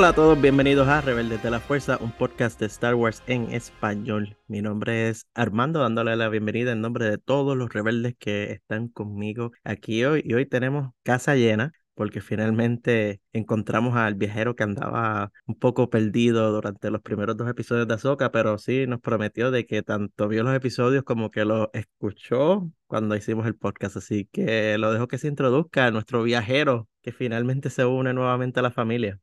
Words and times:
Hola 0.00 0.08
a 0.08 0.14
todos, 0.14 0.40
bienvenidos 0.40 0.88
a 0.88 1.02
Rebeldes 1.02 1.42
de 1.42 1.50
la 1.50 1.60
Fuerza, 1.60 1.98
un 2.00 2.10
podcast 2.10 2.58
de 2.58 2.64
Star 2.64 2.94
Wars 2.94 3.22
en 3.26 3.52
español. 3.52 4.38
Mi 4.46 4.62
nombre 4.62 5.10
es 5.10 5.26
Armando, 5.34 5.80
dándole 5.80 6.16
la 6.16 6.30
bienvenida 6.30 6.72
en 6.72 6.80
nombre 6.80 7.04
de 7.04 7.18
todos 7.18 7.54
los 7.54 7.70
rebeldes 7.70 8.14
que 8.18 8.44
están 8.50 8.88
conmigo 8.88 9.52
aquí 9.62 10.02
hoy. 10.06 10.22
Y 10.24 10.32
hoy 10.32 10.46
tenemos 10.46 10.92
casa 11.02 11.34
llena 11.34 11.72
porque 11.92 12.22
finalmente 12.22 13.20
encontramos 13.34 13.94
al 13.94 14.14
viajero 14.14 14.56
que 14.56 14.62
andaba 14.62 15.32
un 15.44 15.58
poco 15.58 15.90
perdido 15.90 16.50
durante 16.50 16.90
los 16.90 17.02
primeros 17.02 17.36
dos 17.36 17.50
episodios 17.50 17.86
de 17.86 17.92
Azoka, 17.92 18.32
pero 18.32 18.56
sí 18.56 18.86
nos 18.86 19.02
prometió 19.02 19.50
de 19.50 19.66
que 19.66 19.82
tanto 19.82 20.28
vio 20.28 20.42
los 20.44 20.54
episodios 20.54 21.04
como 21.04 21.30
que 21.30 21.44
los 21.44 21.68
escuchó 21.74 22.70
cuando 22.86 23.16
hicimos 23.16 23.46
el 23.46 23.54
podcast. 23.54 23.98
Así 23.98 24.26
que 24.32 24.78
lo 24.78 24.94
dejo 24.94 25.08
que 25.08 25.18
se 25.18 25.28
introduzca 25.28 25.88
a 25.88 25.90
nuestro 25.90 26.22
viajero 26.22 26.88
que 27.02 27.12
finalmente 27.12 27.68
se 27.68 27.84
une 27.84 28.14
nuevamente 28.14 28.60
a 28.60 28.62
la 28.62 28.70
familia. 28.70 29.20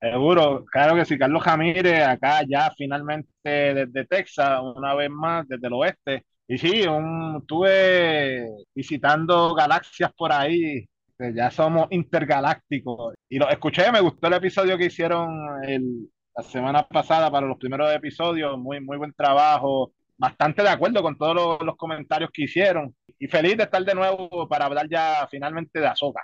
Seguro, 0.00 0.64
claro 0.64 0.94
que 0.96 1.04
sí, 1.04 1.18
Carlos 1.18 1.42
Jamírez, 1.42 2.02
acá 2.02 2.40
ya 2.48 2.70
finalmente 2.76 3.28
desde 3.42 4.06
Texas, 4.06 4.60
una 4.74 4.94
vez 4.94 5.10
más, 5.10 5.46
desde 5.46 5.66
el 5.66 5.74
oeste. 5.74 6.24
Y 6.48 6.56
sí, 6.56 6.86
un, 6.86 7.36
estuve 7.42 8.46
visitando 8.74 9.54
galaxias 9.54 10.10
por 10.16 10.32
ahí, 10.32 10.86
ya 11.18 11.50
somos 11.50 11.86
intergalácticos. 11.90 13.14
Y 13.28 13.38
lo 13.38 13.50
escuché, 13.50 13.92
me 13.92 14.00
gustó 14.00 14.28
el 14.28 14.34
episodio 14.34 14.78
que 14.78 14.86
hicieron 14.86 15.62
el, 15.64 16.10
la 16.34 16.42
semana 16.44 16.82
pasada 16.88 17.30
para 17.30 17.46
los 17.46 17.58
primeros 17.58 17.92
episodios, 17.92 18.58
muy, 18.58 18.80
muy 18.80 18.96
buen 18.96 19.12
trabajo, 19.12 19.92
bastante 20.16 20.62
de 20.62 20.70
acuerdo 20.70 21.02
con 21.02 21.18
todos 21.18 21.34
los, 21.34 21.60
los 21.62 21.76
comentarios 21.76 22.30
que 22.32 22.44
hicieron. 22.44 22.94
Y 23.18 23.28
feliz 23.28 23.56
de 23.58 23.64
estar 23.64 23.84
de 23.84 23.94
nuevo 23.94 24.48
para 24.48 24.64
hablar 24.64 24.88
ya 24.88 25.28
finalmente 25.30 25.78
de 25.78 25.86
Azoka. 25.88 26.22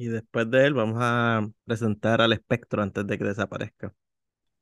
Y 0.00 0.06
después 0.06 0.48
de 0.48 0.64
él 0.64 0.74
vamos 0.74 0.98
a 1.00 1.44
presentar 1.64 2.20
al 2.20 2.32
espectro 2.32 2.80
antes 2.80 3.04
de 3.04 3.18
que 3.18 3.24
desaparezca. 3.24 3.92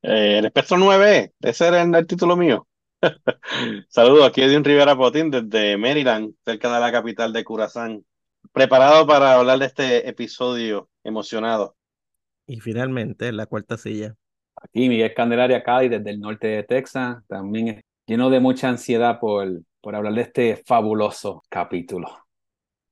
Eh, 0.00 0.38
el 0.38 0.46
espectro 0.46 0.78
9, 0.78 1.34
ese 1.40 1.68
era 1.68 1.82
el, 1.82 2.06
título 2.06 2.38
mío. 2.38 2.66
Saludos, 3.90 4.26
aquí 4.26 4.40
Edwin 4.40 4.64
Rivera 4.64 4.96
Potín 4.96 5.30
desde 5.30 5.76
Maryland, 5.76 6.32
cerca 6.42 6.72
de 6.72 6.80
la 6.80 6.90
capital 6.90 7.34
de 7.34 7.44
Curazán. 7.44 8.02
Preparado 8.50 9.06
para 9.06 9.34
hablar 9.34 9.58
de 9.58 9.66
este 9.66 10.08
episodio 10.08 10.88
emocionado. 11.04 11.76
Y 12.46 12.60
finalmente, 12.60 13.30
la 13.30 13.44
cuarta 13.44 13.76
silla. 13.76 14.14
Aquí 14.56 14.88
Miguel 14.88 15.12
Candelaria 15.12 15.62
Cádiz 15.62 15.90
desde 15.90 16.10
el 16.12 16.20
norte 16.20 16.46
de 16.46 16.62
Texas, 16.62 17.22
también 17.28 17.82
lleno 18.06 18.30
de 18.30 18.40
mucha 18.40 18.70
ansiedad 18.70 19.20
por, 19.20 19.46
por 19.82 19.96
hablar 19.96 20.14
de 20.14 20.22
este 20.22 20.56
fabuloso 20.64 21.42
capítulo. 21.50 22.08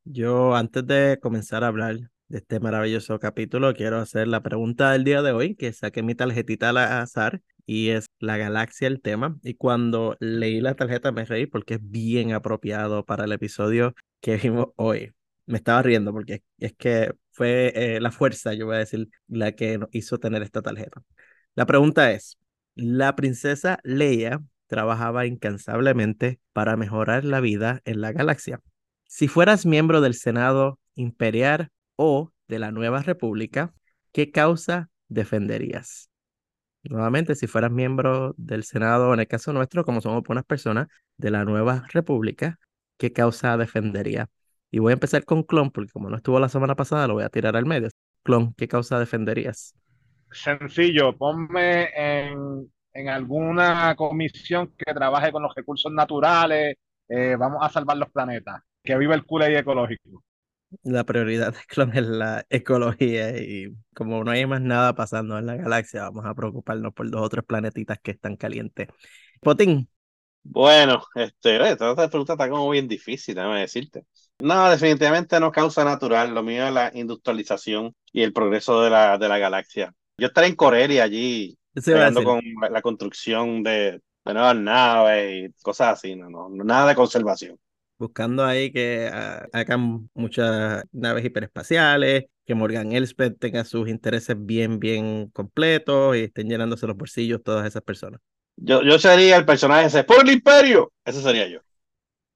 Yo 0.05 0.55
antes 0.55 0.87
de 0.87 1.19
comenzar 1.23 1.65
a 1.65 1.69
hablar 1.69 1.97
de 2.35 2.39
este 2.39 2.59
maravilloso 2.59 3.21
capítulo, 3.21 3.75
quiero 3.75 4.01
hacer 4.01 4.27
la 4.27 4.43
pregunta 4.43 4.91
del 4.91 5.05
día 5.05 5.23
de 5.23 5.31
hoy, 5.31 5.55
que 5.55 5.73
saqué 5.73 6.03
mi 6.03 6.17
tarjetita 6.17 6.71
al 6.71 6.79
azar 6.79 7.41
y 7.65 7.91
es 7.91 8.07
la 8.19 8.37
galaxia 8.37 8.89
el 8.89 9.01
tema. 9.01 9.39
Y 9.45 9.55
cuando 9.55 10.17
leí 10.19 10.61
la 10.61 10.75
tarjeta 10.75 11.13
me 11.13 11.25
reí 11.25 11.47
porque 11.47 11.75
es 11.75 11.81
bien 11.81 12.33
apropiado 12.33 13.05
para 13.05 13.25
el 13.27 13.31
episodio 13.31 13.95
que 14.21 14.37
vimos 14.37 14.67
hoy. 14.75 15.13
Me 15.47 15.59
estaba 15.59 15.81
riendo 15.83 16.13
porque 16.13 16.43
es 16.59 16.73
que 16.73 17.15
fue 17.31 17.73
eh, 17.77 18.01
la 18.01 18.11
fuerza, 18.11 18.53
yo 18.53 18.67
voy 18.67 18.77
a 18.77 18.79
decir, 18.81 19.09
la 19.29 19.53
que 19.53 19.79
hizo 19.93 20.19
tener 20.19 20.43
esta 20.43 20.61
tarjeta. 20.61 21.05
La 21.55 21.67
pregunta 21.67 22.11
es, 22.11 22.37
la 22.75 23.15
princesa 23.15 23.79
Leia 23.85 24.43
trabajaba 24.67 25.27
incansablemente 25.27 26.41
para 26.53 26.77
mejorar 26.77 27.25
la 27.25 27.39
vida 27.39 27.81
en 27.85 28.01
la 28.01 28.11
galaxia. 28.11 28.61
Si 29.07 29.29
fueras 29.29 29.67
miembro 29.67 30.01
del 30.01 30.15
Senado 30.15 30.81
Imperial 30.97 31.71
o 31.97 32.33
de 32.49 32.59
la 32.59 32.71
Nueva 32.71 33.03
República, 33.03 33.75
¿qué 34.13 34.31
causa 34.31 34.91
defenderías? 35.09 36.11
Nuevamente, 36.85 37.35
si 37.35 37.47
fueras 37.47 37.71
miembro 37.71 38.35
del 38.37 38.65
Senado, 38.65 39.15
en 39.15 39.21
el 39.21 39.27
caso 39.27 39.53
nuestro, 39.53 39.85
como 39.85 40.01
somos 40.01 40.23
buenas 40.23 40.45
personas, 40.45 40.89
de 41.17 41.31
la 41.31 41.45
Nueva 41.45 41.85
República, 41.91 42.59
¿qué 42.99 43.13
causa 43.13 43.57
defendería? 43.57 44.29
Y 44.71 44.81
voy 44.81 44.91
a 44.91 44.95
empezar 44.95 45.25
con 45.25 45.45
Clon, 45.45 45.71
porque 45.71 45.93
como 45.93 46.11
no 46.11 46.17
estuvo 46.17 46.39
la 46.41 46.49
semana 46.49 46.75
pasada, 46.75 47.07
lo 47.07 47.15
voy 47.15 47.25
a 47.25 47.31
tirar 47.31 47.57
al 47.57 47.65
medio. 47.65 47.89
Clon, 48.23 48.53
¿qué 48.55 48.69
causa 48.69 48.99
defenderías? 48.99 49.75
Sencillo, 50.31 51.17
ponme 51.17 51.89
en, 51.95 52.71
en 52.93 53.09
alguna 53.09 53.95
comisión 53.97 54.75
que 54.77 54.93
trabaje 54.93 55.33
con 55.33 55.43
los 55.43 55.55
recursos 55.55 55.93
naturales, 55.93 56.77
eh, 57.09 57.37
vamos 57.39 57.61
a 57.63 57.69
salvar 57.71 57.97
los 57.97 58.11
planetas, 58.11 58.61
que 58.83 58.99
viva 58.99 59.15
el 59.15 59.25
culo 59.25 59.47
ecológico 59.47 60.23
la 60.83 61.05
prioridad 61.05 61.53
de 61.53 61.59
Clon 61.69 61.97
es 61.97 62.07
la 62.07 62.47
ecología 62.51 63.37
y 63.39 63.75
como 63.95 64.25
no 64.25 64.31
hay 64.31 64.47
más 64.47 64.61
nada 64.61 64.95
pasando 64.95 65.39
en 65.39 65.47
la 65.47 65.57
galaxia, 65.57 66.03
vamos 66.03 66.25
a 66.27 66.35
preocuparnos 66.35 66.93
por 66.93 67.11
dos 67.11 67.23
otros 67.23 67.45
planetitas 67.45 67.99
que 68.03 68.13
están 68.13 68.37
calientes. 68.37 68.89
Potín. 69.41 69.89
Bueno, 70.43 71.03
este, 71.15 71.57
esta 71.71 72.09
pregunta 72.09 72.35
está 72.35 72.51
como 72.51 72.69
bien 72.69 72.87
difícil, 72.87 73.35
déjame 73.35 73.61
decirte. 73.61 74.05
No, 74.41 74.69
definitivamente 74.69 75.41
no 75.41 75.51
causa 75.51 75.85
natural, 75.85 76.35
lo 76.35 76.43
mío 76.43 76.67
es 76.67 76.73
la 76.73 76.91
industrialización 76.93 77.95
y 78.13 78.23
el 78.23 78.33
progreso 78.33 78.83
de 78.83 78.91
la, 78.91 79.17
de 79.17 79.29
la 79.29 79.39
galaxia. 79.39 79.95
Yo 80.19 80.27
estaré 80.27 80.49
en 80.49 80.57
Corea 80.57 81.05
allí, 81.05 81.57
con 82.25 82.41
la, 82.71 82.83
construcción 82.83 83.63
de, 83.63 84.03
de 84.25 84.35
nuevas 84.35 84.57
naves 84.57 85.51
y 85.51 85.63
cosas 85.63 85.99
así, 85.99 86.15
no, 86.15 86.29
no, 86.29 86.49
nada 86.51 86.89
de 86.89 86.95
conservación 86.95 87.59
buscando 88.05 88.45
ahí 88.45 88.71
que 88.71 89.11
ah, 89.13 89.47
hagan 89.53 90.09
muchas 90.15 90.85
naves 90.93 91.25
hiperespaciales, 91.25 92.27
que 92.45 92.55
Morgan 92.55 92.93
Elspeth 92.93 93.39
tenga 93.39 93.65
sus 93.65 93.89
intereses 93.89 94.37
bien, 94.39 94.79
bien 94.79 95.29
completos 95.29 96.17
y 96.17 96.21
estén 96.25 96.49
llenándose 96.49 96.87
los 96.87 96.97
bolsillos 96.97 97.43
todas 97.43 97.67
esas 97.67 97.83
personas. 97.83 98.21
Yo, 98.57 98.83
yo 98.83 98.99
sería 98.99 99.37
el 99.37 99.47
personaje 99.47 99.87
ese, 99.87 100.05
por 100.05 100.21
el 100.23 100.33
imperio, 100.33 100.93
ese 101.05 101.21
sería 101.21 101.49
yo. 101.49 101.61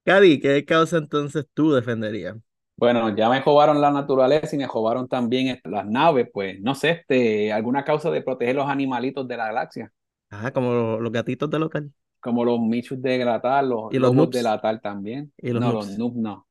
Cady, 0.05 0.41
¿qué 0.41 0.65
causa 0.65 0.97
entonces 0.97 1.47
tú 1.53 1.73
defenderías? 1.73 2.35
Bueno, 2.77 3.15
ya 3.15 3.29
me 3.29 3.43
jobaron 3.43 3.81
la 3.81 3.91
naturaleza 3.91 4.55
y 4.55 4.59
me 4.59 4.67
jobaron 4.67 5.09
también 5.09 5.61
las 5.65 5.87
naves, 5.87 6.29
pues 6.33 6.61
no 6.61 6.75
sé, 6.75 6.91
este, 6.91 7.53
alguna 7.53 7.85
causa 7.85 8.11
de 8.11 8.23
proteger 8.23 8.57
los 8.57 8.69
animalitos 8.69 9.27
de 9.29 9.37
la 9.37 9.47
galaxia. 9.47 9.93
Ah, 10.31 10.53
como 10.53 10.99
los 10.99 11.13
gatitos 11.13 11.51
de 11.51 11.59
local. 11.59 11.93
Como 12.21 12.45
los 12.45 12.61
Michus 12.61 13.01
de 13.01 13.19
Gratal, 13.19 13.69
los, 13.69 13.93
¿Y 13.93 13.99
los 13.99 14.15
Noobs 14.15 14.33
de 14.33 14.43
Latal 14.43 14.81
también. 14.81 15.33
¿Y 15.37 15.51
los 15.51 15.61
no, 15.61 15.73
los 15.73 15.99
Noobs 15.99 16.17
no. 16.17 16.47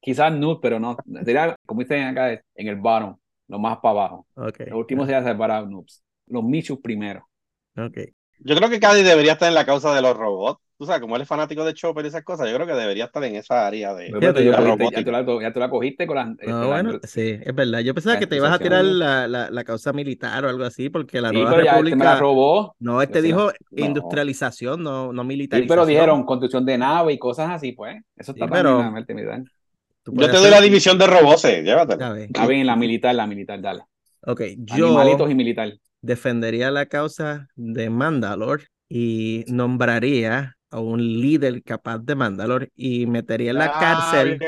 Quizás 0.00 0.32
Noobs, 0.32 0.60
pero 0.62 0.78
no. 0.78 0.96
Sería, 1.24 1.56
como 1.66 1.80
dicen 1.80 2.04
acá, 2.04 2.32
en 2.32 2.68
el 2.68 2.76
bottom, 2.76 3.16
lo 3.48 3.58
más 3.58 3.78
para 3.78 3.90
abajo. 3.90 4.26
Okay. 4.34 4.66
Lo 4.66 4.78
último 4.78 5.04
sería 5.04 5.24
separar 5.24 5.68
Noobs. 5.68 6.02
Los 6.26 6.44
Michus 6.44 6.78
primero. 6.80 7.28
Ok. 7.76 7.98
Yo 8.40 8.56
creo 8.56 8.68
que 8.68 8.80
Cady 8.80 9.02
debería 9.02 9.32
estar 9.32 9.48
en 9.48 9.54
la 9.54 9.66
causa 9.66 9.94
de 9.94 10.02
los 10.02 10.16
robots. 10.16 10.63
Tú 10.76 10.86
sabes, 10.86 11.00
como 11.00 11.14
él 11.14 11.22
es 11.22 11.28
fanático 11.28 11.64
de 11.64 11.72
Chopper 11.72 12.04
y 12.04 12.08
esas 12.08 12.24
cosas, 12.24 12.48
yo 12.50 12.54
creo 12.56 12.66
que 12.66 12.72
debería 12.74 13.04
estar 13.04 13.22
en 13.22 13.36
esa 13.36 13.64
área 13.66 13.94
de, 13.94 14.06
de 14.06 14.44
yo 14.44 14.50
la 14.52 14.58
cogiste, 14.76 14.96
ya, 14.96 15.04
tú 15.04 15.10
la, 15.12 15.42
ya 15.42 15.52
tú 15.52 15.60
la 15.60 15.70
cogiste 15.70 16.06
con 16.06 16.16
las. 16.16 16.30
este, 16.30 16.50
Ah, 16.50 16.60
la- 16.60 16.66
bueno, 16.66 16.98
sí, 17.04 17.38
es 17.40 17.54
verdad. 17.54 17.78
Yo 17.80 17.94
pensaba 17.94 18.14
la 18.14 18.20
que 18.20 18.26
te 18.26 18.36
ibas 18.36 18.52
a 18.52 18.58
tirar 18.58 18.84
la, 18.84 19.28
la, 19.28 19.50
la 19.50 19.64
causa 19.64 19.92
militar 19.92 20.44
o 20.44 20.48
algo 20.48 20.64
así, 20.64 20.90
porque 20.90 21.20
la 21.20 21.28
Sí, 21.30 21.36
Nueva 21.36 21.50
pero 21.52 21.64
ya 21.64 21.70
este 21.78 21.82
me 21.82 21.90
la 22.04 22.14
República. 22.14 22.18
robó. 22.18 22.74
No, 22.80 23.00
este 23.02 23.18
Yo 23.18 23.22
la- 23.22 23.26
dijo 23.26 23.52
no. 23.70 23.86
industrialización, 23.86 24.82
no, 24.82 25.12
no 25.12 25.22
Sí, 25.22 25.28
militarización. 25.28 25.68
pero 25.76 25.86
dijeron 25.86 26.24
construcción 26.24 26.64
de 26.66 26.76
nave 26.78 27.12
y 27.12 27.18
cosas 27.18 27.50
así, 27.50 27.72
pues. 27.72 27.96
Eso 28.16 28.32
Sí, 28.32 28.40
está 28.40 28.52
pero- 28.52 28.78
también 28.78 29.26
la. 29.26 29.44
Tú 30.02 30.12
Yo 30.12 30.26
te 30.26 30.32
doy 30.32 30.36
hacer- 30.40 30.50
la 30.50 30.60
división 30.60 30.98
de 30.98 31.06
robots, 31.06 31.44
eh, 31.46 31.62
llévatela. 31.62 32.18
Está 32.20 32.46
bien, 32.46 32.66
la 32.66 32.76
militar, 32.76 33.14
la 33.14 33.26
militar, 33.26 33.60
dale. 33.62 33.82
Ok, 34.26 34.42
yo 34.58 34.86
Animalitos 34.86 35.30
y 35.30 35.34
militar. 35.34 35.72
defendería 36.02 36.70
la 36.70 36.86
causa 36.86 37.48
de 37.56 37.88
Mandalore 37.90 38.64
y 38.88 39.44
nombraría 39.48 40.56
a 40.74 40.80
un 40.80 41.00
líder 41.02 41.62
capaz 41.62 41.98
de 42.00 42.14
Mandalore 42.16 42.72
y 42.76 43.06
metería 43.06 43.50
en 43.52 43.58
la 43.58 43.70
Ah, 43.70 43.76
cárcel 43.76 44.46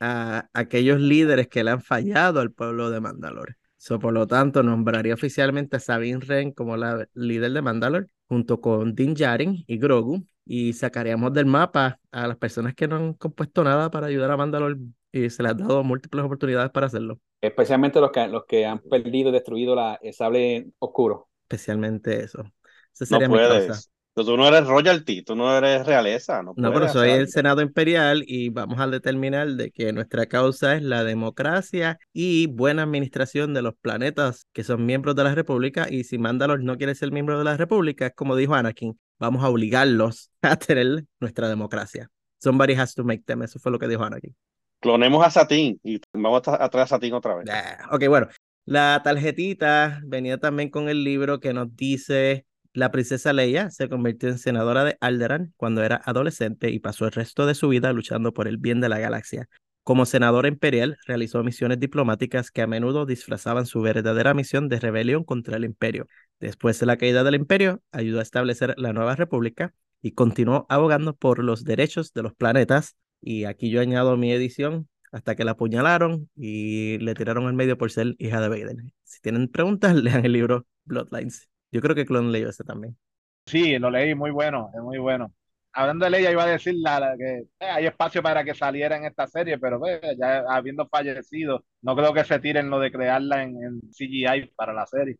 a 0.00 0.48
aquellos 0.52 1.00
líderes 1.00 1.48
que 1.48 1.64
le 1.64 1.70
han 1.70 1.82
fallado 1.82 2.40
al 2.40 2.52
pueblo 2.52 2.90
de 2.90 3.00
Mandalore. 3.00 3.54
So, 3.76 3.98
por 3.98 4.12
lo 4.14 4.26
tanto, 4.26 4.62
nombraría 4.62 5.14
oficialmente 5.14 5.76
a 5.76 5.80
Sabine 5.80 6.18
Wren 6.18 6.52
como 6.52 6.76
la 6.76 7.06
líder 7.14 7.52
de 7.52 7.62
Mandalore, 7.62 8.06
junto 8.28 8.60
con 8.60 8.94
Din 8.94 9.14
Djarin 9.14 9.64
y 9.66 9.78
Grogu, 9.78 10.24
y 10.46 10.72
sacaríamos 10.72 11.32
del 11.32 11.46
mapa 11.46 12.00
a 12.10 12.26
las 12.26 12.36
personas 12.38 12.74
que 12.74 12.88
no 12.88 12.96
han 12.96 13.14
compuesto 13.14 13.62
nada 13.64 13.90
para 13.90 14.06
ayudar 14.06 14.30
a 14.30 14.36
Mandalore 14.36 14.76
y 15.12 15.30
se 15.30 15.42
les 15.42 15.52
ha 15.52 15.54
dado 15.54 15.84
múltiples 15.84 16.24
oportunidades 16.24 16.70
para 16.70 16.86
hacerlo, 16.86 17.20
Especialmente 17.40 18.00
los 18.00 18.10
que, 18.10 18.26
los 18.26 18.44
que 18.46 18.66
han 18.66 18.80
perdido 18.80 19.28
y 19.30 19.32
destruido 19.32 19.74
la, 19.76 19.98
el 20.02 20.12
sable 20.14 20.72
oscuro. 20.80 21.28
especialmente 21.42 22.22
eso. 22.22 22.44
Esa 22.92 23.06
No 23.08 23.22
sería 23.22 23.28
mi 23.28 23.40
causa. 23.40 23.74
puedes. 23.74 23.90
Pero 24.14 24.26
Tú 24.26 24.36
no 24.36 24.46
eres 24.46 24.66
royalty, 24.66 25.22
tú 25.22 25.34
no 25.34 25.56
eres 25.56 25.84
realeza. 25.86 26.42
No, 26.42 26.54
No, 26.56 26.72
pero 26.72 26.88
soy 26.88 27.08
hacer 27.08 27.20
el. 27.22 27.28
Senado 27.28 27.62
Imperial 27.62 28.22
y 28.26 28.48
vamos 28.48 28.78
a 28.78 28.86
determinar 28.86 29.48
de 29.48 29.72
que 29.72 29.92
nuestra 29.92 30.26
causa 30.26 30.76
es 30.76 30.82
la 30.82 31.02
democracia 31.02 31.98
y 32.12 32.46
buena 32.46 32.84
administración 32.84 33.54
de 33.54 33.62
los 33.62 33.74
planetas 33.74 34.46
que 34.52 34.62
son 34.62 34.86
miembros 34.86 35.16
de 35.16 35.24
la 35.24 35.34
República 35.34 35.88
y 35.90 36.04
si 36.04 36.18
Mandalor 36.18 36.62
no 36.62 36.76
quiere 36.76 36.94
ser 36.94 37.10
miembro 37.10 37.38
de 37.38 37.44
la 37.44 37.56
República, 37.56 38.06
es 38.06 38.14
como 38.14 38.36
dijo 38.36 38.54
Anakin, 38.54 38.98
vamos 39.18 39.42
a 39.42 39.48
obligarlos 39.48 40.30
a 40.42 40.56
tener 40.56 41.04
nuestra 41.18 41.48
democracia. 41.48 42.08
Somebody 42.38 42.74
has 42.74 42.94
to 42.94 43.02
make 43.02 43.24
them, 43.24 43.42
eso 43.42 43.58
fue 43.58 43.72
lo 43.72 43.78
que 43.80 43.88
dijo 43.88 44.04
Anakin. 44.04 44.34
Clonemos 44.80 45.26
a 45.26 45.30
Satín 45.30 45.80
y 45.82 46.00
vamos 46.12 46.46
a 46.46 46.62
a 46.62 46.68
traer 46.68 46.84
a 46.84 46.86
Satín 46.86 47.14
otra 47.14 47.34
vez. 47.34 47.46
Ah, 47.50 47.88
ok, 47.90 48.06
bueno, 48.08 48.28
La 48.66 49.00
tarjetita 49.02 50.00
venía 50.04 50.38
también 50.38 50.70
con 50.70 50.88
el 50.88 51.02
libro 51.02 51.40
que 51.40 51.52
nos 51.52 51.74
dice 51.74 52.46
la 52.74 52.90
princesa 52.90 53.32
Leia 53.32 53.70
se 53.70 53.88
convirtió 53.88 54.28
en 54.28 54.38
senadora 54.38 54.82
de 54.82 54.96
Alderaan 55.00 55.54
cuando 55.56 55.84
era 55.84 56.00
adolescente 56.04 56.70
y 56.70 56.80
pasó 56.80 57.06
el 57.06 57.12
resto 57.12 57.46
de 57.46 57.54
su 57.54 57.68
vida 57.68 57.92
luchando 57.92 58.34
por 58.34 58.48
el 58.48 58.58
bien 58.58 58.80
de 58.80 58.88
la 58.88 58.98
galaxia. 58.98 59.48
Como 59.84 60.06
senadora 60.06 60.48
imperial, 60.48 60.98
realizó 61.06 61.44
misiones 61.44 61.78
diplomáticas 61.78 62.50
que 62.50 62.62
a 62.62 62.66
menudo 62.66 63.06
disfrazaban 63.06 63.66
su 63.66 63.80
verdadera 63.80 64.34
misión 64.34 64.68
de 64.68 64.80
rebelión 64.80 65.22
contra 65.22 65.56
el 65.56 65.64
imperio. 65.64 66.08
Después 66.40 66.80
de 66.80 66.86
la 66.86 66.96
caída 66.96 67.22
del 67.22 67.36
imperio, 67.36 67.80
ayudó 67.92 68.18
a 68.18 68.22
establecer 68.22 68.74
la 68.76 68.92
nueva 68.92 69.14
república 69.14 69.72
y 70.02 70.12
continuó 70.12 70.66
abogando 70.68 71.14
por 71.14 71.44
los 71.44 71.62
derechos 71.62 72.12
de 72.12 72.22
los 72.22 72.34
planetas. 72.34 72.96
Y 73.20 73.44
aquí 73.44 73.70
yo 73.70 73.80
añado 73.80 74.16
mi 74.16 74.32
edición 74.32 74.88
hasta 75.12 75.36
que 75.36 75.44
la 75.44 75.52
apuñalaron 75.52 76.28
y 76.34 76.98
le 76.98 77.14
tiraron 77.14 77.46
al 77.46 77.54
medio 77.54 77.78
por 77.78 77.92
ser 77.92 78.16
hija 78.18 78.40
de 78.40 78.48
Vader. 78.48 78.76
Si 79.04 79.20
tienen 79.20 79.46
preguntas, 79.48 79.94
lean 80.02 80.24
el 80.24 80.32
libro 80.32 80.66
Bloodlines. 80.84 81.48
Yo 81.74 81.82
creo 81.82 81.94
que 81.94 82.06
Clon 82.06 82.32
leyó 82.32 82.48
ese 82.48 82.64
también. 82.64 82.96
Sí, 83.44 83.78
lo 83.78 83.90
leí, 83.90 84.14
muy 84.14 84.30
bueno, 84.30 84.70
es 84.74 84.80
muy 84.80 84.96
bueno 84.96 85.30
hablando 85.74 86.08
de 86.08 86.18
ella, 86.18 86.30
iba 86.30 86.44
a 86.44 86.48
decir 86.48 86.74
la, 86.76 87.14
que 87.18 87.38
eh, 87.38 87.46
hay 87.66 87.86
espacio 87.86 88.22
para 88.22 88.44
que 88.44 88.54
saliera 88.54 88.96
en 88.96 89.04
esta 89.04 89.26
serie, 89.26 89.58
pero 89.58 89.80
ya 90.16 90.44
habiendo 90.48 90.88
fallecido, 90.88 91.64
no 91.82 91.96
creo 91.96 92.14
que 92.14 92.24
se 92.24 92.38
tiren 92.38 92.70
lo 92.70 92.78
de 92.78 92.92
crearla 92.92 93.42
en, 93.42 93.62
en 93.62 93.80
CGI 93.90 94.52
para 94.56 94.72
la 94.72 94.86
serie. 94.86 95.18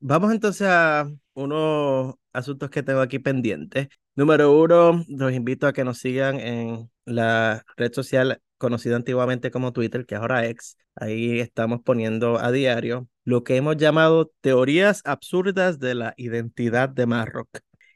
Vamos 0.00 0.32
entonces 0.32 0.66
a 0.68 1.08
unos 1.34 2.14
asuntos 2.32 2.70
que 2.70 2.82
tengo 2.82 3.00
aquí 3.00 3.18
pendientes. 3.18 3.88
Número 4.16 4.52
uno, 4.52 5.04
los 5.08 5.32
invito 5.32 5.66
a 5.66 5.72
que 5.72 5.84
nos 5.84 5.98
sigan 5.98 6.40
en 6.40 6.90
la 7.04 7.64
red 7.76 7.92
social 7.92 8.40
conocida 8.60 8.96
antiguamente 8.96 9.50
como 9.50 9.72
Twitter, 9.72 10.06
que 10.06 10.14
ahora 10.14 10.46
X. 10.46 10.76
Ahí 10.94 11.40
estamos 11.40 11.80
poniendo 11.82 12.38
a 12.38 12.52
diario 12.52 13.08
lo 13.24 13.42
que 13.42 13.56
hemos 13.56 13.76
llamado 13.76 14.30
teorías 14.40 15.02
absurdas 15.04 15.78
de 15.80 15.94
la 15.94 16.14
identidad 16.16 16.88
de 16.90 17.06
Marrock. 17.06 17.48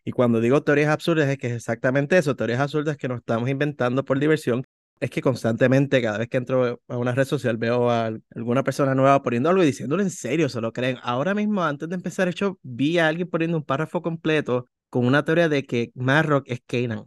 Y 0.05 0.12
cuando 0.12 0.40
digo 0.40 0.62
teorías 0.62 0.88
absurdas 0.90 1.28
es 1.28 1.38
que 1.38 1.49
es 1.49 1.52
exactamente 1.52 2.19
eso, 2.19 2.34
teorías 2.34 2.61
absurdas 2.61 2.96
que 2.96 3.08
nos 3.08 3.19
estamos 3.19 3.49
inventando 3.49 4.05
por 4.05 4.19
diversión. 4.19 4.64
Es 5.00 5.11
que 5.11 5.20
constantemente, 5.20 6.00
cada 6.00 6.19
vez 6.19 6.28
que 6.28 6.38
entro 6.38 6.81
a 6.88 6.96
una 6.96 7.12
red 7.12 7.25
social, 7.26 7.56
veo 7.58 7.90
a 7.90 8.12
alguna 8.34 8.62
persona 8.62 8.94
nueva 8.94 9.22
poniendo 9.22 9.50
algo 9.50 9.62
y 9.62 9.67
diciéndolo 9.67 10.02
en 10.02 10.10
serio, 10.10 10.49
se 10.49 10.60
lo 10.60 10.72
creen. 10.72 10.99
Ahora 11.02 11.34
mismo, 11.34 11.62
antes 11.62 11.88
de 11.88 11.96
empezar, 11.96 12.28
hecho, 12.28 12.58
vi 12.62 12.99
a 12.99 13.08
alguien 13.08 13.28
poniendo 13.28 13.56
un 13.56 13.64
párrafo 13.64 14.02
completo 14.02 14.67
con 14.88 15.05
una 15.05 15.25
teoría 15.25 15.49
de 15.49 15.64
que 15.67 15.90
Marrock 15.94 16.44
es 16.46 16.60
Kanan. 16.67 17.06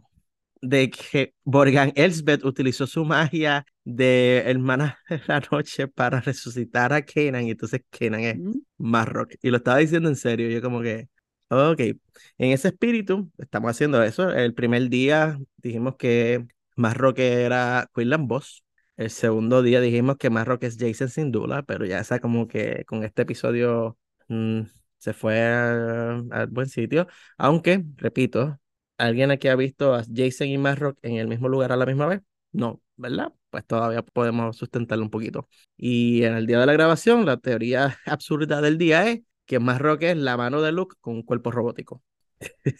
De 0.60 0.90
que 0.90 1.34
Borgan 1.44 1.92
Elsbeth 1.94 2.44
utilizó 2.44 2.86
su 2.86 3.04
magia 3.04 3.64
de 3.84 4.42
hermana 4.46 4.98
de 5.08 5.20
la 5.26 5.42
noche 5.50 5.88
para 5.88 6.20
resucitar 6.20 6.92
a 6.92 7.02
Kanan 7.02 7.46
y 7.46 7.52
entonces 7.52 7.82
Kanan 7.90 8.20
es 8.20 8.38
mm. 8.38 8.52
Marrock. 8.78 9.34
Y 9.42 9.50
lo 9.50 9.58
estaba 9.58 9.78
diciendo 9.78 10.08
en 10.08 10.16
serio. 10.16 10.48
Yo, 10.50 10.60
como 10.62 10.80
que, 10.82 11.08
Ok, 11.50 11.80
en 11.80 12.52
ese 12.52 12.68
espíritu 12.68 13.30
estamos 13.38 13.70
haciendo 13.70 14.02
eso. 14.02 14.30
El 14.30 14.52
primer 14.54 14.90
día 14.90 15.38
dijimos 15.56 15.96
que 15.96 16.46
Marrock 16.76 17.18
era 17.20 17.90
Quinlan 17.94 18.28
Boss. 18.28 18.64
El 18.98 19.10
segundo 19.10 19.62
día 19.62 19.80
dijimos 19.80 20.16
que 20.18 20.28
Marrock 20.28 20.64
es 20.64 20.76
Jason 20.78 21.08
sin 21.08 21.32
duda, 21.32 21.62
pero 21.62 21.86
ya 21.86 22.00
esa 22.00 22.18
como 22.20 22.48
que 22.48 22.84
con 22.86 23.02
este 23.02 23.22
episodio 23.22 23.96
mm, 24.28 24.62
se 24.98 25.12
fue 25.14 25.42
al, 25.42 26.48
buen 26.48 26.68
sitio. 26.68 27.06
Aunque, 27.38 27.84
repito, 27.96 28.58
¿alguien 28.98 29.30
aquí 29.30 29.48
ha 29.48 29.56
visto 29.56 29.94
a 29.94 30.04
Jason 30.14 30.48
y 30.48 30.58
Marrock 30.58 30.98
en 31.02 31.16
el 31.16 31.28
mismo 31.28 31.48
lugar 31.48 31.72
a 31.72 31.76
la 31.76 31.86
misma 31.86 32.06
vez? 32.06 32.20
No, 32.52 32.82
¿verdad? 32.96 33.32
Pues 33.50 33.64
todavía 33.64 34.02
podemos 34.02 34.56
sustentarlo 34.56 35.04
un 35.04 35.10
poquito. 35.10 35.48
Y 35.76 36.24
en 36.24 36.34
el 36.34 36.46
día 36.46 36.58
de 36.58 36.66
la 36.66 36.72
grabación, 36.72 37.24
la 37.24 37.38
teoría 37.38 37.96
absurda 38.06 38.60
del 38.60 38.76
día 38.78 39.08
es 39.08 39.20
que 39.46 39.58
más 39.58 39.80
rock 39.80 40.02
es 40.02 40.16
la 40.16 40.36
mano 40.36 40.60
de 40.60 40.72
Luke 40.72 40.96
con 41.00 41.14
un 41.14 41.22
cuerpo 41.22 41.50
robótico. 41.50 42.02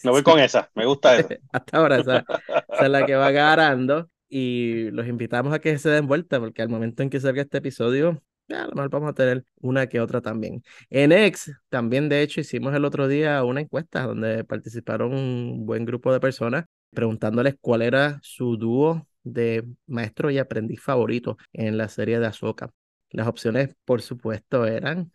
Me 0.04 0.10
voy 0.10 0.22
con 0.24 0.38
esa, 0.38 0.70
me 0.74 0.84
gusta 0.84 1.16
esa. 1.16 1.36
Hasta 1.52 1.78
ahora 1.78 1.98
esa, 1.98 2.24
es 2.80 2.88
la 2.88 3.06
que 3.06 3.14
va 3.14 3.30
ganando 3.30 4.10
y 4.28 4.90
los 4.90 5.06
invitamos 5.06 5.54
a 5.54 5.60
que 5.60 5.78
se 5.78 5.88
den 5.88 6.06
vuelta 6.06 6.38
porque 6.38 6.60
al 6.60 6.68
momento 6.68 7.02
en 7.02 7.10
que 7.10 7.20
salga 7.20 7.42
este 7.42 7.58
episodio, 7.58 8.22
a 8.48 8.66
lo 8.66 8.74
mejor 8.74 8.90
vamos 8.90 9.10
a 9.10 9.14
tener 9.14 9.44
una 9.60 9.86
que 9.88 10.00
otra 10.00 10.20
también. 10.20 10.62
En 10.90 11.12
X, 11.12 11.52
también 11.68 12.08
de 12.08 12.22
hecho 12.22 12.40
hicimos 12.40 12.74
el 12.74 12.84
otro 12.84 13.08
día 13.08 13.42
una 13.44 13.60
encuesta 13.60 14.02
donde 14.06 14.44
participaron 14.44 15.12
un 15.14 15.66
buen 15.66 15.84
grupo 15.84 16.12
de 16.12 16.20
personas 16.20 16.64
preguntándoles 16.90 17.56
cuál 17.60 17.82
era 17.82 18.18
su 18.22 18.56
dúo 18.56 19.06
de 19.22 19.64
maestro 19.86 20.30
y 20.30 20.38
aprendiz 20.38 20.80
favorito 20.80 21.36
en 21.52 21.76
la 21.76 21.88
serie 21.88 22.18
de 22.18 22.26
Ahsoka. 22.26 22.70
Las 23.10 23.26
opciones, 23.28 23.74
por 23.84 24.02
supuesto, 24.02 24.66
eran 24.66 25.12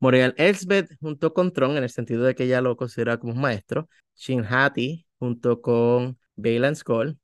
Morgan 0.00 0.34
Elsbeth 0.36 0.96
junto 1.00 1.32
con 1.34 1.52
Tron, 1.52 1.76
en 1.76 1.82
el 1.84 1.90
sentido 1.90 2.24
de 2.24 2.34
que 2.34 2.44
ella 2.44 2.60
lo 2.60 2.76
considera 2.76 3.18
como 3.18 3.32
un 3.32 3.40
maestro. 3.40 3.88
Shin 4.14 4.44
Hati 4.44 5.06
junto 5.18 5.60
con 5.62 6.18
Bailan 6.36 6.76
Skull. 6.76 7.18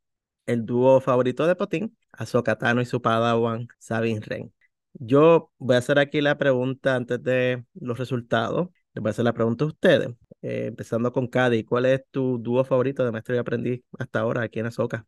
El 0.47 0.67
dúo 0.67 1.01
favorito 1.01 1.47
de 1.47 1.55
Potín, 1.57 1.97
Ahsoka 2.13 2.57
Tano 2.59 2.81
y 2.81 2.87
su 2.87 3.01
padawan 3.03 3.69
Sabine 3.79 4.21
Ren. 4.21 4.53
Yo 4.95 5.51
voy 5.59 5.77
a 5.77 5.79
hacer 5.79 5.99
aquí 5.99 6.21
la 6.21 6.37
pregunta 6.39 6.97
antes 6.97 7.23
de 7.23 7.65
los 7.75 7.99
resultados. 7.99 8.69
Les 8.95 9.03
voy 9.03 9.11
a 9.11 9.13
hacer 9.13 9.25
la 9.25 9.33
pregunta 9.33 9.65
a 9.65 9.69
ustedes. 9.69 10.09
Eh, 10.43 10.67
empezando 10.69 11.13
con 11.13 11.27
Cady, 11.29 11.65
¿cuál 11.65 11.87
es 11.87 12.03
tu 12.11 12.39
dúo 12.39 12.65
favorito 12.65 13.05
de 13.05 13.13
maestro 13.13 13.35
y 13.35 13.39
aprendiz 13.39 13.83
hasta 13.99 14.21
ahora 14.21 14.43
aquí 14.43 14.59
en 14.61 14.67
Ahsoka? 14.67 15.07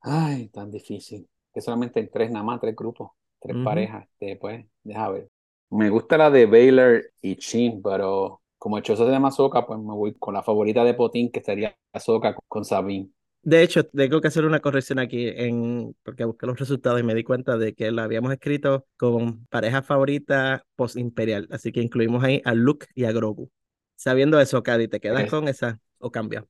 Ay, 0.00 0.48
tan 0.48 0.70
difícil. 0.70 1.28
Que 1.52 1.60
solamente 1.60 2.00
en 2.00 2.10
tres, 2.10 2.30
nada 2.30 2.44
más, 2.44 2.60
tres 2.60 2.74
grupos, 2.76 3.10
tres 3.40 3.56
parejas. 3.62 4.06
Después, 4.20 4.60
este, 4.60 4.70
deja 4.84 5.08
ver. 5.10 5.28
Me 5.70 5.90
gusta 5.90 6.16
la 6.18 6.30
de 6.30 6.46
Baylor 6.46 7.02
y 7.22 7.36
Chin, 7.36 7.82
pero 7.82 8.42
como 8.58 8.78
hecho 8.78 8.96
se 8.96 9.04
llama 9.06 9.30
Soca, 9.30 9.66
pues 9.66 9.78
me 9.80 9.94
voy 9.94 10.14
con 10.14 10.34
la 10.34 10.42
favorita 10.42 10.84
de 10.84 10.94
Potín, 10.94 11.30
que 11.30 11.42
sería 11.42 11.76
Soca 11.98 12.36
con 12.48 12.64
Sabine. 12.64 13.10
De 13.46 13.62
hecho, 13.62 13.86
tengo 13.86 14.20
que 14.20 14.26
hacer 14.26 14.44
una 14.44 14.58
corrección 14.58 14.98
aquí, 14.98 15.28
en, 15.28 15.94
porque 16.02 16.24
busqué 16.24 16.46
los 16.46 16.58
resultados 16.58 16.98
y 16.98 17.04
me 17.04 17.14
di 17.14 17.22
cuenta 17.22 17.56
de 17.56 17.74
que 17.74 17.92
la 17.92 18.02
habíamos 18.02 18.32
escrito 18.32 18.88
con 18.96 19.46
pareja 19.46 19.82
favorita 19.82 20.64
post-imperial, 20.74 21.46
así 21.52 21.70
que 21.70 21.80
incluimos 21.80 22.24
ahí 22.24 22.42
a 22.44 22.54
Luke 22.54 22.88
y 22.96 23.04
a 23.04 23.12
Grogu. 23.12 23.48
Sabiendo 23.94 24.40
eso, 24.40 24.64
Cady, 24.64 24.88
¿te 24.88 24.98
quedas 24.98 25.30
con 25.30 25.46
esa 25.46 25.78
o 25.98 26.10
cambia? 26.10 26.44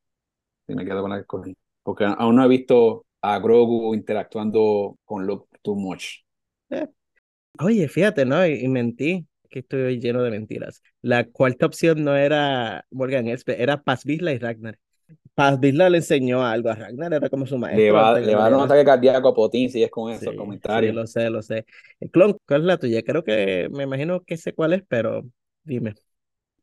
Sí, 0.67 0.75
me 0.75 0.87
quedo 0.87 1.03
con 1.03 1.11
la 1.11 1.17
que 1.17 1.21
escogí, 1.21 1.55
porque 1.83 2.07
aún 2.07 2.35
no 2.35 2.43
he 2.43 2.49
visto 2.49 3.05
a 3.21 3.41
Grogu 3.41 3.95
interactuando 3.95 4.97
con 5.05 5.26
Luke 5.26 5.49
too 5.61 5.75
much. 5.75 6.23
Eh, 6.71 6.88
Oye, 7.59 7.88
fíjate, 7.88 8.25
¿no? 8.25 8.47
Y, 8.47 8.67
mentí, 8.69 9.26
que 9.50 9.59
estoy 9.59 10.00
lleno 10.00 10.23
de 10.23 10.31
mentiras. 10.31 10.83
La 11.03 11.25
cuarta 11.25 11.67
opción 11.67 12.05
no 12.05 12.17
era 12.17 12.87
Morgan 12.91 13.29
Espe, 13.29 13.62
era 13.62 13.83
Paz 13.83 14.07
Vizla 14.07 14.33
y 14.33 14.38
Ragnar. 14.38 14.79
Paz 15.37 15.61
Vizla 15.61 15.90
le 15.90 15.99
enseñó 15.99 16.43
algo 16.43 16.71
a 16.71 16.75
Ragnar, 16.75 17.12
era 17.12 17.28
como 17.28 17.47
su 17.47 17.59
maestro. 17.59 17.85
Le 17.85 17.93
va, 17.93 18.19
le 18.19 18.35
va 18.35 18.47
a 18.47 18.50
dar 18.50 18.59
un 18.59 18.64
ataque 18.64 18.87
cardíaco 18.87 19.28
a 19.28 19.35
Potín 19.35 19.69
si 19.69 19.83
es 19.83 19.90
con 19.90 20.11
esos 20.11 20.35
comentarios. 20.35 20.93
Sí, 20.93 20.97
lo 20.97 21.07
sé, 21.07 21.31
lo 21.31 21.43
sé. 21.43 21.66
El 22.00 22.11
clon, 22.11 22.38
¿cuál 22.49 22.62
es 22.62 22.66
la 22.66 22.78
tuya? 22.78 23.02
Creo 23.02 23.23
que 23.23 23.69
me 23.71 23.83
imagino 23.83 24.23
que 24.23 24.38
sé 24.38 24.55
cuál 24.55 24.73
es, 24.73 24.83
pero 24.88 25.25
dime. 25.62 25.95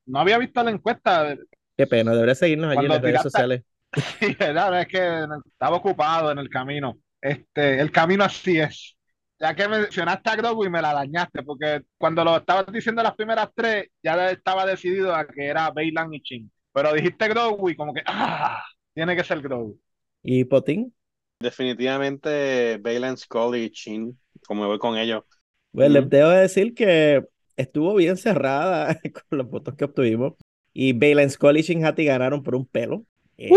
No 0.08 0.20
había 0.20 0.40
visto 0.40 0.64
la 0.64 0.72
encuesta. 0.72 1.38
Qué 1.78 1.86
pena, 1.86 2.14
debería 2.14 2.34
seguirnos 2.34 2.72
allí 2.72 2.86
en 2.86 2.92
las 2.92 3.02
redes 3.02 3.22
sociales. 3.22 3.64
Sí, 4.20 4.36
verdad, 4.40 4.82
es 4.82 4.88
que 4.88 5.28
estaba 5.46 5.78
ocupado 5.78 6.32
en 6.32 6.40
el 6.40 6.50
camino. 6.50 6.98
Este, 7.22 7.80
el 7.80 7.92
camino 7.92 8.24
así 8.24 8.60
es 8.60 8.98
ya 9.44 9.54
que 9.54 9.68
mencionaste 9.68 10.30
a 10.30 10.36
Grogu 10.38 10.64
y 10.64 10.70
me 10.70 10.82
la 10.82 10.94
dañaste, 10.94 11.44
porque 11.44 11.82
cuando 11.98 12.24
lo 12.24 12.38
estabas 12.38 12.66
diciendo 12.72 13.04
las 13.04 13.14
primeras 13.14 13.50
tres, 13.54 13.88
ya 14.02 14.32
estaba 14.32 14.66
decidido 14.66 15.14
a 15.14 15.28
que 15.28 15.46
era 15.46 15.70
Bailan 15.70 16.14
y 16.14 16.22
Chin. 16.22 16.52
Pero 16.74 16.94
dijiste 16.94 17.28
Grogu 17.28 17.70
y 17.70 17.76
como 17.76 17.94
que, 17.94 18.02
¡ah! 18.06 18.64
Tiene 18.94 19.16
que 19.16 19.24
ser 19.24 19.42
Grogu. 19.42 19.80
¿Y 20.22 20.44
Potín? 20.46 20.94
Definitivamente 21.40 22.82
Skull 23.18 23.58
y 23.58 23.70
Chin, 23.70 24.18
como 24.48 24.66
voy 24.68 24.80
con 24.80 24.98
ellos. 24.98 25.24
Bueno, 25.72 26.00
les 26.00 26.10
debo 26.10 26.30
decir 26.30 26.74
que 26.74 27.24
estuvo 27.58 27.96
bien 27.96 28.18
cerrada 28.18 29.00
con 29.30 29.38
los 29.38 29.50
votos 29.50 29.76
que 29.76 29.86
obtuvimos. 29.86 30.34
Y 30.74 30.94
Bailan, 30.94 31.30
Skull 31.30 31.58
y 31.58 31.62
Shin 31.62 31.86
Hati 31.86 32.06
ganaron 32.06 32.44
por 32.44 32.56
un 32.56 32.66
pelo. 32.66 33.06
Eh, 33.38 33.52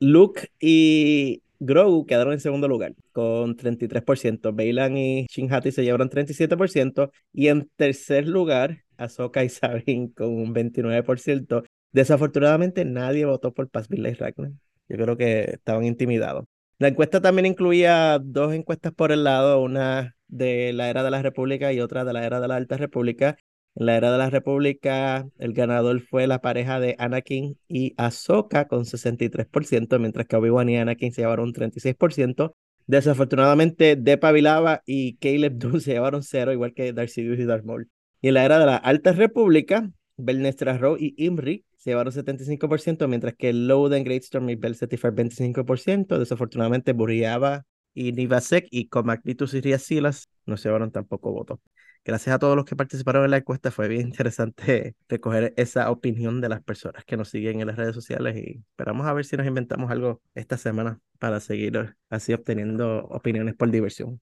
Luke 0.00 0.50
y 0.60 1.42
Grogu 1.60 2.06
quedaron 2.06 2.32
en 2.32 2.40
segundo 2.40 2.68
lugar 2.68 2.94
con 3.12 3.56
33%. 3.56 4.54
Bailan 4.54 4.96
y 4.96 5.26
Shinhati 5.26 5.72
se 5.72 5.84
llevaron 5.84 6.08
37%. 6.08 7.10
Y 7.32 7.48
en 7.48 7.68
tercer 7.76 8.26
lugar, 8.26 8.84
Ahsoka 8.96 9.44
y 9.44 9.48
Sabine 9.48 10.12
con 10.14 10.28
un 10.28 10.54
29%. 10.54 11.64
Desafortunadamente, 11.92 12.84
nadie 12.84 13.24
votó 13.24 13.52
por 13.52 13.68
Paz 13.70 13.88
y 13.90 13.96
Ragnar. 13.96 14.52
Yo 14.88 14.96
creo 14.96 15.16
que 15.16 15.40
estaban 15.54 15.84
intimidados. 15.84 16.44
La 16.78 16.88
encuesta 16.88 17.20
también 17.20 17.46
incluía 17.46 18.20
dos 18.22 18.54
encuestas 18.54 18.92
por 18.92 19.10
el 19.10 19.24
lado, 19.24 19.60
una 19.60 20.16
de 20.28 20.72
la 20.72 20.90
era 20.90 21.02
de 21.02 21.10
la 21.10 21.22
República 21.22 21.72
y 21.72 21.80
otra 21.80 22.04
de 22.04 22.12
la 22.12 22.24
era 22.24 22.40
de 22.40 22.48
la 22.48 22.56
Alta 22.56 22.76
República. 22.76 23.36
En 23.74 23.86
la 23.86 23.96
era 23.96 24.12
de 24.12 24.18
la 24.18 24.30
República, 24.30 25.28
el 25.38 25.52
ganador 25.54 26.00
fue 26.00 26.26
la 26.26 26.40
pareja 26.40 26.80
de 26.80 26.94
Anakin 26.98 27.58
y 27.68 27.94
Ahsoka 27.96 28.68
con 28.68 28.84
63%, 28.84 29.98
mientras 29.98 30.26
que 30.26 30.36
Obi-Wan 30.36 30.68
y 30.68 30.76
Anakin 30.78 31.12
se 31.12 31.22
llevaron 31.22 31.48
un 31.48 31.54
36%. 31.54 32.54
Desafortunadamente, 32.86 33.96
Depa 33.96 34.32
Vilava 34.32 34.82
y 34.86 35.16
Caleb 35.16 35.54
Dune 35.58 35.80
se 35.80 35.92
llevaron 35.92 36.22
cero, 36.22 36.52
igual 36.52 36.74
que 36.74 36.94
Sidious 37.08 37.38
y 37.38 37.44
Darth 37.44 37.64
Maul. 37.64 37.90
Y 38.20 38.28
en 38.28 38.34
la 38.34 38.44
era 38.44 38.58
de 38.58 38.66
la 38.66 38.76
Alta 38.76 39.12
República, 39.12 39.90
Belnestra 40.16 40.78
Row 40.78 40.96
y 40.98 41.14
Imri 41.24 41.64
se 41.88 41.92
llevaron 41.92 42.12
75%, 42.12 43.08
mientras 43.08 43.34
que 43.34 43.52
Loden, 43.54 44.04
Great 44.04 44.22
Storm 44.22 44.50
y 44.50 44.56
Bel 44.56 44.74
25%. 44.74 46.18
Desafortunadamente, 46.18 46.92
Buriaba 46.92 47.64
y 47.94 48.12
Nivasek 48.12 48.68
y 48.70 48.88
Comaclitus 48.88 49.54
y 49.54 49.62
Riasilas 49.62 50.28
no 50.44 50.58
se 50.58 50.68
llevaron 50.68 50.90
tampoco 50.92 51.32
votos. 51.32 51.60
Gracias 52.04 52.34
a 52.34 52.38
todos 52.38 52.56
los 52.56 52.66
que 52.66 52.76
participaron 52.76 53.24
en 53.24 53.30
la 53.30 53.38
encuesta, 53.38 53.70
fue 53.70 53.88
bien 53.88 54.02
interesante 54.08 54.96
recoger 55.08 55.54
esa 55.56 55.90
opinión 55.90 56.42
de 56.42 56.50
las 56.50 56.62
personas 56.62 57.04
que 57.06 57.16
nos 57.16 57.30
siguen 57.30 57.60
en 57.60 57.66
las 57.68 57.76
redes 57.76 57.94
sociales 57.94 58.36
y 58.36 58.62
esperamos 58.70 59.06
a 59.06 59.14
ver 59.14 59.24
si 59.24 59.36
nos 59.36 59.46
inventamos 59.46 59.90
algo 59.90 60.20
esta 60.34 60.58
semana 60.58 61.00
para 61.18 61.40
seguir 61.40 61.96
así 62.10 62.34
obteniendo 62.34 63.06
opiniones 63.06 63.54
por 63.54 63.70
diversión. 63.70 64.20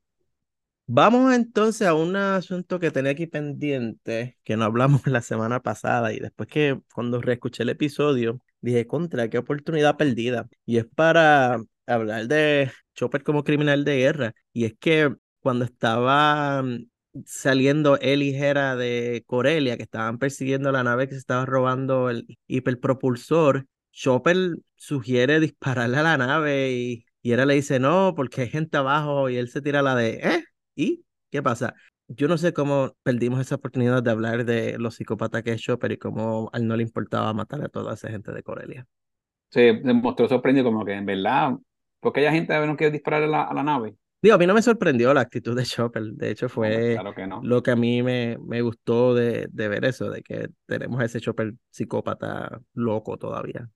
Vamos 0.88 1.34
entonces 1.34 1.86
a 1.88 1.94
un 1.94 2.14
asunto 2.14 2.78
que 2.78 2.92
tenía 2.92 3.10
aquí 3.12 3.26
pendiente, 3.26 4.38
que 4.44 4.56
no 4.56 4.64
hablamos 4.64 5.02
la 5.06 5.20
semana 5.20 5.60
pasada 5.60 6.12
y 6.12 6.20
después 6.20 6.48
que 6.48 6.80
cuando 6.94 7.20
reescuché 7.20 7.64
el 7.64 7.70
episodio, 7.70 8.40
dije, 8.60 8.86
contra, 8.86 9.28
qué 9.28 9.38
oportunidad 9.38 9.96
perdida. 9.96 10.48
Y 10.64 10.78
es 10.78 10.86
para 10.86 11.60
hablar 11.86 12.28
de 12.28 12.70
Chopper 12.94 13.24
como 13.24 13.42
criminal 13.42 13.84
de 13.84 13.96
guerra. 13.98 14.34
Y 14.52 14.64
es 14.64 14.74
que 14.78 15.12
cuando 15.40 15.64
estaba 15.64 16.62
mm, 16.62 16.86
saliendo 17.24 17.98
él 18.00 18.22
y 18.22 18.34
Hera 18.36 18.76
de 18.76 19.24
Corelia, 19.26 19.76
que 19.76 19.82
estaban 19.82 20.18
persiguiendo 20.18 20.70
la 20.70 20.84
nave 20.84 21.08
que 21.08 21.14
se 21.14 21.20
estaba 21.20 21.46
robando 21.46 22.10
el 22.10 22.38
hiperpropulsor, 22.46 23.66
Chopper 23.90 24.58
sugiere 24.76 25.40
dispararle 25.40 25.98
a 25.98 26.02
la 26.02 26.16
nave 26.16 26.70
y, 26.72 27.06
y 27.22 27.32
Hera 27.32 27.44
le 27.46 27.54
dice 27.54 27.80
no, 27.80 28.14
porque 28.14 28.42
hay 28.42 28.48
gente 28.50 28.76
abajo 28.76 29.28
y 29.30 29.36
él 29.36 29.48
se 29.48 29.62
tira 29.62 29.82
la 29.82 29.94
de, 29.96 30.20
¿eh? 30.22 30.44
¿Y 30.76 31.04
qué 31.30 31.42
pasa? 31.42 31.74
Yo 32.06 32.28
no 32.28 32.38
sé 32.38 32.52
cómo 32.52 32.94
perdimos 33.02 33.40
esa 33.40 33.56
oportunidad 33.56 34.02
de 34.02 34.10
hablar 34.12 34.44
de 34.44 34.78
los 34.78 34.94
psicópatas 34.94 35.42
que 35.42 35.52
es 35.52 35.60
Chopper 35.60 35.90
y 35.90 35.96
cómo 35.96 36.50
a 36.52 36.58
él 36.58 36.68
no 36.68 36.76
le 36.76 36.84
importaba 36.84 37.32
matar 37.32 37.64
a 37.64 37.68
toda 37.68 37.94
esa 37.94 38.08
gente 38.10 38.30
de 38.30 38.42
Corelia. 38.44 38.86
Se 39.50 39.72
demostró 39.82 40.28
sorprendido 40.28 40.66
como 40.66 40.84
que 40.84 40.92
en 40.92 41.06
verdad, 41.06 41.54
porque 41.98 42.28
hay 42.28 42.34
gente 42.34 42.66
no 42.66 42.76
quiere 42.76 42.92
disparar 42.92 43.24
a 43.24 43.26
la, 43.26 43.42
a 43.42 43.54
la 43.54 43.62
nave. 43.64 43.96
Digo, 44.22 44.34
a 44.34 44.38
mí 44.38 44.46
no 44.46 44.54
me 44.54 44.62
sorprendió 44.62 45.12
la 45.14 45.20
actitud 45.22 45.56
de 45.56 45.64
Chopper. 45.64 46.02
De 46.12 46.30
hecho, 46.30 46.48
fue 46.48 46.96
lo 47.42 47.62
que 47.62 47.70
a 47.70 47.76
mí 47.76 48.02
me, 48.02 48.38
me 48.38 48.62
gustó 48.62 49.14
de, 49.14 49.46
de, 49.50 49.68
ver 49.68 49.84
eso, 49.84 50.10
de 50.10 50.22
que 50.22 50.48
tenemos 50.66 51.00
a 51.00 51.04
ese 51.04 51.20
Chopper 51.20 51.54
psicópata 51.70 52.60
loco 52.74 53.16
todavía. 53.16 53.68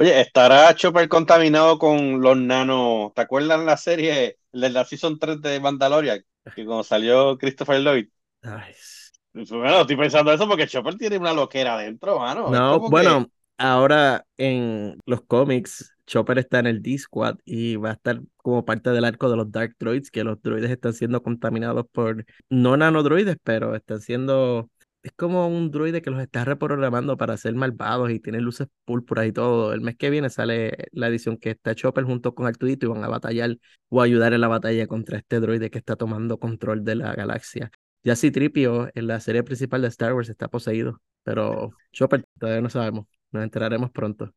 Oye, 0.00 0.18
¿estará 0.18 0.74
Chopper 0.74 1.10
contaminado 1.10 1.78
con 1.78 2.22
los 2.22 2.34
nanos? 2.34 3.12
¿Te 3.12 3.20
acuerdas 3.20 3.60
la 3.60 3.76
serie 3.76 4.38
de 4.50 4.70
la 4.70 4.86
Season 4.86 5.18
3 5.18 5.42
de 5.42 5.60
Mandalorian? 5.60 6.24
Que 6.54 6.64
cuando 6.64 6.82
salió 6.84 7.36
Christopher 7.36 7.82
Lloyd. 7.82 8.08
Pues, 8.40 9.50
bueno, 9.50 9.82
estoy 9.82 9.96
pensando 9.96 10.32
eso 10.32 10.48
porque 10.48 10.66
Chopper 10.66 10.94
tiene 10.94 11.18
una 11.18 11.34
loquera 11.34 11.74
adentro, 11.74 12.18
mano. 12.18 12.48
No, 12.48 12.80
bueno, 12.88 13.30
ahora 13.58 14.24
en 14.38 14.98
los 15.04 15.20
cómics, 15.20 15.94
Chopper 16.06 16.38
está 16.38 16.60
en 16.60 16.68
el 16.68 16.80
D-Squad 16.80 17.36
y 17.44 17.76
va 17.76 17.90
a 17.90 17.92
estar 17.92 18.22
como 18.38 18.64
parte 18.64 18.88
del 18.88 19.04
arco 19.04 19.28
de 19.28 19.36
los 19.36 19.52
Dark 19.52 19.76
Droids, 19.78 20.10
que 20.10 20.24
los 20.24 20.40
droides 20.40 20.70
están 20.70 20.94
siendo 20.94 21.22
contaminados 21.22 21.84
por, 21.92 22.24
no 22.48 22.74
nanodroides, 22.74 23.36
pero 23.44 23.76
están 23.76 24.00
siendo 24.00 24.70
es 25.02 25.12
como 25.16 25.48
un 25.48 25.70
droide 25.70 26.02
que 26.02 26.10
los 26.10 26.20
está 26.20 26.44
reprogramando 26.44 27.16
para 27.16 27.36
ser 27.36 27.54
malvados 27.54 28.10
y 28.10 28.20
tiene 28.20 28.40
luces 28.40 28.68
púrpuras 28.84 29.26
y 29.26 29.32
todo. 29.32 29.72
El 29.72 29.80
mes 29.80 29.96
que 29.96 30.10
viene 30.10 30.30
sale 30.30 30.88
la 30.92 31.08
edición 31.08 31.38
que 31.38 31.50
está 31.50 31.74
Chopper 31.74 32.04
junto 32.04 32.34
con 32.34 32.46
Artudito 32.46 32.86
y 32.86 32.88
van 32.90 33.04
a 33.04 33.08
batallar 33.08 33.56
o 33.88 34.02
ayudar 34.02 34.32
en 34.34 34.42
la 34.42 34.48
batalla 34.48 34.86
contra 34.86 35.18
este 35.18 35.40
droide 35.40 35.70
que 35.70 35.78
está 35.78 35.96
tomando 35.96 36.38
control 36.38 36.84
de 36.84 36.96
la 36.96 37.14
galaxia. 37.14 37.70
Ya 38.02 38.16
si 38.16 38.30
Tripio 38.30 38.88
en 38.94 39.06
la 39.06 39.20
serie 39.20 39.42
principal 39.42 39.82
de 39.82 39.88
Star 39.88 40.14
Wars 40.14 40.28
está 40.28 40.48
poseído, 40.48 41.00
pero 41.22 41.70
Chopper 41.92 42.24
todavía 42.38 42.62
no 42.62 42.70
sabemos. 42.70 43.06
Nos 43.32 43.44
enteraremos 43.44 43.90
pronto. 43.90 44.32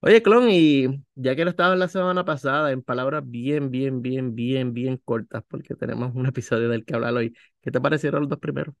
Oye, 0.00 0.22
Clon, 0.22 0.50
y 0.50 1.02
ya 1.14 1.34
que 1.34 1.44
lo 1.44 1.50
estaba 1.50 1.74
la 1.76 1.88
semana 1.88 2.24
pasada, 2.26 2.70
en 2.72 2.82
palabras 2.82 3.22
bien, 3.26 3.70
bien, 3.70 4.02
bien, 4.02 4.34
bien, 4.34 4.74
bien 4.74 4.98
cortas, 4.98 5.42
porque 5.48 5.74
tenemos 5.74 6.14
un 6.14 6.26
episodio 6.26 6.68
del 6.68 6.84
que 6.84 6.94
hablar 6.94 7.14
hoy, 7.14 7.34
¿qué 7.62 7.70
te 7.70 7.80
parecieron 7.80 8.20
los 8.20 8.28
dos 8.28 8.38
primeros? 8.38 8.74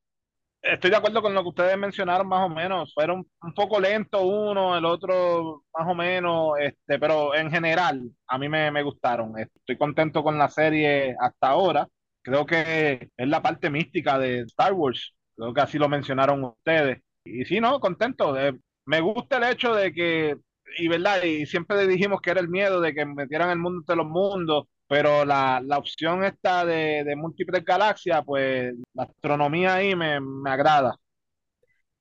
Estoy 0.64 0.90
de 0.90 0.96
acuerdo 0.96 1.22
con 1.22 1.34
lo 1.34 1.42
que 1.42 1.48
ustedes 1.50 1.78
mencionaron 1.78 2.28
más 2.28 2.46
o 2.46 2.48
menos. 2.48 2.92
Fueron 2.94 3.26
un 3.42 3.54
poco 3.54 3.80
lento 3.80 4.22
uno, 4.22 4.76
el 4.76 4.84
otro 4.84 5.64
más 5.76 5.88
o 5.88 5.94
menos, 5.94 6.52
este, 6.60 6.98
pero 6.98 7.34
en 7.34 7.50
general 7.50 8.02
a 8.26 8.38
mí 8.38 8.48
me, 8.48 8.70
me 8.70 8.82
gustaron. 8.82 9.38
Estoy 9.38 9.76
contento 9.78 10.22
con 10.22 10.38
la 10.38 10.48
serie 10.48 11.16
hasta 11.20 11.48
ahora. 11.48 11.88
Creo 12.22 12.46
que 12.46 13.10
es 13.16 13.28
la 13.28 13.42
parte 13.42 13.70
mística 13.70 14.18
de 14.18 14.40
Star 14.40 14.72
Wars. 14.72 15.14
Creo 15.36 15.52
que 15.54 15.60
así 15.60 15.78
lo 15.78 15.88
mencionaron 15.88 16.44
ustedes. 16.44 17.02
Y 17.24 17.44
sí, 17.44 17.60
no, 17.60 17.80
contento. 17.80 18.38
Eh, 18.38 18.58
me 18.86 19.00
gusta 19.00 19.38
el 19.38 19.44
hecho 19.44 19.74
de 19.74 19.92
que, 19.92 20.36
y 20.78 20.88
verdad, 20.88 21.22
y 21.22 21.46
siempre 21.46 21.86
dijimos 21.86 22.20
que 22.20 22.30
era 22.30 22.40
el 22.40 22.48
miedo 22.48 22.80
de 22.80 22.94
que 22.94 23.04
metieran 23.06 23.50
el 23.50 23.58
mundo 23.58 23.84
de 23.86 23.96
los 23.96 24.06
mundos 24.06 24.66
pero 24.86 25.24
la, 25.24 25.60
la 25.64 25.78
opción 25.78 26.24
esta 26.24 26.64
de, 26.64 27.04
de, 27.04 27.16
múltiples 27.16 27.64
galaxias, 27.64 28.22
pues 28.24 28.74
la 28.92 29.04
astronomía 29.04 29.74
ahí 29.74 29.94
me, 29.94 30.20
me 30.20 30.50
agrada. 30.50 30.96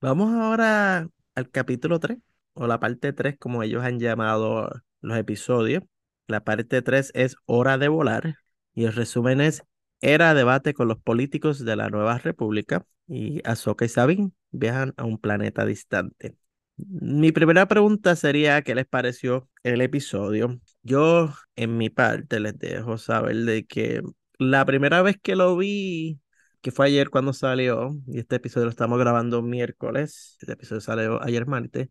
Vamos 0.01 0.33
ahora 0.33 1.07
al 1.35 1.49
capítulo 1.49 1.99
3, 1.99 2.17
o 2.53 2.67
la 2.67 2.79
parte 2.79 3.13
3, 3.13 3.37
como 3.39 3.63
ellos 3.63 3.83
han 3.83 3.99
llamado 3.99 4.69
los 5.01 5.17
episodios. 5.17 5.83
La 6.27 6.43
parte 6.43 6.81
3 6.81 7.11
es 7.13 7.35
Hora 7.45 7.77
de 7.77 7.87
volar, 7.87 8.35
y 8.73 8.85
el 8.85 8.93
resumen 8.93 9.41
es 9.41 9.63
Era 10.01 10.33
debate 10.33 10.73
con 10.73 10.87
los 10.87 10.99
políticos 10.99 11.63
de 11.63 11.75
la 11.75 11.89
Nueva 11.89 12.17
República, 12.17 12.85
y 13.07 13.41
Ahsoka 13.47 13.85
y 13.85 13.89
Sabine 13.89 14.31
viajan 14.51 14.93
a 14.97 15.05
un 15.05 15.17
planeta 15.17 15.65
distante. 15.65 16.35
Mi 16.77 17.31
primera 17.31 17.67
pregunta 17.67 18.15
sería, 18.15 18.61
¿qué 18.63 18.75
les 18.75 18.85
pareció 18.87 19.49
el 19.63 19.81
episodio? 19.81 20.59
Yo, 20.81 21.29
en 21.55 21.77
mi 21.77 21.89
parte, 21.89 22.39
les 22.39 22.57
dejo 22.57 22.97
saber 22.97 23.35
de 23.37 23.65
que 23.65 24.01
la 24.39 24.65
primera 24.65 25.01
vez 25.01 25.17
que 25.21 25.35
lo 25.35 25.55
vi, 25.55 26.19
que 26.61 26.71
fue 26.71 26.87
ayer 26.87 27.09
cuando 27.09 27.33
salió, 27.33 27.95
y 28.07 28.19
este 28.19 28.37
episodio 28.37 28.65
lo 28.65 28.71
estamos 28.71 28.99
grabando 28.99 29.41
miércoles, 29.43 30.37
este 30.41 30.53
episodio 30.53 30.81
salió 30.81 31.21
ayer 31.21 31.45
martes, 31.45 31.89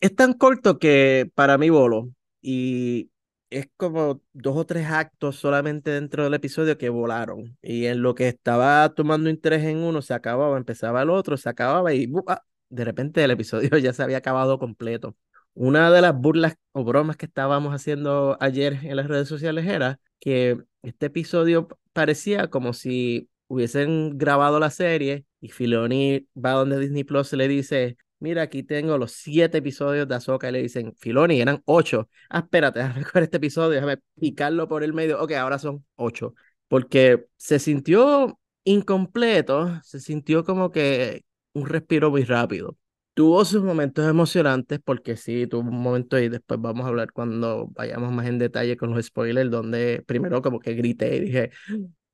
es 0.00 0.14
tan 0.14 0.34
corto 0.34 0.78
que 0.78 1.30
para 1.34 1.58
mí 1.58 1.70
voló. 1.70 2.10
Y 2.40 3.10
es 3.50 3.68
como 3.76 4.22
dos 4.32 4.56
o 4.56 4.66
tres 4.66 4.86
actos 4.88 5.36
solamente 5.36 5.90
dentro 5.90 6.24
del 6.24 6.34
episodio 6.34 6.78
que 6.78 6.88
volaron. 6.90 7.56
Y 7.62 7.86
en 7.86 8.02
lo 8.02 8.14
que 8.14 8.28
estaba 8.28 8.92
tomando 8.94 9.30
interés 9.30 9.64
en 9.64 9.78
uno, 9.78 10.02
se 10.02 10.14
acababa, 10.14 10.56
empezaba 10.58 11.02
el 11.02 11.10
otro, 11.10 11.36
se 11.36 11.48
acababa 11.48 11.94
y 11.94 12.10
ah, 12.28 12.42
de 12.68 12.84
repente 12.84 13.22
el 13.24 13.30
episodio 13.30 13.70
ya 13.78 13.92
se 13.92 14.02
había 14.02 14.18
acabado 14.18 14.58
completo. 14.58 15.16
Una 15.54 15.90
de 15.90 16.00
las 16.00 16.14
burlas 16.14 16.56
o 16.72 16.84
bromas 16.84 17.16
que 17.16 17.26
estábamos 17.26 17.74
haciendo 17.74 18.36
ayer 18.40 18.80
en 18.82 18.96
las 18.96 19.06
redes 19.06 19.28
sociales 19.28 19.66
era 19.66 20.00
que 20.18 20.58
este 20.82 21.06
episodio 21.06 21.68
parecía 21.92 22.48
como 22.48 22.72
si 22.72 23.30
hubiesen 23.46 24.18
grabado 24.18 24.58
la 24.58 24.70
serie 24.70 25.26
y 25.40 25.50
Filoni 25.50 26.26
va 26.36 26.52
donde 26.52 26.78
Disney 26.80 27.04
Plus 27.04 27.32
y 27.32 27.36
le 27.36 27.48
dice, 27.48 27.96
mira, 28.18 28.42
aquí 28.42 28.62
tengo 28.62 28.98
los 28.98 29.12
siete 29.12 29.58
episodios 29.58 30.08
de 30.08 30.14
Ahsoka 30.16 30.48
y 30.48 30.52
le 30.52 30.62
dicen, 30.62 30.94
Filoni, 30.96 31.40
eran 31.40 31.62
ocho. 31.66 32.08
Ah, 32.30 32.40
espérate, 32.40 32.80
déjame 32.80 33.04
coger 33.04 33.22
este 33.24 33.36
episodio, 33.36 33.70
déjame 33.70 33.98
picarlo 34.18 34.68
por 34.68 34.82
el 34.82 34.92
medio. 34.92 35.22
Ok, 35.22 35.32
ahora 35.32 35.58
son 35.58 35.84
ocho. 35.96 36.34
Porque 36.68 37.26
se 37.36 37.58
sintió 37.58 38.40
incompleto, 38.64 39.80
se 39.82 40.00
sintió 40.00 40.44
como 40.44 40.70
que 40.72 41.24
un 41.54 41.66
respiro 41.66 42.10
muy 42.10 42.24
rápido. 42.24 42.76
Tuvo 43.14 43.44
sus 43.44 43.62
momentos 43.62 44.08
emocionantes 44.08 44.80
porque 44.84 45.16
sí, 45.16 45.46
tuvo 45.46 45.62
un 45.70 45.80
momento 45.80 46.18
y 46.18 46.28
después 46.28 46.60
vamos 46.60 46.84
a 46.84 46.88
hablar 46.88 47.12
cuando 47.12 47.68
vayamos 47.68 48.12
más 48.12 48.26
en 48.26 48.38
detalle 48.38 48.76
con 48.76 48.92
los 48.92 49.06
spoilers, 49.06 49.50
donde 49.50 50.02
primero 50.06 50.42
como 50.42 50.58
que 50.58 50.74
grité 50.74 51.16
y 51.16 51.20
dije, 51.20 51.50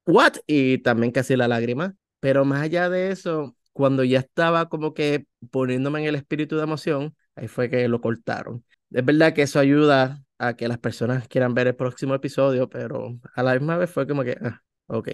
¿what? 0.07 0.35
Y 0.47 0.79
también 0.79 1.13
casi 1.13 1.37
la 1.37 1.49
lágrima. 1.49 1.95
Pero 2.21 2.45
más 2.45 2.63
allá 2.63 2.91
de 2.91 3.11
eso, 3.11 3.57
cuando 3.73 4.05
ya 4.05 4.19
estaba 4.21 4.69
como 4.69 4.95
que 4.95 5.27
poniéndome 5.51 6.01
en 6.01 6.07
el 6.07 6.15
espíritu 6.17 6.57
de 6.57 6.65
emoción, 6.65 7.17
ahí 7.35 7.49
fue 7.49 7.71
que 7.71 7.89
lo 7.89 8.01
cortaron. 8.01 8.65
Es 8.91 9.05
verdad 9.05 9.33
que 9.33 9.43
eso 9.43 9.59
ayuda 9.59 10.23
a 10.39 10.55
que 10.55 10.69
las 10.69 10.79
personas 10.79 11.29
quieran 11.29 11.55
ver 11.55 11.69
el 11.69 11.77
próximo 11.77 12.15
episodio, 12.15 12.69
pero 12.69 13.19
a 13.35 13.43
la 13.43 13.55
misma 13.55 13.79
vez 13.79 13.91
fue 13.91 14.07
como 14.07 14.25
que, 14.25 14.37
ah, 14.43 14.61
ok. 14.87 15.09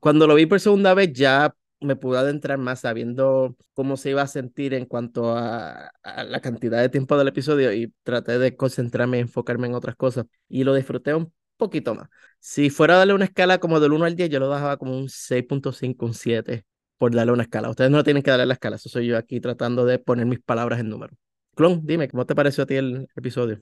Cuando 0.00 0.26
lo 0.26 0.34
vi 0.34 0.46
por 0.46 0.60
segunda 0.60 0.94
vez 0.94 1.12
ya 1.12 1.54
me 1.80 1.96
pude 1.96 2.18
adentrar 2.18 2.58
más 2.58 2.80
sabiendo 2.80 3.56
cómo 3.74 3.96
se 3.96 4.10
iba 4.10 4.22
a 4.22 4.26
sentir 4.26 4.74
en 4.74 4.86
cuanto 4.86 5.36
a, 5.36 5.90
la 6.02 6.40
cantidad 6.40 6.80
de 6.80 6.88
tiempo 6.88 7.16
del 7.16 7.28
episodio 7.28 7.72
y 7.72 7.92
traté 8.02 8.38
de 8.38 8.56
concentrarme 8.56 9.20
enfocarme 9.20 9.68
en 9.68 9.74
otras 9.74 9.96
cosas 9.96 10.26
y 10.48 10.64
lo 10.64 10.74
disfruté 10.74 11.14
un 11.14 11.32
poquito 11.56 11.94
más. 11.94 12.08
Si 12.40 12.70
fuera 12.70 12.94
a 12.94 12.98
darle 12.98 13.14
una 13.14 13.24
escala 13.24 13.58
como 13.58 13.80
del 13.80 13.92
1 13.92 14.04
al 14.04 14.16
10, 14.16 14.30
yo 14.30 14.40
lo 14.40 14.50
dejaba 14.50 14.76
como 14.76 14.96
un 14.96 15.08
6.5, 15.08 16.06
un 16.06 16.14
7 16.14 16.64
por 16.96 17.14
darle 17.14 17.32
una 17.32 17.44
escala. 17.44 17.70
Ustedes 17.70 17.90
no 17.90 18.02
tienen 18.04 18.22
que 18.22 18.30
darle 18.30 18.46
la 18.46 18.54
escala, 18.54 18.76
eso 18.76 18.88
soy 18.88 19.06
yo 19.06 19.16
aquí 19.16 19.40
tratando 19.40 19.84
de 19.84 19.98
poner 19.98 20.26
mis 20.26 20.40
palabras 20.40 20.80
en 20.80 20.88
número. 20.88 21.14
Clon, 21.54 21.80
dime, 21.84 22.08
¿cómo 22.08 22.26
te 22.26 22.34
pareció 22.34 22.64
a 22.64 22.66
ti 22.66 22.74
el 22.74 23.08
episodio? 23.16 23.60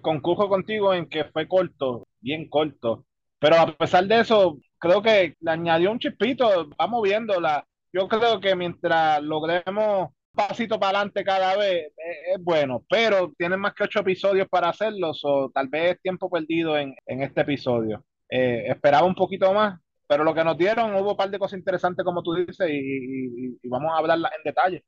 Concurso 0.00 0.48
contigo 0.48 0.92
en 0.92 1.08
que 1.08 1.24
fue 1.24 1.46
corto, 1.48 2.06
bien 2.20 2.48
corto, 2.48 3.06
pero 3.38 3.56
a 3.56 3.76
pesar 3.76 4.06
de 4.06 4.20
eso, 4.20 4.58
creo 4.84 5.02
que 5.02 5.34
le 5.40 5.50
añadió 5.50 5.90
un 5.90 5.98
chispito, 5.98 6.68
va 6.78 6.86
moviendo 6.86 7.40
la, 7.40 7.66
yo 7.90 8.06
creo 8.06 8.38
que 8.38 8.54
mientras 8.54 9.22
logremos 9.22 10.10
pasito 10.34 10.78
para 10.78 10.98
adelante 10.98 11.24
cada 11.24 11.56
vez 11.56 11.92
es, 11.96 12.42
bueno, 12.42 12.84
pero 12.88 13.32
tienen 13.38 13.60
más 13.60 13.72
que 13.72 13.84
ocho 13.84 14.00
episodios 14.00 14.46
para 14.48 14.68
hacerlo, 14.68 15.12
o 15.22 15.50
tal 15.50 15.68
vez 15.68 15.92
es 15.92 16.02
tiempo 16.02 16.28
perdido 16.28 16.76
en, 16.76 16.94
en 17.06 17.22
este 17.22 17.40
episodio. 17.40 18.04
Eh, 18.28 18.64
esperaba 18.68 19.06
un 19.06 19.14
poquito 19.14 19.54
más, 19.54 19.80
pero 20.06 20.22
lo 20.22 20.34
que 20.34 20.44
nos 20.44 20.58
dieron 20.58 20.94
hubo 20.96 21.12
un 21.12 21.16
par 21.16 21.30
de 21.30 21.38
cosas 21.38 21.58
interesantes, 21.58 22.04
como 22.04 22.22
tú 22.22 22.34
dices, 22.34 22.68
y, 22.68 23.56
vamos 23.68 23.90
a 23.92 23.98
hablarlas 23.98 24.32
en 24.36 24.42
detalle. 24.44 24.84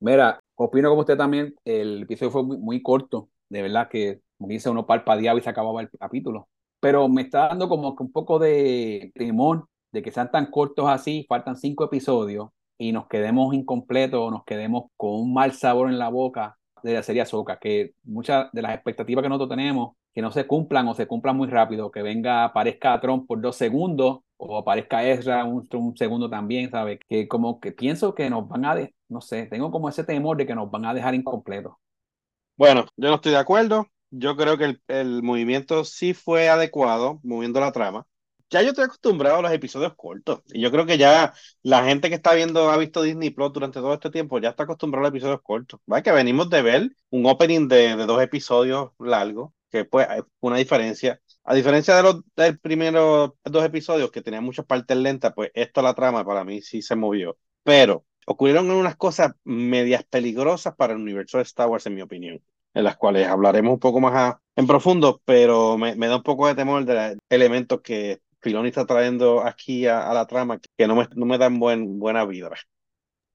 Mira, 0.00 0.40
opino 0.54 0.88
como 0.88 1.00
usted 1.00 1.18
también, 1.18 1.54
el 1.64 2.04
episodio 2.04 2.30
fue 2.30 2.42
muy, 2.44 2.82
corto, 2.82 3.28
de 3.50 3.60
verdad 3.60 3.88
que, 3.90 4.20
como 4.38 4.48
dice, 4.48 4.70
uno 4.70 4.86
parpadeaba 4.86 5.38
y 5.38 5.42
se 5.42 5.50
acababa 5.50 5.82
el 5.82 5.90
capítulo, 5.90 6.48
pero 6.82 7.08
me 7.08 7.22
está 7.22 7.46
dando 7.46 7.68
como 7.68 7.94
que 7.94 8.02
un 8.02 8.10
poco 8.10 8.40
de 8.40 9.12
temor 9.14 9.68
de 9.92 10.02
que 10.02 10.10
sean 10.10 10.32
tan 10.32 10.50
cortos 10.50 10.88
así, 10.88 11.24
faltan 11.28 11.56
cinco 11.56 11.84
episodios 11.84 12.48
y 12.76 12.90
nos 12.90 13.06
quedemos 13.06 13.54
incompletos, 13.54 14.32
nos 14.32 14.42
quedemos 14.44 14.86
con 14.96 15.12
un 15.12 15.32
mal 15.32 15.52
sabor 15.52 15.88
en 15.88 15.98
la 16.00 16.08
boca 16.08 16.58
de 16.82 16.94
la 16.94 17.04
serie 17.04 17.22
Azoka, 17.22 17.60
que 17.60 17.92
muchas 18.02 18.50
de 18.52 18.62
las 18.62 18.74
expectativas 18.74 19.22
que 19.22 19.28
nosotros 19.28 19.50
tenemos 19.50 19.92
que 20.12 20.22
no 20.22 20.32
se 20.32 20.46
cumplan 20.48 20.88
o 20.88 20.94
se 20.94 21.06
cumplan 21.06 21.36
muy 21.36 21.48
rápido, 21.48 21.92
que 21.92 22.02
venga, 22.02 22.44
aparezca 22.44 23.00
Trump 23.00 23.28
por 23.28 23.40
dos 23.40 23.54
segundos 23.54 24.18
o 24.36 24.58
aparezca 24.58 25.04
Ezra 25.04 25.44
un, 25.44 25.68
un 25.72 25.96
segundo 25.96 26.28
también, 26.28 26.68
¿sabes? 26.68 26.98
Que 27.08 27.28
como 27.28 27.60
que 27.60 27.70
pienso 27.70 28.12
que 28.14 28.28
nos 28.28 28.48
van 28.48 28.64
a, 28.64 28.74
de, 28.74 28.92
no 29.08 29.20
sé, 29.20 29.46
tengo 29.46 29.70
como 29.70 29.88
ese 29.88 30.02
temor 30.02 30.36
de 30.36 30.46
que 30.46 30.54
nos 30.56 30.68
van 30.68 30.84
a 30.84 30.94
dejar 30.94 31.14
incompletos. 31.14 31.74
Bueno, 32.56 32.86
yo 32.96 33.08
no 33.08 33.14
estoy 33.14 33.32
de 33.32 33.38
acuerdo. 33.38 33.86
Yo 34.12 34.36
creo 34.36 34.56
que 34.58 34.64
el, 34.64 34.82
el 34.88 35.22
movimiento 35.22 35.84
sí 35.84 36.14
fue 36.14 36.48
adecuado, 36.48 37.20
moviendo 37.24 37.60
la 37.60 37.72
trama 37.72 38.06
ya 38.52 38.62
yo 38.62 38.68
estoy 38.68 38.84
acostumbrado 38.84 39.38
a 39.38 39.42
los 39.42 39.52
episodios 39.52 39.94
cortos. 39.96 40.42
Y 40.52 40.60
yo 40.60 40.70
creo 40.70 40.86
que 40.86 40.98
ya 40.98 41.32
la 41.62 41.84
gente 41.84 42.08
que 42.10 42.14
está 42.16 42.34
viendo, 42.34 42.70
ha 42.70 42.76
visto 42.76 43.02
Disney 43.02 43.30
Plus 43.30 43.52
durante 43.52 43.80
todo 43.80 43.94
este 43.94 44.10
tiempo, 44.10 44.38
ya 44.38 44.50
está 44.50 44.64
acostumbrado 44.64 45.06
a 45.06 45.08
los 45.08 45.16
episodios 45.16 45.40
cortos. 45.42 45.80
¿Vale? 45.86 46.02
Que 46.02 46.12
venimos 46.12 46.50
de 46.50 46.62
ver 46.62 46.90
un 47.10 47.26
opening 47.26 47.66
de, 47.68 47.96
de 47.96 48.06
dos 48.06 48.22
episodios 48.22 48.90
largos, 48.98 49.52
que 49.70 49.84
pues 49.86 50.06
hay 50.08 50.20
una 50.40 50.58
diferencia. 50.58 51.20
A 51.44 51.54
diferencia 51.54 51.96
de 51.96 52.02
los 52.02 52.20
del 52.36 52.58
primeros 52.58 53.32
dos 53.42 53.64
episodios 53.64 54.10
que 54.10 54.22
tenían 54.22 54.44
muchas 54.44 54.66
partes 54.66 54.96
lentas, 54.96 55.32
pues 55.34 55.50
esto 55.54 55.82
la 55.82 55.94
trama 55.94 56.24
para 56.24 56.44
mí 56.44 56.60
sí 56.60 56.82
se 56.82 56.94
movió. 56.94 57.38
Pero 57.62 58.04
ocurrieron 58.26 58.70
unas 58.70 58.96
cosas 58.96 59.32
medias 59.44 60.04
peligrosas 60.04 60.76
para 60.76 60.92
el 60.92 61.00
universo 61.00 61.38
de 61.38 61.44
Star 61.44 61.68
Wars, 61.68 61.86
en 61.86 61.94
mi 61.94 62.02
opinión, 62.02 62.40
en 62.74 62.84
las 62.84 62.96
cuales 62.96 63.26
hablaremos 63.28 63.74
un 63.74 63.80
poco 63.80 64.00
más 64.00 64.36
en 64.56 64.66
profundo, 64.66 65.20
pero 65.24 65.78
me, 65.78 65.94
me 65.96 66.08
da 66.08 66.16
un 66.16 66.22
poco 66.22 66.46
de 66.46 66.54
temor 66.54 66.84
de 66.84 67.16
elementos 67.28 67.80
que 67.80 68.20
Filoni 68.40 68.68
está 68.68 68.84
trayendo 68.84 69.44
aquí 69.44 69.86
a, 69.86 70.12
la 70.12 70.26
trama 70.26 70.60
que 70.76 70.86
no 70.86 70.96
me, 70.96 71.08
no 71.14 71.26
me 71.26 71.38
dan 71.38 71.58
buen, 71.58 71.98
buena 71.98 72.24
vibra. 72.24 72.56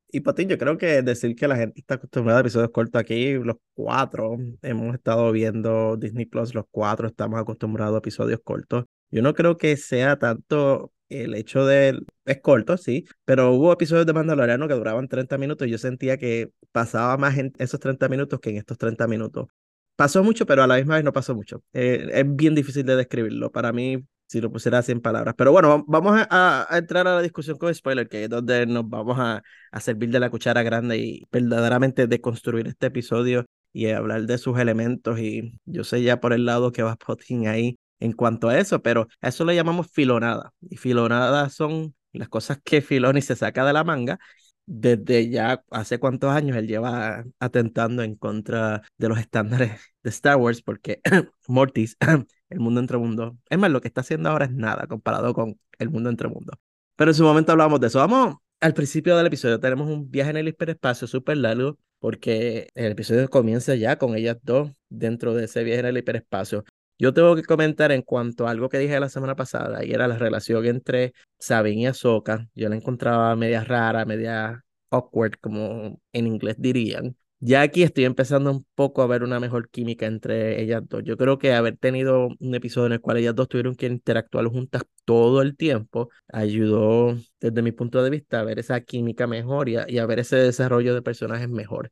Y 0.10 0.22
Patín, 0.22 0.48
yo 0.48 0.58
creo 0.58 0.78
que 0.78 1.02
decir 1.02 1.36
que 1.36 1.48
la 1.48 1.58
gente 1.58 1.80
está 1.80 1.96
acostumbrada 1.96 2.40
a 2.40 2.42
episodios 2.42 2.72
cortos 2.72 3.00
aquí, 3.00 3.34
los 3.34 3.58
cuatro 3.74 4.38
hemos 4.62 4.96
estado 4.96 5.32
viendo 5.32 5.98
Disney 5.98 6.26
Plus, 6.26 6.54
los 6.54 6.66
cuatro 6.72 7.08
estamos 7.08 7.40
acostumbrados 7.40 7.96
a 7.96 8.00
episodios 8.00 8.40
cortos. 8.44 8.86
Yo 9.12 9.22
no 9.22 9.34
creo 9.34 9.58
que 9.58 9.76
sea 9.76 10.18
tanto 10.18 10.92
el 11.10 11.34
hecho 11.36 11.66
de... 11.66 12.00
Es 12.26 12.42
corto, 12.42 12.78
sí, 12.78 13.06
pero 13.26 13.52
hubo 13.54 13.72
episodios 13.72 14.06
de 14.06 14.14
Mandaloriano 14.14 14.68
que 14.68 14.74
duraban 14.74 15.08
30 15.08 15.38
minutos 15.38 15.68
y 15.68 15.72
yo 15.72 15.78
sentía 15.78 16.18
que 16.18 16.52
pasaba 16.72 17.18
más 17.18 17.38
en 17.38 17.54
esos 17.58 17.80
30 17.80 18.10
minutos 18.10 18.40
que 18.40 18.50
en 18.50 18.58
estos 18.58 18.78
30 18.78 19.08
minutos. 19.08 19.48
Pasó 19.96 20.24
mucho, 20.24 20.46
pero 20.46 20.64
a 20.64 20.68
la 20.68 20.76
misma 20.78 20.96
vez 20.96 21.04
no 21.04 21.14
pasó 21.14 21.36
mucho. 21.36 21.64
Eh, 21.74 22.10
es 22.14 22.36
bien 22.36 22.54
difícil 22.56 22.86
de 22.86 22.96
describirlo. 22.96 23.52
Para 23.52 23.74
mí 23.74 24.06
si 24.28 24.42
lo 24.42 24.52
pusiera 24.52 24.80
así 24.80 24.92
en 24.92 25.02
palabras. 25.02 25.36
Pero 25.38 25.52
bueno, 25.52 25.84
vamos 25.88 26.26
a, 26.30 26.68
entrar 26.72 27.08
a 27.08 27.16
la 27.16 27.22
discusión 27.22 27.58
con 27.58 27.74
spoiler, 27.74 28.08
que 28.10 28.26
es 28.26 28.30
donde 28.30 28.66
nos 28.66 28.88
vamos 28.90 29.18
a, 29.20 29.42
a, 29.72 29.80
servir 29.80 30.10
de 30.12 30.20
la 30.20 30.30
cuchara 30.30 30.64
grande 30.64 30.98
y 30.98 31.28
verdaderamente 31.32 32.08
deconstruir 32.08 32.68
este 32.68 32.88
episodio 32.88 33.46
y 33.74 33.88
hablar 33.90 34.26
de 34.26 34.38
sus 34.38 34.60
elementos. 34.60 35.20
Y 35.20 35.60
yo 35.66 35.84
sé 35.84 36.04
ya 36.04 36.20
por 36.20 36.34
el 36.34 36.46
lado 36.46 36.72
que 36.72 36.84
va 36.84 36.96
Potting 36.96 37.48
ahí 37.48 37.78
en 38.00 38.14
cuanto 38.14 38.50
a 38.50 38.58
eso, 38.60 38.82
pero 38.82 39.08
a 39.22 39.30
eso 39.30 39.46
le 39.46 39.56
llamamos 39.56 39.88
filonada. 39.92 40.54
Y 40.70 40.78
filonada 40.78 41.50
son 41.50 41.96
las 42.14 42.30
cosas 42.30 42.60
que 42.64 42.82
Filoni 42.82 43.22
se 43.22 43.36
saca 43.36 43.66
de 43.66 43.74
la 43.74 43.84
manga 43.84 44.20
desde 44.68 45.30
ya 45.30 45.64
hace 45.72 45.98
cuántos 45.98 46.30
años 46.32 46.58
él 46.58 46.68
lleva 46.68 47.24
atentando 47.40 48.04
en 48.04 48.16
contra 48.16 48.84
de 48.98 49.10
los 49.10 49.18
estándares 49.18 49.80
de 50.04 50.10
Star 50.10 50.36
Wars, 50.36 50.62
porque 50.62 51.00
Mortis, 51.48 51.98
el 52.50 52.60
mundo 52.60 52.82
entre 52.82 52.98
mundos, 52.98 53.34
es 53.50 53.58
más, 53.58 53.72
lo 53.72 53.82
que 53.82 53.88
está 53.88 54.02
haciendo 54.02 54.30
ahora 54.30 54.46
es 54.46 54.52
nada 54.52 54.86
comparado 54.88 55.34
con 55.34 55.60
el 55.80 55.90
mundo 55.90 56.10
entre 56.10 56.28
mundos. 56.28 56.58
Pero 56.96 57.12
en 57.12 57.16
su 57.16 57.24
momento 57.24 57.54
hablamos 57.54 57.80
de 57.80 57.88
eso. 57.88 58.00
Vamos 58.00 58.36
al 58.60 58.74
principio 58.74 59.16
del 59.16 59.28
episodio, 59.28 59.60
tenemos 59.60 59.88
un 59.88 60.10
viaje 60.12 60.32
en 60.32 60.38
el 60.38 60.48
hiperespacio 60.50 61.08
súper 61.08 61.38
largo, 61.38 61.78
porque 62.00 62.70
el 62.76 62.92
episodio 62.92 63.30
comienza 63.30 63.76
ya 63.76 63.98
con 63.98 64.16
ellas 64.16 64.38
dos 64.44 64.72
dentro 64.90 65.34
de 65.34 65.46
ese 65.46 65.64
viaje 65.64 65.80
en 65.80 65.86
el 65.88 65.98
hiperespacio. 65.98 66.66
Yo 67.00 67.14
tengo 67.14 67.36
que 67.36 67.44
comentar 67.44 67.92
en 67.92 68.02
cuanto 68.02 68.48
a 68.48 68.52
algo 68.52 68.70
que 68.70 68.80
dije 68.80 69.00
la 69.00 69.10
semana 69.10 69.36
pasada, 69.36 69.86
y 69.86 69.92
era 69.92 70.08
la 70.08 70.18
relación 70.18 70.66
entre 70.66 71.14
Sabine 71.38 71.82
y 71.84 71.86
Ahsoka. 71.86 72.48
Yo 72.56 72.70
la 72.70 72.76
encontraba 72.76 73.36
media 73.36 73.64
rara, 73.64 74.06
media 74.06 74.64
awkward, 74.90 75.34
como 75.40 76.02
en 76.12 76.28
inglés 76.28 76.56
dirían. 76.58 77.16
Ya 77.40 77.62
aquí 77.62 77.84
estoy 77.84 78.06
empezando 78.06 78.50
un 78.52 78.66
poco 78.74 79.04
a 79.04 79.08
ver 79.08 79.22
una 79.22 79.40
mejor 79.40 79.70
química 79.70 80.08
entre 80.08 80.60
ellas 80.60 80.82
dos. 80.88 81.04
Yo 81.04 81.18
creo 81.18 81.38
que 81.38 81.54
haber 81.54 81.78
tenido 81.78 82.30
un 82.40 82.56
episodio 82.56 82.88
en 82.88 82.94
el 82.94 83.02
cual 83.02 83.18
ellas 83.18 83.36
dos 83.36 83.48
tuvieron 83.48 83.76
que 83.76 83.86
interactuar 83.86 84.46
juntas 84.48 84.82
todo 85.06 85.44
el 85.44 85.56
tiempo 85.56 86.10
ayudó, 86.34 87.16
desde 87.40 87.62
mi 87.62 87.72
punto 87.72 88.02
de 88.02 88.10
vista, 88.10 88.40
a 88.40 88.44
ver 88.44 88.58
esa 88.58 88.82
química 88.82 89.28
mejor 89.28 89.70
y 89.70 89.78
a 89.78 90.06
ver 90.08 90.18
ese 90.20 90.38
desarrollo 90.38 90.96
de 90.96 91.04
personajes 91.04 91.48
mejor. 91.48 91.92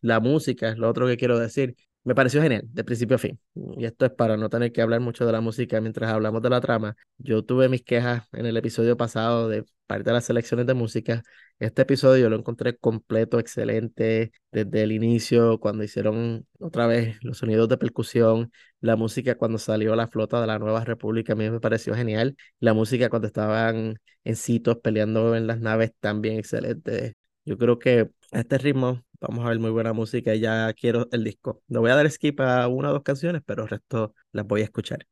La 0.00 0.18
música 0.20 0.68
es 0.70 0.78
lo 0.78 0.88
otro 0.90 1.06
que 1.06 1.16
quiero 1.16 1.38
decir 1.38 1.76
me 2.04 2.14
pareció 2.14 2.42
genial, 2.42 2.62
de 2.72 2.84
principio 2.84 3.16
a 3.16 3.18
fin. 3.18 3.40
Y 3.54 3.84
esto 3.86 4.04
es 4.06 4.12
para 4.12 4.36
no 4.36 4.48
tener 4.50 4.72
que 4.72 4.82
hablar 4.82 5.00
mucho 5.00 5.26
de 5.26 5.32
la 5.32 5.40
música 5.40 5.80
mientras 5.80 6.10
hablamos 6.10 6.42
de 6.42 6.50
la 6.50 6.60
trama. 6.60 6.96
Yo 7.18 7.44
tuve 7.44 7.68
mis 7.68 7.82
quejas 7.82 8.28
en 8.32 8.46
el 8.46 8.56
episodio 8.56 8.96
pasado 8.96 9.48
de 9.48 9.64
parte 9.86 10.04
de 10.04 10.12
las 10.12 10.24
selecciones 10.26 10.66
de 10.66 10.74
música. 10.74 11.22
Este 11.58 11.82
episodio 11.82 12.28
lo 12.28 12.36
encontré 12.36 12.76
completo, 12.76 13.38
excelente, 13.38 14.32
desde 14.52 14.82
el 14.82 14.92
inicio, 14.92 15.58
cuando 15.60 15.84
hicieron 15.84 16.46
otra 16.58 16.86
vez 16.86 17.16
los 17.22 17.38
sonidos 17.38 17.68
de 17.68 17.78
percusión, 17.78 18.50
la 18.80 18.96
música 18.96 19.36
cuando 19.36 19.58
salió 19.58 19.94
la 19.96 20.08
flota 20.08 20.40
de 20.40 20.46
la 20.46 20.58
Nueva 20.58 20.84
República, 20.84 21.32
a 21.32 21.36
mí 21.36 21.48
me 21.50 21.60
pareció 21.60 21.94
genial. 21.94 22.36
La 22.60 22.74
música 22.74 23.08
cuando 23.08 23.28
estaban 23.28 23.98
en 24.24 24.36
sitios 24.36 24.78
peleando 24.78 25.36
en 25.36 25.46
las 25.46 25.60
naves, 25.60 25.92
también 26.00 26.38
excelente. 26.38 27.16
Yo 27.44 27.56
creo 27.58 27.78
que 27.78 28.10
a 28.32 28.40
este 28.40 28.58
ritmo 28.58 29.02
vamos 29.28 29.44
a 29.44 29.48
ver 29.48 29.58
muy 29.58 29.70
buena 29.70 29.92
música 29.92 30.34
y 30.34 30.40
ya 30.40 30.72
quiero 30.74 31.08
el 31.12 31.24
disco. 31.24 31.62
No 31.68 31.80
voy 31.80 31.90
a 31.90 31.96
dar 31.96 32.10
skip 32.10 32.40
a 32.40 32.68
una 32.68 32.90
o 32.90 32.92
dos 32.92 33.02
canciones, 33.02 33.42
pero 33.44 33.64
el 33.64 33.68
resto 33.68 34.14
las 34.32 34.46
voy 34.46 34.62
a 34.62 34.64
escuchar. 34.64 35.06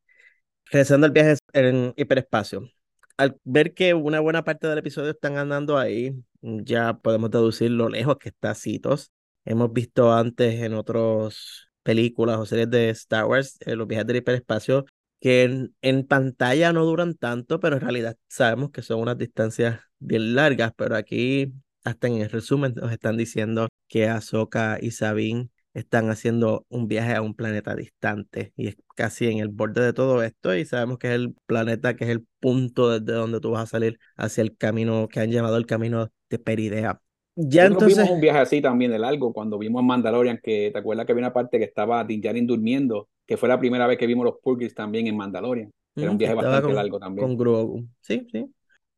Regresando 0.65 1.05
al 1.05 1.11
viaje 1.11 1.37
en 1.53 1.93
hiperespacio. 1.97 2.69
Al 3.17 3.37
ver 3.43 3.73
que 3.73 3.93
una 3.93 4.19
buena 4.19 4.43
parte 4.43 4.67
del 4.67 4.79
episodio 4.79 5.11
están 5.11 5.37
andando 5.37 5.77
ahí, 5.77 6.15
ya 6.41 6.97
podemos 6.97 7.31
deducir 7.31 7.71
lo 7.71 7.89
lejos 7.89 8.17
que 8.17 8.29
está 8.29 8.55
Citos. 8.55 9.11
Hemos 9.45 9.71
visto 9.73 10.13
antes 10.13 10.61
en 10.61 10.73
otras 10.73 11.69
películas 11.83 12.37
o 12.39 12.45
series 12.45 12.69
de 12.69 12.89
Star 12.91 13.25
Wars, 13.25 13.57
eh, 13.61 13.75
los 13.75 13.87
viajes 13.87 14.07
del 14.07 14.17
hiperespacio, 14.17 14.85
que 15.19 15.43
en, 15.43 15.75
en, 15.81 16.07
pantalla 16.07 16.73
no 16.73 16.85
duran 16.85 17.15
tanto, 17.15 17.59
pero 17.59 17.75
en 17.75 17.81
realidad 17.81 18.17
sabemos 18.27 18.71
que 18.71 18.81
son 18.81 18.99
unas 19.01 19.17
distancias 19.17 19.79
bien 19.99 20.35
largas, 20.35 20.73
pero 20.75 20.95
aquí 20.95 21.53
hasta 21.83 22.07
en 22.07 22.15
el 22.17 22.29
resumen 22.29 22.73
nos 22.75 22.91
están 22.91 23.17
diciendo 23.17 23.67
que 23.87 24.07
Ahsoka 24.07 24.77
y 24.81 24.91
Sabine 24.91 25.49
están 25.73 26.09
haciendo 26.09 26.65
un 26.69 26.87
viaje 26.87 27.15
a 27.15 27.21
un 27.21 27.33
planeta 27.33 27.75
distante 27.75 28.53
y 28.55 28.67
es 28.67 28.77
casi 28.95 29.27
en 29.27 29.39
el 29.39 29.49
borde 29.49 29.81
de 29.83 29.93
todo 29.93 30.21
esto 30.21 30.55
y 30.55 30.65
sabemos 30.65 30.99
que 30.99 31.07
es 31.07 31.15
el 31.15 31.35
planeta 31.47 31.95
que 31.95 32.05
es 32.05 32.09
el 32.11 32.25
punto 32.39 32.89
desde 32.99 33.17
donde 33.17 33.39
tú 33.39 33.51
vas 33.51 33.63
a 33.63 33.67
salir 33.67 33.97
hacia 34.15 34.43
el 34.43 34.55
camino 34.55 35.07
que 35.07 35.19
han 35.19 35.31
llamado 35.31 35.57
el 35.57 35.65
camino 35.65 36.09
de 36.29 36.39
Peridea. 36.39 37.01
Ya 37.35 37.65
entonces 37.65 37.97
vimos 37.97 38.11
un 38.11 38.21
viaje 38.21 38.39
así 38.39 38.61
también 38.61 38.91
de 38.91 38.99
largo 38.99 39.33
cuando 39.33 39.57
vimos 39.57 39.79
a 39.79 39.83
Mandalorian 39.83 40.39
que 40.43 40.69
te 40.71 40.77
acuerdas 40.77 41.07
que 41.07 41.13
había 41.13 41.23
una 41.23 41.33
parte 41.33 41.57
que 41.57 41.65
estaba 41.65 42.03
Din 42.03 42.21
Djarin 42.21 42.45
durmiendo 42.45 43.09
que 43.25 43.37
fue 43.37 43.49
la 43.49 43.57
primera 43.57 43.87
vez 43.87 43.97
que 43.97 44.05
vimos 44.05 44.25
los 44.25 44.35
Purgis 44.43 44.75
también 44.75 45.07
en 45.07 45.17
Mandalorian. 45.17 45.71
Era 45.95 46.11
un 46.11 46.17
viaje 46.17 46.35
bastante 46.35 46.73
largo 46.73 46.99
también. 46.99 47.27
Con 47.27 47.37
Grogu. 47.37 47.87
Sí, 48.01 48.27
sí 48.31 48.45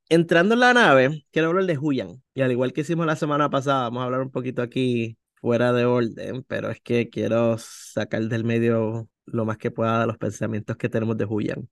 entrando 0.09 0.53
en 0.53 0.59
la 0.61 0.73
nave, 0.73 1.25
quiero 1.31 1.49
hablar 1.49 1.65
de 1.65 1.77
Huyan. 1.77 2.23
Y 2.33 2.41
al 2.41 2.51
igual 2.51 2.73
que 2.73 2.81
hicimos 2.81 3.05
la 3.05 3.15
semana 3.15 3.49
pasada, 3.49 3.83
vamos 3.83 4.01
a 4.01 4.05
hablar 4.05 4.21
un 4.21 4.31
poquito 4.31 4.61
aquí 4.61 5.17
fuera 5.35 5.73
de 5.73 5.85
orden, 5.85 6.43
pero 6.43 6.69
es 6.69 6.81
que 6.81 7.09
quiero 7.09 7.57
sacar 7.59 8.23
del 8.23 8.43
medio 8.43 9.09
lo 9.25 9.45
más 9.45 9.57
que 9.57 9.71
pueda 9.71 10.01
de 10.01 10.07
los 10.07 10.17
pensamientos 10.17 10.77
que 10.77 10.89
tenemos 10.89 11.17
de 11.17 11.25
Huyan. 11.25 11.69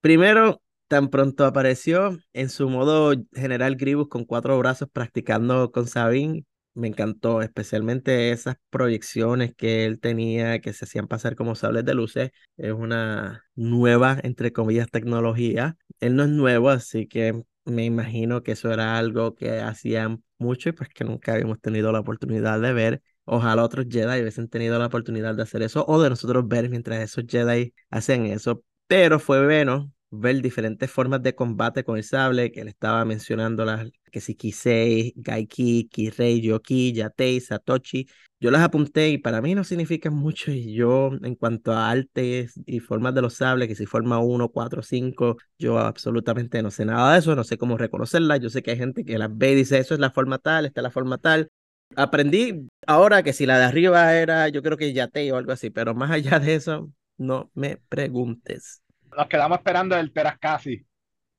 Primero, 0.00 0.60
tan 0.88 1.08
pronto 1.08 1.44
apareció 1.44 2.18
en 2.32 2.50
su 2.50 2.68
modo 2.68 3.14
general 3.32 3.76
Gribus 3.76 4.08
con 4.08 4.24
cuatro 4.24 4.58
brazos 4.58 4.88
practicando 4.92 5.70
con 5.72 5.86
Sabine, 5.86 6.44
me 6.74 6.88
encantó, 6.88 7.40
especialmente 7.40 8.32
esas 8.32 8.56
proyecciones 8.68 9.54
que 9.54 9.84
él 9.86 10.00
tenía 10.00 10.60
que 10.60 10.72
se 10.72 10.84
hacían 10.84 11.06
pasar 11.06 11.36
como 11.36 11.54
sables 11.54 11.84
de 11.84 11.94
luces. 11.94 12.30
Es 12.56 12.72
una 12.72 13.44
nueva, 13.54 14.18
entre 14.22 14.52
comillas, 14.52 14.90
tecnología. 14.90 15.76
Él 16.00 16.16
no 16.16 16.24
es 16.24 16.30
nuevo, 16.30 16.70
así 16.70 17.06
que 17.06 17.44
me 17.64 17.84
imagino 17.84 18.42
que 18.42 18.52
eso 18.52 18.72
era 18.72 18.98
algo 18.98 19.34
que 19.34 19.60
hacían 19.60 20.22
mucho 20.38 20.68
y 20.68 20.72
pues 20.72 20.88
que 20.90 21.04
nunca 21.04 21.32
habíamos 21.34 21.60
tenido 21.60 21.92
la 21.92 22.00
oportunidad 22.00 22.60
de 22.60 22.72
ver. 22.72 23.02
Ojalá 23.24 23.62
otros 23.64 23.86
Jedi 23.88 24.20
hubiesen 24.20 24.48
tenido 24.48 24.78
la 24.78 24.86
oportunidad 24.86 25.34
de 25.34 25.42
hacer 25.42 25.62
eso 25.62 25.84
o 25.88 26.00
de 26.02 26.10
nosotros 26.10 26.46
ver 26.46 26.68
mientras 26.68 27.00
esos 27.00 27.24
Jedi 27.28 27.74
hacen 27.90 28.26
eso. 28.26 28.62
Pero 28.86 29.18
fue 29.18 29.44
bueno 29.44 29.92
ver 30.10 30.42
diferentes 30.42 30.90
formas 30.90 31.22
de 31.22 31.34
combate 31.34 31.84
con 31.84 31.96
el 31.96 32.04
sable, 32.04 32.52
que 32.52 32.60
él 32.60 32.68
estaba 32.68 33.04
mencionando 33.04 33.64
las 33.64 33.90
que 34.12 34.20
si 34.20 34.34
Kisei, 34.36 35.12
Gaiki, 35.16 35.88
Kirei, 35.88 36.40
Yoki, 36.40 36.92
Yatei, 36.92 37.40
Satoshi. 37.40 38.06
Yo 38.44 38.50
las 38.50 38.60
apunté 38.60 39.08
y 39.08 39.16
para 39.16 39.40
mí 39.40 39.54
no 39.54 39.64
significan 39.64 40.12
mucho. 40.12 40.50
Y 40.50 40.74
yo, 40.74 41.12
en 41.22 41.34
cuanto 41.34 41.72
a 41.72 41.88
artes 41.90 42.60
y 42.66 42.78
formas 42.80 43.14
de 43.14 43.22
los 43.22 43.32
sables, 43.36 43.68
que 43.68 43.74
si 43.74 43.86
forma 43.86 44.18
1, 44.18 44.50
4, 44.50 44.82
5, 44.82 45.38
yo 45.58 45.78
absolutamente 45.78 46.62
no 46.62 46.70
sé 46.70 46.84
nada 46.84 47.14
de 47.14 47.20
eso, 47.20 47.34
no 47.34 47.42
sé 47.42 47.56
cómo 47.56 47.78
reconocerlas. 47.78 48.40
Yo 48.40 48.50
sé 48.50 48.62
que 48.62 48.72
hay 48.72 48.76
gente 48.76 49.02
que 49.06 49.16
las 49.16 49.34
ve 49.34 49.52
y 49.52 49.54
dice, 49.54 49.78
eso 49.78 49.94
es 49.94 50.00
la 50.00 50.10
forma 50.10 50.36
tal, 50.36 50.66
esta 50.66 50.82
es 50.82 50.82
la 50.82 50.90
forma 50.90 51.16
tal. 51.16 51.48
Aprendí 51.96 52.68
ahora 52.86 53.22
que 53.22 53.32
si 53.32 53.46
la 53.46 53.58
de 53.58 53.64
arriba 53.64 54.14
era, 54.14 54.50
yo 54.50 54.62
creo 54.62 54.76
que 54.76 54.92
Yatei 54.92 55.30
o 55.30 55.36
algo 55.38 55.52
así, 55.52 55.70
pero 55.70 55.94
más 55.94 56.10
allá 56.10 56.38
de 56.38 56.54
eso, 56.56 56.92
no 57.16 57.50
me 57.54 57.78
preguntes. 57.88 58.82
Nos 59.16 59.26
quedamos 59.26 59.56
esperando 59.56 59.96
el 59.96 60.12
Terascasi. 60.12 60.84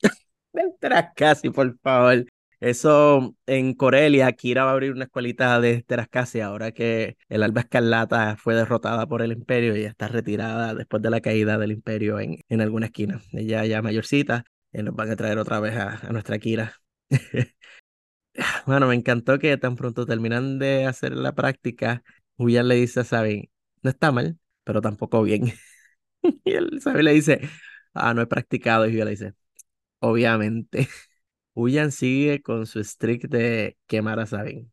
el 0.54 0.74
Terascasi, 0.80 1.52
por 1.52 1.78
favor. 1.78 2.26
Eso 2.66 3.36
en 3.46 3.76
Corelia, 3.76 4.32
Kira 4.32 4.64
va 4.64 4.72
a 4.72 4.74
abrir 4.74 4.92
una 4.92 5.04
escuelita 5.04 5.62
de 5.62 5.84
Terascasi 5.84 6.40
ahora 6.40 6.72
que 6.72 7.16
el 7.30 7.44
Alba 7.44 7.62
Escarlata 7.62 8.38
fue 8.38 8.56
derrotada 8.56 9.06
por 9.06 9.22
el 9.22 9.32
Imperio 9.32 9.78
y 9.78 9.84
está 9.84 10.08
retirada 10.08 10.74
después 10.74 11.04
de 11.04 11.12
la 11.12 11.22
caída 11.22 11.60
del 11.60 11.72
Imperio 11.72 12.20
en, 12.20 12.40
en 12.50 12.62
alguna 12.62 12.88
esquina. 12.88 13.22
Ella 13.34 13.64
ya 13.66 13.84
mayorcita, 13.84 14.46
y 14.74 14.82
nos 14.82 14.96
van 14.96 15.12
a 15.12 15.16
traer 15.16 15.38
otra 15.38 15.60
vez 15.60 15.76
a, 15.76 16.12
nuestra 16.12 16.40
Kira. 16.40 16.74
bueno, 18.66 18.88
me 18.88 18.96
encantó 18.96 19.38
que 19.38 19.56
tan 19.58 19.76
pronto 19.76 20.08
terminan 20.08 20.58
de 20.58 20.86
hacer 20.86 21.16
la 21.16 21.36
práctica, 21.36 22.04
Huyan 22.38 22.68
le 22.68 22.76
dice 22.78 23.02
a 23.02 23.04
Sabine, 23.04 23.52
no 23.84 23.92
está 23.92 24.12
mal, 24.12 24.40
pero 24.64 24.82
tampoco 24.82 25.22
bien. 25.22 25.54
y 26.44 26.54
él, 26.54 26.82
Sabine 26.82 27.04
le 27.04 27.14
dice, 27.14 27.42
ah, 27.94 28.16
no 28.16 28.24
he 28.24 28.28
practicado. 28.28 28.88
Y 28.88 28.96
Huyan 28.96 29.06
le 29.06 29.12
dice, 29.12 29.34
obviamente. 30.00 30.88
Huyan 31.56 31.92
sigue 31.92 32.42
con 32.42 32.68
su 32.68 32.84
streak 32.84 33.30
de 33.30 33.78
quemar 33.88 34.20
a 34.20 34.26
Sabine. 34.26 34.68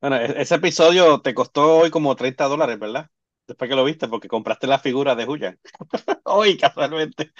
Bueno, 0.00 0.16
e-, 0.16 0.40
ese 0.40 0.54
episodio 0.54 1.20
te 1.20 1.34
costó 1.34 1.78
hoy 1.78 1.90
como 1.90 2.14
30 2.14 2.44
dólares, 2.44 2.78
¿verdad? 2.78 3.08
Después 3.46 3.70
que 3.70 3.76
lo 3.76 3.84
viste, 3.84 4.06
porque 4.06 4.28
compraste 4.28 4.66
la 4.66 4.78
figura 4.78 5.14
de 5.14 5.24
Huyan. 5.24 5.58
hoy, 6.24 6.56
casualmente. 6.56 7.32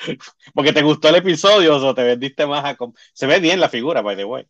Porque 0.55 0.73
te 0.73 0.83
gustó 0.83 1.09
el 1.09 1.17
episodio, 1.17 1.77
o 1.77 1.95
te 1.95 2.05
vendiste 2.05 2.47
más 2.47 2.65
a... 2.65 2.77
Se 3.13 3.27
ve 3.27 3.39
bien 3.39 3.61
la 3.61 3.69
figura, 3.69 4.01
by 4.03 4.17
the 4.17 4.25
way. 4.25 4.47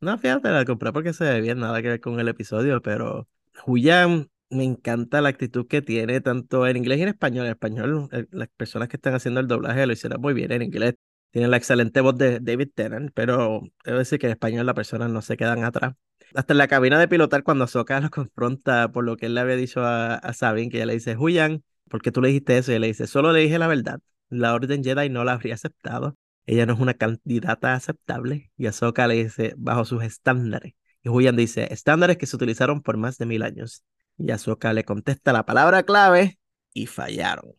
no, 0.00 0.18
fíjate, 0.18 0.48
la 0.48 0.64
compré 0.64 0.92
porque 0.92 1.12
se 1.12 1.24
ve 1.24 1.40
bien, 1.40 1.60
nada 1.60 1.80
que 1.80 1.88
ver 1.88 2.00
con 2.00 2.18
el 2.18 2.28
episodio, 2.28 2.82
pero 2.82 3.28
Huyan 3.66 4.28
me 4.50 4.64
encanta 4.64 5.20
la 5.20 5.28
actitud 5.28 5.66
que 5.68 5.82
tiene 5.82 6.20
tanto 6.20 6.66
en 6.66 6.76
inglés 6.76 6.98
y 6.98 7.02
en 7.02 7.08
español. 7.08 7.46
En 7.46 7.52
español, 7.52 8.08
las 8.30 8.48
personas 8.56 8.88
que 8.88 8.96
están 8.96 9.14
haciendo 9.14 9.40
el 9.40 9.46
doblaje 9.46 9.86
lo 9.86 9.92
hicieron 9.92 10.20
muy 10.20 10.34
bien. 10.34 10.50
En 10.52 10.62
inglés 10.62 10.94
tiene 11.30 11.48
la 11.48 11.56
excelente 11.56 12.00
voz 12.00 12.16
de 12.16 12.40
David 12.40 12.70
Tennant, 12.74 13.10
pero 13.14 13.62
debo 13.84 13.98
decir 13.98 14.18
que 14.18 14.26
en 14.26 14.32
español 14.32 14.66
las 14.66 14.74
personas 14.74 15.10
no 15.10 15.22
se 15.22 15.36
quedan 15.36 15.64
atrás. 15.64 15.94
Hasta 16.34 16.52
en 16.52 16.58
la 16.58 16.68
cabina 16.68 16.98
de 16.98 17.08
pilotar, 17.08 17.42
cuando 17.42 17.66
Soka 17.66 18.00
lo 18.00 18.10
confronta 18.10 18.90
por 18.92 19.04
lo 19.04 19.16
que 19.16 19.26
él 19.26 19.34
le 19.34 19.40
había 19.40 19.56
dicho 19.56 19.82
a, 19.82 20.14
a 20.14 20.32
Sabine, 20.32 20.70
que 20.70 20.78
ella 20.78 20.86
le 20.86 20.94
dice, 20.94 21.16
Huyan, 21.16 21.62
¿por 21.88 22.02
qué 22.02 22.12
tú 22.12 22.20
le 22.20 22.28
dijiste 22.28 22.58
eso? 22.58 22.72
Y 22.72 22.76
él 22.76 22.82
le 22.82 22.88
dice, 22.88 23.06
solo 23.06 23.32
le 23.32 23.40
dije 23.40 23.58
la 23.58 23.66
verdad. 23.66 24.00
La 24.28 24.54
Orden 24.54 24.84
Jedi 24.84 25.08
no 25.08 25.24
la 25.24 25.32
habría 25.32 25.54
aceptado. 25.54 26.16
Ella 26.46 26.66
no 26.66 26.74
es 26.74 26.80
una 26.80 26.94
candidata 26.94 27.74
aceptable. 27.74 28.50
Y 28.56 28.66
Ahsoka 28.66 29.06
le 29.06 29.14
dice, 29.24 29.54
bajo 29.56 29.84
sus 29.84 30.02
estándares. 30.02 30.74
Y 31.02 31.08
Huyan 31.08 31.36
dice, 31.36 31.72
estándares 31.72 32.16
que 32.16 32.26
se 32.26 32.36
utilizaron 32.36 32.82
por 32.82 32.96
más 32.96 33.18
de 33.18 33.26
mil 33.26 33.42
años. 33.42 33.84
Y 34.16 34.30
Ahsoka 34.30 34.72
le 34.72 34.84
contesta 34.84 35.32
la 35.32 35.44
palabra 35.44 35.82
clave 35.82 36.38
y 36.72 36.86
fallaron. 36.86 37.52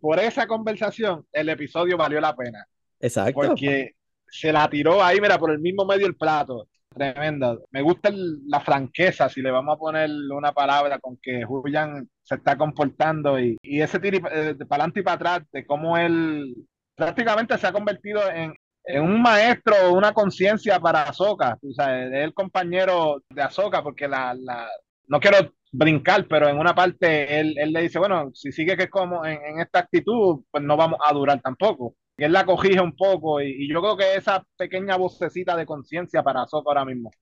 Por 0.00 0.18
esa 0.18 0.46
conversación, 0.46 1.26
el 1.32 1.48
episodio 1.48 1.96
valió 1.96 2.20
la 2.20 2.34
pena. 2.36 2.66
Exacto. 3.00 3.40
Porque 3.40 3.92
se 4.30 4.52
la 4.52 4.68
tiró 4.68 5.02
ahí, 5.02 5.20
mira, 5.20 5.38
por 5.38 5.50
el 5.50 5.58
mismo 5.58 5.84
medio 5.84 6.06
el 6.06 6.16
plato. 6.16 6.68
Tremenda. 6.88 7.56
Me 7.70 7.82
gusta 7.82 8.10
la 8.12 8.60
franqueza, 8.60 9.28
si 9.28 9.42
le 9.42 9.50
vamos 9.50 9.76
a 9.76 9.78
poner 9.78 10.10
una 10.30 10.52
palabra 10.52 10.98
con 10.98 11.16
que 11.18 11.44
Julian 11.44 12.08
se 12.22 12.36
está 12.36 12.56
comportando 12.56 13.38
y, 13.38 13.56
ese 13.62 14.00
tiro 14.00 14.18
eh, 14.30 14.54
para 14.66 14.82
adelante 14.82 15.00
y 15.00 15.02
para 15.02 15.14
atrás, 15.14 15.42
de 15.52 15.66
cómo 15.66 15.96
él 15.96 16.54
prácticamente 16.94 17.56
se 17.58 17.66
ha 17.66 17.72
convertido 17.72 18.20
en, 18.30 18.54
un 19.00 19.20
maestro, 19.20 19.92
una 19.92 20.12
conciencia 20.12 20.80
para 20.80 21.02
Azoka. 21.02 21.58
O 21.62 21.72
sea, 21.72 22.06
es 22.06 22.24
el 22.24 22.32
compañero 22.32 23.22
de 23.28 23.42
Azoka, 23.42 23.82
porque 23.82 24.08
la, 24.08 24.34
la, 24.34 24.66
no 25.08 25.20
quiero 25.20 25.52
brincar, 25.70 26.26
pero 26.26 26.48
en 26.48 26.58
una 26.58 26.74
parte 26.74 27.38
él, 27.38 27.54
le 27.54 27.82
dice, 27.82 27.98
bueno, 27.98 28.30
si 28.32 28.50
sigue 28.50 28.76
que 28.76 28.84
es 28.84 28.90
como 28.90 29.26
en, 29.26 29.60
esta 29.60 29.80
actitud, 29.80 30.42
pues 30.50 30.64
no 30.64 30.76
vamos 30.76 30.98
a 31.06 31.12
durar 31.12 31.40
tampoco 31.42 31.94
que 32.18 32.24
él 32.24 32.32
la 32.32 32.44
cogija 32.44 32.82
un 32.82 32.96
poco 32.96 33.40
y, 33.40 33.68
yo 33.72 33.80
creo 33.80 33.96
que 33.96 34.16
esa 34.16 34.44
pequeña 34.56 34.96
vocecita 34.96 35.56
de 35.56 35.64
conciencia 35.64 36.22
para 36.24 36.46
Soto 36.46 36.68
ahora 36.68 36.84
mismo. 36.84 37.12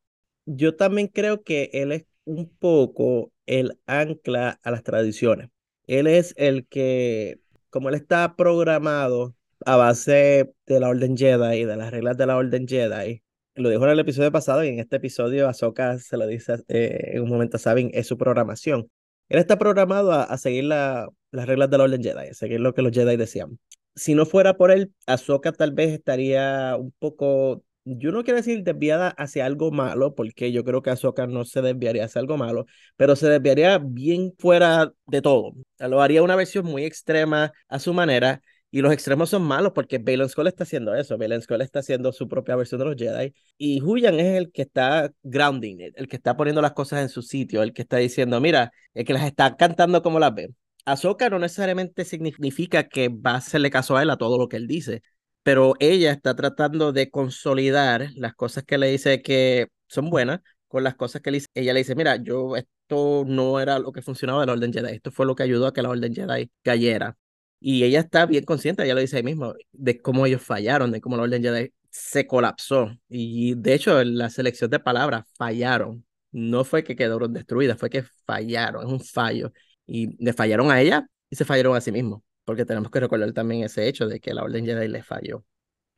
Yo 0.47 0.75
también 0.75 1.09
creo 1.09 1.43
que 1.43 1.71
él 1.75 1.93
es 1.93 2.07
un 2.25 2.49
poco 2.59 3.31
el 3.45 3.79
ancla 3.87 4.59
a 4.63 4.71
las 4.71 4.83
tradiciones. 4.83 5.51
Él 5.87 6.07
es 6.07 6.35
el 6.39 6.67
que, 6.67 7.39
como 7.69 7.91
él 7.91 7.95
está 7.95 8.37
programado 8.37 9.35
a 9.67 9.77
base 9.77 10.55
de 10.67 10.81
la 10.81 10.89
Orden 10.89 11.17
Jedi 11.17 11.59
y 11.59 11.65
de 11.65 11.77
las 11.77 11.91
reglas 11.91 12.17
de 12.17 12.27
la 12.27 12.37
Orden 12.37 12.67
Jedi, 12.67 13.23
lo 13.55 13.69
dijo 13.69 13.85
en 13.85 13.91
el 13.91 14.01
episodio 14.01 14.33
pasado 14.33 14.65
y 14.65 14.69
en 14.69 14.79
este 14.81 14.97
episodio 14.97 15.49
Ahsoka 15.49 15.99
se 15.99 16.17
lo 16.17 16.27
dice 16.27 16.57
eh, 16.69 17.13
en 17.15 17.23
un 17.23 17.29
momento 17.29 17.59
saben 17.59 17.91
es 17.93 18.07
su 18.07 18.17
programación. 18.17 18.91
Él 19.29 19.41
está 19.41 19.59
programado 19.59 20.13
a, 20.13 20.23
a 20.23 20.39
seguir 20.39 20.65
la, 20.65 21.09
las 21.33 21.47
reglas 21.47 21.69
de 21.69 21.79
la 21.79 21.85
Orden 21.85 22.03
Jedi, 22.03 22.29
a 22.29 22.35
seguir 22.35 22.61
lo 22.61 22.73
que 22.73 22.83
los 22.83 22.93
Jedi 22.93 23.17
decían 23.17 23.59
si 23.97 24.15
no 24.15 24.27
fuera 24.27 24.57
por 24.57 24.71
él, 24.71 24.93
Ahsoka 25.07 25.53
tal 25.53 25.73
vez 25.73 25.93
estaría 25.93 26.77
un 26.77 26.93
poco, 26.99 27.65
yo 27.85 28.13
no 28.13 28.25
quiero 28.25 28.37
decir 28.37 28.63
desviada 28.63 29.09
hacia 29.11 29.47
algo 29.47 29.71
malo, 29.73 30.15
porque 30.15 30.53
yo 30.53 30.65
creo 30.65 30.83
que 30.83 30.91
Ahsoka 30.91 31.27
no 31.27 31.45
se 31.45 31.63
desviaría 31.63 32.05
hacia 32.05 32.21
algo 32.21 32.37
malo, 32.37 32.67
pero 32.97 33.17
se 33.17 33.29
desviaría 33.29 33.79
bien 33.79 34.35
fuera 34.39 34.93
de 35.07 35.23
todo. 35.23 35.55
Lo 35.79 36.03
haría 36.03 36.23
una 36.23 36.37
versión 36.37 36.67
muy 36.67 36.85
extrema 36.85 37.53
a 37.69 37.79
su 37.79 37.95
manera. 37.95 38.43
Y 38.71 38.83
los 38.83 38.93
extremos 38.93 39.31
son 39.31 39.43
malos 39.43 39.73
porque 39.75 39.99
Balon 39.99 40.29
Skull 40.29 40.49
está 40.49 40.65
haciendo 40.65 40.95
eso. 40.95 41.17
Balon 41.17 41.41
Skull 41.41 41.63
está 41.63 41.79
haciendo 41.79 42.13
su 42.13 42.29
propia 42.29 42.57
versión 42.57 42.81
de 42.81 42.85
los 42.85 42.97
Jedi. 42.97 43.33
Y 43.57 43.81
Huyan 43.81 44.21
es 44.21 44.37
el 44.37 44.53
que 44.53 44.63
está 44.63 45.11
grounding, 45.23 45.79
el 45.95 46.09
que 46.09 46.17
está 46.17 46.37
poniendo 46.37 46.61
las 46.61 46.73
cosas 46.73 47.01
en 47.01 47.09
su 47.09 47.23
sitio, 47.23 47.63
el 47.63 47.73
que 47.73 47.83
está 47.83 47.97
diciendo, 47.99 48.41
mira, 48.41 48.73
el 48.93 49.05
que 49.07 49.15
las 49.15 49.25
está 49.25 49.57
cantando 49.57 50.03
como 50.03 50.19
las 50.19 50.35
ve. 50.35 50.51
Ahsoka 50.87 51.29
no 51.31 51.39
necesariamente 51.41 52.05
significa 52.05 52.89
que 52.89 53.09
va 53.09 53.33
a 53.33 53.37
hacerle 53.39 53.71
caso 53.71 53.97
a 53.97 54.03
él 54.03 54.11
a 54.11 54.17
todo 54.17 54.39
lo 54.39 54.49
que 54.49 54.57
él 54.57 54.69
dice, 54.69 55.03
pero 55.43 55.75
ella 55.81 56.13
está 56.13 56.37
tratando 56.37 56.93
de 56.93 57.11
consolidar 57.11 58.11
las 58.15 58.35
cosas 58.35 58.65
que 58.65 58.79
le 58.79 58.89
dice 58.89 59.21
que 59.21 59.67
son 59.89 60.11
buenas 60.11 60.41
con 60.69 60.85
las 60.85 60.95
cosas 60.95 61.23
que 61.23 61.31
ella 61.55 61.73
le 61.73 61.81
dice, 61.81 61.97
mira, 61.97 62.17
yo 62.17 62.57
esto 62.57 63.25
no 63.27 63.59
era 63.61 63.79
lo 63.81 63.91
que 63.93 64.01
funcionaba 64.03 64.41
de 64.41 64.47
la 64.47 64.53
Orden 64.53 64.73
Jedi, 64.73 64.95
esto 64.95 65.11
fue 65.11 65.27
lo 65.27 65.35
que 65.35 65.43
ayudó 65.43 65.67
a 65.67 65.73
que 65.73 65.83
la 65.83 65.91
Orden 65.91 66.15
Jedi 66.15 66.51
cayera. 66.63 67.17
Y 67.59 67.83
ella 67.85 68.01
está 68.01 68.27
bien 68.27 68.45
consciente, 68.45 68.85
ella 68.85 68.95
lo 68.95 69.01
dice 69.01 69.17
ahí 69.17 69.23
mismo, 69.25 69.55
de 69.73 70.01
cómo 70.01 70.27
ellos 70.27 70.43
fallaron, 70.43 70.93
de 70.93 71.01
cómo 71.01 71.17
la 71.17 71.25
Orden 71.25 71.43
Jedi 71.43 71.73
se 71.91 72.27
colapsó. 72.27 72.91
Y 73.09 73.55
de 73.57 73.75
hecho, 73.75 74.05
la 74.05 74.31
selección 74.31 74.71
de 74.71 74.79
palabras 74.81 75.25
fallaron. 75.37 76.05
No 76.33 76.65
fue 76.65 76.85
que 76.85 76.97
quedaron 76.97 77.33
destruidas, 77.33 77.79
fue 77.79 77.91
que 77.91 78.05
fallaron, 78.27 78.87
es 78.87 78.93
un 78.93 79.01
fallo 79.01 79.53
y 79.87 80.23
le 80.23 80.33
fallaron 80.33 80.71
a 80.71 80.81
ella 80.81 81.07
y 81.31 81.37
se 81.37 81.45
fallaron 81.45 81.77
a 81.77 81.81
sí 81.81 81.93
mismos, 81.93 82.23
porque 82.45 82.65
tenemos 82.65 82.91
que 82.91 83.01
recordar 83.01 83.33
también 83.33 83.65
ese 83.65 83.89
hecho 83.89 84.07
de 84.07 84.21
que 84.21 84.35
la 84.35 84.43
Orden 84.43 84.65
Jedi 84.65 84.89
le 84.89 85.03
falló. 85.03 85.45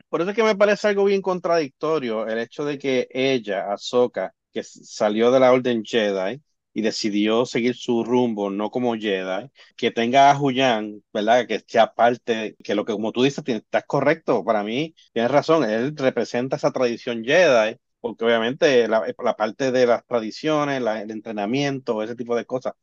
Por 0.09 0.21
eso 0.21 0.31
es 0.31 0.35
que 0.35 0.43
me 0.43 0.55
parece 0.55 0.87
algo 0.87 1.05
bien 1.05 1.21
contradictorio 1.21 2.27
el 2.27 2.39
hecho 2.39 2.65
de 2.65 2.77
que 2.79 3.07
ella, 3.11 3.71
Ahsoka, 3.71 4.33
que 4.51 4.63
salió 4.63 5.31
de 5.31 5.39
la 5.39 5.51
Orden 5.51 5.83
Jedi 5.85 6.41
y 6.73 6.81
decidió 6.81 7.45
seguir 7.45 7.75
su 7.75 8.03
rumbo, 8.03 8.49
no 8.49 8.71
como 8.71 8.95
Jedi, 8.95 9.49
que 9.75 9.91
tenga 9.91 10.31
a 10.31 10.39
Huyan, 10.39 11.03
¿verdad? 11.13 11.47
Que 11.47 11.59
sea 11.67 11.93
parte, 11.93 12.55
que 12.63 12.75
lo 12.75 12.85
que 12.85 12.93
como 12.93 13.11
tú 13.11 13.23
dices, 13.23 13.43
estás 13.47 13.83
correcto, 13.85 14.43
para 14.43 14.63
mí, 14.63 14.95
tienes 15.13 15.31
razón, 15.31 15.63
él 15.69 15.95
representa 15.95 16.55
esa 16.55 16.71
tradición 16.71 17.23
Jedi, 17.23 17.77
porque 17.99 18.25
obviamente 18.25 18.87
la, 18.87 19.03
la 19.23 19.35
parte 19.35 19.71
de 19.71 19.85
las 19.85 20.05
tradiciones, 20.05 20.81
la, 20.81 21.01
el 21.01 21.11
entrenamiento, 21.11 22.01
ese 22.01 22.15
tipo 22.15 22.35
de 22.35 22.45
cosas, 22.45 22.73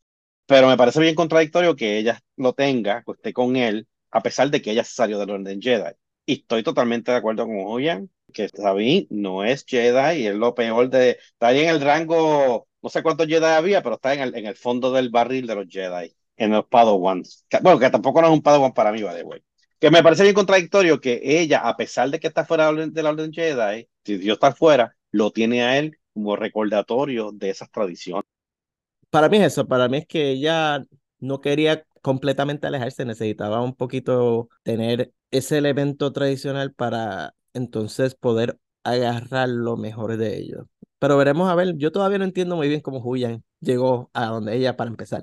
pero 0.46 0.68
me 0.68 0.76
parece 0.76 1.00
bien 1.00 1.14
contradictorio 1.14 1.76
que 1.76 1.98
ella 1.98 2.20
lo 2.36 2.52
tenga, 2.54 3.02
que 3.04 3.12
esté 3.12 3.32
con 3.32 3.56
él, 3.56 3.88
a 4.10 4.22
pesar 4.22 4.50
de 4.50 4.62
que 4.62 4.70
ella 4.70 4.84
salió 4.84 5.18
del 5.18 5.30
orden 5.30 5.60
Jedi. 5.60 5.92
Y 6.24 6.40
estoy 6.40 6.62
totalmente 6.62 7.12
de 7.12 7.18
acuerdo 7.18 7.46
con 7.46 7.62
Julian, 7.64 8.10
que 8.32 8.48
Sabine 8.48 9.06
no 9.10 9.44
es 9.44 9.64
Jedi 9.66 10.26
es 10.26 10.34
lo 10.34 10.54
peor 10.54 10.88
de... 10.90 11.10
Está 11.10 11.48
ahí 11.48 11.60
en 11.60 11.68
el 11.70 11.80
rango, 11.80 12.68
no 12.82 12.88
sé 12.88 13.02
cuántos 13.02 13.26
Jedi 13.26 13.44
había, 13.44 13.82
pero 13.82 13.96
está 13.96 14.14
en 14.14 14.20
el, 14.20 14.34
en 14.36 14.46
el 14.46 14.56
fondo 14.56 14.92
del 14.92 15.10
barril 15.10 15.46
de 15.46 15.54
los 15.54 15.66
Jedi, 15.68 16.14
en 16.36 16.50
los 16.50 16.66
Padawans. 16.66 17.44
Bueno, 17.62 17.78
que 17.78 17.90
tampoco 17.90 18.20
no 18.20 18.28
es 18.28 18.32
un 18.32 18.42
Padawan 18.42 18.72
para 18.72 18.92
mí, 18.92 19.02
vale, 19.02 19.22
güey. 19.22 19.42
Que 19.78 19.90
me 19.90 20.02
parece 20.02 20.22
bien 20.22 20.34
contradictorio 20.34 21.00
que 21.00 21.20
ella, 21.22 21.60
a 21.60 21.76
pesar 21.76 22.10
de 22.10 22.18
que 22.18 22.28
está 22.28 22.44
fuera 22.44 22.72
de 22.72 23.02
la 23.02 23.10
Orden 23.10 23.32
Jedi, 23.32 23.88
si 24.04 24.16
Dios 24.16 24.36
está 24.36 24.52
fuera, 24.52 24.96
lo 25.10 25.30
tiene 25.30 25.62
a 25.62 25.78
él 25.78 25.98
como 26.14 26.34
recordatorio 26.36 27.30
de 27.32 27.50
esas 27.50 27.70
tradiciones. 27.70 28.25
Para 29.16 29.30
mí 29.30 29.38
es 29.38 29.44
eso, 29.44 29.66
para 29.66 29.88
mí 29.88 29.96
es 29.96 30.06
que 30.06 30.28
ella 30.28 30.84
no 31.20 31.40
quería 31.40 31.86
completamente 32.02 32.66
alejarse, 32.66 33.06
necesitaba 33.06 33.62
un 33.62 33.74
poquito 33.74 34.50
tener 34.62 35.10
ese 35.30 35.56
elemento 35.56 36.12
tradicional 36.12 36.74
para 36.74 37.34
entonces 37.54 38.14
poder 38.14 38.58
agarrar 38.84 39.48
lo 39.48 39.78
mejor 39.78 40.18
de 40.18 40.36
ellos. 40.36 40.66
Pero 40.98 41.16
veremos 41.16 41.48
a 41.48 41.54
ver, 41.54 41.78
yo 41.78 41.90
todavía 41.92 42.18
no 42.18 42.24
entiendo 42.24 42.56
muy 42.56 42.68
bien 42.68 42.82
cómo 42.82 43.00
Julian 43.00 43.42
llegó 43.58 44.10
a 44.12 44.26
donde 44.26 44.54
ella 44.54 44.76
para 44.76 44.90
empezar. 44.90 45.22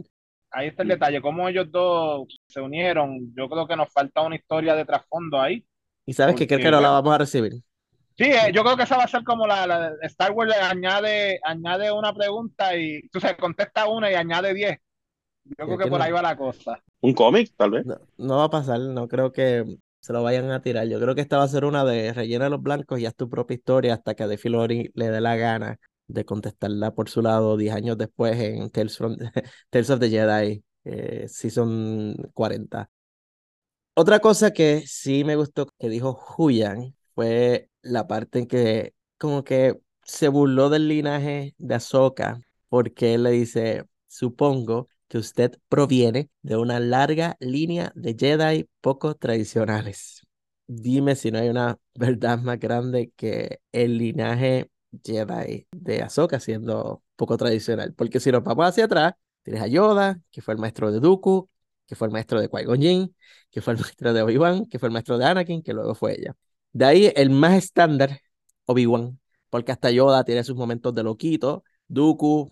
Ahí 0.50 0.70
está 0.70 0.82
el 0.82 0.90
detalle, 0.90 1.22
cómo 1.22 1.48
ellos 1.48 1.68
dos 1.70 2.26
se 2.48 2.62
unieron. 2.62 3.32
Yo 3.38 3.48
creo 3.48 3.68
que 3.68 3.76
nos 3.76 3.94
falta 3.94 4.22
una 4.22 4.38
historia 4.38 4.74
de 4.74 4.86
trasfondo 4.86 5.40
ahí. 5.40 5.64
Y 6.08 6.14
sabes 6.14 6.36
que 6.36 6.48
creo 6.48 6.60
que 6.60 6.72
no 6.72 6.82
la 6.82 6.90
vamos 6.90 7.14
a 7.14 7.20
recibir. 7.20 7.62
Sí, 8.16 8.26
eh, 8.26 8.52
yo 8.54 8.64
creo 8.64 8.78
que 8.78 8.84
esa 8.84 8.98
va 8.98 9.04
a 9.04 9.08
ser 9.08 9.24
como 9.24 9.48
la, 9.48 9.94
Star 10.04 10.32
Wars 10.32 10.52
le 10.56 10.62
añade, 10.62 11.40
añade 11.44 11.92
una 11.92 12.14
pregunta 12.14 12.76
y 12.76 13.08
tú 13.10 13.20
se 13.20 13.36
contesta 13.36 13.88
una 13.88 14.12
y 14.12 14.16
añade 14.16 14.54
diez. 14.54 14.78
Yo 15.46 15.66
creo 15.66 15.78
que, 15.78 15.88
por 15.88 16.02
ahí 16.02 16.12
va 16.12 16.22
la 16.22 16.38
cosa. 16.38 16.82
Un 17.02 17.14
cómic, 17.14 17.54
tal 17.58 17.72
vez. 17.72 17.86
No, 18.18 18.38
va 18.38 18.46
a 18.46 18.50
pasar, 18.50 18.80
no 18.80 19.08
creo 19.08 19.32
que 19.32 19.66
se 20.00 20.14
lo 20.14 20.24
vayan 20.24 20.52
a 20.52 20.62
tirar. 20.62 20.88
Yo 20.88 21.00
creo 21.00 21.16
que 21.16 21.22
esta 21.22 21.38
va 21.38 21.44
a 21.44 21.50
ser 21.50 21.66
una 21.66 21.84
de 21.84 22.14
rellena 22.14 22.50
los 22.50 22.62
blancos 22.62 23.00
y 23.00 23.06
haz 23.06 23.16
tu 23.16 23.30
propia 23.30 23.56
historia 23.56 23.94
hasta 23.96 24.16
que 24.16 24.24
a 24.24 24.28
De 24.28 24.38
Filori 24.38 24.92
le 24.94 25.10
dé 25.10 25.20
la 25.20 25.36
gana 25.36 25.80
de 26.08 26.26
contestarla 26.26 26.94
por 26.94 27.10
su 27.10 27.22
lado 27.22 27.58
10 27.58 27.74
años 27.74 27.98
después 27.98 28.40
en 28.40 28.70
Tales, 28.70 28.98
from, 28.98 29.18
Tales 29.70 29.90
of 29.90 30.00
the 30.00 30.10
Jedi, 30.10 30.64
eh, 30.86 31.26
Season 31.28 32.16
40. 32.34 32.90
Otra 33.96 34.20
cosa 34.20 34.52
que 34.52 34.84
sí 34.88 35.24
me 35.24 35.36
gustó 35.36 35.68
que 35.78 35.90
dijo 35.90 36.20
Huyan 36.38 36.96
fue 37.14 37.70
la 37.84 38.08
parte 38.08 38.40
en 38.40 38.48
que 38.48 38.94
como 39.18 39.44
que 39.44 39.80
se 40.04 40.28
burló 40.28 40.70
del 40.70 40.88
linaje 40.88 41.56
de 41.58 41.76
Ahsoka 41.76 42.42
porque 42.70 43.14
él 43.14 43.24
le 43.24 43.32
dice, 43.32 43.86
supongo 44.08 44.90
que 45.08 45.20
usted 45.20 45.60
proviene 45.70 46.30
de 46.42 46.58
una 46.58 46.80
larga 46.80 47.38
línea 47.40 47.92
de 47.96 48.16
Jedi 48.18 48.68
poco 48.82 49.16
tradicionales. 49.16 50.22
Dime 50.66 51.16
si 51.16 51.30
no 51.32 51.40
hay 51.40 51.50
una 51.50 51.78
verdad 51.94 52.40
más 52.40 52.60
grande 52.60 53.12
que 53.16 53.60
el 53.72 53.98
linaje 53.98 54.72
Jedi 55.04 55.68
de 55.72 56.02
Ahsoka 56.02 56.40
siendo 56.40 57.04
poco 57.16 57.38
tradicional. 57.38 57.94
Porque 57.94 58.20
si 58.20 58.32
nos 58.32 58.44
vamos 58.44 58.66
hacia 58.68 58.86
atrás, 58.86 59.14
tienes 59.44 59.62
a 59.62 59.68
Yoda, 59.68 60.20
que 60.32 60.42
fue 60.42 60.54
el 60.56 60.60
maestro 60.60 60.92
de 60.92 61.00
Dooku, 61.00 61.50
que 61.86 61.96
fue 61.96 62.08
el 62.08 62.14
maestro 62.14 62.40
de 62.42 62.50
Qui-Gon 62.50 62.82
Jinn, 62.82 63.16
que 63.52 63.62
fue 63.62 63.74
el 63.74 63.80
maestro 63.82 64.14
de 64.14 64.22
Obi-Wan, 64.24 64.66
que 64.66 64.80
fue 64.80 64.88
el 64.88 64.94
maestro 64.94 65.18
de 65.18 65.26
Anakin, 65.26 65.62
que 65.62 65.74
luego 65.74 65.96
fue 65.96 66.14
ella. 66.20 66.36
De 66.74 66.86
ahí 66.86 67.12
el 67.16 67.30
más 67.30 67.56
estándar, 67.56 68.20
Obi-Wan, 68.66 69.20
porque 69.50 69.72
hasta 69.72 69.92
Yoda 69.92 70.24
tiene 70.24 70.44
sus 70.44 70.56
momentos 70.56 70.94
de 70.96 71.04
loquito, 71.04 71.64
Dooku, 71.88 72.52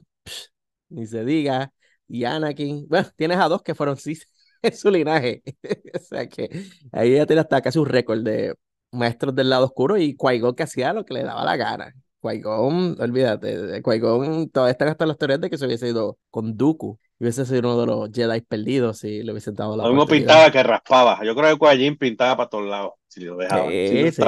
ni 0.90 1.08
se 1.08 1.26
diga, 1.26 1.74
y 2.08 2.26
Anakin, 2.26 2.88
bueno, 2.88 3.08
tienes 3.16 3.38
a 3.38 3.48
dos 3.48 3.62
que 3.64 3.76
fueron 3.76 3.98
sí 3.98 4.18
en 4.62 4.76
su 4.76 4.92
linaje. 4.92 5.42
o 5.96 6.00
sea 6.00 6.28
que 6.28 6.50
ahí 6.92 7.16
ya 7.16 7.26
tiene 7.26 7.42
hasta 7.42 7.62
casi 7.62 7.80
un 7.80 7.88
récord 7.88 8.22
de 8.24 8.56
maestros 8.92 9.36
del 9.36 9.50
lado 9.50 9.66
oscuro 9.66 9.98
y 9.98 10.16
qui 10.16 10.42
que 10.56 10.64
hacía 10.64 10.94
lo 10.94 11.06
que 11.06 11.14
le 11.16 11.24
daba 11.24 11.44
la 11.46 11.58
gana. 11.58 11.94
Qui-Gon, 12.22 12.98
olvídate, 13.00 13.82
Qui-Gon 13.82 14.50
todavía 14.50 14.72
están 14.74 14.90
hasta 14.90 15.06
las 15.06 15.18
teorías 15.18 15.42
de 15.42 15.50
que 15.50 15.58
se 15.58 15.66
hubiese 15.66 15.90
ido 15.90 16.20
con 16.30 16.56
Dooku. 16.58 17.00
Hubiese 17.22 17.46
sido 17.46 17.60
uno 17.60 17.80
de 17.80 17.86
los 17.86 18.10
Jedi 18.12 18.42
perdidos 18.42 18.98
si 18.98 19.22
le 19.22 19.32
hubiesen 19.32 19.54
dado 19.54 19.78
la 19.78 19.84
Lo 19.84 19.90
mismo 19.90 20.08
pintaba 20.08 20.50
que 20.50 20.64
raspaba. 20.64 21.24
Yo 21.24 21.36
creo 21.36 21.56
que 21.56 21.78
qui 21.78 21.92
pintaba 21.92 22.36
para 22.36 22.50
todos 22.50 22.68
lados, 22.68 22.94
si 23.08 23.24
lo 23.24 23.38
dejaba. 23.38 23.70
Sí, 23.70 24.12
sí. 24.12 24.22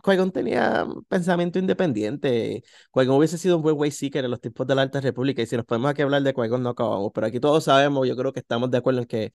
Qui-Gon 0.00 0.30
tenía 0.30 0.86
pensamiento 1.08 1.58
independiente. 1.58 2.62
Qui-Gon 2.92 3.16
hubiese 3.16 3.36
sido 3.36 3.56
un 3.56 3.62
buen 3.64 3.76
way 3.76 3.90
seeker 3.90 4.24
en 4.24 4.30
los 4.30 4.40
tiempos 4.40 4.64
de 4.64 4.76
la 4.76 4.82
Alta 4.82 5.00
República. 5.00 5.42
Y 5.42 5.46
si 5.46 5.56
nos 5.56 5.64
podemos 5.64 5.90
aquí 5.90 6.02
hablar 6.02 6.22
de 6.22 6.32
Qui-Gon, 6.32 6.62
no 6.62 6.68
acabamos. 6.68 7.10
Pero 7.12 7.26
aquí 7.26 7.40
todos 7.40 7.64
sabemos, 7.64 8.06
yo 8.06 8.14
creo 8.14 8.32
que 8.32 8.38
estamos 8.38 8.70
de 8.70 8.78
acuerdo 8.78 9.00
en 9.00 9.06
que 9.06 9.32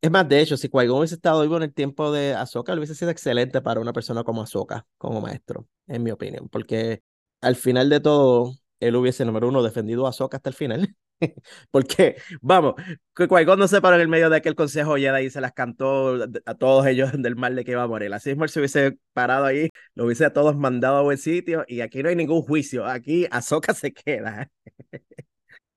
es 0.00 0.10
más, 0.12 0.28
de 0.28 0.40
hecho, 0.40 0.56
si 0.56 0.68
Qui-Gon 0.68 0.98
hubiese 0.98 1.16
estado 1.16 1.42
vivo 1.42 1.56
en 1.56 1.64
el 1.64 1.74
tiempo 1.74 2.12
de 2.12 2.34
Ahsoka, 2.34 2.72
hubiese 2.74 2.94
sido 2.94 3.10
excelente 3.10 3.62
para 3.62 3.80
una 3.80 3.92
persona 3.92 4.22
como 4.22 4.42
Ahsoka, 4.42 4.86
como 4.96 5.20
maestro, 5.20 5.66
en 5.88 6.04
mi 6.04 6.12
opinión, 6.12 6.48
porque 6.48 7.02
al 7.40 7.56
final 7.56 7.90
de 7.90 7.98
todo, 7.98 8.52
él 8.78 8.94
hubiese, 8.94 9.24
número 9.24 9.48
uno, 9.48 9.60
defendido 9.64 10.06
a 10.06 10.10
Ahsoka 10.10 10.36
hasta 10.36 10.50
el 10.50 10.54
final. 10.54 10.94
Porque, 11.70 12.16
vamos, 12.40 12.74
Qui-Gon 13.14 13.58
no 13.58 13.68
se 13.68 13.80
paró 13.80 13.96
en 13.96 14.02
el 14.02 14.08
medio 14.08 14.30
de 14.30 14.36
aquel 14.36 14.54
consejo 14.54 14.96
Jedi 14.96 15.26
y 15.26 15.30
se 15.30 15.40
las 15.40 15.52
cantó 15.52 16.16
a 16.46 16.54
todos 16.54 16.86
ellos 16.86 17.10
del 17.18 17.36
mal 17.36 17.54
de 17.54 17.64
que 17.64 17.72
iba 17.72 17.82
a 17.82 17.88
morir. 17.88 18.12
Así 18.12 18.30
mismo 18.30 18.46
se 18.48 18.60
hubiese 18.60 18.98
parado 19.12 19.44
ahí, 19.44 19.68
lo 19.94 20.04
hubiese 20.04 20.24
a 20.24 20.32
todos 20.32 20.56
mandado 20.56 20.98
a 20.98 21.02
buen 21.02 21.18
sitio 21.18 21.64
y 21.68 21.80
aquí 21.80 22.02
no 22.02 22.08
hay 22.08 22.16
ningún 22.16 22.42
juicio. 22.42 22.86
Aquí 22.86 23.26
Ahsoka 23.30 23.74
se 23.74 23.92
queda. 23.92 24.50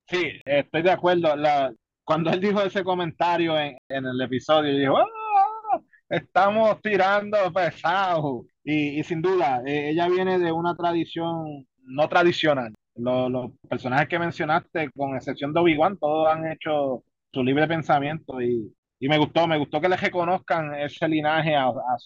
Sí, 0.09 0.41
estoy 0.45 0.81
de 0.83 0.91
acuerdo. 0.91 1.35
Cuando 2.03 2.31
él 2.31 2.39
dijo 2.39 2.61
ese 2.61 2.83
comentario 2.83 3.59
en, 3.59 3.77
el 3.89 4.21
episodio, 4.21 4.77
dijo, 4.77 4.97
¡Ah! 4.97 5.81
estamos 6.09 6.81
tirando 6.81 7.37
pesado. 7.51 8.45
Y, 8.63 9.03
sin 9.03 9.21
duda, 9.21 9.61
eh, 9.65 9.89
ella 9.91 10.09
viene 10.09 10.39
de 10.39 10.51
una 10.51 10.75
tradición 10.75 11.67
no 11.83 12.09
tradicional. 12.09 12.73
Los, 12.97 13.51
personajes 13.69 14.07
que 14.07 14.19
mencionaste, 14.19 14.91
con 14.91 15.15
excepción 15.15 15.53
de 15.53 15.59
Obi-Wan, 15.59 15.97
todos 15.97 16.27
han 16.29 16.51
hecho 16.51 17.03
su 17.31 17.43
libre 17.43 17.67
pensamiento 17.67 18.41
y, 18.41 18.73
me 19.01 19.17
gustó, 19.17 19.47
me 19.47 19.57
gustó 19.57 19.79
que 19.79 19.89
le 19.89 19.97
reconozcan 19.97 20.73
ese 20.75 21.07
linaje 21.07 21.55
a, 21.55 21.67
a 21.67 21.97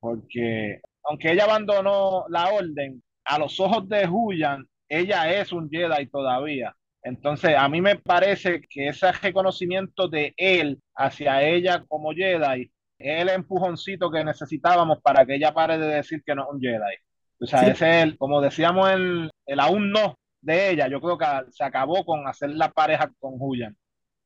porque 0.00 0.80
aunque 1.04 1.32
ella 1.32 1.44
abandonó 1.44 2.24
la 2.28 2.52
orden, 2.52 3.02
a 3.24 3.38
los 3.38 3.58
ojos 3.60 3.88
de 3.88 4.08
Huyan, 4.08 4.66
ella 4.88 5.32
es 5.32 5.52
un 5.52 5.70
Jedi 5.70 6.06
todavía. 6.08 6.74
Entonces, 7.02 7.54
a 7.56 7.68
mí 7.68 7.80
me 7.80 7.96
parece 7.96 8.60
que 8.68 8.88
ese 8.88 9.10
reconocimiento 9.12 10.08
de 10.08 10.34
él 10.36 10.80
hacia 10.94 11.42
ella 11.42 11.84
como 11.86 12.12
Jedi 12.12 12.70
el 12.98 13.28
empujoncito 13.28 14.10
que 14.10 14.24
necesitábamos 14.24 15.00
para 15.00 15.24
que 15.24 15.36
ella 15.36 15.54
pare 15.54 15.78
de 15.78 15.86
decir 15.86 16.22
que 16.24 16.34
no 16.34 16.42
es 16.42 16.48
un 16.52 16.60
Jedi. 16.60 16.96
O 17.40 17.46
sea, 17.46 17.62
ese 17.62 17.90
es 17.90 18.04
el, 18.04 18.18
como 18.18 18.40
decíamos, 18.40 18.90
el, 18.90 19.30
el 19.46 19.60
aún 19.60 19.90
no 19.90 20.18
de 20.40 20.70
ella. 20.70 20.88
Yo 20.88 21.00
creo 21.00 21.18
que 21.18 21.26
se 21.50 21.64
acabó 21.64 22.04
con 22.04 22.26
hacer 22.26 22.50
la 22.50 22.70
pareja 22.70 23.10
con 23.18 23.38
Julian. 23.38 23.76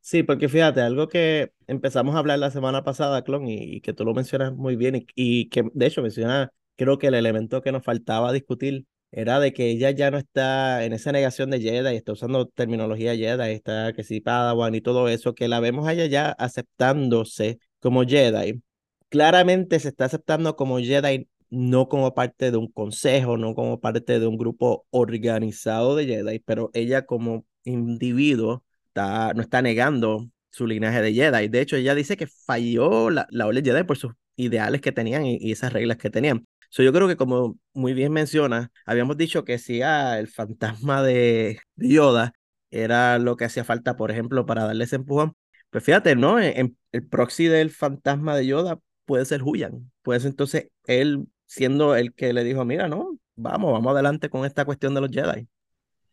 Sí, 0.00 0.22
porque 0.24 0.48
fíjate, 0.48 0.80
algo 0.80 1.08
que 1.08 1.52
empezamos 1.68 2.16
a 2.16 2.18
hablar 2.18 2.38
la 2.40 2.50
semana 2.50 2.82
pasada, 2.82 3.22
Clon, 3.22 3.46
y, 3.46 3.80
que 3.82 3.92
tú 3.92 4.04
lo 4.04 4.14
mencionas 4.14 4.52
muy 4.52 4.74
bien, 4.74 4.96
y, 4.96 5.06
y, 5.14 5.48
que 5.48 5.64
de 5.74 5.86
hecho 5.86 6.02
menciona, 6.02 6.50
creo 6.76 6.98
que 6.98 7.06
el 7.06 7.14
elemento 7.14 7.62
que 7.62 7.70
nos 7.70 7.84
faltaba 7.84 8.32
discutir 8.32 8.84
era 9.12 9.38
de 9.40 9.52
que 9.52 9.70
ella 9.70 9.90
ya 9.90 10.10
no 10.10 10.18
está 10.18 10.84
en 10.84 10.92
esa 10.94 11.12
negación 11.12 11.50
de 11.50 11.60
Jedi, 11.60 11.96
está 11.96 12.12
usando 12.12 12.48
terminología 12.48 13.14
Jedi, 13.14 13.52
está 13.52 13.92
que 13.92 14.04
sí, 14.04 14.20
Padawan 14.20 14.74
y 14.74 14.80
todo 14.80 15.08
eso, 15.08 15.34
que 15.34 15.48
la 15.48 15.60
vemos 15.60 15.86
a 15.86 15.92
ella 15.92 16.06
ya 16.06 16.30
aceptándose 16.32 17.58
como 17.78 18.04
Jedi. 18.04 18.62
Claramente 19.08 19.78
se 19.80 19.88
está 19.88 20.06
aceptando 20.06 20.56
como 20.56 20.78
Jedi 20.78 21.28
no 21.52 21.88
como 21.88 22.14
parte 22.14 22.50
de 22.50 22.56
un 22.56 22.72
consejo, 22.72 23.36
no 23.36 23.54
como 23.54 23.78
parte 23.80 24.18
de 24.18 24.26
un 24.26 24.38
grupo 24.38 24.86
organizado 24.90 25.94
de 25.96 26.06
Jedi, 26.06 26.38
pero 26.40 26.70
ella 26.72 27.04
como 27.04 27.44
individuo 27.64 28.64
está, 28.86 29.34
no 29.34 29.42
está 29.42 29.60
negando 29.60 30.30
su 30.50 30.66
linaje 30.66 31.02
de 31.02 31.12
Jedi. 31.12 31.48
De 31.48 31.60
hecho, 31.60 31.76
ella 31.76 31.94
dice 31.94 32.16
que 32.16 32.26
falló 32.26 33.10
la, 33.10 33.26
la 33.30 33.46
Orden 33.46 33.64
Jedi 33.64 33.84
por 33.84 33.98
sus 33.98 34.12
ideales 34.36 34.80
que 34.80 34.92
tenían 34.92 35.26
y, 35.26 35.52
esas 35.52 35.74
reglas 35.74 35.98
que 35.98 36.08
tenían. 36.08 36.46
So, 36.70 36.82
yo 36.82 36.92
creo 36.92 37.06
que 37.06 37.16
como 37.16 37.58
muy 37.74 37.92
bien 37.92 38.12
menciona, 38.12 38.72
habíamos 38.86 39.18
dicho 39.18 39.44
que 39.44 39.58
si 39.58 39.82
ah, 39.82 40.18
el 40.18 40.28
fantasma 40.28 41.02
de, 41.02 41.60
Yoda 41.76 42.32
era 42.70 43.18
lo 43.18 43.36
que 43.36 43.44
hacía 43.44 43.64
falta, 43.64 43.96
por 43.96 44.10
ejemplo, 44.10 44.46
para 44.46 44.64
darle 44.64 44.84
ese 44.84 44.96
empujón, 44.96 45.34
pues 45.68 45.84
fíjate, 45.84 46.16
¿no? 46.16 46.40
En, 46.40 46.78
el 46.92 47.06
proxy 47.06 47.46
del 47.46 47.70
fantasma 47.70 48.36
de 48.36 48.46
Yoda 48.46 48.78
puede 49.04 49.24
ser 49.26 49.42
Huyan. 49.42 49.92
Puede 50.02 50.20
ser 50.20 50.30
entonces 50.30 50.68
él 50.86 51.26
siendo 51.52 51.94
el 51.94 52.14
que 52.14 52.32
le 52.32 52.44
dijo, 52.44 52.64
mira, 52.64 52.88
no, 52.88 53.18
vamos, 53.36 53.72
vamos 53.72 53.92
adelante 53.92 54.30
con 54.30 54.46
esta 54.46 54.64
cuestión 54.64 54.94
de 54.94 55.02
los 55.02 55.10
Jedi. 55.10 55.46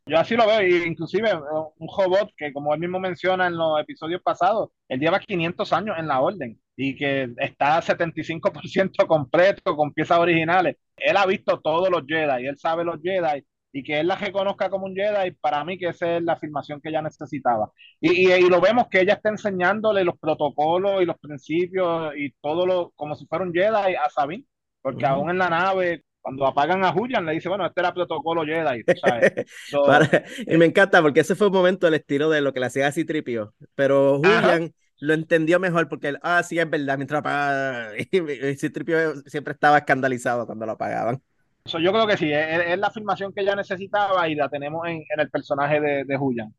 Yo 0.05 0.17
así 0.17 0.35
lo 0.35 0.45
veo, 0.45 0.61
y 0.67 0.85
inclusive 0.85 1.31
un 1.33 1.87
robot 1.97 2.31
que 2.35 2.51
como 2.51 2.73
él 2.73 2.79
mismo 2.81 2.99
menciona 2.99 3.47
en 3.47 3.55
los 3.55 3.79
episodios 3.79 4.21
pasados, 4.21 4.69
él 4.89 4.99
lleva 4.99 5.19
500 5.19 5.71
años 5.71 5.95
en 5.97 6.07
la 6.07 6.19
orden 6.19 6.59
y 6.75 6.93
que 6.95 7.29
está 7.37 7.81
75% 7.81 9.07
completo 9.07 9.77
con 9.77 9.93
piezas 9.93 10.19
originales. 10.19 10.75
Él 10.97 11.15
ha 11.15 11.25
visto 11.25 11.61
todos 11.61 11.89
los 11.89 12.03
Jedi, 12.05 12.47
él 12.47 12.57
sabe 12.57 12.83
los 12.83 12.99
Jedi 13.01 13.45
y 13.71 13.83
que 13.83 14.01
él 14.01 14.07
la 14.07 14.15
reconozca 14.15 14.69
como 14.69 14.87
un 14.87 14.95
Jedi, 14.95 15.31
para 15.39 15.63
mí 15.63 15.77
que 15.77 15.87
esa 15.87 16.17
es 16.17 16.23
la 16.23 16.33
afirmación 16.33 16.81
que 16.81 16.89
ella 16.89 17.01
necesitaba. 17.01 17.71
Y, 18.01 18.29
y, 18.29 18.49
lo 18.49 18.59
vemos 18.59 18.87
que 18.89 19.01
ella 19.01 19.13
está 19.13 19.29
enseñándole 19.29 20.03
los 20.03 20.17
protocolos 20.19 21.01
y 21.01 21.05
los 21.05 21.17
principios 21.17 22.13
y 22.17 22.31
todo 22.41 22.65
lo 22.65 22.91
como 22.95 23.15
si 23.15 23.25
fuera 23.25 23.45
un 23.45 23.53
Jedi 23.53 23.95
a 23.95 24.09
Sabine, 24.09 24.43
porque 24.81 25.05
aún 25.05 25.29
en 25.29 25.37
la 25.37 25.49
nave, 25.49 26.03
cuando 26.21 26.45
apagan 26.45 26.83
a 26.83 26.91
Julian, 26.91 27.25
le 27.25 27.33
dice, 27.33 27.49
bueno, 27.49 27.65
este 27.65 27.81
era 27.81 27.93
protocolo 27.93 28.43
Jedi. 28.43 28.83
y 30.47 30.57
me 30.57 30.65
encanta 30.65 31.01
porque 31.01 31.21
ese 31.21 31.35
fue 31.35 31.47
un 31.47 31.53
momento 31.53 31.87
del 31.87 31.95
estilo 31.95 32.29
de 32.29 32.41
lo 32.41 32.53
que 32.53 32.59
le 32.59 32.67
hacía 32.67 32.87
así 32.87 33.05
tripio, 33.05 33.53
pero 33.75 34.17
Julian 34.17 34.73
lo 34.99 35.13
entendió 35.13 35.59
mejor 35.59 35.87
porque 35.87 36.09
él, 36.09 36.19
ah, 36.21 36.43
sí, 36.43 36.59
es 36.59 36.69
verdad, 36.69 36.97
mientras 36.97 37.19
apagaba. 37.19 37.91
Y, 38.11 38.55
Citripio 38.55 39.21
siempre 39.25 39.53
estaba 39.53 39.77
escandalizado 39.77 40.45
cuando 40.45 40.65
lo 40.65 40.73
apagaban. 40.73 41.21
So, 41.65 41.79
yo 41.79 41.91
creo 41.91 42.07
que 42.07 42.17
sí, 42.17 42.31
es, 42.31 42.67
es, 42.67 42.79
la 42.79 42.87
afirmación 42.87 43.33
que 43.33 43.41
ella 43.41 43.55
necesitaba 43.55 44.27
y 44.27 44.35
la 44.35 44.49
tenemos 44.49 44.87
en, 44.87 44.97
en 44.97 45.19
el 45.19 45.29
personaje 45.29 45.79
de, 45.79 46.03
de 46.03 46.17
Julian. 46.17 46.53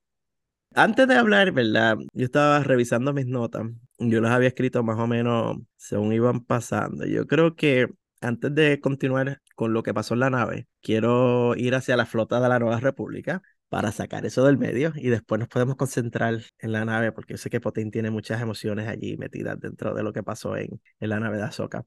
Antes 0.75 1.09
de 1.09 1.17
hablar, 1.17 1.51
¿verdad? 1.51 1.97
Yo 2.13 2.25
estaba 2.25 2.61
revisando 2.61 3.13
mis 3.13 3.27
notas. 3.27 3.67
Yo 3.99 4.21
las 4.21 4.31
había 4.31 4.49
escrito 4.49 4.85
más 4.85 4.99
o 4.99 5.07
menos 5.07 5.59
según 5.77 6.13
iban 6.13 6.45
pasando. 6.45 7.07
Yo 7.07 7.27
creo 7.27 7.57
que 7.57 7.89
antes 8.21 8.55
de 8.55 8.81
continuar 8.81 9.41
con 9.55 9.73
lo 9.73 9.83
que 9.83 9.95
pasó 9.95 10.15
en 10.15 10.21
la 10.21 10.31
nave, 10.31 10.69
quiero 10.83 11.55
ir 11.57 11.75
hacia 11.75 11.97
la 11.97 12.07
flota 12.07 12.41
de 12.41 12.49
la 12.49 12.59
Nueva 12.59 12.81
República 12.81 13.43
para 13.69 13.93
sacar 13.93 14.27
eso 14.27 14.45
del 14.45 14.59
medio 14.59 14.93
y 14.97 15.09
después 15.11 15.39
nos 15.39 15.49
podemos 15.49 15.77
concentrar 15.77 16.41
en 16.59 16.73
la 16.73 16.85
nave 16.85 17.13
porque 17.13 17.39
sé 17.39 17.51
que 17.51 17.61
Potín 17.61 17.91
tiene 17.91 18.11
muchas 18.11 18.43
emociones 18.43 18.89
allí 18.89 19.17
metidas 19.17 19.59
dentro 19.61 19.95
de 19.95 20.03
lo 20.03 20.13
que 20.13 20.23
pasó 20.23 20.57
en, 20.57 20.81
en 20.99 21.09
la 21.09 21.21
nave 21.21 21.37
de 21.39 21.45
Ahsoka. 21.45 21.85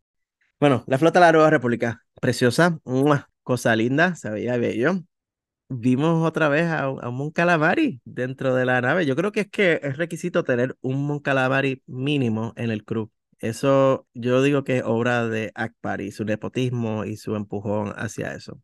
Bueno, 0.60 0.84
la 0.88 0.98
flota 0.98 1.19
de 1.19 1.26
la 1.26 1.32
Nueva 1.34 1.50
República, 1.50 2.04
preciosa, 2.22 2.80
una 2.84 3.30
cosa 3.43 3.76
linda, 3.76 4.15
se 4.15 4.30
veía 4.30 4.58
bello. 4.58 5.04
Vimos 5.69 6.26
otra 6.26 6.50
vez 6.50 6.65
a, 6.65 6.84
a 6.84 7.10
un 7.10 7.15
Mon 7.15 7.32
Calamari 7.32 8.02
dentro 8.06 8.56
de 8.56 8.65
la 8.65 8.80
nave. 8.82 9.06
Yo 9.06 9.15
creo 9.15 9.32
que 9.32 9.41
es 9.41 9.50
que 9.50 9.80
es 9.84 9.98
requisito 9.98 10.43
tener 10.43 10.78
un 10.82 11.06
Mon 11.06 11.19
Calamari 11.19 11.84
mínimo 11.88 12.54
en 12.56 12.72
el 12.72 12.86
crew. 12.86 13.12
Eso 13.43 14.08
yo 14.13 14.41
digo 14.41 14.63
que 14.63 14.77
es 14.77 14.84
obra 14.86 15.27
de 15.27 15.51
Akbar 15.53 15.99
y 15.99 16.12
su 16.12 16.23
nepotismo 16.23 17.03
y 17.03 17.17
su 17.17 17.36
empujón 17.36 17.93
hacia 17.97 18.34
eso. 18.34 18.62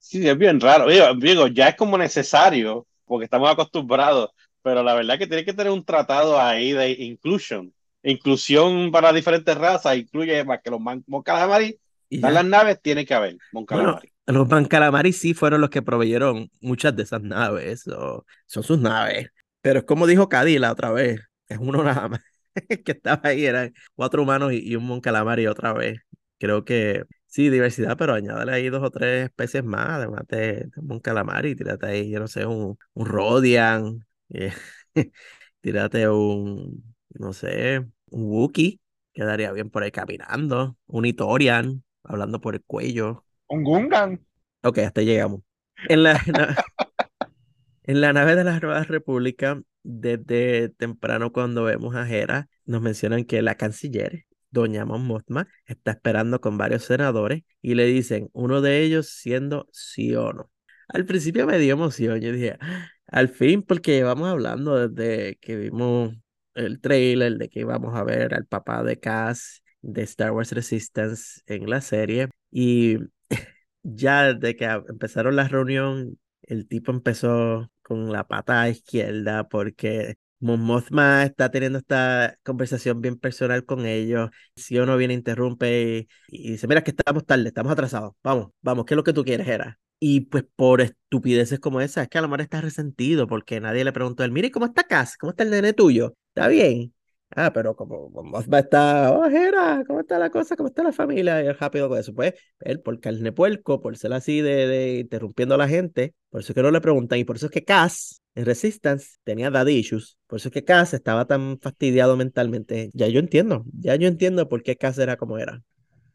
Sí, 0.00 0.28
es 0.28 0.36
bien 0.36 0.58
raro. 0.58 0.88
Digo, 0.88 1.04
digo, 1.14 1.46
ya 1.46 1.68
es 1.68 1.76
como 1.76 1.96
necesario 1.96 2.88
porque 3.04 3.26
estamos 3.26 3.48
acostumbrados, 3.48 4.30
pero 4.62 4.82
la 4.82 4.94
verdad 4.94 5.16
que 5.16 5.28
tiene 5.28 5.44
que 5.44 5.52
tener 5.52 5.70
un 5.70 5.84
tratado 5.84 6.40
ahí 6.40 6.72
de 6.72 6.90
inclusion. 6.90 7.72
Inclusión 8.02 8.90
para 8.90 9.12
diferentes 9.12 9.56
razas, 9.56 9.96
incluye 9.96 10.42
más 10.42 10.58
que 10.60 10.70
los 10.70 10.80
Mon 10.80 11.22
Calamari. 11.22 11.78
En 12.10 12.34
las 12.34 12.44
naves 12.44 12.80
tiene 12.82 13.06
que 13.06 13.14
haber 13.14 13.36
Mon 13.52 13.64
Calamari. 13.64 14.10
Bueno, 14.26 14.40
los 14.40 14.48
Mon 14.48 14.64
Calamari 14.64 15.12
sí 15.12 15.34
fueron 15.34 15.60
los 15.60 15.70
que 15.70 15.82
proveyeron 15.82 16.50
muchas 16.60 16.96
de 16.96 17.04
esas 17.04 17.22
naves, 17.22 17.86
o, 17.86 18.26
son 18.46 18.64
sus 18.64 18.80
naves. 18.80 19.30
Pero 19.60 19.78
es 19.78 19.84
como 19.84 20.08
dijo 20.08 20.28
Cady 20.28 20.58
la 20.58 20.72
otra 20.72 20.90
vez, 20.90 21.20
es 21.46 21.58
uno 21.58 21.84
nada 21.84 22.08
más 22.08 22.20
que 22.84 22.92
estaba 22.92 23.20
ahí, 23.28 23.44
eran 23.46 23.74
cuatro 23.94 24.22
humanos 24.22 24.52
y, 24.52 24.60
y 24.72 24.76
un 24.76 24.84
Mon 24.86 25.00
Calamari 25.00 25.46
otra 25.46 25.72
vez. 25.72 26.00
Creo 26.38 26.64
que 26.64 27.04
Sí, 27.26 27.48
diversidad, 27.48 27.96
pero 27.96 28.14
añádale 28.14 28.50
ahí 28.52 28.68
dos 28.70 28.82
o 28.82 28.90
tres 28.90 29.26
especies 29.26 29.62
más, 29.62 29.88
además 29.90 30.22
de, 30.28 30.64
de 30.64 30.92
un 30.92 30.98
calamari, 30.98 31.54
tírate 31.54 31.86
ahí, 31.86 32.10
yo 32.10 32.18
no 32.18 32.26
sé, 32.26 32.44
un, 32.44 32.76
un 32.94 33.06
Rodian, 33.06 34.04
eh, 34.30 34.52
tírate 35.60 36.08
un, 36.08 36.94
no 37.10 37.32
sé, 37.32 37.78
un 38.10 38.24
Wookie, 38.32 38.80
quedaría 39.12 39.52
bien 39.52 39.70
por 39.70 39.84
ahí 39.84 39.92
caminando, 39.92 40.76
un 40.86 41.04
Itorian, 41.06 41.84
hablando 42.02 42.40
por 42.40 42.54
el 42.56 42.64
cuello. 42.64 43.24
Un 43.56 43.64
Gungan. 43.64 44.18
Ok, 44.62 44.78
hasta 44.78 45.02
llegamos. 45.02 45.40
En 45.86 46.02
la, 46.02 46.20
en 46.26 46.36
la, 46.36 46.56
en 47.84 48.00
la 48.00 48.12
nave 48.12 48.36
de 48.36 48.44
la 48.44 48.58
Nueva 48.60 48.84
República, 48.84 49.60
desde 49.82 50.68
temprano 50.70 51.32
cuando 51.32 51.64
vemos 51.64 51.94
a 51.96 52.08
Hera, 52.08 52.48
nos 52.64 52.82
mencionan 52.82 53.24
que 53.24 53.42
la 53.42 53.56
canciller 53.56 54.26
doña 54.50 54.84
Mon 54.84 55.06
Mothma 55.06 55.48
está 55.66 55.92
esperando 55.92 56.40
con 56.40 56.58
varios 56.58 56.84
senadores 56.84 57.42
y 57.62 57.74
le 57.74 57.86
dicen, 57.86 58.28
uno 58.32 58.60
de 58.60 58.82
ellos 58.82 59.08
siendo 59.08 59.68
sí 59.72 60.14
o 60.14 60.32
no. 60.32 60.50
Al 60.88 61.04
principio 61.06 61.46
me 61.46 61.58
dio 61.58 61.74
emoción, 61.74 62.20
yo 62.20 62.32
dije, 62.32 62.58
al 63.06 63.28
fin, 63.28 63.62
porque 63.62 63.92
llevamos 63.92 64.28
hablando 64.28 64.88
desde 64.88 65.36
que 65.36 65.56
vimos 65.56 66.16
el 66.54 66.80
trailer 66.80 67.38
de 67.38 67.48
que 67.48 67.60
íbamos 67.60 67.96
a 67.96 68.04
ver 68.04 68.34
al 68.34 68.46
papá 68.46 68.82
de 68.82 68.98
Cass 68.98 69.62
de 69.82 70.02
Star 70.02 70.32
Wars 70.32 70.52
Resistance 70.52 71.40
en 71.46 71.68
la 71.70 71.80
serie 71.80 72.28
y 72.50 72.98
ya 73.82 74.34
desde 74.34 74.56
que 74.56 74.64
empezaron 74.64 75.36
la 75.36 75.48
reunión, 75.48 76.18
el 76.42 76.66
tipo 76.68 76.90
empezó 76.92 77.70
con 77.90 78.12
la 78.12 78.24
pata 78.24 78.68
izquierda 78.68 79.48
porque 79.48 80.14
Mothma 80.38 81.24
está 81.24 81.50
teniendo 81.50 81.78
esta 81.78 82.38
conversación 82.44 83.00
bien 83.00 83.18
personal 83.18 83.64
con 83.64 83.84
ellos. 83.84 84.30
Si 84.54 84.78
uno 84.78 84.96
viene, 84.96 85.14
interrumpe 85.14 86.08
y, 86.28 86.38
y, 86.46 86.52
dice, 86.52 86.68
mira 86.68 86.84
que 86.84 86.92
estamos 86.92 87.26
tarde, 87.26 87.48
estamos 87.48 87.72
atrasados. 87.72 88.12
Vamos, 88.22 88.50
vamos, 88.62 88.84
¿qué 88.84 88.94
es 88.94 88.96
lo 88.96 89.02
que 89.02 89.12
tú 89.12 89.24
quieres, 89.24 89.48
Era? 89.48 89.80
Y 89.98 90.20
pues 90.20 90.44
por 90.54 90.80
estupideces 90.80 91.58
como 91.58 91.80
esa, 91.80 92.02
es 92.02 92.08
que 92.08 92.18
a 92.18 92.20
lo 92.22 92.28
mejor 92.28 92.42
está 92.42 92.60
resentido 92.60 93.26
porque 93.26 93.60
nadie 93.60 93.84
le 93.84 93.92
preguntó 93.92 94.22
a 94.22 94.26
él, 94.26 94.32
mire, 94.32 94.52
¿cómo 94.52 94.66
está 94.66 94.84
Cass? 94.84 95.16
¿Cómo 95.16 95.30
está 95.32 95.42
el 95.42 95.50
nene 95.50 95.72
tuyo? 95.72 96.14
¿Está 96.28 96.46
bien? 96.46 96.94
Ah, 97.36 97.52
pero 97.52 97.76
como 97.76 98.10
Mothma 98.10 98.58
está, 98.58 99.12
oh, 99.12 99.24
Hera, 99.26 99.84
¿cómo 99.86 100.00
está 100.00 100.18
la 100.18 100.30
cosa? 100.30 100.56
¿Cómo 100.56 100.68
está 100.68 100.82
la 100.82 100.92
familia? 100.92 101.42
Y 101.42 101.46
él 101.46 101.56
rápido 101.56 101.88
con 101.88 101.98
eso. 101.98 102.12
Pues 102.12 102.34
él, 102.58 102.80
por 102.80 102.98
carne 102.98 103.30
puerco, 103.30 103.80
por 103.80 103.96
ser 103.96 104.12
así 104.12 104.40
de, 104.40 104.66
de 104.66 104.98
interrumpiendo 104.98 105.54
a 105.54 105.58
la 105.58 105.68
gente, 105.68 106.14
por 106.28 106.40
eso 106.40 106.50
es 106.52 106.54
que 106.56 106.62
no 106.62 106.72
le 106.72 106.80
preguntan. 106.80 107.20
Y 107.20 107.24
por 107.24 107.36
eso 107.36 107.46
es 107.46 107.52
que 107.52 107.64
Cass 107.64 108.20
en 108.34 108.46
Resistance 108.46 109.18
tenía 109.22 109.50
daddy 109.50 109.74
issues. 109.74 110.18
Por 110.26 110.38
eso 110.38 110.48
es 110.48 110.52
que 110.52 110.64
Cass 110.64 110.92
estaba 110.92 111.26
tan 111.26 111.58
fastidiado 111.60 112.16
mentalmente. 112.16 112.90
Ya 112.94 113.06
yo 113.06 113.20
entiendo, 113.20 113.64
ya 113.78 113.94
yo 113.94 114.08
entiendo 114.08 114.48
por 114.48 114.64
qué 114.64 114.76
Cass 114.76 114.98
era 114.98 115.16
como 115.16 115.38
era. 115.38 115.62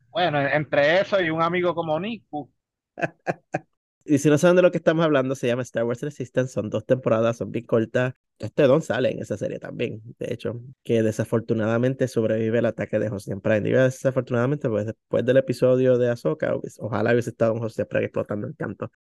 Bueno, 0.10 0.39
entre 0.39 1.01
eso 1.01 1.21
y 1.21 1.30
un 1.30 1.41
amigo 1.41 1.73
como 1.73 1.97
Niku. 1.97 2.51
y 4.06 4.17
si 4.17 4.30
no 4.30 4.38
saben 4.38 4.58
de 4.58 4.62
lo 4.62 4.71
que 4.71 4.78
estamos 4.78 5.06
hablando, 5.06 5.36
se 5.36 5.47
llama 5.47 5.62
Star 5.62 5.86
Wars 5.86 6.01
Resistance. 6.01 6.54
Son 6.54 6.69
dos 6.69 6.86
temporadas, 6.86 7.38
son 7.38 7.51
bien 7.51 7.65
cortas. 7.65 8.13
Este 8.38 8.63
Don 8.63 8.82
sale 8.82 9.12
en 9.12 9.19
esa 9.21 9.38
serie 9.38 9.60
también, 9.60 10.02
de 10.19 10.34
hecho, 10.34 10.60
que 10.84 11.02
desafortunadamente 11.02 12.08
sobrevive 12.08 12.60
el 12.60 12.65
ataque 12.65 13.00
de 13.00 13.10
José 13.10 13.36
Prime. 13.38 13.62
Digo 13.62 13.80
desafortunadamente, 13.80 14.67
pues 14.69 14.88
después 14.88 15.26
del 15.26 15.38
episodio 15.38 15.98
de 15.98 16.10
Ahsoka, 16.10 16.54
ojalá 16.80 17.13
hubiese 17.13 17.30
estado 17.30 17.54
un 17.54 17.60
José 17.60 17.86
Prime 17.86 18.06
explotando 18.06 18.48
el 18.48 18.56
canto. 18.56 18.91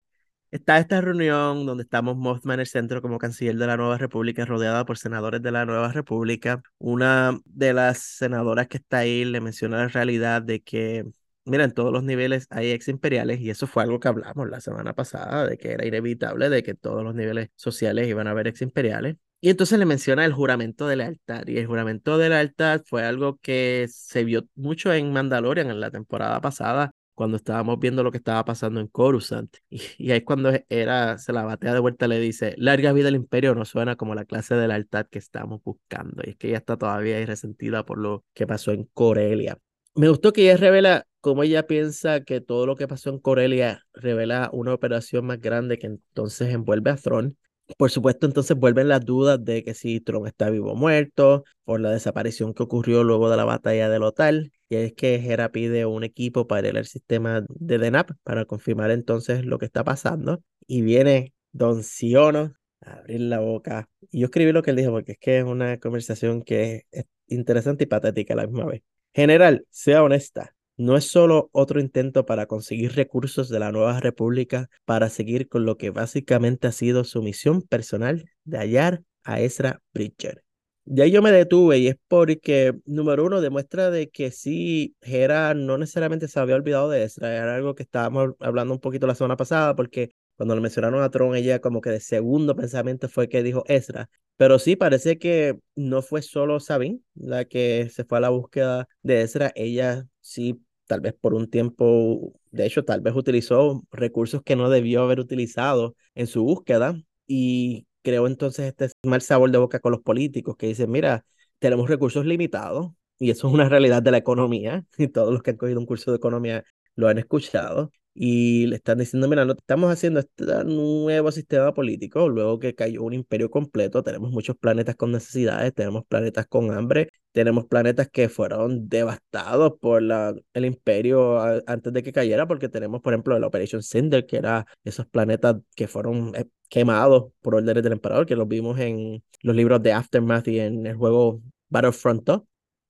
Está 0.53 0.79
esta 0.79 1.01
reunión 1.01 1.67
donde 1.67 1.83
estamos 1.83 2.17
Mothma 2.17 2.55
en 2.55 2.61
el 2.61 2.69
centro 2.69 3.03
como 3.03 3.19
canciller 3.19 3.57
de 3.57 3.67
la 3.67 3.77
Nueva 3.77 3.99
República, 3.99 4.45
rodeada 4.45 4.85
por 4.85 4.99
senadores 4.99 5.43
de 5.43 5.51
la 5.51 5.67
Nueva 5.67 5.91
República. 5.91 6.63
Una 6.79 7.41
de 7.45 7.75
las 7.75 7.99
senadoras 7.99 8.69
que 8.69 8.77
está 8.77 8.99
ahí 8.99 9.25
le 9.25 9.41
menciona 9.41 9.79
la 9.79 9.89
realidad 9.89 10.43
de 10.43 10.63
que, 10.63 11.07
mira, 11.45 11.65
en 11.65 11.73
todos 11.73 11.93
los 11.93 12.03
niveles 12.05 12.47
hay 12.51 12.71
ex 12.71 12.89
imperiales 12.89 13.41
y 13.41 13.51
eso 13.51 13.67
fue 13.67 13.83
algo 13.83 14.01
que 14.01 14.09
hablamos 14.09 14.49
la 14.49 14.61
semana 14.61 14.95
pasada, 14.95 15.47
de 15.47 15.59
que 15.59 15.73
era 15.73 15.87
inevitable, 15.87 16.49
de 16.49 16.63
que 16.63 16.75
todos 16.75 17.05
los 17.05 17.15
niveles 17.15 17.51
sociales 17.57 18.09
iban 18.09 18.27
a 18.27 18.31
haber 18.31 18.49
ex 18.49 18.63
imperiales. 18.63 19.17
Y 19.41 19.51
entonces 19.51 19.79
le 19.79 19.85
menciona 19.85 20.25
el 20.25 20.33
juramento 20.33 20.87
de 20.87 20.97
lealtad. 20.97 21.47
Y 21.47 21.59
el 21.59 21.67
juramento 21.67 22.17
de 22.17 22.31
lealtad 22.31 22.81
fue 22.87 23.05
algo 23.05 23.39
que 23.43 23.87
se 23.91 24.25
vio 24.25 24.49
mucho 24.55 24.93
en 24.95 25.13
Mandalorian 25.13 25.71
en 25.71 25.81
la 25.81 25.91
temporada 25.91 26.41
pasada, 26.41 26.93
cuando 27.15 27.37
estábamos 27.37 27.79
viendo 27.79 28.03
lo 28.03 28.11
que 28.11 28.19
estaba 28.19 28.45
pasando 28.45 28.81
en 28.81 28.89
Coruscant. 28.89 29.55
Y, 29.69 29.83
y 29.99 30.13
ahí 30.13 30.23
cuando 30.23 30.51
era, 30.69 31.19
se 31.19 31.33
la 31.33 31.45
batea 31.45 31.75
de 31.75 31.81
vuelta, 31.81 32.09
le 32.09 32.19
dice, 32.21 32.55
larga 32.57 32.93
vida 32.93 33.09
al 33.09 33.17
imperio 33.17 33.55
no 33.55 33.65
suena 33.67 33.97
como 33.97 34.15
la 34.15 34.25
clase 34.25 34.55
de 34.55 34.67
lealtad 34.67 35.07
que 35.11 35.19
estamos 35.19 35.63
buscando. 35.63 36.23
Y 36.25 36.31
es 36.31 36.37
que 36.37 36.49
ella 36.49 36.59
está 36.59 36.77
todavía 36.77 37.25
resentida 37.27 37.85
por 37.85 37.99
lo 37.99 38.25
que 38.33 38.47
pasó 38.47 38.73
en 38.73 38.85
Corelia. 38.95 39.59
Me 39.95 40.09
gustó 40.09 40.33
que 40.33 40.43
ella 40.43 40.57
revela 40.57 41.07
cómo 41.25 41.43
ella 41.43 41.67
piensa 41.67 42.21
que 42.21 42.43
todo 42.43 42.67
lo 42.67 42.77
que 42.77 42.87
pasó 42.87 43.09
en 43.09 43.19
Corelia 43.19 43.87
revela 43.95 44.51
una 44.53 44.75
operación 44.75 45.25
más 45.25 45.41
grande 45.41 45.79
que 45.79 45.87
entonces 45.87 46.53
envuelve 46.53 46.91
a 46.91 46.97
Thrawn 46.97 47.39
por 47.79 47.91
supuesto, 47.91 48.27
entonces 48.27 48.57
vuelven 48.59 48.89
las 48.89 49.05
dudas 49.05 49.43
de 49.43 49.65
que 49.65 49.73
si 49.73 50.01
Tron 50.01 50.27
está 50.27 50.51
vivo 50.51 50.73
o 50.73 50.77
muerto, 50.77 51.45
por 51.65 51.81
la 51.81 51.91
desaparición 51.91 52.53
que 52.53 52.63
ocurrió 52.63 53.05
luego 53.05 53.31
de 53.31 53.39
la 53.39 53.45
batalla 53.45 53.89
del 53.89 54.03
hotel, 54.03 54.53
y 54.69 54.77
es 54.77 54.93
que 54.93 55.15
Hera 55.15 55.51
pide 55.51 55.87
un 55.87 56.05
equipo 56.05 56.47
para 56.47 56.69
ir 56.69 56.77
al 56.77 56.85
sistema 56.85 57.43
de 57.49 57.79
DENAP 57.79 58.11
para 58.23 58.45
confirmar 58.45 58.91
entonces 58.91 59.47
lo 59.47 59.59
que 59.59 59.65
está 59.65 59.83
pasando, 59.83 60.43
y 60.67 60.83
viene 60.83 61.33
Don 61.53 61.83
Siono 61.83 62.53
a 62.83 62.93
abrir 62.99 63.23
la 63.23 63.41
boca. 63.41 63.89
Y 64.11 64.21
yo 64.21 64.27
escribí 64.27 64.53
lo 64.53 64.63
que 64.63 64.71
él 64.71 64.77
dijo 64.77 64.91
porque 64.91 65.13
es 65.13 65.19
que 65.19 65.39
es 65.39 65.45
una 65.45 65.79
conversación 65.79 66.43
que 66.43 66.85
es 66.91 67.07
interesante 67.29 67.85
y 67.85 67.87
patética 67.87 68.35
a 68.35 68.37
la 68.37 68.47
misma 68.47 68.67
vez. 68.67 68.83
General, 69.15 69.65
sea 69.71 70.03
honesta, 70.03 70.54
no 70.77 70.97
es 70.97 71.09
solo 71.09 71.49
otro 71.53 71.81
intento 71.81 72.27
para 72.27 72.47
conseguir 72.47 72.93
recursos 72.93 73.49
de 73.49 73.59
la 73.59 73.73
nueva 73.73 74.01
república 74.01 74.69
para 74.85 75.09
seguir 75.09 75.49
con 75.49 75.65
lo 75.65 75.77
que 75.77 75.91
básicamente 75.91 76.67
ha 76.67 76.73
sido 76.73 77.05
su 77.05 77.23
misión 77.23 77.63
personal 77.63 78.31
de 78.45 78.59
hallar 78.59 79.03
a 79.23 79.41
Ezra 79.41 79.81
Bridger. 79.93 80.43
Ya 80.87 81.07
yo 81.07 81.23
me 81.23 81.33
detuve 81.33 81.79
y 81.79 81.89
es 81.89 81.97
porque, 82.09 82.75
número 82.85 83.25
uno, 83.25 83.41
demuestra 83.41 83.91
de 83.91 84.11
que 84.11 84.31
sí, 84.31 84.95
Hera 85.01 85.55
no 85.55 85.79
necesariamente 85.79 86.29
se 86.29 86.39
había 86.39 86.57
olvidado 86.57 86.91
de 86.91 87.05
Ezra, 87.05 87.35
era 87.35 87.55
algo 87.55 87.75
que 87.75 87.85
estábamos 87.85 88.35
hablando 88.39 88.75
un 88.75 88.81
poquito 88.81 89.07
la 89.07 89.15
semana 89.15 89.37
pasada, 89.37 89.75
porque 89.75 90.11
cuando 90.37 90.55
le 90.55 90.61
mencionaron 90.61 91.03
a 91.03 91.11
Tron, 91.11 91.37
ella 91.37 91.61
como 91.61 91.81
que 91.81 91.89
de 91.89 92.01
segundo 92.01 92.55
pensamiento 92.55 93.09
fue 93.09 93.31
que 93.31 93.43
dijo 93.43 93.65
Ezra, 93.67 94.11
pero 94.37 94.59
sí, 94.59 94.77
parece 94.77 95.19
que 95.19 95.59
no 95.77 96.03
fue 96.03 96.21
solo 96.21 96.61
Sabine 96.61 97.01
la 97.15 97.45
que 97.45 97.89
se 97.91 98.05
fue 98.05 98.19
a 98.19 98.21
la 98.21 98.31
búsqueda 98.31 98.89
de 99.03 99.23
Ezra. 99.23 99.53
Ella 99.55 100.07
sí, 100.25 100.65
tal 100.87 101.01
vez 101.01 101.15
por 101.15 101.35
un 101.35 101.51
tiempo, 101.51 102.33
de 102.51 102.67
hecho, 102.67 102.85
tal 102.85 103.01
vez 103.01 103.15
utilizó 103.15 103.85
recursos 103.91 104.43
que 104.43 104.57
no 104.57 104.71
debió 104.71 105.03
haber 105.03 105.21
utilizado 105.21 105.95
en 106.15 106.27
su 106.27 106.43
búsqueda 106.45 106.97
y 107.27 107.87
creó 108.03 108.27
entonces 108.27 108.67
este 108.67 108.89
mal 109.09 109.21
sabor 109.23 109.51
de 109.51 109.59
boca 109.59 109.81
con 109.81 109.93
los 109.93 110.01
políticos 110.03 110.57
que 110.57 110.67
dicen, 110.69 110.91
mira, 110.91 111.25
tenemos 111.59 111.89
recursos 111.89 112.25
limitados 112.27 112.93
y 113.19 113.31
eso 113.31 113.49
es 113.49 113.55
una 113.55 113.69
realidad 113.69 114.03
de 114.03 114.11
la 114.11 114.19
economía 114.19 114.85
y 114.99 115.09
todos 115.09 115.33
los 115.33 115.43
que 115.43 115.51
han 115.51 115.57
cogido 115.57 115.79
un 115.81 115.87
curso 115.87 116.11
de 116.11 116.17
economía 116.17 116.65
lo 116.97 117.09
han 117.09 117.19
escuchado 117.19 117.91
y 118.15 118.67
le 118.67 118.77
están 118.77 118.99
diciendo, 118.99 119.29
mira, 119.29 119.45
no 119.45 119.55
estamos 119.55 119.91
haciendo 119.93 120.21
este 120.21 120.45
nuevo 120.65 121.33
sistema 121.33 121.75
político, 121.75 122.29
luego 122.29 122.59
que 122.61 122.75
cayó 122.75 123.03
un 123.03 123.13
imperio 123.13 123.51
completo, 123.51 124.03
tenemos 124.05 124.31
muchos 124.31 124.57
planetas 124.57 124.95
con 124.97 125.11
necesidades, 125.13 125.75
tenemos 125.75 126.05
planetas 126.07 126.47
con 126.47 126.71
hambre, 126.73 127.11
tenemos 127.35 127.67
planetas 127.67 128.09
que 128.09 128.29
fueron 128.29 128.89
devastados 128.89 129.75
por 129.81 130.01
la, 130.01 130.37
el 130.53 130.65
imperio 130.65 131.41
antes 131.67 131.93
de 131.93 132.05
que 132.05 132.13
cayera, 132.13 132.47
porque 132.47 132.69
tenemos, 132.69 133.03
por 133.03 133.13
ejemplo, 133.13 133.37
el 133.37 133.43
Operation 133.43 133.83
Cinder, 133.83 134.25
que 134.25 134.37
era 134.37 134.67
esos 134.85 135.07
planetas 135.07 135.57
que 135.75 135.89
fueron 135.89 136.33
eh, 136.37 136.47
quemados 136.69 137.33
por 137.43 137.57
órdenes 137.57 137.83
del 137.83 137.95
emperador, 137.95 138.25
que 138.25 138.37
los 138.37 138.47
vimos 138.47 138.79
en 138.79 139.25
los 139.43 139.57
libros 139.57 139.83
de 139.83 139.93
Aftermath 139.93 140.47
y 140.47 140.61
en 140.61 140.87
el 140.87 140.95
juego 140.95 141.43
Battlefront 141.71 142.23
2. 142.23 142.43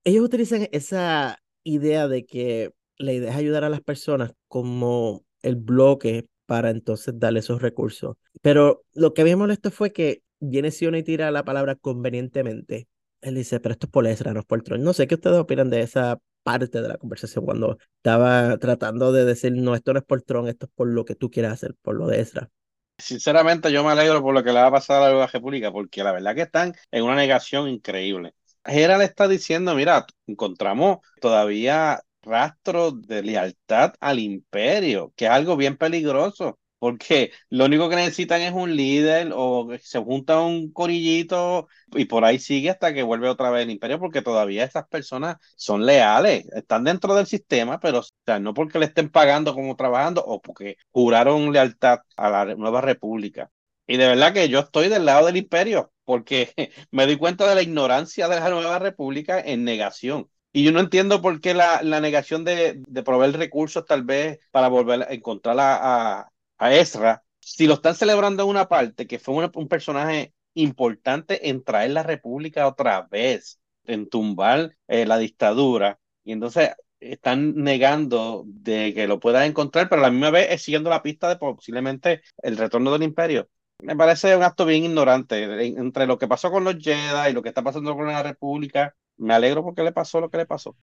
Ellos 0.03 0.23
utilizan 0.23 0.67
esa 0.71 1.39
idea 1.63 2.07
de 2.07 2.27
que 2.27 2.71
la 2.99 3.13
idea 3.13 3.31
es 3.31 3.37
ayudar 3.37 3.63
a 3.63 3.69
las 3.69 3.81
personas 3.81 4.31
como 4.47 5.25
el 5.41 5.55
bloque 5.55 6.27
para 6.45 6.69
entonces 6.69 7.17
darle 7.17 7.39
esos 7.39 7.63
recursos. 7.63 8.15
Pero 8.43 8.83
lo 8.93 9.15
que 9.15 9.23
me 9.23 9.35
molestó 9.35 9.71
fue 9.71 9.91
que 9.91 10.21
viene 10.39 10.69
Sion 10.69 10.93
y 10.93 11.01
tira 11.01 11.31
la 11.31 11.43
palabra 11.43 11.73
convenientemente. 11.73 12.87
Él 13.25 13.33
dice, 13.33 13.59
pero 13.59 13.73
esto 13.73 13.87
es 13.87 13.91
por 13.91 14.05
Ezra, 14.05 14.33
no 14.33 14.41
es 14.41 14.45
por 14.45 14.61
Tron. 14.61 14.83
No 14.83 14.93
sé 14.93 15.07
qué 15.07 15.15
ustedes 15.15 15.39
opinan 15.39 15.71
de 15.71 15.81
esa 15.81 16.19
parte 16.43 16.79
de 16.79 16.87
la 16.87 16.97
conversación 16.97 17.43
cuando 17.43 17.79
estaba 17.97 18.55
tratando 18.59 19.11
de 19.11 19.25
decir, 19.25 19.51
no, 19.51 19.73
esto 19.73 19.93
no 19.93 19.99
es 19.99 20.05
por 20.05 20.21
Tron, 20.21 20.47
esto 20.47 20.67
es 20.67 20.71
por 20.75 20.87
lo 20.87 21.05
que 21.05 21.15
tú 21.15 21.31
quieras 21.31 21.53
hacer, 21.53 21.73
por 21.81 21.95
lo 21.95 22.05
de 22.05 22.21
Ezra. 22.21 22.51
Sinceramente, 22.99 23.71
yo 23.71 23.83
me 23.83 23.91
alegro 23.91 24.21
por 24.21 24.35
lo 24.35 24.43
que 24.43 24.53
le 24.53 24.59
va 24.59 24.67
a 24.67 24.71
pasar 24.71 25.01
a 25.01 25.11
la 25.11 25.25
República, 25.25 25.71
porque 25.71 26.03
la 26.03 26.11
verdad 26.11 26.35
que 26.35 26.43
están 26.43 26.75
en 26.91 27.03
una 27.03 27.15
negación 27.15 27.67
increíble. 27.67 28.35
Gerald 28.63 29.01
está 29.01 29.27
diciendo, 29.27 29.73
mira, 29.73 30.05
encontramos 30.27 30.99
todavía 31.19 32.01
rastros 32.21 33.01
de 33.01 33.23
lealtad 33.23 33.93
al 33.99 34.19
imperio, 34.19 35.13
que 35.15 35.25
es 35.25 35.31
algo 35.31 35.57
bien 35.57 35.77
peligroso, 35.77 36.59
porque 36.79 37.31
lo 37.49 37.65
único 37.65 37.89
que 37.89 37.95
necesitan 37.95 38.41
es 38.41 38.53
un 38.53 38.75
líder 38.75 39.31
o 39.33 39.67
se 39.81 39.99
junta 39.99 40.41
un 40.41 40.71
corillito 40.71 41.67
y 41.93 42.05
por 42.05 42.25
ahí 42.25 42.39
sigue 42.39 42.69
hasta 42.69 42.93
que 42.93 43.03
vuelve 43.03 43.29
otra 43.29 43.49
vez 43.49 43.63
el 43.63 43.71
imperio, 43.71 43.99
porque 43.99 44.21
todavía 44.21 44.63
esas 44.63 44.87
personas 44.87 45.37
son 45.55 45.85
leales, 45.85 46.45
están 46.53 46.83
dentro 46.83 47.15
del 47.15 47.25
sistema, 47.27 47.79
pero 47.79 48.03
sea, 48.25 48.39
no 48.39 48.53
porque 48.53 48.79
le 48.79 48.85
estén 48.85 49.09
pagando 49.09 49.53
como 49.53 49.75
trabajando 49.75 50.23
o 50.25 50.41
porque 50.41 50.77
juraron 50.91 51.51
lealtad 51.51 51.99
a 52.17 52.29
la 52.29 52.55
nueva 52.55 52.81
república. 52.81 53.51
Y 53.87 53.97
de 53.97 54.07
verdad 54.07 54.33
que 54.33 54.49
yo 54.49 54.59
estoy 54.59 54.89
del 54.89 55.05
lado 55.05 55.27
del 55.27 55.37
imperio, 55.37 55.91
porque 56.03 56.53
me 56.91 57.05
doy 57.05 57.17
cuenta 57.17 57.47
de 57.47 57.55
la 57.55 57.61
ignorancia 57.61 58.27
de 58.27 58.39
la 58.39 58.49
nueva 58.49 58.79
república 58.79 59.39
en 59.39 59.63
negación. 59.63 60.29
Y 60.51 60.63
yo 60.63 60.71
no 60.71 60.79
entiendo 60.79 61.21
por 61.21 61.41
qué 61.41 61.53
la, 61.53 61.81
la 61.83 61.99
negación 61.99 62.45
de, 62.45 62.81
de, 62.87 63.03
proveer 63.03 63.37
recursos 63.37 63.85
tal 63.85 64.03
vez 64.03 64.39
para 64.51 64.69
volver 64.69 65.03
a 65.03 65.13
encontrar 65.13 65.59
a, 65.59 66.21
a, 66.21 66.31
Ezra, 66.59 67.23
si 67.39 67.67
lo 67.67 67.75
están 67.75 67.95
celebrando 67.95 68.43
en 68.43 68.49
una 68.49 68.67
parte, 68.67 69.07
que 69.07 69.19
fue 69.19 69.49
un 69.53 69.67
personaje 69.67 70.33
importante 70.53 71.49
en 71.49 71.63
traer 71.63 71.91
la 71.91 72.03
república 72.03 72.67
otra 72.67 73.07
vez, 73.09 73.59
en 73.85 74.09
tumbar 74.09 74.75
eh, 74.87 75.05
la 75.05 75.17
dictadura, 75.17 75.99
y 76.23 76.31
entonces 76.31 76.71
están 76.99 77.55
negando 77.55 78.43
de 78.47 78.93
que 78.93 79.07
lo 79.07 79.19
puedan 79.19 79.43
encontrar, 79.43 79.89
pero 79.89 80.01
a 80.01 80.05
la 80.05 80.11
misma 80.11 80.31
vez 80.31 80.47
es 80.51 80.63
siguiendo 80.63 80.89
la 80.89 81.03
pista 81.03 81.29
de 81.29 81.37
posiblemente 81.37 82.21
el 82.41 82.57
retorno 82.57 82.91
del 82.91 83.03
imperio. 83.03 83.49
Me 83.79 83.95
parece 83.95 84.35
un 84.35 84.43
acto 84.43 84.65
bien 84.65 84.85
ignorante 84.85 85.43
entre 85.65 86.07
lo 86.07 86.17
que 86.17 86.27
pasó 86.27 86.49
con 86.49 86.63
los 86.63 86.77
Jedi 86.77 87.29
y 87.29 87.33
lo 87.33 87.43
que 87.43 87.49
está 87.49 87.61
pasando 87.61 87.95
con 87.95 88.07
la 88.07 88.23
República 88.23 88.95
me 89.17 89.33
alegro 89.33 89.63
porque 89.63 89.83
le 89.83 89.91
pasó 89.91 90.21
lo 90.21 90.29
que 90.29 90.37
le 90.37 90.45
pasó. 90.45 90.75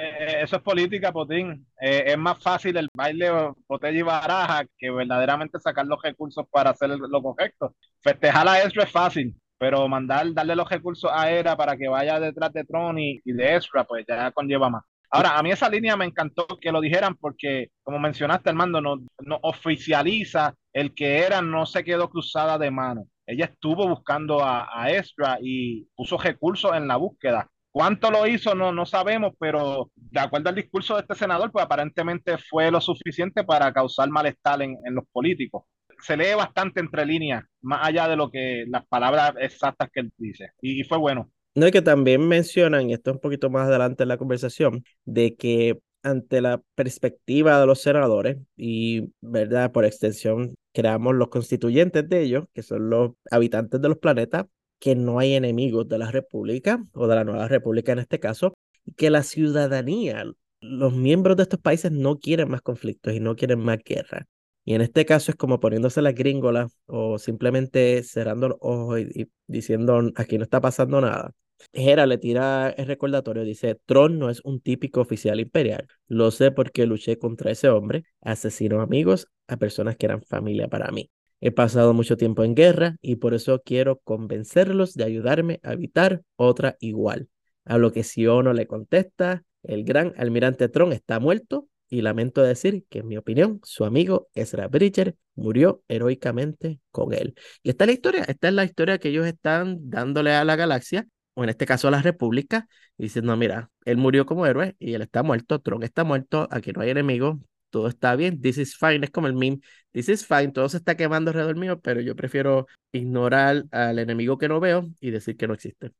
Eh, 0.00 0.42
eso 0.42 0.56
es 0.56 0.62
política, 0.62 1.12
Potín. 1.12 1.66
Eh, 1.80 2.04
es 2.06 2.18
más 2.18 2.40
fácil 2.40 2.76
el 2.76 2.88
baile 2.94 3.30
botella 3.66 3.98
y 3.98 4.02
baraja 4.02 4.64
que 4.78 4.90
verdaderamente 4.90 5.58
sacar 5.58 5.86
los 5.86 6.00
recursos 6.00 6.46
para 6.50 6.70
hacer 6.70 6.90
lo 6.90 7.22
correcto. 7.22 7.74
Festejar 8.00 8.46
a 8.48 8.62
Ezra 8.62 8.84
es 8.84 8.92
fácil, 8.92 9.34
pero 9.58 9.88
mandar, 9.88 10.32
darle 10.32 10.54
los 10.54 10.68
recursos 10.68 11.10
a 11.12 11.30
Era 11.30 11.56
para 11.56 11.76
que 11.76 11.88
vaya 11.88 12.20
detrás 12.20 12.52
de 12.52 12.64
Tron 12.64 12.98
y, 12.98 13.20
de 13.24 13.56
Ezra, 13.56 13.84
pues 13.84 14.04
ya 14.06 14.30
conlleva 14.30 14.70
más. 14.70 14.84
Ahora, 15.10 15.38
a 15.38 15.42
mí 15.42 15.50
esa 15.50 15.68
línea 15.68 15.96
me 15.96 16.04
encantó 16.04 16.46
que 16.60 16.70
lo 16.70 16.80
dijeran 16.80 17.16
porque, 17.16 17.70
como 17.82 17.98
mencionaste, 17.98 18.50
Armando, 18.50 18.80
no, 18.80 18.98
no 19.20 19.38
oficializa 19.42 20.54
el 20.72 20.94
que 20.94 21.18
Era 21.20 21.42
no 21.42 21.66
se 21.66 21.82
quedó 21.82 22.08
cruzada 22.10 22.58
de 22.58 22.70
mano 22.70 23.06
ella 23.28 23.44
estuvo 23.44 23.86
buscando 23.86 24.42
a, 24.42 24.68
a 24.72 24.90
Ezra 24.90 25.38
y 25.42 25.84
puso 25.94 26.16
recursos 26.16 26.74
en 26.74 26.88
la 26.88 26.96
búsqueda. 26.96 27.50
¿Cuánto 27.78 28.10
lo 28.10 28.26
hizo? 28.26 28.56
No, 28.56 28.72
no 28.72 28.84
sabemos, 28.84 29.34
pero 29.38 29.92
de 29.94 30.18
acuerdo 30.18 30.48
al 30.48 30.56
discurso 30.56 30.96
de 30.96 31.02
este 31.02 31.14
senador, 31.14 31.52
pues 31.52 31.64
aparentemente 31.64 32.36
fue 32.36 32.72
lo 32.72 32.80
suficiente 32.80 33.44
para 33.44 33.72
causar 33.72 34.10
malestar 34.10 34.60
en, 34.62 34.76
en 34.84 34.96
los 34.96 35.04
políticos. 35.12 35.62
Se 36.02 36.16
lee 36.16 36.34
bastante 36.36 36.80
entre 36.80 37.06
líneas, 37.06 37.44
más 37.62 37.86
allá 37.86 38.08
de 38.08 38.16
lo 38.16 38.32
que 38.32 38.64
las 38.66 38.84
palabras 38.88 39.34
exactas 39.38 39.90
que 39.92 40.00
él 40.00 40.10
dice, 40.16 40.48
y, 40.60 40.80
y 40.80 40.82
fue 40.82 40.98
bueno. 40.98 41.30
No, 41.54 41.68
y 41.68 41.70
que 41.70 41.80
también 41.80 42.26
mencionan, 42.26 42.90
y 42.90 42.94
esto 42.94 43.10
es 43.10 43.14
un 43.14 43.20
poquito 43.20 43.48
más 43.48 43.68
adelante 43.68 44.02
en 44.02 44.08
la 44.08 44.18
conversación, 44.18 44.82
de 45.04 45.36
que 45.36 45.78
ante 46.02 46.40
la 46.40 46.60
perspectiva 46.74 47.60
de 47.60 47.66
los 47.66 47.80
senadores 47.80 48.38
y, 48.56 49.12
¿verdad? 49.20 49.70
Por 49.70 49.84
extensión, 49.84 50.56
creamos 50.74 51.14
los 51.14 51.28
constituyentes 51.28 52.08
de 52.08 52.22
ellos, 52.22 52.46
que 52.52 52.64
son 52.64 52.90
los 52.90 53.12
habitantes 53.30 53.80
de 53.80 53.88
los 53.88 53.98
planetas, 53.98 54.46
que 54.78 54.94
no 54.94 55.18
hay 55.18 55.34
enemigos 55.34 55.88
de 55.88 55.98
la 55.98 56.10
República 56.10 56.84
o 56.92 57.06
de 57.06 57.16
la 57.16 57.24
nueva 57.24 57.48
República 57.48 57.92
en 57.92 57.98
este 58.00 58.20
caso, 58.20 58.54
y 58.84 58.92
que 58.92 59.10
la 59.10 59.22
ciudadanía, 59.22 60.24
los 60.60 60.94
miembros 60.94 61.36
de 61.36 61.44
estos 61.44 61.60
países 61.60 61.92
no 61.92 62.18
quieren 62.18 62.50
más 62.50 62.62
conflictos 62.62 63.14
y 63.14 63.20
no 63.20 63.36
quieren 63.36 63.60
más 63.60 63.78
guerra. 63.84 64.26
Y 64.64 64.74
en 64.74 64.82
este 64.82 65.06
caso 65.06 65.30
es 65.30 65.36
como 65.36 65.60
poniéndose 65.60 66.02
la 66.02 66.12
gringola 66.12 66.68
o 66.86 67.18
simplemente 67.18 68.02
cerrando 68.02 68.50
los 68.50 68.58
ojos 68.60 69.00
y, 69.00 69.30
diciendo 69.46 70.10
aquí 70.14 70.36
no 70.36 70.44
está 70.44 70.60
pasando 70.60 71.00
nada. 71.00 71.32
Hera 71.72 72.06
le 72.06 72.18
tira 72.18 72.70
el 72.70 72.86
recordatorio, 72.86 73.44
dice, 73.44 73.76
Tron 73.86 74.18
no 74.18 74.30
es 74.30 74.40
un 74.44 74.60
típico 74.60 75.00
oficial 75.00 75.40
imperial. 75.40 75.86
Lo 76.06 76.30
sé 76.30 76.50
porque 76.50 76.86
luché 76.86 77.18
contra 77.18 77.50
ese 77.50 77.68
hombre, 77.68 78.04
asesino 78.20 78.80
amigos 78.80 79.28
a 79.46 79.56
personas 79.56 79.96
que 79.96 80.06
eran 80.06 80.22
familia 80.22 80.68
para 80.68 80.90
mí. 80.92 81.10
He 81.40 81.52
pasado 81.52 81.94
mucho 81.94 82.16
tiempo 82.16 82.42
en 82.44 82.54
guerra 82.54 82.96
y 83.00 83.16
por 83.16 83.34
eso 83.34 83.62
quiero 83.64 83.98
convencerlos 83.98 84.94
de 84.94 85.04
ayudarme 85.04 85.60
a 85.62 85.72
evitar 85.72 86.22
otra 86.36 86.76
igual. 86.80 87.28
A 87.64 87.78
lo 87.78 87.92
que 87.92 88.02
Siono 88.02 88.52
le 88.52 88.66
contesta, 88.66 89.44
el 89.62 89.84
gran 89.84 90.14
almirante 90.16 90.68
Tron 90.68 90.92
está 90.92 91.20
muerto 91.20 91.68
y 91.88 92.02
lamento 92.02 92.42
decir 92.42 92.84
que 92.88 93.00
en 93.00 93.08
mi 93.08 93.16
opinión 93.16 93.60
su 93.62 93.84
amigo 93.84 94.28
Ezra 94.34 94.68
Bridger 94.68 95.16
murió 95.36 95.82
heroicamente 95.88 96.80
con 96.90 97.14
él. 97.14 97.34
Y 97.62 97.70
esta 97.70 97.84
es 97.84 97.88
la 97.88 97.92
historia, 97.92 98.24
esta 98.26 98.48
es 98.48 98.54
la 98.54 98.64
historia 98.64 98.98
que 98.98 99.08
ellos 99.08 99.26
están 99.26 99.78
dándole 99.88 100.32
a 100.32 100.44
la 100.44 100.56
galaxia 100.56 101.06
o 101.34 101.44
en 101.44 101.50
este 101.50 101.66
caso 101.66 101.86
a 101.86 101.92
la 101.92 102.02
República, 102.02 102.66
diciendo, 102.96 103.36
mira, 103.36 103.70
él 103.84 103.96
murió 103.96 104.26
como 104.26 104.44
héroe 104.44 104.74
y 104.80 104.94
él 104.94 105.02
está 105.02 105.22
muerto, 105.22 105.60
Tron 105.60 105.84
está 105.84 106.02
muerto, 106.02 106.48
aquí 106.50 106.72
no 106.72 106.80
hay 106.80 106.90
enemigo, 106.90 107.40
todo 107.70 107.88
está 107.88 108.16
bien, 108.16 108.40
this 108.40 108.58
is 108.58 108.76
fine, 108.76 109.04
es 109.04 109.10
como 109.10 109.26
el 109.26 109.34
meme, 109.34 109.60
this 109.92 110.08
is 110.08 110.26
fine, 110.26 110.52
todo 110.52 110.68
se 110.68 110.78
está 110.78 110.96
quemando 110.96 111.30
alrededor 111.30 111.56
mío, 111.56 111.80
pero 111.80 112.00
yo 112.00 112.16
prefiero 112.16 112.66
ignorar 112.92 113.64
al 113.70 113.98
enemigo 113.98 114.38
que 114.38 114.48
no 114.48 114.60
veo 114.60 114.88
y 115.00 115.10
decir 115.10 115.36
que 115.36 115.46
no 115.48 115.54
existe. 115.54 115.92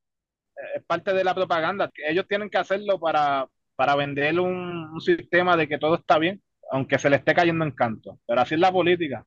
Es 0.75 0.85
parte 0.85 1.13
de 1.13 1.25
la 1.25 1.35
propaganda, 1.35 1.91
ellos 2.09 2.27
tienen 2.29 2.51
que 2.51 2.59
hacerlo 2.59 2.99
para, 2.99 3.49
para 3.77 3.95
vender 3.95 4.41
un, 4.41 4.91
un 4.93 5.01
sistema 5.01 5.57
de 5.57 5.69
que 5.69 5.79
todo 5.79 5.95
está 5.97 6.19
bien, 6.19 6.43
aunque 6.71 6.99
se 6.99 7.09
le 7.11 7.17
esté 7.17 7.35
cayendo 7.35 7.65
en 7.65 7.71
canto, 7.73 8.19
pero 8.27 8.41
así 8.41 8.55
es 8.55 8.61
la 8.61 8.73
política. 8.73 9.25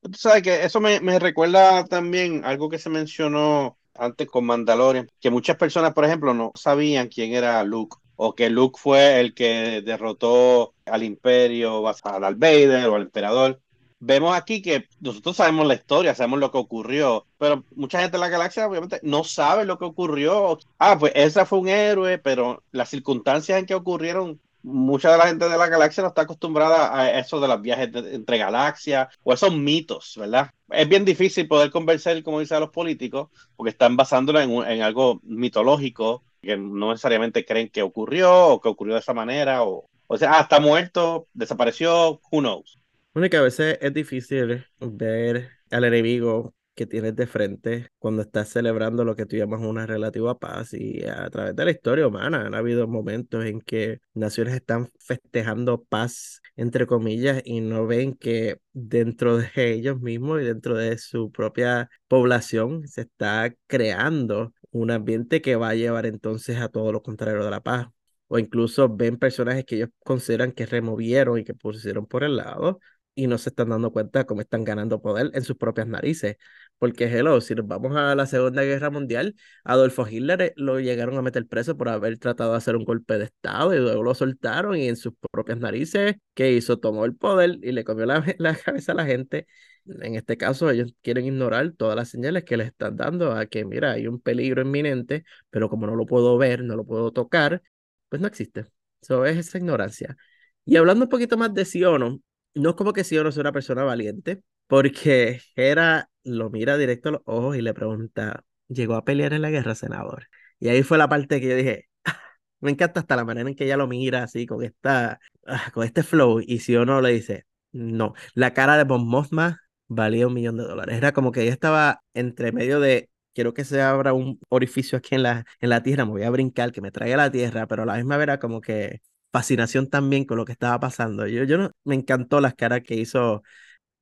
Tú 0.00 0.12
sabes 0.14 0.42
que 0.42 0.64
eso 0.64 0.80
me, 0.80 1.00
me 1.00 1.18
recuerda 1.18 1.84
también 1.86 2.44
algo 2.44 2.68
que 2.68 2.78
se 2.78 2.90
mencionó 2.90 3.78
antes 3.94 4.28
con 4.28 4.44
Mandalorian, 4.44 5.08
que 5.20 5.30
muchas 5.30 5.56
personas, 5.56 5.94
por 5.94 6.04
ejemplo, 6.04 6.34
no 6.34 6.52
sabían 6.54 7.08
quién 7.08 7.32
era 7.32 7.62
Luke 7.64 7.96
o 8.16 8.34
que 8.34 8.50
Luke 8.50 8.78
fue 8.80 9.20
el 9.20 9.34
que 9.34 9.82
derrotó 9.84 10.74
al 10.86 11.02
imperio, 11.02 11.86
al 11.86 12.36
Vader 12.36 12.88
o 12.88 12.96
al 12.96 13.02
emperador. 13.02 13.60
Vemos 14.00 14.36
aquí 14.36 14.60
que 14.60 14.86
nosotros 15.00 15.36
sabemos 15.36 15.66
la 15.66 15.74
historia, 15.74 16.14
sabemos 16.14 16.38
lo 16.38 16.50
que 16.50 16.58
ocurrió, 16.58 17.26
pero 17.38 17.64
mucha 17.74 18.00
gente 18.00 18.16
de 18.16 18.20
la 18.20 18.28
galaxia 18.28 18.66
obviamente 18.66 19.00
no 19.02 19.24
sabe 19.24 19.64
lo 19.64 19.78
que 19.78 19.86
ocurrió. 19.86 20.58
Ah, 20.78 20.98
pues 20.98 21.12
ese 21.14 21.46
fue 21.46 21.60
un 21.60 21.68
héroe, 21.68 22.18
pero 22.18 22.62
las 22.70 22.90
circunstancias 22.90 23.58
en 23.58 23.66
que 23.66 23.74
ocurrieron 23.74 24.40
mucha 24.64 25.12
de 25.12 25.18
la 25.18 25.26
gente 25.26 25.48
de 25.48 25.58
la 25.58 25.68
galaxia 25.68 26.02
no 26.02 26.08
está 26.08 26.22
acostumbrada 26.22 26.98
a 26.98 27.18
eso 27.18 27.38
de 27.38 27.48
los 27.48 27.60
viajes 27.60 27.90
entre 27.94 28.38
galaxias 28.38 29.08
o 29.22 29.32
esos 29.32 29.54
mitos, 29.54 30.14
¿verdad? 30.18 30.50
Es 30.70 30.88
bien 30.88 31.04
difícil 31.04 31.46
poder 31.46 31.70
convencer, 31.70 32.22
como 32.22 32.40
dicen 32.40 32.60
los 32.60 32.70
políticos, 32.70 33.28
porque 33.56 33.70
están 33.70 33.96
basándolo 33.96 34.40
en, 34.40 34.50
en, 34.50 34.82
algo 34.82 35.20
mitológico 35.22 36.24
que 36.44 36.56
no 36.56 36.90
necesariamente 36.90 37.44
creen 37.44 37.68
que 37.70 37.82
ocurrió 37.82 38.48
o 38.48 38.60
que 38.60 38.68
ocurrió 38.68 38.94
de 38.94 39.00
esa 39.00 39.14
manera 39.14 39.62
o, 39.64 39.88
o 40.06 40.16
sea, 40.18 40.38
ah, 40.38 40.42
está 40.42 40.60
muerto, 40.60 41.28
desapareció, 41.32 42.20
who 42.30 42.40
knows. 42.40 42.78
Bueno, 43.14 43.28
a 43.38 43.42
veces 43.42 43.78
es 43.80 43.94
difícil 43.94 44.66
ver 44.80 45.50
al 45.70 45.84
enemigo 45.84 46.54
que 46.74 46.86
tienes 46.86 47.14
de 47.16 47.26
frente 47.26 47.88
cuando 47.98 48.22
estás 48.22 48.48
celebrando 48.48 49.04
lo 49.04 49.16
que 49.16 49.26
tú 49.26 49.36
llamas 49.36 49.60
una 49.60 49.86
relativa 49.86 50.38
paz 50.38 50.74
y 50.74 51.04
a 51.04 51.30
través 51.30 51.54
de 51.54 51.64
la 51.64 51.70
historia 51.70 52.06
humana 52.06 52.46
han 52.46 52.54
habido 52.54 52.88
momentos 52.88 53.44
en 53.44 53.60
que 53.60 54.00
naciones 54.12 54.54
están 54.54 54.90
festejando 54.98 55.84
paz 55.84 56.42
entre 56.56 56.86
comillas 56.86 57.42
y 57.44 57.60
no 57.60 57.86
ven 57.86 58.14
que 58.14 58.58
dentro 58.72 59.38
de 59.38 59.50
ellos 59.56 60.00
mismos 60.00 60.42
y 60.42 60.44
dentro 60.44 60.76
de 60.76 60.98
su 60.98 61.30
propia 61.30 61.88
población 62.08 62.86
se 62.88 63.02
está 63.02 63.54
creando 63.66 64.52
un 64.80 64.90
ambiente 64.90 65.40
que 65.42 65.56
va 65.56 65.70
a 65.70 65.74
llevar 65.74 66.06
entonces 66.06 66.58
a 66.60 66.68
todo 66.68 66.92
lo 66.92 67.02
contrario 67.02 67.44
de 67.44 67.50
la 67.50 67.62
paz 67.62 67.88
o 68.28 68.38
incluso 68.38 68.88
ven 68.88 69.18
personajes 69.18 69.64
que 69.64 69.76
ellos 69.76 69.90
consideran 70.04 70.52
que 70.52 70.66
removieron 70.66 71.38
y 71.38 71.44
que 71.44 71.54
pusieron 71.54 72.06
por 72.06 72.24
el 72.24 72.36
lado 72.36 72.80
y 73.14 73.26
no 73.28 73.38
se 73.38 73.50
están 73.50 73.68
dando 73.68 73.92
cuenta 73.92 74.24
cómo 74.26 74.40
están 74.40 74.64
ganando 74.64 75.00
poder 75.00 75.30
en 75.34 75.44
sus 75.44 75.56
propias 75.56 75.86
narices. 75.86 76.36
Porque, 76.78 77.04
hello, 77.04 77.40
si 77.40 77.54
nos 77.54 77.66
vamos 77.68 77.96
a 77.96 78.14
la 78.16 78.26
Segunda 78.26 78.62
Guerra 78.64 78.90
Mundial, 78.90 79.36
Adolfo 79.62 80.06
Hitler 80.08 80.42
eh, 80.42 80.52
lo 80.56 80.80
llegaron 80.80 81.16
a 81.16 81.22
meter 81.22 81.46
preso 81.46 81.76
por 81.76 81.88
haber 81.88 82.18
tratado 82.18 82.50
de 82.52 82.56
hacer 82.58 82.74
un 82.76 82.84
golpe 82.84 83.16
de 83.18 83.24
Estado 83.26 83.72
y 83.74 83.78
luego 83.78 84.02
lo 84.02 84.14
soltaron 84.14 84.76
y 84.76 84.88
en 84.88 84.96
sus 84.96 85.12
propias 85.30 85.58
narices, 85.58 86.16
¿qué 86.34 86.52
hizo? 86.52 86.78
Tomó 86.80 87.04
el 87.04 87.14
poder 87.14 87.58
y 87.62 87.70
le 87.72 87.84
comió 87.84 88.04
la, 88.06 88.24
la 88.38 88.56
cabeza 88.56 88.92
a 88.92 88.94
la 88.96 89.06
gente. 89.06 89.46
En 89.86 90.14
este 90.14 90.36
caso, 90.36 90.70
ellos 90.70 90.94
quieren 91.02 91.26
ignorar 91.26 91.72
todas 91.72 91.96
las 91.96 92.08
señales 92.08 92.44
que 92.44 92.56
les 92.56 92.68
están 92.68 92.96
dando 92.96 93.32
a 93.32 93.46
que, 93.46 93.64
mira, 93.64 93.92
hay 93.92 94.06
un 94.06 94.20
peligro 94.20 94.62
inminente, 94.62 95.24
pero 95.50 95.68
como 95.68 95.86
no 95.86 95.94
lo 95.94 96.06
puedo 96.06 96.38
ver, 96.38 96.64
no 96.64 96.76
lo 96.76 96.84
puedo 96.86 97.12
tocar, 97.12 97.62
pues 98.08 98.22
no 98.22 98.28
existe. 98.28 98.64
Eso 99.02 99.26
es 99.26 99.36
esa 99.36 99.58
ignorancia. 99.58 100.16
Y 100.64 100.76
hablando 100.76 101.04
un 101.04 101.10
poquito 101.10 101.36
más 101.36 101.52
de 101.52 101.64
Siono, 101.66 102.20
no 102.54 102.70
es 102.70 102.76
como 102.76 102.92
que 102.94 103.04
Siono 103.04 103.30
sea 103.32 103.42
una 103.42 103.52
persona 103.52 103.84
valiente, 103.84 104.42
porque 104.66 105.40
Hera 105.56 106.08
lo 106.22 106.48
mira 106.50 106.78
directo 106.78 107.10
a 107.10 107.12
los 107.12 107.22
ojos 107.26 107.56
y 107.56 107.62
le 107.62 107.74
pregunta, 107.74 108.44
¿llegó 108.68 108.94
a 108.94 109.04
pelear 109.04 109.34
en 109.34 109.42
la 109.42 109.50
guerra, 109.50 109.74
senador? 109.74 110.28
Y 110.58 110.68
ahí 110.68 110.82
fue 110.82 110.96
la 110.98 111.08
parte 111.08 111.40
que 111.40 111.48
yo 111.48 111.56
dije, 111.56 111.88
me 112.60 112.70
encanta 112.70 113.00
hasta 113.00 113.16
la 113.16 113.24
manera 113.24 113.48
en 113.48 113.54
que 113.56 113.64
ella 113.64 113.76
lo 113.76 113.86
mira 113.86 114.22
así, 114.22 114.46
con, 114.46 114.62
esta, 114.64 115.20
ah, 115.46 115.70
con 115.74 115.84
este 115.84 116.02
flow, 116.02 116.40
y 116.40 116.60
Siono 116.60 117.00
le 117.02 117.10
dice, 117.12 117.46
no, 117.72 118.14
la 118.34 118.54
cara 118.54 118.78
de 118.78 118.84
Bon 118.84 119.06
Mothma 119.06 119.60
valía 119.94 120.26
un 120.26 120.34
millón 120.34 120.56
de 120.56 120.64
dólares. 120.64 120.96
Era 120.96 121.12
como 121.12 121.32
que 121.32 121.42
ella 121.42 121.52
estaba 121.52 122.02
entre 122.14 122.52
medio 122.52 122.80
de 122.80 123.10
quiero 123.34 123.54
que 123.54 123.64
se 123.64 123.82
abra 123.82 124.12
un 124.12 124.40
orificio 124.48 124.98
aquí 124.98 125.14
en 125.16 125.24
la, 125.24 125.44
en 125.60 125.70
la 125.70 125.82
tierra, 125.82 126.04
me 126.04 126.12
voy 126.12 126.22
a 126.22 126.30
brincar, 126.30 126.72
que 126.72 126.80
me 126.80 126.90
traiga 126.92 127.16
la 127.16 127.30
tierra, 127.30 127.66
pero 127.66 127.82
a 127.82 127.86
la 127.86 127.96
misma 127.96 128.16
vez 128.16 128.38
como 128.38 128.60
que 128.60 129.00
fascinación 129.32 129.90
también 129.90 130.24
con 130.24 130.36
lo 130.38 130.44
que 130.44 130.52
estaba 130.52 130.78
pasando. 130.80 131.26
Yo, 131.26 131.44
yo 131.44 131.58
no, 131.58 131.70
me 131.84 131.96
encantó 131.96 132.40
las 132.40 132.54
caras 132.54 132.82
que 132.82 132.94
hizo 132.94 133.42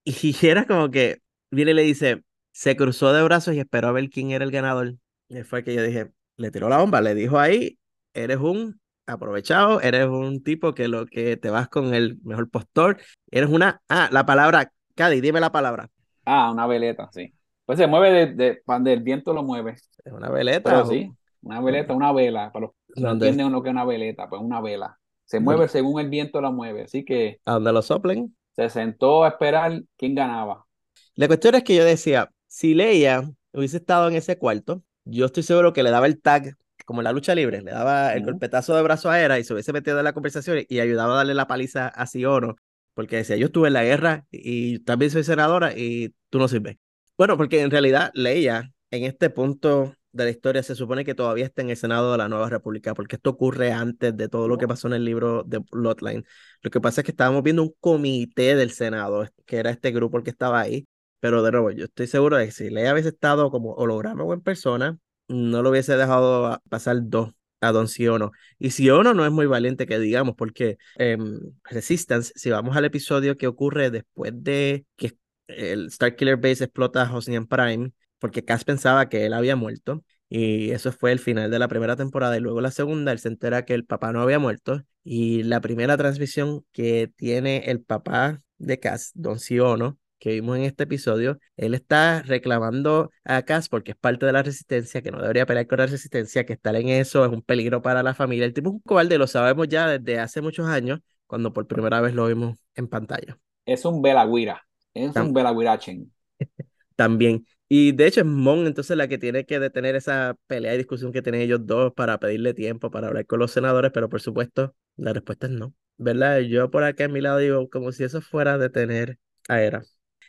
y 0.04 0.36
era 0.46 0.66
como 0.66 0.90
que 0.90 1.22
viene 1.50 1.72
y 1.72 1.74
le 1.74 1.82
dice, 1.82 2.24
se 2.52 2.76
cruzó 2.76 3.12
de 3.12 3.22
brazos 3.22 3.54
y 3.54 3.60
esperó 3.60 3.88
a 3.88 3.92
ver 3.92 4.10
quién 4.10 4.30
era 4.30 4.44
el 4.44 4.50
ganador. 4.50 4.96
Y 5.28 5.42
fue 5.44 5.64
que 5.64 5.74
yo 5.74 5.82
dije, 5.82 6.12
le 6.36 6.50
tiró 6.50 6.68
la 6.68 6.78
bomba, 6.78 7.00
le 7.00 7.14
dijo 7.14 7.38
ahí, 7.38 7.78
eres 8.14 8.38
un 8.38 8.80
aprovechado, 9.06 9.80
eres 9.80 10.06
un 10.06 10.42
tipo 10.42 10.74
que 10.74 10.88
lo 10.88 11.06
que 11.06 11.36
te 11.36 11.50
vas 11.50 11.68
con 11.68 11.94
el 11.94 12.18
mejor 12.22 12.50
postor, 12.50 12.98
eres 13.30 13.50
una, 13.50 13.82
ah, 13.88 14.08
la 14.12 14.26
palabra, 14.26 14.72
Cady, 14.94 15.20
dime 15.20 15.40
la 15.40 15.52
palabra. 15.52 15.90
Ah, 16.24 16.50
una 16.50 16.66
veleta, 16.66 17.08
sí. 17.12 17.32
Pues 17.64 17.78
se 17.78 17.86
mueve 17.86 18.34
de, 18.34 18.62
cuando 18.64 18.90
el 18.90 19.02
viento 19.02 19.32
lo 19.32 19.42
mueve. 19.42 19.76
Es 20.04 20.12
una 20.12 20.30
veleta. 20.30 20.84
sí, 20.86 21.10
una 21.42 21.60
veleta, 21.60 21.94
una 21.94 22.12
vela. 22.12 22.50
Para 22.52 22.66
los 22.66 22.74
no 22.96 23.12
entienden 23.12 23.46
uno 23.46 23.62
que 23.62 23.68
es 23.68 23.72
una 23.72 23.84
veleta, 23.84 24.28
pues 24.28 24.42
una 24.42 24.60
vela. 24.60 24.98
Se 25.24 25.40
mueve 25.40 25.68
según 25.68 26.00
el 26.00 26.10
viento 26.10 26.40
la 26.40 26.50
mueve. 26.50 26.82
Así 26.82 27.04
que. 27.04 27.40
A 27.44 27.52
donde 27.52 27.72
lo 27.72 27.82
soplen. 27.82 28.36
Se 28.54 28.68
sentó 28.68 29.24
a 29.24 29.28
esperar 29.28 29.82
quién 29.96 30.14
ganaba. 30.14 30.66
La 31.14 31.26
cuestión 31.26 31.54
es 31.54 31.64
que 31.64 31.76
yo 31.76 31.84
decía, 31.84 32.30
si 32.46 32.74
Leia 32.74 33.22
hubiese 33.52 33.78
estado 33.78 34.08
en 34.08 34.14
ese 34.16 34.36
cuarto, 34.36 34.82
yo 35.04 35.26
estoy 35.26 35.42
seguro 35.42 35.72
que 35.72 35.82
le 35.82 35.90
daba 35.90 36.06
el 36.06 36.20
tag, 36.20 36.56
como 36.84 37.00
en 37.00 37.04
la 37.04 37.12
lucha 37.12 37.34
libre, 37.34 37.62
le 37.62 37.70
daba 37.70 38.14
el 38.14 38.24
golpetazo 38.24 38.74
de 38.74 38.82
brazo 38.82 39.10
a 39.10 39.20
Era 39.20 39.38
y 39.38 39.44
se 39.44 39.52
hubiese 39.52 39.72
metido 39.72 39.98
en 39.98 40.04
la 40.04 40.12
conversación 40.12 40.58
y 40.68 40.80
ayudaba 40.80 41.14
a 41.14 41.16
darle 41.18 41.34
la 41.34 41.46
paliza 41.46 41.88
a 41.88 42.06
Siono, 42.06 42.56
porque 42.94 43.16
decía, 43.16 43.36
yo 43.36 43.46
estuve 43.46 43.68
en 43.68 43.74
la 43.74 43.84
guerra 43.84 44.26
y 44.30 44.80
también 44.80 45.10
soy 45.10 45.24
senadora 45.24 45.72
y 45.76 46.14
tú 46.30 46.38
no 46.38 46.48
sirves. 46.48 46.76
Bueno, 47.16 47.36
porque 47.36 47.60
en 47.60 47.70
realidad 47.70 48.10
Leia, 48.14 48.72
en 48.90 49.04
este 49.04 49.30
punto 49.30 49.94
de 50.12 50.24
la 50.24 50.30
historia, 50.30 50.62
se 50.62 50.74
supone 50.74 51.04
que 51.04 51.14
todavía 51.14 51.46
está 51.46 51.62
en 51.62 51.70
el 51.70 51.76
Senado 51.76 52.12
de 52.12 52.18
la 52.18 52.28
Nueva 52.28 52.48
República, 52.50 52.94
porque 52.94 53.16
esto 53.16 53.30
ocurre 53.30 53.72
antes 53.72 54.16
de 54.16 54.28
todo 54.28 54.48
lo 54.48 54.58
que 54.58 54.68
pasó 54.68 54.88
en 54.88 54.94
el 54.94 55.04
libro 55.04 55.42
de 55.44 55.58
Bloodline. 55.70 56.24
Lo 56.62 56.70
que 56.70 56.80
pasa 56.80 57.00
es 57.00 57.04
que 57.04 57.12
estábamos 57.12 57.42
viendo 57.42 57.62
un 57.62 57.74
comité 57.80 58.54
del 58.56 58.72
Senado, 58.72 59.26
que 59.46 59.56
era 59.56 59.70
este 59.70 59.90
grupo 59.90 60.18
el 60.18 60.24
que 60.24 60.30
estaba 60.30 60.60
ahí, 60.60 60.86
pero 61.20 61.42
de 61.42 61.52
nuevo, 61.52 61.70
yo 61.70 61.84
estoy 61.84 62.06
seguro 62.08 62.36
de 62.36 62.46
que 62.46 62.52
si 62.52 62.68
Leia 62.70 62.92
hubiese 62.92 63.10
estado 63.10 63.50
como 63.50 63.72
holograma 63.74 64.24
o 64.24 64.34
en 64.34 64.40
persona, 64.40 64.98
no 65.28 65.62
lo 65.62 65.70
hubiese 65.70 65.96
dejado 65.96 66.60
pasar 66.68 66.96
dos 67.02 67.32
a 67.62 67.72
Don 67.72 67.88
Siono. 67.88 68.32
Y 68.58 68.70
Siono 68.70 69.14
no 69.14 69.24
es 69.24 69.32
muy 69.32 69.46
valiente 69.46 69.86
que 69.86 69.98
digamos, 69.98 70.34
porque 70.36 70.78
en 70.96 71.40
Resistance, 71.64 72.32
si 72.36 72.50
vamos 72.50 72.76
al 72.76 72.84
episodio 72.84 73.36
que 73.36 73.46
ocurre 73.46 73.90
después 73.90 74.32
de 74.34 74.84
que 74.96 75.16
el 75.46 75.90
Starkiller 75.90 76.36
Base 76.36 76.64
explota 76.64 77.02
a 77.02 77.14
Hosnian 77.14 77.46
Prime 77.46 77.92
porque 78.18 78.44
Cass 78.44 78.64
pensaba 78.64 79.08
que 79.08 79.26
él 79.26 79.32
había 79.32 79.56
muerto 79.56 80.04
y 80.28 80.70
eso 80.70 80.92
fue 80.92 81.12
el 81.12 81.18
final 81.18 81.50
de 81.50 81.58
la 81.58 81.68
primera 81.68 81.96
temporada 81.96 82.36
y 82.36 82.40
luego 82.40 82.60
la 82.60 82.70
segunda 82.70 83.12
él 83.12 83.18
se 83.18 83.28
entera 83.28 83.64
que 83.64 83.74
el 83.74 83.84
papá 83.84 84.12
no 84.12 84.22
había 84.22 84.38
muerto 84.38 84.82
y 85.04 85.42
la 85.42 85.60
primera 85.60 85.96
transmisión 85.96 86.64
que 86.72 87.10
tiene 87.16 87.70
el 87.70 87.82
papá 87.82 88.40
de 88.58 88.78
Cass, 88.78 89.10
Don 89.14 89.40
Siono, 89.40 89.98
que 90.22 90.30
vimos 90.30 90.56
en 90.56 90.62
este 90.62 90.84
episodio, 90.84 91.40
él 91.56 91.74
está 91.74 92.22
reclamando 92.22 93.10
a 93.24 93.42
Cass 93.42 93.68
porque 93.68 93.90
es 93.90 93.96
parte 93.96 94.24
de 94.24 94.30
la 94.30 94.44
resistencia, 94.44 95.02
que 95.02 95.10
no 95.10 95.20
debería 95.20 95.46
pelear 95.46 95.66
con 95.66 95.78
la 95.80 95.86
resistencia, 95.86 96.46
que 96.46 96.52
estar 96.52 96.76
en 96.76 96.90
eso 96.90 97.24
es 97.24 97.32
un 97.32 97.42
peligro 97.42 97.82
para 97.82 98.04
la 98.04 98.14
familia. 98.14 98.46
El 98.46 98.54
tipo 98.54 98.68
es 98.68 98.74
un 98.74 98.80
cobarde, 98.82 99.18
lo 99.18 99.26
sabemos 99.26 99.66
ya 99.66 99.88
desde 99.88 100.20
hace 100.20 100.40
muchos 100.40 100.68
años, 100.68 101.00
cuando 101.26 101.52
por 101.52 101.66
primera 101.66 102.00
vez 102.00 102.14
lo 102.14 102.28
vimos 102.28 102.56
en 102.76 102.86
pantalla. 102.86 103.36
Es 103.66 103.84
un 103.84 104.00
Belagüira. 104.00 104.64
Es 104.94 105.16
un 105.16 105.32
Belagüirachen. 105.32 106.12
También. 106.94 107.44
Y 107.68 107.90
de 107.90 108.06
hecho 108.06 108.20
es 108.20 108.26
Mon 108.26 108.68
entonces 108.68 108.96
la 108.96 109.08
que 109.08 109.18
tiene 109.18 109.44
que 109.44 109.58
detener 109.58 109.96
esa 109.96 110.36
pelea 110.46 110.74
y 110.74 110.78
discusión 110.78 111.10
que 111.10 111.22
tienen 111.22 111.40
ellos 111.40 111.66
dos 111.66 111.92
para 111.94 112.20
pedirle 112.20 112.54
tiempo 112.54 112.92
para 112.92 113.08
hablar 113.08 113.26
con 113.26 113.40
los 113.40 113.50
senadores, 113.50 113.90
pero 113.92 114.08
por 114.08 114.20
supuesto 114.20 114.72
la 114.94 115.12
respuesta 115.12 115.48
es 115.48 115.52
no. 115.52 115.74
¿Verdad? 115.96 116.38
Yo 116.42 116.70
por 116.70 116.84
acá 116.84 117.06
a 117.06 117.08
mi 117.08 117.20
lado 117.20 117.38
digo 117.38 117.68
como 117.70 117.90
si 117.90 118.04
eso 118.04 118.20
fuera 118.20 118.56
detener 118.56 119.18
a 119.48 119.60
Era. 119.62 119.82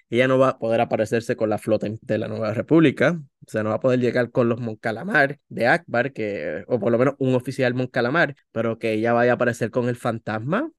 Ella 0.09 0.27
no 0.27 0.37
va 0.37 0.49
a 0.49 0.59
poder 0.59 0.81
aparecerse 0.81 1.35
con 1.35 1.49
la 1.49 1.57
flota 1.57 1.87
de 1.89 2.17
la 2.17 2.27
Nueva 2.27 2.53
República, 2.53 3.19
o 3.45 3.51
sea, 3.51 3.63
no 3.63 3.69
va 3.69 3.75
a 3.75 3.79
poder 3.79 3.99
llegar 3.99 4.31
con 4.31 4.49
los 4.49 4.59
Moncalamar 4.59 5.39
de 5.49 5.67
Akbar, 5.67 6.13
que, 6.13 6.63
o 6.67 6.79
por 6.79 6.91
lo 6.91 6.97
menos 6.97 7.15
un 7.17 7.33
oficial 7.35 7.73
Moncalamar, 7.73 8.35
pero 8.51 8.77
que 8.77 8.93
ella 8.93 9.13
vaya 9.13 9.31
a 9.31 9.35
aparecer 9.35 9.71
con 9.71 9.89
el 9.89 9.95
fantasma, 9.95 10.69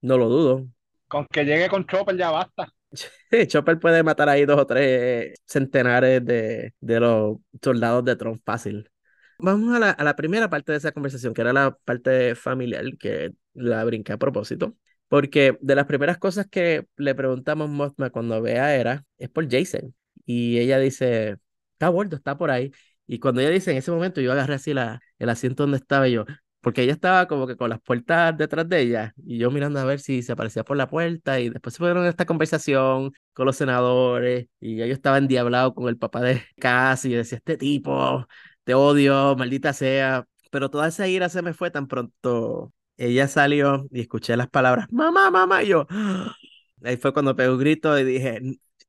no 0.00 0.18
lo 0.18 0.28
dudo. 0.28 0.68
Con 1.08 1.26
que 1.26 1.44
llegue 1.44 1.68
con 1.68 1.86
Chopper 1.86 2.16
ya 2.16 2.30
basta. 2.30 2.72
Chopper 3.48 3.78
puede 3.78 4.02
matar 4.02 4.28
ahí 4.28 4.44
dos 4.44 4.60
o 4.60 4.66
tres 4.66 5.34
centenares 5.46 6.24
de, 6.24 6.74
de 6.80 7.00
los 7.00 7.38
soldados 7.62 8.04
de 8.04 8.16
Tron 8.16 8.40
fácil. 8.44 8.90
Vamos 9.38 9.74
a 9.74 9.78
la, 9.78 9.90
a 9.90 10.04
la, 10.04 10.14
primera 10.14 10.48
parte 10.48 10.72
de 10.72 10.78
esa 10.78 10.92
conversación, 10.92 11.34
que 11.34 11.40
era 11.40 11.52
la 11.52 11.76
parte 11.84 12.34
familiar, 12.36 12.84
que 12.98 13.32
la 13.54 13.84
brinqué 13.84 14.12
a 14.12 14.18
propósito. 14.18 14.76
Porque 15.14 15.56
de 15.60 15.76
las 15.76 15.86
primeras 15.86 16.18
cosas 16.18 16.46
que 16.50 16.86
le 16.96 17.14
preguntamos 17.14 17.70
Mothma 17.70 18.10
cuando 18.10 18.42
ve 18.42 18.58
a 18.58 18.74
Era 18.74 19.04
es 19.16 19.28
por 19.30 19.48
Jason. 19.48 19.94
Y 20.26 20.58
ella 20.58 20.78
dice, 20.80 21.36
está 21.72 21.92
muerto, 21.92 22.16
está 22.16 22.36
por 22.36 22.50
ahí. 22.50 22.72
Y 23.06 23.20
cuando 23.20 23.40
ella 23.40 23.50
dice 23.50 23.70
en 23.70 23.76
ese 23.76 23.92
momento, 23.92 24.20
yo 24.20 24.32
agarré 24.32 24.54
así 24.54 24.74
la, 24.74 25.00
el 25.20 25.28
asiento 25.28 25.62
donde 25.62 25.76
estaba 25.78 26.08
yo, 26.08 26.24
porque 26.60 26.82
ella 26.82 26.92
estaba 26.92 27.28
como 27.28 27.46
que 27.46 27.56
con 27.56 27.70
las 27.70 27.80
puertas 27.80 28.36
detrás 28.36 28.68
de 28.68 28.80
ella 28.80 29.14
y 29.24 29.38
yo 29.38 29.52
mirando 29.52 29.78
a 29.78 29.84
ver 29.84 30.00
si 30.00 30.20
se 30.22 30.32
aparecía 30.32 30.64
por 30.64 30.76
la 30.76 30.88
puerta 30.90 31.38
y 31.38 31.48
después 31.50 31.74
se 31.74 31.78
fueron 31.78 32.06
esta 32.06 32.24
conversación 32.26 33.12
con 33.34 33.46
los 33.46 33.54
senadores 33.56 34.48
y 34.60 34.76
yo 34.76 34.84
estaba 34.86 35.18
endiablado 35.18 35.74
con 35.74 35.88
el 35.88 35.96
papá 35.96 36.22
de 36.22 36.42
Cass 36.58 37.04
y 37.04 37.10
yo 37.10 37.18
decía, 37.18 37.38
este 37.38 37.56
tipo, 37.56 38.26
te 38.64 38.74
odio, 38.74 39.36
maldita 39.36 39.72
sea, 39.74 40.26
pero 40.50 40.70
toda 40.70 40.88
esa 40.88 41.06
ira 41.06 41.28
se 41.28 41.40
me 41.42 41.54
fue 41.54 41.70
tan 41.70 41.86
pronto. 41.86 42.72
Ella 42.96 43.28
salió 43.28 43.86
y 43.90 44.00
escuché 44.00 44.36
las 44.36 44.48
palabras, 44.48 44.86
mamá, 44.90 45.30
mamá, 45.30 45.62
y 45.62 45.68
yo, 45.68 45.86
ahí 46.84 46.96
fue 46.96 47.12
cuando 47.12 47.34
pegó 47.36 47.54
un 47.54 47.60
grito 47.60 47.98
y 47.98 48.04
dije, 48.04 48.40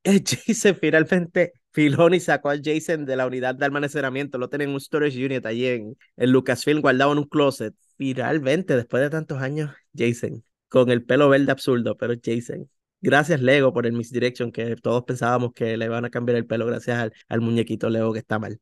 Jason 0.04 0.76
finalmente 0.80 1.52
Filoni 1.72 2.20
sacó 2.20 2.50
a 2.50 2.56
Jason 2.62 3.04
de 3.04 3.16
la 3.16 3.26
unidad 3.26 3.54
de 3.54 3.66
almacenamiento, 3.66 4.38
lo 4.38 4.48
tienen 4.48 4.68
en 4.68 4.74
un 4.74 4.80
storage 4.80 5.22
unit 5.24 5.44
allí 5.44 5.66
en, 5.66 5.96
en 6.16 6.32
Lucasfilm, 6.32 6.80
guardado 6.80 7.12
en 7.12 7.18
un 7.18 7.24
closet. 7.24 7.74
Finalmente, 7.98 8.76
después 8.76 9.02
de 9.02 9.10
tantos 9.10 9.42
años, 9.42 9.70
Jason, 9.94 10.42
con 10.68 10.90
el 10.90 11.04
pelo 11.04 11.28
verde 11.28 11.52
absurdo, 11.52 11.96
pero 11.96 12.14
Jason. 12.22 12.70
Gracias 13.02 13.42
Lego 13.42 13.74
por 13.74 13.86
el 13.86 13.92
misdirection 13.92 14.50
que 14.50 14.74
todos 14.76 15.04
pensábamos 15.04 15.52
que 15.52 15.76
le 15.76 15.84
iban 15.84 16.06
a 16.06 16.10
cambiar 16.10 16.36
el 16.38 16.46
pelo 16.46 16.64
gracias 16.64 16.98
al, 16.98 17.12
al 17.28 17.40
muñequito 17.42 17.90
Lego 17.90 18.12
que 18.12 18.20
está 18.20 18.38
mal. 18.38 18.58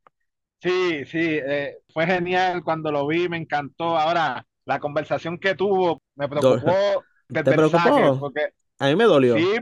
Sí, 0.61 1.05
sí, 1.05 1.19
eh, 1.21 1.79
fue 1.93 2.07
genial 2.07 2.63
cuando 2.65 2.91
lo 2.91 3.07
vi, 3.07 3.29
me 3.29 3.37
encantó. 3.37 3.99
Ahora, 3.99 4.47
la 4.65 4.81
conversación 4.81 5.39
que 5.39 5.55
tuvo 5.55 6.03
me 6.15 6.29
preocupó. 6.29 7.05
¿Te 7.29 7.43
preocupó? 7.43 8.19
Porque, 8.21 8.49
a 8.79 8.87
mí 8.89 8.97
me 8.97 9.05
dolió. 9.05 9.37
Sí, 9.37 9.57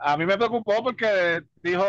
a 0.00 0.16
mí 0.16 0.26
me 0.26 0.36
preocupó 0.36 0.82
porque 0.82 1.42
dijo 1.62 1.84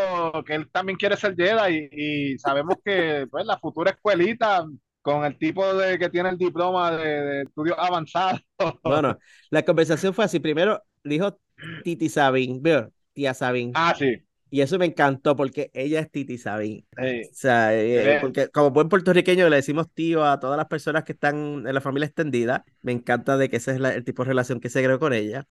que 0.46 0.56
él 0.56 0.70
también 0.72 0.98
quiere 0.98 1.18
ser 1.18 1.36
Jedi 1.36 1.90
y, 1.92 2.34
y 2.34 2.40
sabemos 2.40 2.76
que 2.84 3.28
pues, 3.32 3.46
la 3.46 3.58
futura 3.58 3.92
escuelita 3.92 4.66
con 5.02 5.26
el 5.26 5.38
tipo 5.38 5.74
de 5.76 6.00
que 6.00 6.10
tiene 6.10 6.30
el 6.30 6.38
diploma 6.38 6.92
de, 6.92 7.22
de 7.22 7.42
estudios 7.44 7.78
avanzados. 7.78 8.42
Bueno, 8.84 9.18
la 9.50 9.64
conversación 9.64 10.14
fue 10.14 10.26
así. 10.26 10.40
Primero 10.40 10.82
dijo 11.04 11.38
Titi 11.84 12.10
Sabin, 12.10 12.62
veo, 12.62 12.92
tía 13.14 13.34
Sabin. 13.34 13.72
Ah, 13.76 13.94
sí. 13.98 14.24
Y 14.54 14.62
eso 14.62 14.78
me 14.78 14.86
encantó 14.86 15.36
porque 15.36 15.72
ella 15.74 16.00
es 16.00 16.12
Titi 16.12 16.38
Sabin. 16.38 16.86
sí. 16.98 17.24
O 17.32 17.36
sea, 17.36 17.74
eh, 17.76 18.16
porque 18.20 18.50
como 18.50 18.70
buen 18.72 18.90
puertorriqueño 18.90 19.50
le 19.50 19.56
decimos 19.58 19.88
tío 19.94 20.24
a 20.26 20.40
todas 20.40 20.58
las 20.58 20.68
personas 20.68 21.04
que 21.04 21.14
están 21.14 21.66
en 21.68 21.74
la 21.74 21.82
familia 21.82 22.06
extendida. 22.08 22.64
Me 22.82 22.92
encanta 22.92 23.38
de 23.38 23.50
que 23.50 23.58
ese 23.58 23.72
es 23.72 23.80
la- 23.80 23.94
el 23.96 24.04
tipo 24.04 24.24
de 24.24 24.30
relación 24.30 24.60
que 24.60 24.70
se 24.70 24.84
creó 24.84 25.00
con 25.00 25.14
ella. 25.14 25.48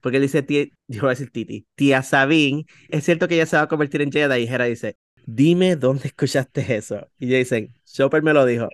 Porque 0.00 0.16
él 0.18 0.22
dice, 0.22 0.42
tía, 0.42 0.66
yo 0.88 1.00
voy 1.02 1.08
a 1.08 1.10
decir 1.10 1.30
Titi, 1.30 1.66
tía 1.74 2.02
Sabine, 2.02 2.64
es 2.88 3.04
cierto 3.04 3.28
que 3.28 3.34
ella 3.34 3.46
se 3.46 3.56
va 3.56 3.62
a 3.64 3.68
convertir 3.68 4.02
en 4.02 4.12
Jedi. 4.12 4.42
Y 4.44 4.46
Hera 4.48 4.64
dice, 4.66 4.96
dime 5.26 5.76
dónde 5.76 6.08
escuchaste 6.08 6.76
eso. 6.76 7.08
Y 7.18 7.28
ella 7.28 7.38
dice, 7.38 7.72
Chopper 7.84 8.22
me 8.22 8.32
lo 8.32 8.44
dijo. 8.46 8.68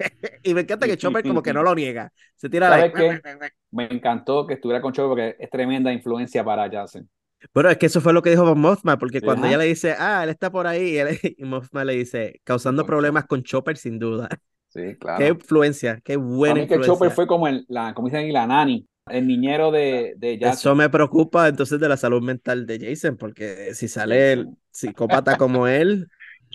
y 0.42 0.54
me 0.54 0.62
encanta 0.62 0.86
que 0.86 0.96
Chopper 0.96 1.24
como 1.24 1.42
que 1.42 1.52
no 1.52 1.62
lo 1.62 1.74
niega. 1.74 2.12
Se 2.36 2.48
tira 2.48 2.70
la... 2.70 2.76
¿Sabes 2.78 2.92
qué? 2.94 3.20
Me 3.70 3.84
encantó 3.84 4.46
que 4.46 4.54
estuviera 4.54 4.80
con 4.80 4.92
Chopper 4.92 5.08
porque 5.08 5.44
es 5.44 5.50
tremenda 5.50 5.92
influencia 5.92 6.44
para 6.44 6.70
Jansen. 6.70 7.08
Bueno, 7.54 7.70
es 7.70 7.78
que 7.78 7.86
eso 7.86 8.00
fue 8.00 8.12
lo 8.12 8.22
que 8.22 8.30
dijo 8.30 8.44
Von 8.44 8.60
Mothma, 8.60 8.98
porque 8.98 9.20
cuando 9.20 9.44
Ajá. 9.44 9.50
ella 9.54 9.58
le 9.58 9.64
dice, 9.66 9.94
ah, 9.98 10.22
él 10.24 10.30
está 10.30 10.50
por 10.50 10.66
ahí, 10.66 10.94
y, 10.94 10.98
él- 10.98 11.08
y 11.38 11.44
Mothma 11.44 11.84
le 11.84 11.94
dice, 11.94 12.40
causando 12.44 12.82
Con 12.82 12.88
problemas 12.88 13.24
con 13.26 13.42
Chopper, 13.42 13.76
sin 13.76 13.98
duda. 13.98 14.28
Sí, 14.68 14.80
claro. 15.00 15.18
Qué 15.18 15.28
influencia, 15.28 16.00
qué 16.04 16.14
Para 16.18 16.26
buena 16.28 16.54
mí 16.54 16.60
que 16.66 16.74
influencia. 16.74 16.94
Chopper 16.94 17.10
fue 17.10 17.26
como 17.26 17.48
el, 17.48 17.64
la, 17.68 17.94
como 17.94 18.08
dicen 18.08 18.20
ahí, 18.26 18.32
la 18.32 18.46
nani, 18.46 18.86
el 19.08 19.26
niñero 19.26 19.70
de, 19.70 20.14
de 20.16 20.38
Jansen. 20.38 20.58
Eso 20.58 20.74
me 20.74 20.88
preocupa 20.90 21.48
entonces 21.48 21.78
de 21.80 21.88
la 21.88 21.96
salud 21.96 22.22
mental 22.22 22.66
de 22.66 22.78
Jason, 22.78 23.16
porque 23.16 23.74
si 23.74 23.88
sale 23.88 24.32
el 24.32 24.38
Jason. 24.44 24.58
psicópata 24.70 25.36
como 25.36 25.66
él, 25.66 26.08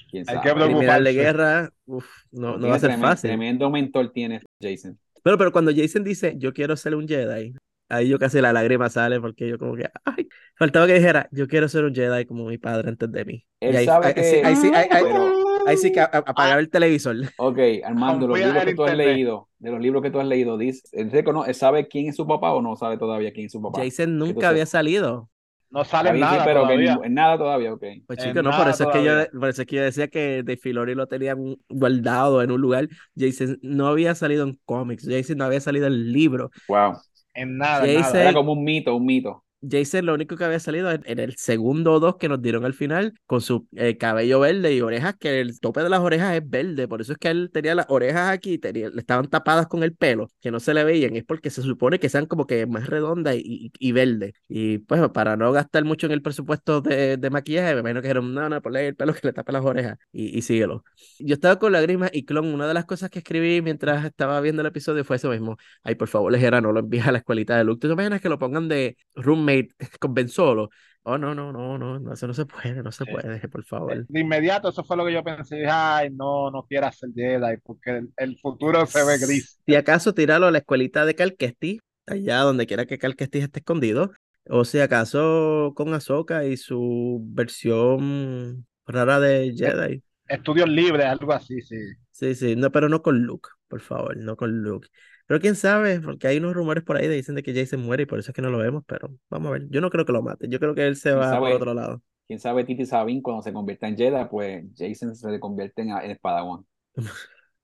¿Quién 0.10 0.26
Hay 0.28 0.36
sabe? 0.36 0.54
que 0.54 1.04
de 1.04 1.14
guerra, 1.14 1.70
uf, 1.86 2.06
no, 2.32 2.58
no 2.58 2.68
va 2.68 2.76
a 2.76 2.80
ser 2.80 2.90
Tiene 2.90 3.04
tremen- 3.04 3.08
fácil. 3.10 3.30
Tremendo 3.30 3.70
mentor 3.70 4.12
tiene 4.12 4.42
Jason. 4.62 5.00
Pero, 5.24 5.38
pero 5.38 5.52
cuando 5.52 5.72
Jason 5.74 6.04
dice, 6.04 6.36
yo 6.38 6.54
quiero 6.54 6.76
ser 6.76 6.96
un 6.96 7.08
Jedi, 7.08 7.54
ahí 7.92 8.08
yo 8.10 8.18
casi 8.20 8.42
la 8.42 8.54
lágrima 8.54 8.90
sale 8.90 9.20
porque 9.22 9.48
yo 9.48 9.58
como 9.58 9.76
que, 9.76 9.90
ay, 10.06 10.28
faltaba 10.56 10.88
que 10.88 10.94
dijera, 10.96 11.28
yo 11.32 11.48
quiero 11.48 11.68
ser 11.68 11.84
un 11.86 11.94
Jedi 11.94 12.26
como 12.26 12.46
mi 12.46 12.58
padre 12.58 12.90
antes 12.90 13.12
de 13.12 13.26
mí. 13.26 13.46
Y 13.60 13.66
Él 13.68 13.76
ahí, 13.78 13.86
sabe 13.86 14.08
ahí- 14.08 14.14
que... 14.14 14.24
sí, 14.24 14.36
ahí 14.44 14.56
sí, 14.56 14.68
ahí- 14.74 14.88
ahí- 14.92 15.04
pero- 15.04 15.68
ahí 15.68 15.78
sí 15.78 15.92
que 15.92 16.00
a- 16.00 16.06
a- 16.12 16.18
apagar 16.20 16.60
el 16.60 16.70
televisor. 16.70 17.16
Ok, 17.38 17.60
Armando, 17.84 18.28
los 18.28 18.40
libros 18.40 18.66
que 18.66 18.74
tú 18.76 18.84
has 18.84 18.96
leído, 18.98 19.50
de 19.60 19.72
los 19.72 19.80
libros 19.80 20.02
que 20.02 20.10
tú 20.12 20.20
has 20.20 20.26
leído, 20.28 20.58
dice, 20.58 20.82
¿él, 20.94 21.12
recono- 21.12 21.46
él 21.46 21.54
sabe 21.56 21.88
quién 21.88 22.08
es 22.08 22.16
su 22.16 22.26
papá 22.26 22.52
o 22.54 22.62
no 22.62 22.76
sabe 22.76 22.98
todavía 22.98 23.32
quién 23.32 23.46
es 23.46 23.52
su 23.52 23.62
papá? 23.62 23.80
Jason 23.84 24.18
nunca 24.18 24.30
Entonces- 24.30 24.50
había 24.50 24.66
salido. 24.66 25.30
No 25.74 25.86
sale 25.86 26.12
nada 26.20 26.44
pero 26.44 26.64
todavía. 26.64 27.00
en 27.02 27.14
nada 27.14 27.38
todavía, 27.38 27.74
ok. 27.74 27.82
Pues 28.06 28.20
chico, 28.20 28.42
no, 28.44 28.52
por 28.52 28.68
eso, 28.68 28.84
es 28.84 28.90
que 28.90 29.06
yo, 29.06 29.40
por 29.40 29.48
eso 29.48 29.62
es 29.62 29.68
que 29.70 29.76
yo 29.78 29.84
decía 29.84 30.10
que 30.10 30.44
de 30.44 30.58
Filoni 30.58 30.96
lo 30.96 31.08
tenían 31.08 31.56
guardado 31.70 32.42
en 32.42 32.52
un 32.52 32.60
lugar. 32.60 32.90
Jason 33.18 33.58
no 33.62 33.88
había 33.88 34.14
salido 34.14 34.44
en 34.46 34.60
cómics, 34.66 35.08
Jason 35.10 35.38
no 35.38 35.46
había 35.46 35.62
salido 35.62 35.88
en 35.88 36.12
libro. 36.12 36.52
Wow. 36.68 36.96
En 37.34 37.58
nada, 37.58 37.88
en 37.88 38.00
nada. 38.02 38.22
Era 38.22 38.34
como 38.34 38.54
un 38.54 38.64
mito, 38.64 38.96
un 38.96 39.06
mito. 39.06 39.44
Jason 39.62 40.06
lo 40.06 40.14
único 40.14 40.36
que 40.36 40.44
había 40.44 40.60
salido 40.60 40.92
en, 40.92 41.20
el 41.20 41.36
segundo 41.38 41.94
o 41.94 42.00
dos 42.00 42.18
que 42.18 42.30
nos 42.30 42.42
dieron 42.42 42.66
al 42.66 42.74
final, 42.74 43.14
con 43.26 43.42
su 43.42 43.68
eh, 43.76 43.98
cabello 43.98 44.40
verde 44.40 44.74
y 44.74 44.82
orejas, 44.82 45.16
que 45.20 45.40
el 45.42 45.60
tope 45.60 45.82
de 45.82 45.90
las 45.90 46.00
orejas 46.00 46.36
es 46.36 46.50
verde, 46.50 46.88
por 46.88 47.02
eso 47.02 47.14
es 47.14 47.18
que 47.18 47.30
él 47.30 47.50
tenía 47.54 47.76
las 47.76 47.86
orejas 47.90 48.32
aquí, 48.32 48.58
tenía, 48.58 48.90
estaban 48.98 49.30
tapadas 49.30 49.68
con 49.68 49.84
el 49.84 49.96
pelo, 49.96 50.30
que 50.42 50.52
no 50.52 50.60
se 50.60 50.74
le 50.74 50.84
veían, 50.84 51.16
es 51.16 51.24
porque 51.24 51.50
se 51.50 51.62
supone 51.62 52.00
que 52.00 52.10
sean 52.10 52.26
como 52.26 52.48
que 52.48 52.66
más 52.66 52.88
redondas 52.88 53.36
y, 53.36 53.42
y, 53.46 53.72
y 53.80 53.92
verde. 53.92 54.34
Y 54.48 54.80
pues 54.80 55.02
para 55.10 55.38
no 55.38 55.52
gastar 55.52 55.84
mucho 55.86 56.08
en 56.08 56.14
el 56.14 56.22
presupuesto 56.22 56.82
de, 56.82 57.18
de 57.18 57.30
maquillaje, 57.30 57.74
me 57.76 57.80
imagino 57.82 58.02
que 58.02 58.12
un 58.20 58.34
no, 58.34 58.50
no, 58.50 58.62
ponle 58.62 58.88
el 58.88 58.96
pelo 58.96 59.14
que 59.14 59.22
le 59.24 59.34
tape 59.34 59.52
las 59.52 59.64
orejas 59.64 59.98
y, 60.12 60.38
y 60.38 60.42
síguelo. 60.42 60.84
Yo 61.20 61.34
estaba 61.34 61.60
con 61.60 61.72
lágrimas 61.72 62.10
y 62.14 62.26
clon, 62.26 62.54
una 62.54 62.68
de 62.68 62.74
las 62.74 62.86
cosas 62.86 63.10
que 63.10 63.20
escribí 63.20 63.62
mientras 63.62 64.06
estaba 64.06 64.40
viendo 64.42 64.62
el 64.62 64.68
episodio 64.68 65.04
fue 65.06 65.18
eso 65.18 65.30
mismo. 65.30 65.58
Ay, 65.84 65.96
por 65.96 66.08
favor, 66.08 66.32
Lejera, 66.32 66.62
no 66.62 66.72
lo 66.72 66.80
envíes 66.80 67.08
a 67.08 67.12
la 67.12 67.20
escuelita 67.20 67.58
de 67.58 67.64
Luke. 67.64 67.80
¿Tú 67.80 67.92
imaginas 67.92 68.22
que 68.22 68.30
lo 68.30 68.40
pongan 68.40 68.68
de 68.68 68.98
roommate 69.16 69.51
con 70.00 70.14
Ben 70.14 70.30
Solo? 70.30 70.70
Oh, 71.04 71.18
no, 71.18 71.34
no, 71.34 71.52
no, 71.52 71.80
no, 71.80 72.00
no, 72.00 72.14
eso 72.14 72.28
no 72.28 72.34
se 72.34 72.46
puede, 72.46 72.84
no 72.84 72.92
se 72.92 73.06
Eh, 73.06 73.08
puede, 73.12 73.40
por 73.48 73.66
favor. 73.66 74.06
De 74.08 74.20
inmediato, 74.20 74.70
eso 74.70 74.84
fue 74.84 74.96
lo 74.98 75.06
que 75.06 75.14
yo 75.14 75.24
pensé. 75.24 75.66
Ay, 75.68 76.12
no, 76.12 76.52
no 76.52 76.64
quieras 76.68 77.00
ser 77.00 77.10
Jedi, 77.16 77.58
porque 77.64 78.04
el, 78.18 78.40
futuro 78.40 78.86
se 78.86 79.04
ve 79.04 79.18
gris. 79.18 79.60
Si 79.66 79.76
acaso 79.76 80.14
tirarlo 80.14 80.48
a 80.48 80.52
la 80.52 80.60
escuelita 80.60 81.06
de 81.06 81.16
Cal 81.16 81.36
Kestis, 81.36 81.80
allá 82.06 82.40
donde 82.40 82.68
quiera 82.68 82.86
que 82.86 83.00
Cal 83.00 83.16
Kestis 83.16 83.44
esté 83.44 83.60
escondido, 83.60 84.12
o 84.48 84.64
si 84.64 84.80
acaso 84.80 85.74
con 85.76 85.92
Ahsoka 85.94 86.46
y 86.46 86.58
su 86.58 87.20
versión 87.30 88.68
rara 88.86 89.20
de 89.20 89.54
Jedi. 89.58 90.04
Estudios 90.28 90.70
libres, 90.70 91.08
algo 91.08 91.34
así, 91.34 91.62
sí. 91.62 91.78
Sí, 92.12 92.36
sí, 92.36 92.56
no, 92.56 92.72
pero 92.72 92.90
no 92.90 93.02
con 93.02 93.24
Luke, 93.24 93.50
por 93.68 93.82
favor, 93.82 94.16
no 94.18 94.36
con 94.36 94.62
Luke. 94.62 94.88
Pero 95.32 95.40
quién 95.40 95.56
sabe, 95.56 96.02
porque 96.02 96.28
hay 96.28 96.38
unos 96.40 96.54
rumores 96.54 96.84
por 96.84 96.98
ahí 96.98 97.04
que 97.04 97.10
dicen 97.12 97.36
de 97.36 97.44
que 97.44 97.54
Jason 97.54 97.80
muere 97.82 98.04
y 98.04 98.06
por 98.06 98.20
eso 98.20 98.32
es 98.32 98.36
que 98.36 98.42
no 98.42 98.50
lo 98.50 98.58
vemos, 98.58 98.84
pero 98.86 99.18
vamos 99.30 99.48
a 99.48 99.52
ver. 99.54 99.70
Yo 99.70 99.80
no 99.80 99.90
creo 99.90 100.04
que 100.06 100.12
lo 100.12 100.22
mate, 100.22 100.50
yo 100.50 100.60
creo 100.60 100.76
que 100.76 100.86
él 100.86 100.98
se 100.98 101.14
¿Quién 101.14 101.24
va 101.24 101.40
por 101.40 101.40
sabe? 101.40 101.54
otro 101.54 101.74
lado. 101.74 102.02
Quién 102.28 102.40
sabe 102.40 102.64
Titi 102.66 102.86
Sabin 102.86 103.22
cuando 103.22 103.42
se 103.44 103.54
convierta 103.54 103.88
en 103.88 103.98
Jedi, 103.98 104.26
pues 104.30 104.66
Jason 104.78 105.16
se 105.16 105.40
convierte 105.40 105.82
en, 105.84 105.90
en 105.92 106.18
Padawan. 106.22 106.66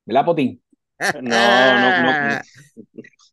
¿Verdad, 0.05 0.26
Potín? 0.26 0.61
No, 1.22 1.76
no, 1.80 1.91
no, 2.01 2.41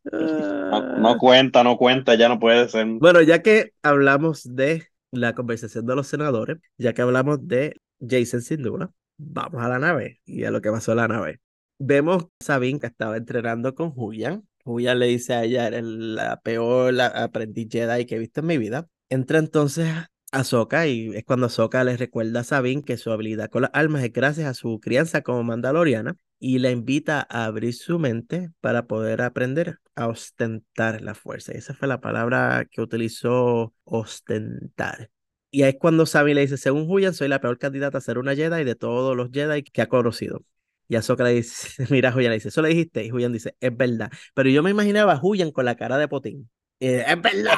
no, 0.69 0.81
no 0.97 1.17
cuenta, 1.17 1.63
no 1.63 1.77
cuenta, 1.77 2.15
ya 2.15 2.29
no 2.29 2.39
puede 2.39 2.69
ser. 2.69 2.87
Bueno, 2.97 3.21
ya 3.21 3.41
que 3.41 3.73
hablamos 3.83 4.55
de 4.55 4.87
la 5.11 5.33
conversación 5.33 5.85
de 5.85 5.95
los 5.95 6.07
senadores, 6.07 6.57
ya 6.77 6.93
que 6.93 7.01
hablamos 7.01 7.47
de 7.47 7.81
Jason 7.99 8.41
sin 8.41 8.61
duda, 8.63 8.91
vamos 9.17 9.61
a 9.63 9.69
la 9.69 9.79
nave 9.79 10.21
y 10.25 10.43
a 10.45 10.51
lo 10.51 10.61
que 10.61 10.71
pasó 10.71 10.91
en 10.91 10.97
la 10.97 11.07
nave. 11.07 11.41
Vemos 11.77 12.27
Sabine 12.39 12.79
que 12.79 12.87
estaba 12.87 13.17
entrenando 13.17 13.75
con 13.75 13.91
Julian. 13.91 14.47
Julian 14.63 14.99
le 14.99 15.07
dice 15.07 15.33
a 15.33 15.43
ella, 15.43 15.67
eres 15.67 15.83
la 15.83 16.39
peor 16.41 16.99
aprendiz 17.01 17.67
Jedi 17.69 18.05
que 18.05 18.15
he 18.15 18.19
visto 18.19 18.39
en 18.39 18.47
mi 18.47 18.57
vida. 18.57 18.87
Entra 19.09 19.39
entonces 19.39 19.87
a 19.89 20.09
Ahsoka 20.31 20.87
y 20.87 21.15
es 21.15 21.23
cuando 21.23 21.47
Ahsoka 21.47 21.83
le 21.83 21.97
recuerda 21.97 22.41
a 22.41 22.43
Sabine 22.43 22.83
que 22.83 22.97
su 22.97 23.11
habilidad 23.11 23.49
con 23.49 23.63
las 23.63 23.71
armas 23.73 24.03
es 24.03 24.11
gracias 24.11 24.47
a 24.47 24.53
su 24.53 24.79
crianza 24.79 25.21
como 25.21 25.43
mandaloriana 25.43 26.17
y 26.39 26.59
la 26.59 26.71
invita 26.71 27.25
a 27.29 27.45
abrir 27.45 27.73
su 27.73 27.99
mente 27.99 28.51
para 28.61 28.87
poder 28.87 29.21
aprender 29.21 29.79
a 29.95 30.07
ostentar 30.07 31.01
la 31.01 31.13
fuerza. 31.15 31.53
Esa 31.53 31.73
fue 31.73 31.87
la 31.87 32.01
palabra 32.01 32.67
que 32.69 32.81
utilizó 32.81 33.73
ostentar. 33.83 35.11
Y 35.51 35.63
ahí 35.63 35.69
es 35.71 35.77
cuando 35.79 36.05
Sabine 36.05 36.35
le 36.35 36.41
dice, 36.41 36.57
según 36.57 36.87
Julian, 36.87 37.13
soy 37.13 37.27
la 37.29 37.39
peor 37.39 37.57
candidata 37.57 37.97
a 37.97 38.01
ser 38.01 38.17
una 38.17 38.35
Jedi 38.35 38.63
de 38.63 38.75
todos 38.75 39.15
los 39.15 39.31
Jedi 39.31 39.63
que 39.63 39.81
ha 39.81 39.87
conocido. 39.87 40.43
Y 40.87 40.95
Ahsoka 40.95 41.23
le 41.23 41.31
dice, 41.33 41.85
mira, 41.89 42.11
Julian 42.11 42.31
le 42.31 42.35
dice, 42.37 42.49
eso 42.49 42.61
le 42.61 42.69
dijiste. 42.69 43.03
Y 43.03 43.09
Julian 43.09 43.33
dice, 43.33 43.55
es 43.59 43.75
verdad. 43.75 44.11
Pero 44.33 44.49
yo 44.49 44.63
me 44.63 44.71
imaginaba 44.71 45.13
a 45.13 45.17
Julian 45.17 45.51
con 45.51 45.65
la 45.65 45.75
cara 45.75 45.97
de 45.97 46.07
Potín. 46.07 46.49
Eh, 46.79 47.03
es 47.07 47.21
verdad, 47.21 47.55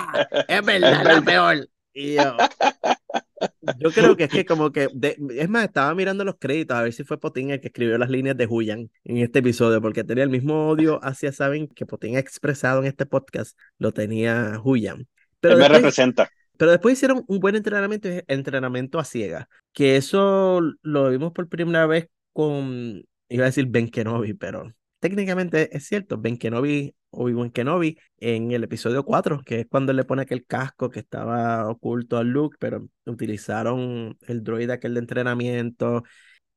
es 0.47 0.65
verdad, 0.65 1.03
la 1.05 1.21
peor. 1.21 1.69
Y 1.93 2.15
yo, 2.15 2.37
yo 3.79 3.91
creo 3.93 4.15
que 4.15 4.25
es 4.25 4.29
que 4.31 4.45
como 4.45 4.71
que, 4.71 4.89
de- 4.93 5.17
es 5.37 5.49
más, 5.49 5.65
estaba 5.65 5.93
mirando 5.95 6.23
los 6.23 6.35
créditos 6.39 6.77
a 6.77 6.83
ver 6.83 6.93
si 6.93 7.03
fue 7.03 7.19
Potín 7.19 7.51
el 7.51 7.61
que 7.61 7.67
escribió 7.67 7.97
las 7.97 8.09
líneas 8.09 8.37
de 8.37 8.45
Julian 8.45 8.89
en 9.03 9.17
este 9.17 9.39
episodio, 9.39 9.81
porque 9.81 10.03
tenía 10.03 10.23
el 10.23 10.29
mismo 10.29 10.69
odio 10.69 10.99
hacia 11.03 11.31
Sabine 11.31 11.67
que 11.75 11.85
Potín 11.85 12.15
ha 12.15 12.19
expresado 12.19 12.79
en 12.81 12.87
este 12.87 13.05
podcast, 13.05 13.57
lo 13.77 13.91
tenía 13.93 14.57
Julian. 14.57 15.07
Pero 15.39 15.55
Él 15.55 15.59
me 15.59 15.69
después, 15.69 15.81
representa. 15.81 16.29
pero 16.57 16.71
después 16.71 16.93
hicieron 16.93 17.23
un 17.27 17.39
buen 17.39 17.55
entrenamiento, 17.55 18.09
entrenamiento 18.27 18.99
a 18.99 19.05
ciegas, 19.05 19.47
que 19.73 19.97
eso 19.97 20.61
lo 20.81 21.09
vimos 21.09 21.31
por 21.33 21.47
primera 21.49 21.85
vez 21.87 22.07
con, 22.33 23.03
iba 23.29 23.43
a 23.43 23.47
decir 23.47 23.67
Ben 23.67 23.89
Kenobi, 23.89 24.33
pero 24.33 24.73
técnicamente 24.99 25.75
es 25.75 25.87
cierto, 25.87 26.17
Ben 26.17 26.37
Kenobi, 26.37 26.95
Obi-Wan 27.11 27.51
Kenobi, 27.51 27.97
en 28.17 28.51
el 28.51 28.63
episodio 28.63 29.03
4, 29.05 29.41
que 29.43 29.61
es 29.61 29.67
cuando 29.67 29.93
le 29.93 30.03
pone 30.03 30.23
aquel 30.23 30.45
casco 30.45 30.89
que 30.89 30.99
estaba 30.99 31.69
oculto 31.69 32.17
a 32.17 32.23
Luke, 32.23 32.57
pero 32.59 32.87
utilizaron 33.05 34.17
el 34.27 34.43
droide 34.43 34.73
aquel 34.73 34.93
de 34.95 34.99
entrenamiento. 35.01 36.03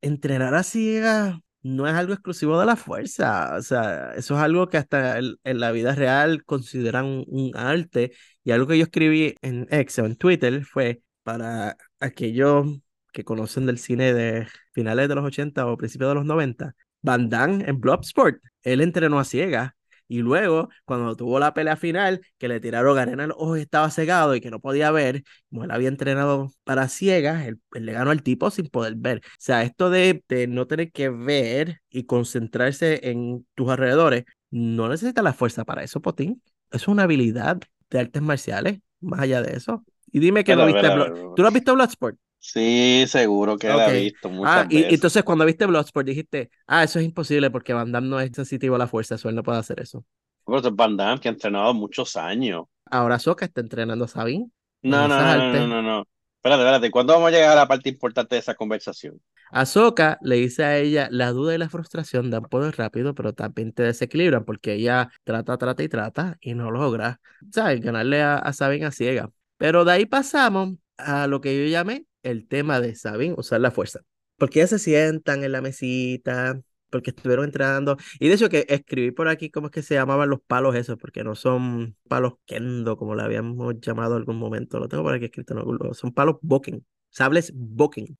Entrenar 0.00 0.54
a 0.54 0.62
ciegas 0.62 1.36
no 1.62 1.86
es 1.86 1.94
algo 1.94 2.14
exclusivo 2.14 2.58
de 2.58 2.66
la 2.66 2.76
fuerza, 2.76 3.56
o 3.56 3.62
sea, 3.62 4.12
eso 4.16 4.34
es 4.34 4.40
algo 4.40 4.68
que 4.68 4.78
hasta 4.78 5.18
en 5.18 5.60
la 5.60 5.72
vida 5.72 5.94
real 5.94 6.44
consideran 6.44 7.04
un, 7.06 7.24
un 7.28 7.56
arte 7.56 8.12
y 8.44 8.52
algo 8.52 8.66
que 8.66 8.78
yo 8.78 8.84
escribí 8.84 9.34
en 9.42 9.68
o 9.70 10.06
en 10.06 10.16
Twitter 10.16 10.64
fue 10.64 11.02
para 11.22 11.76
aquellos 12.00 12.66
que 13.12 13.24
conocen 13.24 13.66
del 13.66 13.78
cine 13.78 14.14
de 14.14 14.46
finales 14.72 15.08
de 15.08 15.14
los 15.14 15.24
80 15.24 15.66
o 15.66 15.76
principios 15.76 16.10
de 16.10 16.14
los 16.14 16.24
90, 16.24 16.74
Van 17.02 17.28
Damme 17.28 17.64
en 17.66 17.80
Bloodsport, 17.80 18.42
él 18.62 18.80
entrenó 18.80 19.18
a 19.18 19.24
ciegas 19.24 19.72
y 20.10 20.18
luego 20.18 20.70
cuando 20.84 21.14
tuvo 21.14 21.38
la 21.38 21.54
pelea 21.54 21.76
final 21.76 22.20
que 22.36 22.48
le 22.48 22.58
tiraron 22.58 22.98
arena 22.98 23.22
en 23.22 23.28
los 23.28 23.38
ojos 23.38 23.58
y 23.58 23.60
estaba 23.62 23.88
cegado 23.92 24.34
y 24.34 24.40
que 24.40 24.50
no 24.50 24.58
podía 24.58 24.90
ver, 24.90 25.22
como 25.48 25.62
él 25.62 25.70
había 25.70 25.88
entrenado 25.88 26.50
para 26.64 26.88
ciegas, 26.88 27.46
él, 27.46 27.60
él 27.74 27.86
le 27.86 27.92
ganó 27.92 28.10
al 28.10 28.24
tipo 28.24 28.50
sin 28.50 28.66
poder 28.66 28.94
ver. 28.96 29.18
O 29.18 29.36
sea, 29.38 29.62
esto 29.62 29.88
de, 29.88 30.24
de 30.28 30.48
no 30.48 30.66
tener 30.66 30.90
que 30.90 31.10
ver 31.10 31.80
y 31.90 32.06
concentrarse 32.06 33.08
en 33.08 33.46
tus 33.54 33.70
alrededores, 33.70 34.24
no 34.50 34.88
necesitas 34.88 35.22
la 35.22 35.32
fuerza 35.32 35.64
para 35.64 35.84
eso, 35.84 36.00
Potín. 36.00 36.42
Es 36.72 36.88
una 36.88 37.04
habilidad 37.04 37.60
de 37.88 38.00
artes 38.00 38.20
marciales, 38.20 38.80
más 39.00 39.20
allá 39.20 39.42
de 39.42 39.56
eso. 39.56 39.84
Y 40.10 40.18
dime 40.18 40.42
que 40.42 40.56
no 40.56 40.66
viste. 40.66 40.88
¿Tú 41.36 41.40
no 41.40 41.46
has 41.46 41.54
visto 41.54 41.72
Bloodsport? 41.72 42.18
Sí, 42.42 43.04
seguro 43.06 43.58
que 43.58 43.68
la 43.68 43.94
he 43.94 44.00
visto 44.04 44.30
muchas 44.30 44.64
ah, 44.64 44.66
y, 44.70 44.94
entonces 44.94 45.22
cuando 45.24 45.44
viste 45.44 45.66
Bloodsport 45.66 46.06
dijiste, 46.06 46.50
ah, 46.66 46.82
eso 46.82 46.98
es 46.98 47.04
imposible 47.04 47.50
porque 47.50 47.74
Van 47.74 47.92
Damme 47.92 48.08
no 48.08 48.18
es 48.18 48.30
sensitivo 48.34 48.76
a 48.76 48.78
la 48.78 48.86
fuerza, 48.86 49.16
eso 49.16 49.28
él 49.28 49.34
no 49.34 49.42
puede 49.42 49.58
hacer 49.58 49.78
eso. 49.78 50.06
Pero 50.46 50.58
es 50.58 50.74
Van 50.74 50.96
Damme 50.96 51.20
que 51.20 51.28
ha 51.28 51.32
entrenado 51.32 51.74
muchos 51.74 52.16
años. 52.16 52.64
Ahora 52.86 53.18
Soka 53.18 53.44
está 53.44 53.60
entrenando 53.60 54.06
a 54.06 54.08
Sabine. 54.08 54.50
No, 54.80 55.06
no, 55.06 55.20
no, 55.20 55.52
no, 55.52 55.66
no, 55.66 55.82
no, 55.82 56.04
Espérate, 56.36 56.62
espérate, 56.62 56.90
¿cuándo 56.90 57.12
vamos 57.12 57.28
a 57.28 57.32
llegar 57.32 57.52
a 57.52 57.54
la 57.54 57.68
parte 57.68 57.90
importante 57.90 58.34
de 58.34 58.38
esa 58.38 58.54
conversación? 58.54 59.20
Ahsoka 59.50 60.18
le 60.22 60.36
dice 60.36 60.64
a 60.64 60.78
ella, 60.78 61.08
la 61.10 61.32
duda 61.32 61.54
y 61.54 61.58
la 61.58 61.68
frustración 61.68 62.30
dan 62.30 62.44
poder 62.44 62.78
rápido, 62.78 63.14
pero 63.14 63.34
también 63.34 63.74
te 63.74 63.82
desequilibran 63.82 64.46
porque 64.46 64.72
ella 64.72 65.10
trata, 65.24 65.58
trata 65.58 65.82
y 65.82 65.88
trata 65.90 66.38
y 66.40 66.54
no 66.54 66.70
logra, 66.70 67.20
¿sabes? 67.52 67.82
Ganarle 67.82 68.22
a, 68.22 68.38
a 68.38 68.54
Sabine 68.54 68.86
a 68.86 68.92
ciega. 68.92 69.30
Pero 69.58 69.84
de 69.84 69.92
ahí 69.92 70.06
pasamos 70.06 70.76
a 70.96 71.26
lo 71.26 71.42
que 71.42 71.54
yo 71.58 71.70
llamé 71.70 72.06
el 72.22 72.46
tema 72.48 72.80
de 72.80 72.94
Sabine 72.94 73.34
usar 73.36 73.60
la 73.60 73.70
fuerza. 73.70 74.00
Porque 74.36 74.60
ya 74.60 74.66
se 74.66 74.78
sientan 74.78 75.44
en 75.44 75.52
la 75.52 75.60
mesita, 75.60 76.60
porque 76.90 77.10
estuvieron 77.10 77.44
entrando. 77.44 77.96
Y 78.18 78.28
de 78.28 78.34
hecho 78.34 78.48
que 78.48 78.66
escribí 78.68 79.10
por 79.12 79.28
aquí 79.28 79.50
cómo 79.50 79.68
es 79.68 79.72
que 79.72 79.82
se 79.82 79.94
llamaban 79.94 80.28
los 80.28 80.40
palos 80.40 80.74
esos, 80.74 80.98
porque 80.98 81.24
no 81.24 81.34
son 81.34 81.96
palos 82.08 82.34
kendo, 82.46 82.96
como 82.96 83.14
le 83.14 83.22
habíamos 83.22 83.74
llamado 83.80 84.16
algún 84.16 84.36
momento. 84.36 84.78
Lo 84.78 84.88
tengo 84.88 85.02
por 85.02 85.14
aquí 85.14 85.26
escrito 85.26 85.54
en 85.58 85.94
Son 85.94 86.12
palos 86.12 86.36
boking, 86.42 86.84
sables 87.10 87.52
boking. 87.54 88.18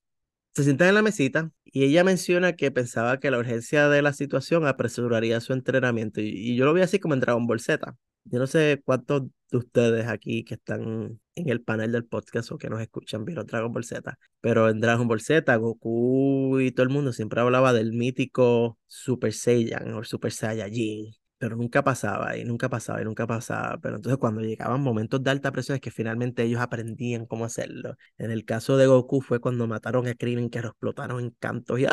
Se 0.53 0.63
sientan 0.63 0.89
en 0.89 0.95
la 0.95 1.01
mesita 1.01 1.49
y 1.63 1.85
ella 1.85 2.03
menciona 2.03 2.53
que 2.53 2.71
pensaba 2.71 3.19
que 3.19 3.31
la 3.31 3.37
urgencia 3.37 3.87
de 3.87 4.01
la 4.01 4.11
situación 4.11 4.67
apresuraría 4.67 5.39
su 5.39 5.53
entrenamiento. 5.53 6.19
Y, 6.21 6.55
yo 6.57 6.65
lo 6.65 6.73
vi 6.73 6.81
así 6.81 6.99
como 6.99 7.13
en 7.13 7.21
Dragon 7.21 7.47
Ball 7.47 7.61
Z. 7.61 7.95
Yo 8.25 8.39
no 8.39 8.47
sé 8.47 8.81
cuántos 8.83 9.23
de 9.51 9.57
ustedes 9.57 10.07
aquí 10.07 10.43
que 10.43 10.55
están 10.55 11.19
en 11.35 11.49
el 11.49 11.61
panel 11.61 11.91
del 11.91 12.05
podcast 12.05 12.51
o 12.51 12.57
que 12.57 12.69
nos 12.69 12.81
escuchan 12.81 13.25
vieron 13.25 13.45
Dragon 13.45 13.71
Ball 13.71 13.83
Z, 13.83 14.17
pero 14.39 14.69
en 14.69 14.79
Dragon 14.79 15.07
Ball 15.07 15.21
Z, 15.21 15.55
Goku 15.57 16.59
y 16.61 16.71
todo 16.71 16.85
el 16.85 16.89
mundo 16.89 17.11
siempre 17.13 17.41
hablaba 17.41 17.73
del 17.73 17.91
mítico 17.93 18.77
Super 18.87 19.33
Saiyan 19.33 19.93
o 19.93 20.03
Super 20.03 20.31
Saiyajin, 20.31 21.13
pero 21.37 21.57
nunca 21.57 21.83
pasaba 21.83 22.37
y 22.37 22.45
nunca 22.45 22.69
pasaba 22.69 23.01
y 23.01 23.05
nunca 23.05 23.27
pasaba. 23.27 23.77
Pero 23.81 23.97
entonces 23.97 24.17
cuando 24.17 24.41
llegaban 24.41 24.81
momentos 24.81 25.21
de 25.23 25.31
alta 25.31 25.51
presión 25.51 25.75
es 25.75 25.81
que 25.81 25.91
finalmente 25.91 26.43
ellos 26.43 26.61
aprendían 26.61 27.25
cómo 27.25 27.45
hacerlo. 27.45 27.95
En 28.17 28.31
el 28.31 28.45
caso 28.45 28.77
de 28.77 28.87
Goku 28.87 29.21
fue 29.21 29.39
cuando 29.41 29.67
mataron 29.67 30.07
a 30.07 30.15
Krillin 30.15 30.49
que 30.49 30.61
lo 30.61 30.69
explotaron 30.69 31.19
en 31.19 31.31
cantos 31.39 31.79
y 31.79 31.85
¡ah! 31.85 31.91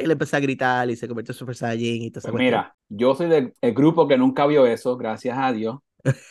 y 0.00 0.06
le 0.06 0.12
empecé 0.12 0.36
a 0.36 0.40
gritar 0.40 0.88
y 0.90 0.96
se 0.96 1.08
convirtió 1.08 1.32
en 1.32 1.38
Super 1.38 1.56
Saiyajin 1.56 2.02
y 2.02 2.10
todo 2.10 2.22
pues 2.30 2.34
Mira, 2.34 2.76
yo 2.88 3.14
soy 3.14 3.28
del 3.28 3.54
grupo 3.74 4.06
que 4.06 4.18
nunca 4.18 4.46
vio 4.46 4.66
eso, 4.66 4.96
gracias 4.96 5.38
a 5.38 5.52
Dios. 5.52 5.78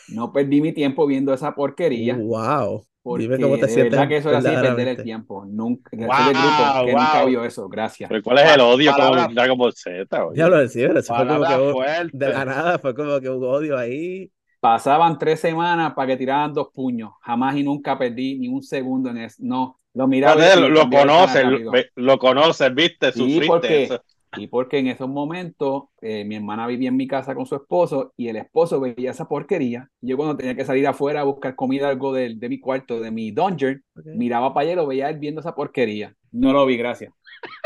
No 0.08 0.32
perdí 0.32 0.60
mi 0.60 0.72
tiempo 0.72 1.06
viendo 1.06 1.32
esa 1.32 1.54
porquería. 1.54 2.16
Wow. 2.16 2.84
Dime 3.02 3.38
cómo 3.38 3.54
te 3.56 3.62
de 3.62 3.68
sientes. 3.68 3.92
verdad 3.92 4.08
que 4.08 4.16
eso 4.18 4.28
era 4.28 4.38
así 4.38 4.48
perder 4.48 4.88
el 4.88 5.02
tiempo. 5.02 5.46
Nunca, 5.46 5.90
wow, 5.92 6.06
grupo 6.06 6.86
que 6.86 6.92
nunca 6.92 7.24
vio 7.24 7.44
eso. 7.44 7.68
Gracias. 7.68 8.08
Pero 8.08 8.22
¿cuál 8.22 8.38
es 8.38 8.52
el 8.52 8.60
odio 8.60 8.92
con 8.92 9.34
Dragon 9.34 9.56
Ball 9.56 9.72
Z? 9.72 10.06
Ya 10.34 10.48
lo 10.48 10.58
decía, 10.58 10.88
pero 10.88 11.02
fue 11.02 11.26
como 11.26 11.44
que 11.44 12.10
de 12.12 12.28
la 12.28 12.44
nada 12.44 12.78
fue 12.78 12.94
como 12.94 13.20
que 13.20 13.30
hubo 13.30 13.48
odio 13.50 13.78
ahí. 13.78 14.30
Pasaban 14.60 15.18
tres 15.18 15.40
semanas 15.40 15.94
para 15.94 16.08
que 16.08 16.16
tiraran 16.18 16.52
dos 16.52 16.68
puños. 16.74 17.12
Jamás 17.22 17.56
y 17.56 17.62
nunca 17.62 17.98
perdí 17.98 18.38
ni 18.38 18.48
un 18.48 18.62
segundo 18.62 19.08
en 19.08 19.16
eso. 19.16 19.36
No, 19.40 19.80
lo 19.94 20.06
miraba. 20.06 20.56
lo, 20.56 20.68
lo 20.68 20.90
conoces, 20.90 21.44
lo, 21.44 21.72
lo, 21.96 22.18
conoces, 22.18 22.74
viste, 22.74 23.12
sufriste 23.12 23.46
porque, 23.46 24.00
Y 24.36 24.46
porque 24.46 24.78
en 24.78 24.86
esos 24.86 25.08
momentos 25.08 25.84
eh, 26.00 26.24
mi 26.24 26.36
hermana 26.36 26.66
vivía 26.66 26.88
en 26.88 26.96
mi 26.96 27.08
casa 27.08 27.34
con 27.34 27.46
su 27.46 27.56
esposo 27.56 28.12
y 28.16 28.28
el 28.28 28.36
esposo 28.36 28.80
veía 28.80 29.10
esa 29.10 29.26
porquería. 29.26 29.90
yo 30.00 30.16
cuando 30.16 30.36
tenía 30.36 30.54
que 30.54 30.64
salir 30.64 30.86
afuera 30.86 31.20
a 31.22 31.24
buscar 31.24 31.56
comida, 31.56 31.88
algo 31.88 32.12
de, 32.12 32.34
de 32.36 32.48
mi 32.48 32.60
cuarto, 32.60 33.00
de 33.00 33.10
mi 33.10 33.32
dungeon, 33.32 33.82
miraba 34.14 34.54
para 34.54 34.64
allá 34.64 34.72
y 34.72 34.76
lo 34.76 34.86
veía 34.86 35.10
él 35.10 35.18
viendo 35.18 35.40
esa 35.40 35.54
porquería. 35.54 36.14
No 36.30 36.52
lo 36.52 36.64
vi, 36.66 36.76
gracias. 36.76 37.12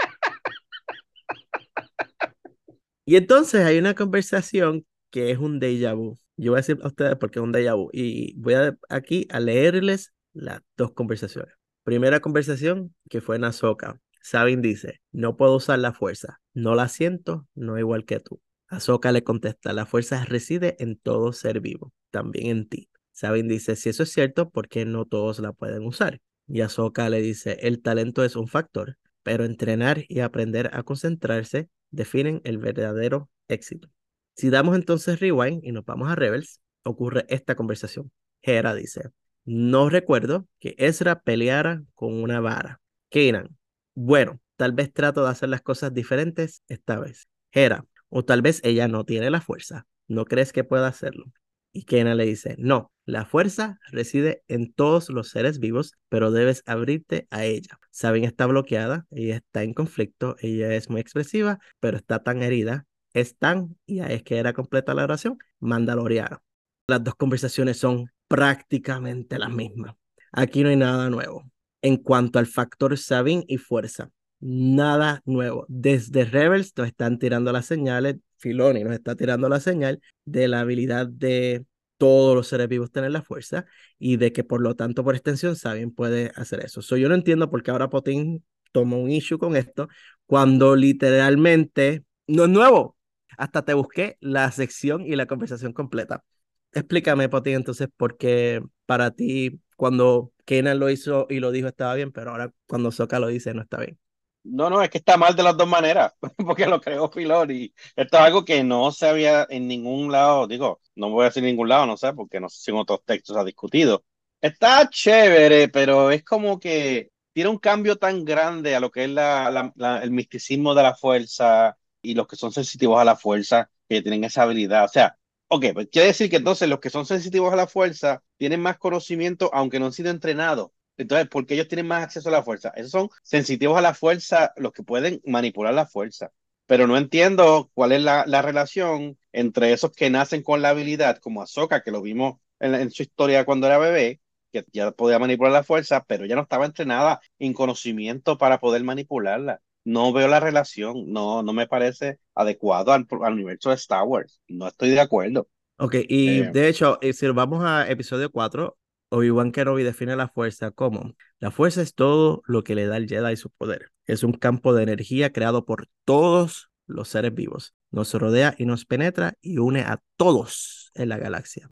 Y 3.04 3.16
entonces 3.16 3.64
hay 3.64 3.78
una 3.78 3.94
conversación 3.94 4.86
que 5.10 5.30
es 5.30 5.38
un 5.38 5.60
déjà 5.60 5.94
vu. 5.94 6.16
Yo 6.36 6.52
voy 6.52 6.58
a 6.58 6.62
decir 6.62 6.78
a 6.82 6.88
ustedes 6.88 7.16
porque 7.16 7.38
es 7.38 7.42
un 7.42 7.52
déjà 7.52 7.76
vu. 7.76 7.90
Y 7.92 8.34
voy 8.40 8.54
a, 8.54 8.76
aquí 8.88 9.28
a 9.30 9.40
leerles 9.40 10.12
las 10.32 10.60
dos 10.76 10.92
conversaciones. 10.92 11.54
Primera 11.84 12.20
conversación 12.20 12.94
que 13.10 13.20
fue 13.20 13.36
en 13.36 13.44
Azoka. 13.44 14.00
Sabin 14.24 14.62
dice, 14.62 15.02
no 15.12 15.36
puedo 15.36 15.56
usar 15.56 15.78
la 15.80 15.92
fuerza, 15.92 16.40
no 16.54 16.74
la 16.74 16.88
siento, 16.88 17.46
no 17.54 17.78
igual 17.78 18.06
que 18.06 18.20
tú. 18.20 18.40
Ahsoka 18.68 19.12
le 19.12 19.22
contesta, 19.22 19.74
la 19.74 19.84
fuerza 19.84 20.24
reside 20.24 20.76
en 20.78 20.96
todo 20.96 21.34
ser 21.34 21.60
vivo, 21.60 21.92
también 22.10 22.46
en 22.46 22.66
ti. 22.66 22.88
Sabin 23.12 23.48
dice, 23.48 23.76
si 23.76 23.90
eso 23.90 24.02
es 24.02 24.12
cierto, 24.12 24.48
¿por 24.48 24.68
qué 24.68 24.86
no 24.86 25.04
todos 25.04 25.40
la 25.40 25.52
pueden 25.52 25.84
usar? 25.84 26.22
Y 26.48 26.62
Ahsoka 26.62 27.10
le 27.10 27.20
dice, 27.20 27.58
el 27.60 27.82
talento 27.82 28.24
es 28.24 28.34
un 28.34 28.48
factor, 28.48 28.96
pero 29.22 29.44
entrenar 29.44 30.06
y 30.08 30.20
aprender 30.20 30.70
a 30.72 30.84
concentrarse 30.84 31.68
definen 31.90 32.40
el 32.44 32.56
verdadero 32.56 33.28
éxito. 33.48 33.90
Si 34.34 34.48
damos 34.48 34.74
entonces 34.74 35.20
rewind 35.20 35.62
y 35.62 35.72
nos 35.72 35.84
vamos 35.84 36.08
a 36.08 36.14
Rebels, 36.14 36.62
ocurre 36.82 37.26
esta 37.28 37.56
conversación. 37.56 38.10
Hera 38.40 38.74
dice, 38.74 39.10
no 39.44 39.90
recuerdo 39.90 40.48
que 40.60 40.74
Ezra 40.78 41.20
peleara 41.20 41.84
con 41.94 42.14
una 42.14 42.40
vara. 42.40 42.80
Kanan, 43.10 43.54
bueno, 43.94 44.40
tal 44.56 44.72
vez 44.72 44.92
trato 44.92 45.24
de 45.24 45.30
hacer 45.30 45.48
las 45.48 45.62
cosas 45.62 45.92
diferentes 45.94 46.62
esta 46.68 46.98
vez. 46.98 47.28
Hera, 47.52 47.84
o 48.08 48.24
tal 48.24 48.42
vez 48.42 48.60
ella 48.64 48.88
no 48.88 49.04
tiene 49.04 49.30
la 49.30 49.40
fuerza. 49.40 49.86
¿No 50.08 50.24
crees 50.24 50.52
que 50.52 50.64
pueda 50.64 50.88
hacerlo? 50.88 51.26
Y 51.72 51.84
Kanan 51.84 52.16
le 52.16 52.26
dice, 52.26 52.54
no, 52.58 52.92
la 53.04 53.24
fuerza 53.24 53.78
reside 53.90 54.42
en 54.46 54.72
todos 54.72 55.10
los 55.10 55.30
seres 55.30 55.58
vivos, 55.58 55.94
pero 56.08 56.30
debes 56.30 56.62
abrirte 56.66 57.26
a 57.30 57.44
ella. 57.44 57.80
Sabin 57.90 58.24
está 58.24 58.46
bloqueada, 58.46 59.06
ella 59.10 59.36
está 59.36 59.64
en 59.64 59.74
conflicto, 59.74 60.36
ella 60.40 60.74
es 60.74 60.88
muy 60.88 61.00
expresiva, 61.00 61.58
pero 61.80 61.96
está 61.96 62.22
tan 62.22 62.42
herida, 62.42 62.86
es 63.12 63.36
tan, 63.36 63.76
y 63.86 64.00
es 64.00 64.22
que 64.22 64.38
era 64.38 64.52
completa 64.52 64.94
la 64.94 65.04
oración, 65.04 65.38
mandaloriana. 65.58 66.42
Las 66.86 67.02
dos 67.02 67.14
conversaciones 67.16 67.78
son 67.78 68.10
prácticamente 68.28 69.38
las 69.38 69.50
mismas. 69.50 69.96
Aquí 70.32 70.62
no 70.62 70.68
hay 70.68 70.76
nada 70.76 71.10
nuevo. 71.10 71.44
En 71.84 71.98
cuanto 71.98 72.38
al 72.38 72.46
factor 72.46 72.96
Sabin 72.96 73.44
y 73.46 73.58
fuerza, 73.58 74.10
nada 74.40 75.20
nuevo. 75.26 75.66
Desde 75.68 76.24
Rebels 76.24 76.72
nos 76.78 76.86
están 76.86 77.18
tirando 77.18 77.52
las 77.52 77.66
señales, 77.66 78.16
Filoni 78.38 78.82
nos 78.82 78.94
está 78.94 79.16
tirando 79.16 79.50
la 79.50 79.60
señal 79.60 80.00
de 80.24 80.48
la 80.48 80.60
habilidad 80.60 81.06
de 81.06 81.66
todos 81.98 82.34
los 82.34 82.48
seres 82.48 82.68
vivos 82.68 82.90
tener 82.90 83.10
la 83.10 83.20
fuerza 83.20 83.66
y 83.98 84.16
de 84.16 84.32
que 84.32 84.44
por 84.44 84.62
lo 84.62 84.74
tanto 84.76 85.04
por 85.04 85.14
extensión 85.14 85.56
Sabin 85.56 85.94
puede 85.94 86.32
hacer 86.36 86.64
eso. 86.64 86.80
yo 86.96 87.08
no 87.10 87.14
entiendo 87.14 87.50
por 87.50 87.62
qué 87.62 87.70
ahora 87.70 87.90
Potín 87.90 88.42
toma 88.72 88.96
un 88.96 89.10
issue 89.10 89.38
con 89.38 89.54
esto 89.54 89.90
cuando 90.24 90.76
literalmente 90.76 92.04
no 92.26 92.44
es 92.44 92.50
nuevo. 92.50 92.96
Hasta 93.36 93.62
te 93.62 93.74
busqué 93.74 94.16
la 94.20 94.50
sección 94.52 95.02
y 95.04 95.16
la 95.16 95.26
conversación 95.26 95.74
completa. 95.74 96.24
Explícame, 96.72 97.28
Poti, 97.28 97.52
entonces, 97.52 97.88
por 97.94 98.16
qué 98.16 98.62
para 98.86 99.10
ti, 99.10 99.60
cuando 99.76 100.32
Kenan 100.44 100.78
lo 100.78 100.90
hizo 100.90 101.26
y 101.28 101.40
lo 101.40 101.50
dijo 101.50 101.68
estaba 101.68 101.94
bien, 101.94 102.12
pero 102.12 102.30
ahora 102.30 102.52
cuando 102.66 102.92
Soka 102.92 103.18
lo 103.18 103.28
dice 103.28 103.54
no 103.54 103.62
está 103.62 103.78
bien. 103.78 103.98
No, 104.42 104.68
no, 104.68 104.82
es 104.82 104.90
que 104.90 104.98
está 104.98 105.16
mal 105.16 105.34
de 105.34 105.42
las 105.42 105.56
dos 105.56 105.66
maneras, 105.66 106.12
porque 106.36 106.66
lo 106.66 106.80
creó 106.80 107.10
Filón 107.10 107.50
y 107.50 107.72
esto 107.96 108.18
es 108.18 108.22
algo 108.22 108.44
que 108.44 108.62
no 108.62 108.92
se 108.92 109.06
había 109.08 109.46
en 109.48 109.66
ningún 109.66 110.12
lado, 110.12 110.46
digo, 110.46 110.80
no 110.96 111.08
voy 111.08 111.22
a 111.22 111.24
decir 111.26 111.42
ningún 111.42 111.68
lado, 111.68 111.86
no 111.86 111.96
sé, 111.96 112.12
porque 112.12 112.40
no 112.40 112.50
sé 112.50 112.58
si 112.60 112.70
en 112.70 112.76
otros 112.76 113.00
textos 113.06 113.36
ha 113.38 113.44
discutido. 113.44 114.04
Está 114.42 114.88
chévere, 114.90 115.68
pero 115.68 116.10
es 116.10 116.22
como 116.24 116.60
que 116.60 117.10
tiene 117.32 117.48
un 117.48 117.58
cambio 117.58 117.96
tan 117.96 118.24
grande 118.24 118.76
a 118.76 118.80
lo 118.80 118.90
que 118.90 119.04
es 119.04 119.10
la, 119.10 119.72
el 120.02 120.10
misticismo 120.10 120.74
de 120.74 120.82
la 120.82 120.94
fuerza 120.94 121.76
y 122.02 122.14
los 122.14 122.26
que 122.28 122.36
son 122.36 122.52
sensitivos 122.52 123.00
a 123.00 123.04
la 123.04 123.16
fuerza, 123.16 123.70
que 123.88 124.02
tienen 124.02 124.24
esa 124.24 124.42
habilidad. 124.42 124.84
O 124.84 124.88
sea, 124.88 125.16
Ok, 125.48 125.66
pues 125.72 125.88
quiere 125.90 126.08
decir 126.08 126.28
que 126.30 126.36
entonces 126.36 126.68
los 126.68 126.80
que 126.80 126.90
son 126.90 127.06
sensitivos 127.06 127.52
a 127.52 127.56
la 127.56 127.66
fuerza 127.66 128.22
tienen 128.36 128.60
más 128.60 128.78
conocimiento 128.78 129.50
aunque 129.52 129.78
no 129.78 129.86
han 129.86 129.92
sido 129.92 130.10
entrenados. 130.10 130.70
Entonces, 130.96 131.28
¿por 131.28 131.46
qué 131.46 131.54
ellos 131.54 131.68
tienen 131.68 131.86
más 131.86 132.02
acceso 132.04 132.28
a 132.28 132.32
la 132.32 132.42
fuerza? 132.42 132.72
Esos 132.76 132.90
son 132.90 133.08
sensitivos 133.22 133.76
a 133.78 133.80
la 133.80 133.94
fuerza 133.94 134.52
los 134.56 134.72
que 134.72 134.82
pueden 134.82 135.20
manipular 135.24 135.74
la 135.74 135.86
fuerza. 135.86 136.32
Pero 136.66 136.86
no 136.86 136.96
entiendo 136.96 137.70
cuál 137.74 137.92
es 137.92 138.02
la, 138.02 138.24
la 138.26 138.42
relación 138.42 139.18
entre 139.32 139.72
esos 139.72 139.92
que 139.92 140.10
nacen 140.10 140.42
con 140.42 140.62
la 140.62 140.70
habilidad, 140.70 141.18
como 141.18 141.42
Ahsoka, 141.42 141.82
que 141.82 141.90
lo 141.90 142.00
vimos 142.02 142.40
en, 142.58 142.74
en, 142.74 142.90
su 142.90 143.02
historia 143.02 143.44
cuando 143.44 143.66
era 143.66 143.78
bebé, 143.78 144.20
que 144.52 144.64
ya 144.72 144.90
podía 144.92 145.18
manipular 145.18 145.52
la 145.52 145.64
fuerza, 145.64 146.04
pero 146.04 146.26
ya 146.26 146.36
no 146.36 146.42
estaba 146.42 146.64
entrenada 146.66 147.20
en 147.38 147.52
conocimiento 147.52 148.38
para 148.38 148.58
poder 148.60 148.82
manipularla 148.84 149.60
no 149.84 150.12
veo 150.12 150.28
la 150.28 150.40
relación, 150.40 151.12
no, 151.12 151.42
no 151.42 151.52
me 151.52 151.66
parece 151.66 152.18
adecuado 152.34 152.92
al, 152.92 153.06
universo 153.32 153.70
de 153.70 153.76
Star 153.76 154.04
Wars. 154.04 154.40
No 154.48 154.68
estoy 154.68 154.90
de 154.90 155.00
acuerdo. 155.00 155.48
Ok, 155.78 155.96
y 156.08 156.40
eh, 156.40 156.50
de 156.52 156.68
hecho, 156.68 156.98
eh, 157.00 157.12
si 157.12 157.26
vamos 157.28 157.64
a 157.64 157.88
episodio 157.90 158.30
4, 158.30 158.76
Obi-Wan 159.10 159.52
Kenobi 159.52 159.82
define 159.82 160.16
la 160.16 160.28
fuerza 160.28 160.70
como 160.70 161.14
la 161.38 161.50
fuerza 161.50 161.82
es 161.82 161.94
todo 161.94 162.42
lo 162.46 162.64
que 162.64 162.74
le 162.74 162.86
da 162.86 162.96
el 162.96 163.08
Jedi 163.08 163.36
su 163.36 163.50
poder. 163.50 163.90
Es 164.06 164.22
un 164.22 164.32
campo 164.32 164.74
de 164.74 164.82
energía 164.82 165.32
creado 165.32 165.64
por 165.64 165.88
todos 166.04 166.70
los 166.86 167.08
seres 167.08 167.34
vivos. 167.34 167.74
Nos 167.90 168.14
rodea 168.14 168.54
y 168.58 168.66
nos 168.66 168.86
penetra 168.86 169.34
y 169.40 169.58
une 169.58 169.80
a 169.80 170.00
todos 170.16 170.90
en 170.94 171.10
la 171.10 171.18
galaxia. 171.18 171.70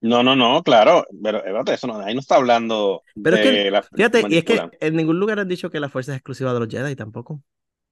No, 0.00 0.22
no, 0.22 0.36
no, 0.36 0.62
claro, 0.62 1.04
pero 1.22 1.42
eso 1.66 1.86
no, 1.88 1.98
ahí 1.98 2.14
no 2.14 2.20
está 2.20 2.36
hablando 2.36 3.02
pero 3.20 3.36
de 3.36 3.42
es 3.42 3.64
que, 3.64 3.70
la 3.70 3.82
Fíjate, 3.82 4.24
y 4.28 4.38
es 4.38 4.44
que 4.44 4.68
en 4.80 4.94
ningún 4.94 5.18
lugar 5.18 5.40
han 5.40 5.48
dicho 5.48 5.70
que 5.70 5.80
la 5.80 5.88
fuerza 5.88 6.12
es 6.12 6.18
exclusiva 6.18 6.52
de 6.52 6.60
los 6.60 6.68
Jedi 6.68 6.94
tampoco. 6.94 7.42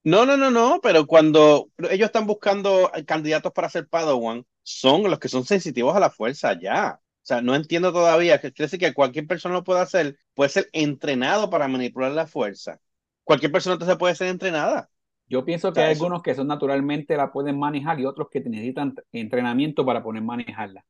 No, 0.06 0.24
no, 0.24 0.36
no, 0.36 0.52
no, 0.52 0.78
pero 0.80 1.04
cuando 1.04 1.68
ellos 1.90 2.06
están 2.06 2.28
buscando 2.28 2.92
candidatos 3.06 3.52
para 3.52 3.68
ser 3.68 3.88
Padawan, 3.88 4.46
son 4.62 5.02
los 5.02 5.18
que 5.18 5.26
son 5.26 5.44
sensitivos 5.44 5.96
a 5.96 5.98
la 5.98 6.10
fuerza 6.10 6.56
ya. 6.56 7.00
O 7.00 7.26
sea, 7.26 7.42
no 7.42 7.56
entiendo 7.56 7.92
todavía, 7.92 8.40
que 8.40 8.52
quiere 8.52 8.66
decir 8.66 8.78
que 8.78 8.94
cualquier 8.94 9.26
persona 9.26 9.56
lo 9.56 9.64
puede 9.64 9.80
hacer, 9.80 10.16
puede 10.34 10.50
ser 10.50 10.68
entrenado 10.72 11.50
para 11.50 11.66
manipular 11.66 12.12
la 12.12 12.28
fuerza. 12.28 12.78
Cualquier 13.24 13.50
persona 13.50 13.72
entonces 13.72 13.96
puede 13.96 14.14
ser 14.14 14.28
entrenada. 14.28 14.88
Yo 15.26 15.44
pienso 15.44 15.72
que 15.72 15.80
hay 15.80 15.94
algunos 15.94 16.22
que 16.22 16.36
son 16.36 16.46
naturalmente 16.46 17.16
la 17.16 17.32
pueden 17.32 17.58
manejar 17.58 17.98
y 17.98 18.04
otros 18.04 18.28
que 18.30 18.38
necesitan 18.38 18.94
entrenamiento 19.10 19.84
para 19.84 20.04
poder 20.04 20.22
manejarla. 20.22 20.84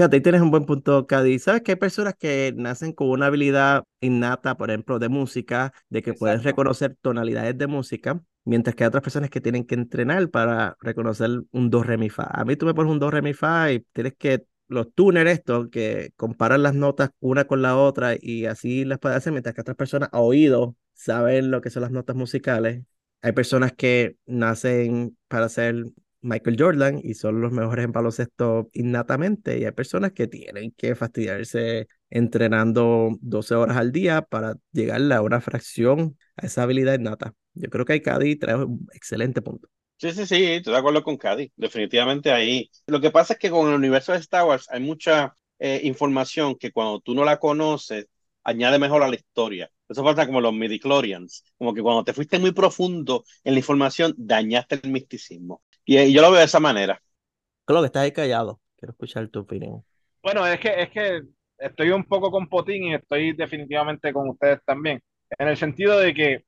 Fíjate, 0.00 0.16
ahí 0.16 0.22
tienes 0.22 0.40
un 0.40 0.50
buen 0.50 0.64
punto, 0.64 1.06
Cady. 1.06 1.38
¿Sabes 1.38 1.60
que 1.60 1.72
hay 1.72 1.76
personas 1.76 2.14
que 2.18 2.54
nacen 2.56 2.94
con 2.94 3.10
una 3.10 3.26
habilidad 3.26 3.84
innata, 4.00 4.56
por 4.56 4.70
ejemplo, 4.70 4.98
de 4.98 5.10
música, 5.10 5.74
de 5.90 6.00
que 6.00 6.14
pueden 6.14 6.42
reconocer 6.42 6.96
tonalidades 7.02 7.58
de 7.58 7.66
música, 7.66 8.18
mientras 8.46 8.74
que 8.74 8.84
hay 8.84 8.88
otras 8.88 9.02
personas 9.02 9.28
que 9.28 9.42
tienen 9.42 9.66
que 9.66 9.74
entrenar 9.74 10.30
para 10.30 10.74
reconocer 10.80 11.42
un 11.50 11.68
do, 11.68 11.82
re, 11.82 11.98
mi, 11.98 12.08
fa? 12.08 12.22
A 12.32 12.46
mí 12.46 12.56
tú 12.56 12.64
me 12.64 12.72
pones 12.72 12.90
un 12.90 12.98
do, 12.98 13.10
re, 13.10 13.20
mi, 13.20 13.34
fa 13.34 13.72
y 13.72 13.80
tienes 13.92 14.14
que 14.16 14.46
los 14.68 14.90
tuners 14.94 15.32
estos 15.32 15.68
que 15.68 16.14
comparan 16.16 16.62
las 16.62 16.74
notas 16.74 17.10
una 17.20 17.44
con 17.44 17.60
la 17.60 17.76
otra 17.76 18.14
y 18.18 18.46
así 18.46 18.86
las 18.86 19.00
puede 19.00 19.16
hacer, 19.16 19.32
mientras 19.32 19.54
que 19.54 19.60
otras 19.60 19.76
personas 19.76 20.08
a 20.12 20.20
oído 20.20 20.76
saben 20.94 21.50
lo 21.50 21.60
que 21.60 21.68
son 21.68 21.82
las 21.82 21.90
notas 21.90 22.16
musicales. 22.16 22.82
Hay 23.20 23.32
personas 23.32 23.74
que 23.74 24.16
nacen 24.24 25.18
para 25.28 25.50
ser 25.50 25.84
Michael 26.22 26.56
Jordan 26.58 27.00
y 27.02 27.14
son 27.14 27.40
los 27.40 27.52
mejores 27.52 27.84
en 27.84 27.92
baloncesto 27.92 28.68
innatamente 28.72 29.58
y 29.58 29.64
hay 29.64 29.72
personas 29.72 30.12
que 30.12 30.26
tienen 30.26 30.72
que 30.72 30.94
fastidiarse 30.94 31.88
entrenando 32.10 33.16
12 33.20 33.54
horas 33.54 33.76
al 33.76 33.92
día 33.92 34.22
para 34.22 34.56
llegar 34.72 35.00
a 35.12 35.22
una 35.22 35.40
fracción 35.40 36.16
a 36.36 36.46
esa 36.46 36.64
habilidad 36.64 36.98
innata. 36.98 37.34
Yo 37.54 37.68
creo 37.70 37.84
que 37.84 38.02
Cady 38.02 38.36
trae 38.36 38.56
un 38.56 38.86
excelente 38.92 39.42
punto. 39.42 39.68
Sí, 39.96 40.12
sí, 40.12 40.26
sí, 40.26 40.44
estoy 40.44 40.72
de 40.72 40.78
acuerdo 40.78 41.02
con 41.02 41.18
Cady, 41.18 41.52
definitivamente 41.56 42.32
ahí. 42.32 42.70
Lo 42.86 43.00
que 43.02 43.10
pasa 43.10 43.34
es 43.34 43.38
que 43.38 43.50
con 43.50 43.68
el 43.68 43.74
universo 43.74 44.12
de 44.12 44.18
Star 44.18 44.44
Wars 44.46 44.66
hay 44.70 44.80
mucha 44.80 45.34
eh, 45.58 45.80
información 45.84 46.56
que 46.56 46.72
cuando 46.72 47.00
tú 47.00 47.14
no 47.14 47.22
la 47.24 47.38
conoces, 47.38 48.06
añade 48.42 48.78
mejor 48.78 49.02
a 49.02 49.08
la 49.08 49.16
historia. 49.16 49.70
Eso 49.88 50.02
pasa 50.02 50.26
como 50.26 50.40
los 50.40 50.54
midichlorians, 50.54 51.44
como 51.58 51.74
que 51.74 51.82
cuando 51.82 52.04
te 52.04 52.14
fuiste 52.14 52.38
muy 52.38 52.52
profundo 52.52 53.24
en 53.44 53.54
la 53.54 53.58
información, 53.60 54.14
dañaste 54.16 54.80
el 54.82 54.90
misticismo. 54.90 55.62
Y, 55.90 56.12
yo 56.12 56.22
lo 56.22 56.30
veo 56.30 56.38
de 56.38 56.46
esa 56.46 56.60
manera. 56.60 57.02
Claro 57.64 57.82
que 57.82 57.86
estás 57.86 58.04
ahí 58.04 58.12
callado. 58.12 58.60
Quiero 58.76 58.92
escuchar 58.92 59.26
tu 59.26 59.40
opinión. 59.40 59.82
Bueno, 60.22 60.46
es 60.46 60.60
que, 60.60 60.82
es 60.82 60.90
que 60.90 61.22
estoy 61.58 61.90
un 61.90 62.04
poco 62.04 62.30
con 62.30 62.48
Potín 62.48 62.84
y 62.84 62.94
estoy 62.94 63.32
definitivamente 63.32 64.12
con 64.12 64.28
ustedes 64.28 64.60
también. 64.64 65.02
En 65.36 65.48
el 65.48 65.56
sentido 65.56 65.98
de 65.98 66.14
que 66.14 66.44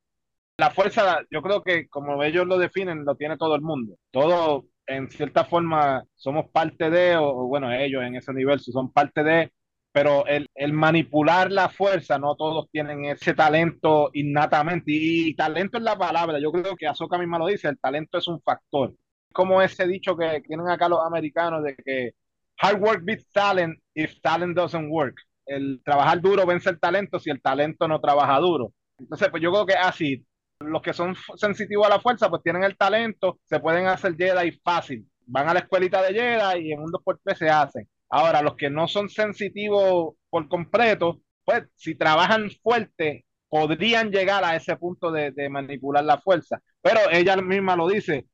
la 0.55 0.71
fuerza, 0.71 1.25
yo 1.29 1.41
creo 1.41 1.61
que 1.61 1.89
como 1.89 2.23
ellos 2.23 2.47
lo 2.47 2.57
definen, 2.57 3.03
lo 3.03 3.15
tiene 3.17 3.35
todo 3.35 3.55
el 3.55 3.61
mundo. 3.61 3.97
Todo, 4.11 4.63
en 4.85 5.11
cierta 5.11 5.43
forma, 5.43 6.05
somos 6.15 6.49
parte 6.49 6.89
de, 6.89 7.17
o, 7.17 7.45
bueno, 7.45 7.69
ellos 7.73 8.01
en 8.01 8.15
ese 8.15 8.31
universo 8.31 8.71
son 8.71 8.93
parte 8.93 9.25
de, 9.25 9.51
pero 9.91 10.25
el, 10.25 10.47
el, 10.55 10.71
manipular 10.71 11.51
la 11.51 11.67
fuerza, 11.67 12.17
no 12.17 12.35
todos 12.37 12.69
tienen 12.71 13.03
ese 13.05 13.33
talento 13.33 14.09
innatamente. 14.13 14.85
Y, 14.87 15.35
talento 15.35 15.79
es 15.79 15.83
la 15.83 15.97
palabra, 15.97 16.39
yo 16.39 16.49
creo 16.53 16.77
que 16.77 16.87
Azoka 16.87 17.17
misma 17.17 17.39
lo 17.39 17.47
dice, 17.47 17.67
el 17.67 17.77
talento 17.77 18.17
es 18.17 18.27
un 18.29 18.41
factor 18.41 18.93
como 19.33 19.61
ese 19.61 19.87
dicho 19.87 20.15
que 20.17 20.41
tienen 20.47 20.69
acá 20.69 20.87
los 20.89 20.99
americanos 21.05 21.63
de 21.63 21.75
que 21.75 22.11
hard 22.59 22.81
work 22.81 23.01
beats 23.03 23.29
talent 23.31 23.77
if 23.93 24.19
talent 24.21 24.55
doesn't 24.55 24.89
work. 24.89 25.15
El 25.45 25.81
trabajar 25.83 26.21
duro 26.21 26.45
vence 26.45 26.69
el 26.69 26.79
talento 26.79 27.19
si 27.19 27.29
el 27.29 27.41
talento 27.41 27.87
no 27.87 27.99
trabaja 27.99 28.39
duro. 28.39 28.73
Entonces, 28.97 29.29
pues 29.29 29.43
yo 29.43 29.51
creo 29.51 29.65
que 29.65 29.73
así, 29.73 30.25
los 30.59 30.81
que 30.81 30.93
son 30.93 31.15
sensitivos 31.35 31.85
a 31.87 31.89
la 31.89 31.99
fuerza, 31.99 32.29
pues 32.29 32.43
tienen 32.43 32.63
el 32.63 32.77
talento, 32.77 33.39
se 33.43 33.59
pueden 33.59 33.87
hacer 33.87 34.15
Jedi 34.15 34.51
fácil. 34.63 35.05
Van 35.25 35.49
a 35.49 35.53
la 35.53 35.61
escuelita 35.61 36.01
de 36.01 36.13
Jedi 36.13 36.69
y 36.69 36.73
en 36.73 36.79
un 36.81 36.91
2x3 36.91 37.35
se 37.35 37.49
hacen. 37.49 37.89
Ahora, 38.09 38.41
los 38.41 38.55
que 38.55 38.69
no 38.69 38.87
son 38.87 39.09
sensitivos 39.09 40.13
por 40.29 40.47
completo, 40.47 41.21
pues 41.43 41.63
si 41.75 41.95
trabajan 41.95 42.49
fuerte, 42.61 43.25
podrían 43.49 44.11
llegar 44.11 44.43
a 44.43 44.55
ese 44.55 44.75
punto 44.77 45.11
de, 45.11 45.31
de 45.31 45.49
manipular 45.49 46.03
la 46.03 46.19
fuerza. 46.19 46.61
Pero 46.81 46.99
ella 47.11 47.35
misma 47.37 47.75
lo 47.75 47.87
dice, 47.87 48.27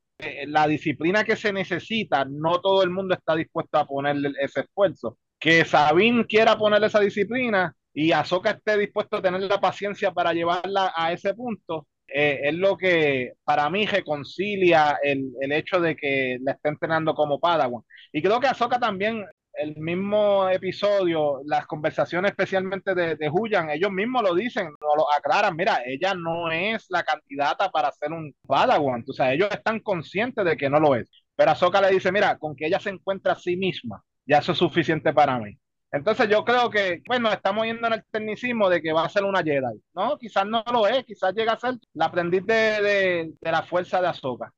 la 0.46 0.66
disciplina 0.66 1.24
que 1.24 1.36
se 1.36 1.52
necesita, 1.52 2.24
no 2.24 2.60
todo 2.60 2.82
el 2.82 2.90
mundo 2.90 3.14
está 3.14 3.34
dispuesto 3.34 3.78
a 3.78 3.86
ponerle 3.86 4.32
ese 4.40 4.60
esfuerzo. 4.60 5.18
Que 5.38 5.64
Sabine 5.64 6.26
quiera 6.26 6.56
ponerle 6.56 6.88
esa 6.88 7.00
disciplina 7.00 7.74
y 7.92 8.12
Ahsoka 8.12 8.50
esté 8.50 8.76
dispuesto 8.78 9.16
a 9.16 9.22
tener 9.22 9.42
la 9.42 9.60
paciencia 9.60 10.12
para 10.12 10.32
llevarla 10.32 10.92
a 10.94 11.12
ese 11.12 11.34
punto, 11.34 11.86
eh, 12.06 12.40
es 12.44 12.54
lo 12.54 12.76
que 12.76 13.34
para 13.44 13.70
mí 13.70 13.86
reconcilia 13.86 14.98
el, 15.02 15.30
el, 15.40 15.52
hecho 15.52 15.80
de 15.80 15.96
que 15.96 16.38
la 16.42 16.52
esté 16.52 16.68
entrenando 16.68 17.14
como 17.14 17.38
Padawan. 17.38 17.82
Y 18.12 18.20
creo 18.20 18.40
que 18.40 18.48
Ahsoka 18.48 18.78
también 18.80 19.24
el 19.60 19.76
mismo 19.76 20.48
episodio, 20.48 21.40
las 21.44 21.66
conversaciones 21.66 22.30
especialmente 22.30 22.94
de, 22.94 23.16
de 23.16 23.30
Huyan, 23.30 23.70
ellos 23.70 23.90
mismos 23.90 24.22
lo 24.22 24.34
dicen, 24.34 24.66
no 24.80 24.96
lo 24.96 25.06
aclaran, 25.12 25.54
mira, 25.56 25.82
ella 25.86 26.14
no 26.14 26.50
es 26.50 26.86
la 26.88 27.02
candidata 27.02 27.70
para 27.70 27.92
ser 27.92 28.12
un 28.12 28.34
Padawan, 28.46 29.04
o 29.08 29.12
sea, 29.12 29.32
ellos 29.32 29.48
están 29.50 29.80
conscientes 29.80 30.44
de 30.44 30.56
que 30.56 30.70
no 30.70 30.80
lo 30.80 30.94
es. 30.94 31.10
Pero 31.36 31.50
Ahsoka 31.50 31.80
le 31.80 31.90
dice, 31.90 32.12
mira, 32.12 32.38
con 32.38 32.56
que 32.56 32.66
ella 32.66 32.80
se 32.80 32.90
encuentre 32.90 33.32
a 33.32 33.36
sí 33.36 33.56
misma, 33.56 34.02
ya 34.26 34.38
eso 34.38 34.52
es 34.52 34.58
suficiente 34.58 35.12
para 35.12 35.38
mí. 35.38 35.58
Entonces 35.92 36.28
yo 36.28 36.44
creo 36.44 36.70
que, 36.70 37.02
bueno, 37.06 37.32
estamos 37.32 37.66
yendo 37.66 37.86
en 37.88 37.94
el 37.94 38.04
tecnicismo 38.10 38.68
de 38.70 38.80
que 38.80 38.92
va 38.92 39.04
a 39.04 39.08
ser 39.08 39.24
una 39.24 39.42
Jedi. 39.42 39.82
No, 39.94 40.16
quizás 40.18 40.46
no 40.46 40.62
lo 40.72 40.86
es, 40.86 41.04
quizás 41.04 41.34
llega 41.34 41.54
a 41.54 41.58
ser 41.58 41.74
la 41.94 42.06
aprendiz 42.06 42.46
de, 42.46 42.54
de, 42.54 43.32
de 43.40 43.52
la 43.52 43.62
fuerza 43.62 44.00
de 44.00 44.08
Ahsoka. 44.08 44.52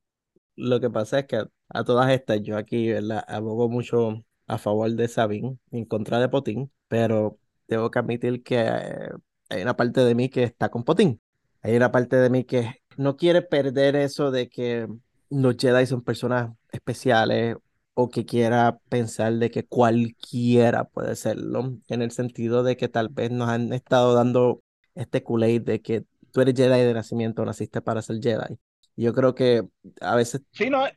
Lo 0.55 0.79
que 0.79 0.89
pasa 0.89 1.19
es 1.19 1.25
que 1.25 1.43
a 1.69 1.83
todas 1.83 2.11
estas, 2.11 2.41
yo 2.43 2.57
aquí, 2.57 2.91
¿verdad? 2.91 3.23
Abogo 3.27 3.67
mucho 3.67 4.23
a 4.53 4.57
favor 4.57 4.91
de 4.91 5.07
Sabine, 5.07 5.57
en 5.71 5.85
contra 5.85 6.19
de 6.19 6.29
Potín, 6.29 6.71
pero 6.87 7.39
tengo 7.67 7.91
que 7.91 7.99
admitir 7.99 8.43
que 8.43 8.59
eh, 8.59 9.09
hay 9.49 9.61
una 9.61 9.75
parte 9.75 10.01
de 10.01 10.15
mí 10.15 10.29
que 10.29 10.43
está 10.43 10.69
con 10.69 10.83
Potín. 10.83 11.21
Hay 11.61 11.75
una 11.75 11.91
parte 11.91 12.17
de 12.17 12.29
mí 12.29 12.43
que 12.43 12.81
no 12.97 13.15
quiere 13.17 13.41
perder 13.41 13.95
eso 13.95 14.31
de 14.31 14.49
que 14.49 14.87
los 15.29 15.55
Jedi 15.57 15.85
son 15.85 16.03
personas 16.03 16.51
especiales 16.71 17.55
o 17.93 18.09
que 18.09 18.25
quiera 18.25 18.79
pensar 18.89 19.33
de 19.33 19.51
que 19.51 19.65
cualquiera 19.65 20.85
puede 20.85 21.15
serlo, 21.15 21.77
en 21.87 22.01
el 22.01 22.11
sentido 22.11 22.63
de 22.63 22.75
que 22.77 22.87
tal 22.89 23.09
vez 23.09 23.31
nos 23.31 23.49
han 23.49 23.71
estado 23.73 24.13
dando 24.13 24.63
este 24.95 25.23
kool 25.23 25.41
de 25.63 25.81
que 25.81 26.05
tú 26.31 26.41
eres 26.41 26.55
Jedi 26.55 26.81
de 26.81 26.93
nacimiento, 26.93 27.45
naciste 27.45 27.81
para 27.81 28.01
ser 28.01 28.19
Jedi. 28.21 28.57
Yo 28.95 29.13
creo 29.13 29.33
que 29.33 29.63
a 30.01 30.15
veces 30.15 30.41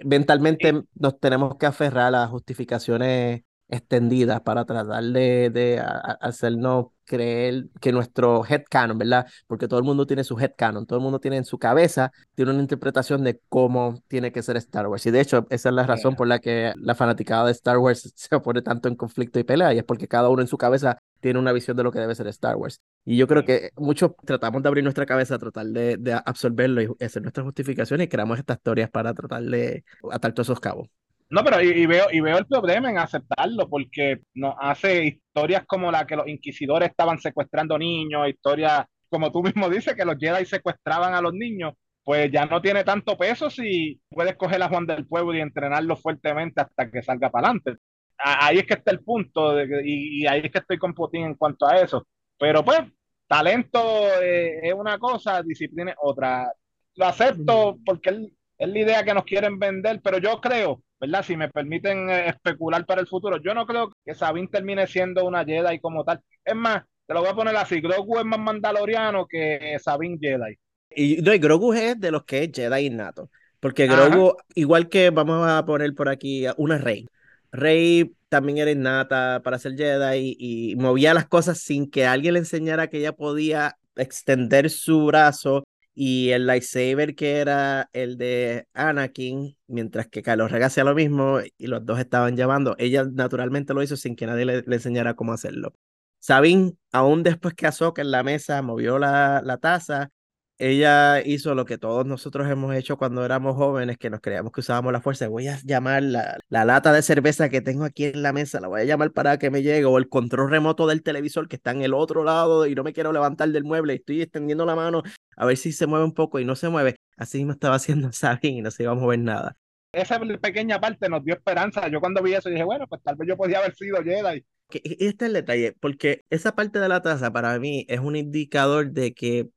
mentalmente 0.04 0.82
nos 0.94 1.18
tenemos 1.18 1.56
que 1.56 1.66
aferrar 1.66 2.14
a 2.14 2.26
justificaciones 2.26 3.42
extendidas 3.68 4.40
para 4.42 4.64
tratar 4.64 5.02
de, 5.04 5.50
de 5.50 5.82
hacernos 6.20 6.86
creer 7.04 7.66
que 7.80 7.92
nuestro 7.92 8.44
headcanon, 8.44 8.98
¿verdad? 8.98 9.26
Porque 9.46 9.68
todo 9.68 9.78
el 9.78 9.84
mundo 9.84 10.06
tiene 10.06 10.24
su 10.24 10.38
headcanon, 10.38 10.86
todo 10.86 10.98
el 10.98 11.02
mundo 11.02 11.20
tiene 11.20 11.36
en 11.38 11.44
su 11.44 11.58
cabeza, 11.58 12.12
tiene 12.34 12.50
una 12.52 12.60
interpretación 12.60 13.24
de 13.24 13.40
cómo 13.48 14.02
tiene 14.08 14.32
que 14.32 14.42
ser 14.42 14.56
Star 14.56 14.86
Wars. 14.88 15.06
Y 15.06 15.10
de 15.10 15.20
hecho, 15.20 15.46
esa 15.50 15.68
es 15.68 15.74
la 15.74 15.84
razón 15.86 16.16
por 16.16 16.26
la 16.26 16.38
que 16.40 16.72
la 16.76 16.94
fanaticada 16.94 17.46
de 17.46 17.52
Star 17.52 17.78
Wars 17.78 18.12
se 18.14 18.40
pone 18.40 18.62
tanto 18.62 18.88
en 18.88 18.96
conflicto 18.96 19.38
y 19.38 19.44
pelea, 19.44 19.72
y 19.74 19.78
es 19.78 19.84
porque 19.84 20.08
cada 20.08 20.28
uno 20.28 20.42
en 20.42 20.48
su 20.48 20.58
cabeza 20.58 20.98
tiene 21.20 21.38
una 21.38 21.52
visión 21.52 21.76
de 21.76 21.82
lo 21.84 21.92
que 21.92 21.98
debe 22.00 22.14
ser 22.14 22.26
Star 22.28 22.56
Wars. 22.56 22.80
Y 23.04 23.16
yo 23.16 23.26
creo 23.26 23.44
que 23.44 23.70
muchos 23.76 24.12
tratamos 24.24 24.62
de 24.62 24.68
abrir 24.68 24.84
nuestra 24.84 25.06
cabeza, 25.06 25.38
tratar 25.38 25.66
de, 25.66 25.96
de 25.96 26.12
absorberlo 26.12 26.82
y 26.82 27.04
hacer 27.04 27.22
nuestras 27.22 27.44
justificaciones 27.44 28.06
y 28.06 28.08
creamos 28.08 28.38
estas 28.38 28.58
historias 28.58 28.90
para 28.90 29.14
tratar 29.14 29.42
de 29.44 29.84
atar 30.10 30.32
todos 30.32 30.48
esos 30.48 30.60
cabos. 30.60 30.88
No, 31.28 31.42
pero 31.42 31.60
y, 31.60 31.86
veo, 31.86 32.06
y 32.12 32.20
veo 32.20 32.38
el 32.38 32.46
problema 32.46 32.88
en 32.88 32.98
aceptarlo, 32.98 33.68
porque 33.68 34.20
nos 34.34 34.54
hace 34.60 35.06
historias 35.06 35.64
como 35.66 35.90
la 35.90 36.06
que 36.06 36.14
los 36.14 36.28
inquisidores 36.28 36.90
estaban 36.90 37.18
secuestrando 37.18 37.76
niños, 37.78 38.28
historias, 38.28 38.84
como 39.08 39.32
tú 39.32 39.42
mismo 39.42 39.68
dices, 39.68 39.94
que 39.94 40.04
los 40.04 40.16
Jedi 40.18 40.44
secuestraban 40.46 41.14
a 41.14 41.20
los 41.20 41.32
niños, 41.32 41.74
pues 42.04 42.30
ya 42.30 42.46
no 42.46 42.62
tiene 42.62 42.84
tanto 42.84 43.18
peso 43.18 43.50
si 43.50 44.00
puedes 44.08 44.36
coger 44.36 44.62
a 44.62 44.68
Juan 44.68 44.86
del 44.86 45.06
Pueblo 45.06 45.34
y 45.34 45.40
entrenarlo 45.40 45.96
fuertemente 45.96 46.60
hasta 46.60 46.88
que 46.90 47.02
salga 47.02 47.30
para 47.30 47.48
adelante. 47.48 47.74
Ahí 48.18 48.58
es 48.58 48.66
que 48.66 48.74
está 48.74 48.92
el 48.92 49.00
punto, 49.00 49.60
y, 49.84 50.26
ahí 50.26 50.42
es 50.44 50.52
que 50.52 50.58
estoy 50.58 50.78
con 50.78 50.94
Putin 50.94 51.24
en 51.24 51.34
cuanto 51.34 51.66
a 51.66 51.78
eso. 51.80 52.06
Pero 52.38 52.64
pues, 52.64 52.80
talento 53.26 53.80
eh, 54.22 54.60
es 54.62 54.74
una 54.74 54.98
cosa, 54.98 55.42
disciplina 55.42 55.90
es 55.90 55.96
otra. 56.00 56.52
Lo 56.94 57.06
acepto 57.06 57.78
porque 57.84 58.10
es, 58.10 58.16
es 58.58 58.68
la 58.68 58.78
idea 58.78 59.04
que 59.04 59.14
nos 59.14 59.24
quieren 59.24 59.58
vender, 59.58 60.00
pero 60.02 60.18
yo 60.18 60.40
creo 60.40 60.82
¿verdad? 61.00 61.24
Si 61.24 61.36
me 61.36 61.48
permiten 61.48 62.10
eh, 62.10 62.28
especular 62.28 62.84
para 62.86 63.00
el 63.00 63.06
futuro, 63.06 63.38
yo 63.42 63.54
no 63.54 63.66
creo 63.66 63.92
que 64.04 64.14
Sabine 64.14 64.48
termine 64.48 64.86
siendo 64.86 65.24
una 65.24 65.44
Jedi 65.44 65.78
como 65.80 66.04
tal. 66.04 66.20
Es 66.44 66.54
más, 66.54 66.84
te 67.06 67.14
lo 67.14 67.20
voy 67.20 67.30
a 67.30 67.34
poner 67.34 67.56
así, 67.56 67.80
Grogu 67.80 68.18
es 68.18 68.24
más 68.24 68.38
mandaloriano 68.38 69.26
que 69.26 69.76
Sabine 69.80 70.18
Jedi. 70.20 70.58
Y, 70.90 71.22
no, 71.22 71.32
Grogu 71.38 71.72
es 71.74 72.00
de 72.00 72.10
los 72.10 72.24
que 72.24 72.44
es 72.44 72.50
Jedi 72.52 72.86
innato. 72.86 73.30
Porque 73.60 73.86
Grogu, 73.86 74.36
igual 74.54 74.88
que 74.88 75.10
vamos 75.10 75.46
a 75.48 75.64
poner 75.64 75.94
por 75.94 76.08
aquí 76.08 76.44
una 76.56 76.78
Rey. 76.78 77.06
Rey 77.52 78.12
también 78.28 78.58
era 78.58 78.70
innata 78.70 79.40
para 79.42 79.58
ser 79.58 79.76
Jedi 79.76 80.36
y, 80.38 80.72
y 80.72 80.76
movía 80.76 81.14
las 81.14 81.26
cosas 81.26 81.58
sin 81.58 81.90
que 81.90 82.06
alguien 82.06 82.34
le 82.34 82.40
enseñara 82.40 82.88
que 82.88 82.98
ella 82.98 83.12
podía 83.12 83.76
extender 83.96 84.68
su 84.70 85.06
brazo 85.06 85.65
y 85.98 86.30
el 86.32 86.46
lightsaber 86.46 87.14
que 87.16 87.38
era 87.38 87.88
el 87.94 88.18
de 88.18 88.68
Anakin, 88.74 89.56
mientras 89.66 90.06
que 90.08 90.22
Kylo 90.22 90.46
Ren 90.46 90.62
hacía 90.62 90.84
lo 90.84 90.94
mismo 90.94 91.40
y 91.56 91.66
los 91.68 91.86
dos 91.86 91.98
estaban 91.98 92.36
llevando, 92.36 92.76
ella 92.78 93.04
naturalmente 93.10 93.72
lo 93.72 93.82
hizo 93.82 93.96
sin 93.96 94.14
que 94.14 94.26
nadie 94.26 94.44
le, 94.44 94.64
enseñara 94.66 95.14
cómo 95.14 95.32
hacerlo. 95.32 95.74
Sabine, 96.18 96.74
aún 96.92 97.22
después 97.22 97.54
que 97.54 97.66
Ahsoka 97.66 98.02
en 98.02 98.10
la 98.10 98.22
mesa 98.22 98.60
movió 98.60 98.98
la, 98.98 99.40
la 99.42 99.56
taza, 99.56 100.10
ella 100.58 101.22
hizo 101.22 101.54
lo 101.54 101.64
que 101.64 101.78
todos 101.78 102.06
nosotros 102.06 102.48
hemos 102.48 102.74
hecho 102.74 102.96
cuando 102.96 103.24
éramos 103.24 103.56
jóvenes, 103.56 103.98
que 103.98 104.10
nos 104.10 104.20
creíamos 104.20 104.52
que 104.52 104.60
usábamos 104.60 104.92
la 104.92 105.00
fuerza. 105.00 105.28
Voy 105.28 105.48
a 105.48 105.58
llamar 105.64 106.02
la, 106.02 106.38
la, 106.48 106.64
lata 106.64 106.92
de 106.92 107.02
cerveza 107.02 107.48
que 107.48 107.60
tengo 107.60 107.84
aquí 107.84 108.06
en 108.06 108.22
la 108.22 108.32
mesa, 108.32 108.60
la 108.60 108.68
voy 108.68 108.80
a 108.80 108.84
llamar 108.84 109.12
para 109.12 109.38
que 109.38 109.50
me 109.50 109.62
llegue, 109.62 109.84
o 109.84 109.98
el 109.98 110.08
control 110.08 110.50
remoto 110.50 110.86
del 110.86 111.02
televisor 111.02 111.48
que 111.48 111.56
está 111.56 111.72
en 111.72 111.82
el 111.82 111.94
otro 111.94 112.24
lado 112.24 112.66
y 112.66 112.74
no 112.74 112.84
me 112.84 112.92
quiero 112.92 113.12
levantar 113.12 113.50
del 113.50 113.64
mueble 113.64 113.92
y 113.94 113.96
estoy 113.96 114.22
extendiendo 114.22 114.64
la 114.64 114.74
mano 114.74 115.02
a 115.36 115.44
ver 115.44 115.56
si 115.56 115.72
se 115.72 115.86
mueve 115.86 116.04
un 116.04 116.14
poco 116.14 116.40
y 116.40 116.44
no 116.44 116.56
se 116.56 116.68
mueve. 116.68 116.96
Así 117.16 117.44
me 117.44 117.52
estaba 117.52 117.76
haciendo 117.76 118.10
Sabine 118.12 118.58
y 118.58 118.62
no 118.62 118.70
se 118.70 118.84
iba 118.84 118.92
a 118.92 118.96
mover 118.96 119.18
nada. 119.18 119.56
Esa 119.92 120.20
pequeña 120.20 120.80
parte 120.80 121.08
nos 121.08 121.24
dio 121.24 121.34
esperanza. 121.34 121.88
Yo 121.88 122.00
cuando 122.00 122.22
vi 122.22 122.34
eso 122.34 122.50
dije, 122.50 122.64
bueno, 122.64 122.86
pues 122.86 123.02
tal 123.02 123.16
vez 123.16 123.28
yo 123.28 123.36
podía 123.36 123.58
haber 123.58 123.74
sido 123.74 124.02
Jedi. 124.02 124.44
Que 124.68 124.80
este 124.84 125.24
es 125.24 125.28
el 125.28 125.32
detalle, 125.32 125.76
porque 125.80 126.24
esa 126.28 126.54
parte 126.54 126.80
de 126.80 126.88
la 126.88 127.00
taza 127.00 127.32
para 127.32 127.58
mí 127.58 127.86
es 127.88 128.00
un 128.00 128.16
indicador 128.16 128.90
de 128.90 129.14
que 129.14 129.48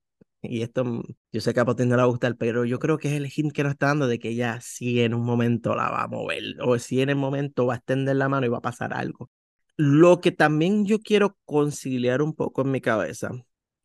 y 0.42 0.62
esto 0.62 0.86
mm, 0.86 1.04
yo 1.32 1.42
sé 1.42 1.54
que 1.54 1.60
a 1.60 1.66
Potín 1.66 1.90
no 1.90 1.96
le 1.96 2.02
va 2.02 2.08
a 2.08 2.12
gustar, 2.12 2.36
pero 2.38 2.66
yo 2.66 2.80
creo 2.80 2.98
que 2.98 3.10
es 3.10 3.14
el 3.16 3.32
hint 3.34 3.54
que 3.54 3.64
nos 3.64 3.74
está 3.74 3.88
dando 3.88 4.08
de 4.08 4.20
que 4.20 4.30
ella 4.30 4.60
sí 4.62 5.02
en 5.02 5.14
un 5.14 5.26
momento 5.26 5.76
la 5.76 5.90
va 5.90 6.04
a 6.04 6.08
mover, 6.08 6.44
o 6.62 6.78
si 6.80 7.02
en 7.02 7.10
el 7.10 7.16
momento 7.16 7.66
va 7.66 7.76
a 7.76 7.78
extender 7.78 8.16
la 8.16 8.30
mano 8.30 8.46
y 8.46 8.50
va 8.50 8.58
a 8.60 8.62
pasar 8.62 8.94
algo. 8.94 9.30
Lo 9.78 10.22
que 10.22 10.32
también 10.32 10.86
yo 10.86 11.00
quiero 11.00 11.38
conciliar 11.46 12.22
un 12.22 12.36
poco 12.36 12.62
en 12.62 12.72
mi 12.72 12.82
cabeza, 12.82 13.32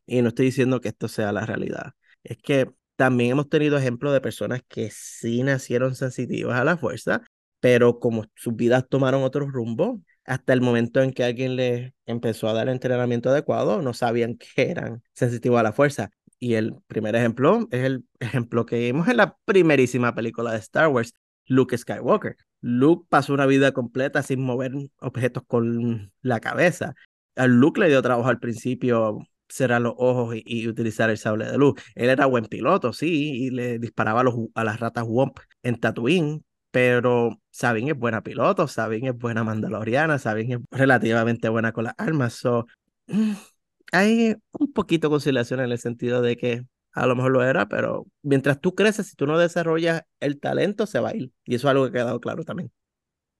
y 0.05 0.21
no 0.21 0.29
estoy 0.29 0.47
diciendo 0.47 0.81
que 0.81 0.89
esto 0.89 1.07
sea 1.07 1.31
la 1.31 1.45
realidad, 1.45 1.93
es 2.23 2.37
que 2.37 2.69
también 2.95 3.31
hemos 3.31 3.49
tenido 3.49 3.77
ejemplos 3.77 4.13
de 4.13 4.21
personas 4.21 4.61
que 4.67 4.89
sí 4.91 5.43
nacieron 5.43 5.95
sensitivas 5.95 6.59
a 6.59 6.63
la 6.63 6.77
fuerza, 6.77 7.21
pero 7.59 7.99
como 7.99 8.25
sus 8.35 8.55
vidas 8.55 8.87
tomaron 8.87 9.23
otro 9.23 9.47
rumbo, 9.49 10.01
hasta 10.25 10.53
el 10.53 10.61
momento 10.61 11.01
en 11.01 11.11
que 11.11 11.23
alguien 11.23 11.55
les 11.55 11.93
empezó 12.05 12.47
a 12.47 12.53
dar 12.53 12.69
entrenamiento 12.69 13.29
adecuado, 13.29 13.81
no 13.81 13.93
sabían 13.93 14.37
que 14.37 14.69
eran 14.69 15.03
sensitivos 15.13 15.59
a 15.59 15.63
la 15.63 15.73
fuerza. 15.73 16.11
Y 16.45 16.53
el 16.53 16.75
primer 16.85 17.15
ejemplo 17.15 17.67
es 17.71 17.83
el 17.85 18.05
ejemplo 18.19 18.67
que 18.67 18.77
vimos 18.77 19.07
en 19.07 19.17
la 19.17 19.35
primerísima 19.45 20.13
película 20.13 20.51
de 20.51 20.59
Star 20.59 20.89
Wars, 20.89 21.15
Luke 21.47 21.75
Skywalker. 21.75 22.37
Luke 22.61 23.07
pasó 23.09 23.33
una 23.33 23.47
vida 23.47 23.71
completa 23.71 24.21
sin 24.21 24.43
mover 24.43 24.71
objetos 24.99 25.41
con 25.47 26.13
la 26.21 26.39
cabeza. 26.39 26.93
A 27.35 27.47
Luke 27.47 27.81
le 27.81 27.87
dio 27.87 27.99
trabajo 28.03 28.29
al 28.29 28.39
principio 28.39 29.27
cerrar 29.49 29.81
los 29.81 29.95
ojos 29.97 30.35
y, 30.45 30.67
utilizar 30.67 31.09
el 31.09 31.17
sable 31.17 31.45
de 31.45 31.57
luz. 31.57 31.81
Él 31.95 32.11
era 32.11 32.27
buen 32.27 32.45
piloto, 32.45 32.93
sí, 32.93 33.45
y 33.45 33.49
le 33.49 33.79
disparaba 33.79 34.21
a 34.53 34.63
las 34.63 34.79
ratas 34.79 35.05
Womp 35.07 35.39
en 35.63 35.79
Tatooine, 35.79 36.43
pero 36.69 37.41
Sabine 37.49 37.93
es 37.93 37.97
buena 37.97 38.21
piloto, 38.21 38.67
Sabine 38.67 39.09
es 39.09 39.17
buena 39.17 39.43
mandaloriana, 39.43 40.19
Sabine 40.19 40.55
es 40.55 40.61
relativamente 40.69 41.49
buena 41.49 41.71
con 41.71 41.85
las 41.85 41.95
armas. 41.97 42.33
So, 42.33 42.67
hay 43.91 44.35
un 44.59 44.73
poquito 44.73 45.07
de 45.07 45.13
conciliación 45.13 45.59
en 45.59 45.71
el 45.71 45.77
sentido 45.77 46.21
de 46.21 46.37
que 46.37 46.63
a 46.93 47.07
lo 47.07 47.15
mejor 47.15 47.31
lo 47.31 47.43
era, 47.43 47.67
pero 47.67 48.05
mientras 48.21 48.59
tú 48.61 48.73
creces, 48.73 49.07
si 49.07 49.15
tú 49.15 49.27
no 49.27 49.37
desarrollas 49.37 50.03
el 50.19 50.39
talento, 50.39 50.85
se 50.85 50.99
va 50.99 51.09
a 51.09 51.15
ir. 51.15 51.31
Y 51.43 51.55
eso 51.55 51.67
es 51.67 51.71
algo 51.71 51.83
que 51.83 51.89
ha 51.89 52.03
quedado 52.03 52.19
claro 52.21 52.43
también. 52.43 52.71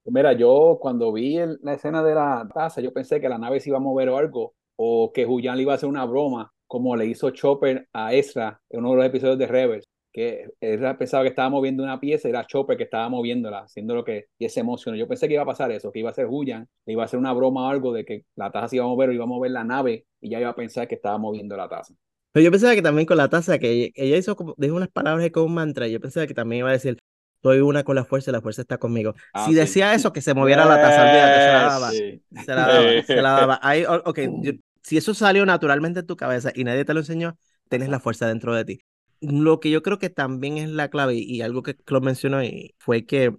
Mira, 0.06 0.34
yo 0.34 0.78
cuando 0.80 1.12
vi 1.12 1.40
la 1.62 1.74
escena 1.74 2.04
de 2.04 2.14
la 2.14 2.48
taza, 2.54 2.82
yo 2.82 2.94
pensé 2.94 3.20
que 3.20 3.30
la 3.30 3.38
nave 3.38 3.60
se 3.60 3.70
iba 3.70 3.78
a 3.78 3.82
mover 3.82 4.10
o 4.10 4.18
algo, 4.18 4.54
o 4.76 5.12
que 5.14 5.26
Julián 5.26 5.56
le 5.56 5.64
iba 5.64 5.72
a 5.72 5.76
hacer 5.76 5.90
una 5.90 6.06
broma, 6.06 6.54
como 6.68 6.96
le 6.96 7.08
hizo 7.08 7.32
Chopper 7.32 7.88
a 7.94 8.14
Ezra 8.14 8.62
en 8.70 8.82
uno 8.82 8.92
de 8.92 8.98
los 8.98 9.06
episodios 9.06 9.40
de 9.40 9.48
Rebels, 9.48 9.88
que 10.16 10.48
pensaba 10.98 11.24
que 11.24 11.30
estaba 11.30 11.50
moviendo 11.50 11.84
una 11.84 12.00
pieza 12.00 12.30
y 12.30 12.32
era 12.32 12.48
Chopper 12.48 12.78
que 12.78 12.84
estaba 12.84 13.10
moviéndola, 13.10 13.64
haciendo 13.64 13.96
lo 13.96 14.06
que, 14.06 14.28
y 14.40 14.46
ese 14.46 14.62
emocionó. 14.62 14.96
Yo 14.96 15.10
pensé 15.10 15.28
que 15.28 15.34
iba 15.34 15.44
a 15.44 15.46
pasar 15.46 15.74
eso, 15.74 15.92
que 15.92 16.00
iba 16.00 16.10
a 16.10 16.14
ser 16.14 16.28
Julián, 16.28 16.70
le 16.86 16.94
iba 16.94 17.02
a 17.04 17.06
hacer 17.06 17.20
una 17.20 17.34
broma 17.34 17.68
o 17.68 17.70
algo 17.70 17.92
de 17.92 18.06
que 18.06 18.24
la 18.38 18.50
taza 18.50 18.70
se 18.70 18.76
iba 18.78 18.86
a 18.86 18.88
mover 18.88 19.10
o 19.10 19.12
iba 19.12 19.26
a 19.26 19.28
mover 19.28 19.52
la 19.52 19.66
nave 19.66 20.06
y 20.22 20.30
ya 20.30 20.40
iba 20.40 20.52
a 20.52 20.56
pensar 20.56 20.88
que 20.88 20.96
estaba 20.96 21.18
moviendo 21.18 21.58
la 21.58 21.68
taza. 21.68 21.94
Pero 22.32 22.46
yo 22.46 22.52
pensaba 22.52 22.74
que 22.76 22.82
también 22.82 23.06
con 23.06 23.18
la 23.18 23.28
taza, 23.28 23.60
que 23.60 23.92
ella 23.94 24.16
hizo 24.16 24.38
como, 24.38 24.56
dijo 24.58 24.74
unas 24.74 24.88
palabras 24.88 25.30
como 25.32 25.48
un 25.48 25.54
mantra, 25.54 25.86
yo 25.90 26.00
pensaba 26.00 26.26
que 26.28 26.34
también 26.34 26.60
iba 26.60 26.70
a 26.70 26.72
decir, 26.72 26.98
estoy 27.36 27.60
una 27.60 27.84
con 27.84 27.98
la 27.98 28.06
fuerza 28.06 28.32
y 28.32 28.34
la 28.34 28.42
fuerza 28.42 28.62
está 28.62 28.78
conmigo. 28.78 29.16
Ah, 29.34 29.46
si 29.46 29.54
decía 29.54 29.94
eso, 29.96 30.14
que 30.14 30.22
se 30.22 30.34
moviera 30.34 30.64
la 30.64 30.80
taza, 30.80 31.02
olvídate, 31.02 31.42
se 31.42 31.52
la 31.52 31.64
daba. 31.64 31.92
Se 31.92 32.22
la 32.48 32.68
daba, 32.68 33.04
se 33.06 33.16
la 33.22 33.30
daba. 33.32 33.60
Ahí, 33.62 33.84
ok, 33.86 34.20
si 34.82 34.96
eso 34.96 35.14
salió 35.14 35.46
naturalmente 35.46 36.00
en 36.00 36.08
tu 36.08 36.16
cabeza 36.16 36.54
y 36.56 36.64
nadie 36.64 36.86
te 36.86 36.94
lo 36.94 37.02
enseñó, 37.02 37.38
tienes 37.68 37.90
la 37.90 38.00
fuerza 38.00 38.28
dentro 38.28 38.56
de 38.56 38.64
ti. 38.64 38.80
Lo 39.30 39.60
que 39.60 39.72
yo 39.72 39.82
creo 39.82 39.98
que 40.00 40.10
también 40.10 40.58
es 40.58 40.70
la 40.70 40.90
clave 40.90 41.16
y, 41.16 41.42
algo 41.42 41.64
que 41.64 41.76
lo 41.88 42.02
mencionó 42.02 42.40
fue 42.78 43.06
que 43.06 43.36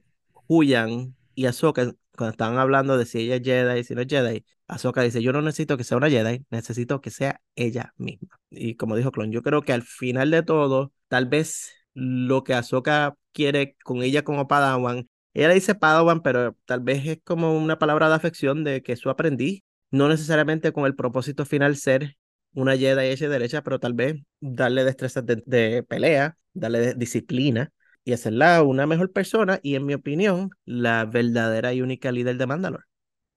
Huyan 0.49 1.17
y 1.35 1.47
Ahsoka, 1.47 1.95
cuando 2.17 2.33
estaban 2.33 2.59
hablando 2.59 2.99
de 2.99 3.07
si 3.07 3.21
ella 3.21 3.37
es 3.37 3.43
Jedi 3.43 3.85
si 3.85 3.95
no 3.95 4.01
es 4.03 4.09
Jedi, 4.09 4.45
Ahsoka 4.67 5.03
dice, 5.03 5.23
yo 5.23 5.33
no 5.33 5.43
necesito 5.43 5.77
que 5.77 5.85
sea 5.85 5.97
una 5.99 6.11
Jedi, 6.11 6.45
necesito 6.51 7.01
que 7.01 7.11
sea 7.11 7.41
ella 7.55 7.95
misma. 7.97 8.41
Y 8.51 8.75
como 8.77 8.97
dijo 8.97 9.13
Clon, 9.13 9.31
yo 9.33 9.43
creo 9.43 9.63
que 9.63 9.73
al 9.73 9.83
final 9.83 10.31
de 10.31 10.43
todo, 10.43 10.93
tal 11.09 11.27
vez 11.27 11.73
lo 11.95 12.43
que 12.45 12.55
Ahsoka 12.55 13.17
quiere 13.33 13.77
con 13.85 14.03
ella 14.03 14.25
como 14.25 14.49
Padawan, 14.49 15.09
ella 15.35 15.51
dice 15.51 15.75
Padawan, 15.75 16.23
pero 16.23 16.57
tal 16.65 16.81
vez 16.81 17.07
es 17.07 17.19
como 17.23 17.57
una 17.57 17.79
palabra 17.79 18.09
de 18.09 18.15
afección 18.15 18.65
de 18.65 18.83
que 18.83 18.97
su 18.97 19.11
aprendiz, 19.11 19.63
no 19.91 20.09
necesariamente 20.09 20.73
con 20.73 20.87
el 20.87 20.97
propósito 20.97 21.45
final 21.45 21.77
ser 21.77 22.17
una 22.57 22.77
Jedi 22.77 23.07
hecha 23.07 23.29
derecha, 23.29 23.63
pero 23.63 23.79
tal 23.79 23.95
vez 23.95 24.17
darle 24.41 24.85
destrezas 24.85 25.25
de, 25.25 25.85
pelea, 25.85 26.37
darle 26.53 26.95
disciplina 26.95 27.71
y 28.05 28.13
hacerla 28.13 28.63
una 28.63 28.87
mejor 28.87 29.13
persona 29.13 29.61
y, 29.63 29.77
en 29.77 29.87
mi 29.87 29.95
opinión, 29.95 30.51
la 30.65 31.05
verdadera 31.05 31.73
y 31.73 31.83
única 31.83 32.11
líder 32.11 32.37
de 32.37 32.47
Mandalore 32.47 32.85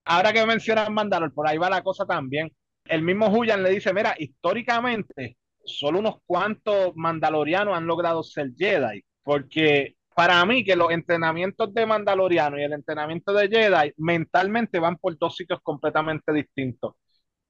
ahora 0.10 0.34
que 0.34 0.46
mencionas 0.46 0.90
Mandalor, 0.90 1.34
por 1.34 1.48
ahí 1.48 1.58
va 1.58 1.70
la 1.70 1.84
cosa 1.84 2.06
también. 2.06 2.52
El 2.86 3.04
mismo 3.04 3.30
Julian 3.30 3.62
le 3.64 3.70
dice, 3.70 3.94
mira, 3.94 4.16
históricamente 4.18 5.38
solo 5.64 6.00
unos 6.00 6.16
cuantos 6.26 6.94
mandalorianos 6.96 7.78
han 7.78 7.86
logrado 7.86 8.24
ser 8.24 8.52
Jedi, 8.58 9.04
porque 9.22 9.96
para 10.16 10.44
mí 10.46 10.64
que 10.64 10.76
los 10.76 10.90
entrenamientos 10.90 11.72
de 11.74 11.86
mandaloriano 11.86 12.60
y 12.60 12.64
el 12.64 12.74
entrenamiento 12.74 13.34
de 13.34 13.48
Jedi 13.50 13.94
mentalmente 13.98 14.80
van 14.80 14.98
por 14.98 15.16
dos 15.18 15.36
sitios 15.36 15.60
completamente 15.62 16.34
distintos, 16.34 16.96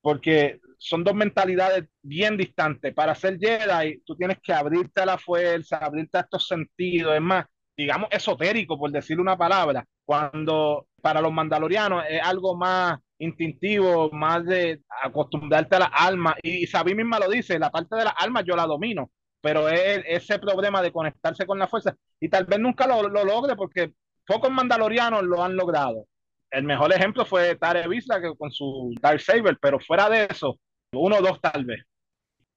porque 0.02 0.60
son 0.78 1.04
dos 1.04 1.14
mentalidades 1.14 1.86
bien 2.02 2.38
distantes. 2.38 2.94
Para 2.94 3.16
ser 3.16 3.38
Jedi, 3.40 4.02
tú 4.06 4.16
tienes 4.16 4.40
que 4.42 4.54
abrirte 4.54 5.02
a 5.02 5.06
la 5.06 5.18
fuerza, 5.18 5.78
abrirte 5.78 6.18
a 6.18 6.22
estos 6.22 6.48
sentidos, 6.48 7.16
es 7.16 7.22
más, 7.22 7.46
digamos, 7.76 8.10
esotérico, 8.12 8.78
por 8.78 8.92
decir 8.92 9.20
una 9.20 9.38
palabra, 9.38 9.86
cuando 10.06 10.88
para 11.02 11.22
los 11.22 11.32
mandalorianos 11.32 12.04
es 12.10 12.22
algo 12.24 12.56
más 12.56 13.00
instintivo, 13.20 14.10
más 14.12 14.46
de 14.46 14.82
acostumbrarte 15.04 15.76
a 15.76 15.80
las 15.80 15.90
almas. 15.94 16.36
Y 16.42 16.66
Sabí 16.68 16.96
misma 16.96 17.20
lo 17.20 17.30
dice, 17.30 17.60
la 17.60 17.70
parte 17.70 17.96
de 17.96 18.06
las 18.06 18.14
almas 18.18 18.44
yo 18.46 18.56
la 18.56 18.66
domino, 18.66 19.12
pero 19.42 19.70
es 19.70 20.04
ese 20.08 20.40
problema 20.40 20.82
de 20.82 20.92
conectarse 20.92 21.46
con 21.46 21.60
la 21.60 21.68
fuerza. 21.68 21.96
Y 22.20 22.30
tal 22.30 22.46
vez 22.46 22.60
nunca 22.60 22.88
lo, 22.88 23.08
logre 23.08 23.56
porque 23.56 23.94
pocos 24.26 24.52
mandalorianos 24.52 25.24
lo 25.24 25.44
han 25.44 25.56
logrado. 25.56 26.06
El 26.52 26.64
mejor 26.64 26.92
ejemplo 26.92 27.26
fue 27.26 27.56
Tare 27.56 27.88
Vizla 27.88 28.22
con 28.38 28.52
su 28.52 28.94
Dark 29.02 29.22
Saber, 29.22 29.58
pero 29.62 29.80
fuera 29.80 30.10
de 30.10 30.28
eso, 30.30 30.60
uno 30.94 31.18
o 31.18 31.22
dos 31.22 31.40
tal 31.42 31.66
vez. 31.66 31.84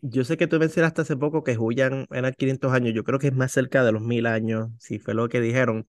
Yo 0.01 0.25
sé 0.25 0.37
que 0.37 0.47
tú 0.47 0.59
mencionaste 0.59 1.03
hace 1.03 1.17
poco 1.17 1.45
que 1.45 1.57
Huyan 1.57 2.07
era 2.11 2.33
500 2.33 2.73
años, 2.73 2.95
yo 2.95 3.05
creo 3.05 3.19
que 3.19 3.29
es 3.29 3.35
más 3.35 3.53
cerca 3.53 3.85
de 3.85 3.93
los 3.93 4.03
1000 4.03 4.27
años, 4.27 4.71
si 4.79 4.99
fue 4.99 5.15
lo 5.15 5.29
que 5.29 5.41
dijeron. 5.41 5.87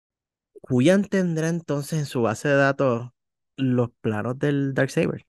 Huyan 0.69 1.05
tendrá 1.05 1.49
entonces 1.49 1.99
en 1.99 2.05
su 2.05 2.21
base 2.21 2.49
de 2.49 2.55
datos 2.55 3.09
los 3.57 3.89
planos 4.01 4.37
del 4.37 4.73
Darksaber. 4.73 5.25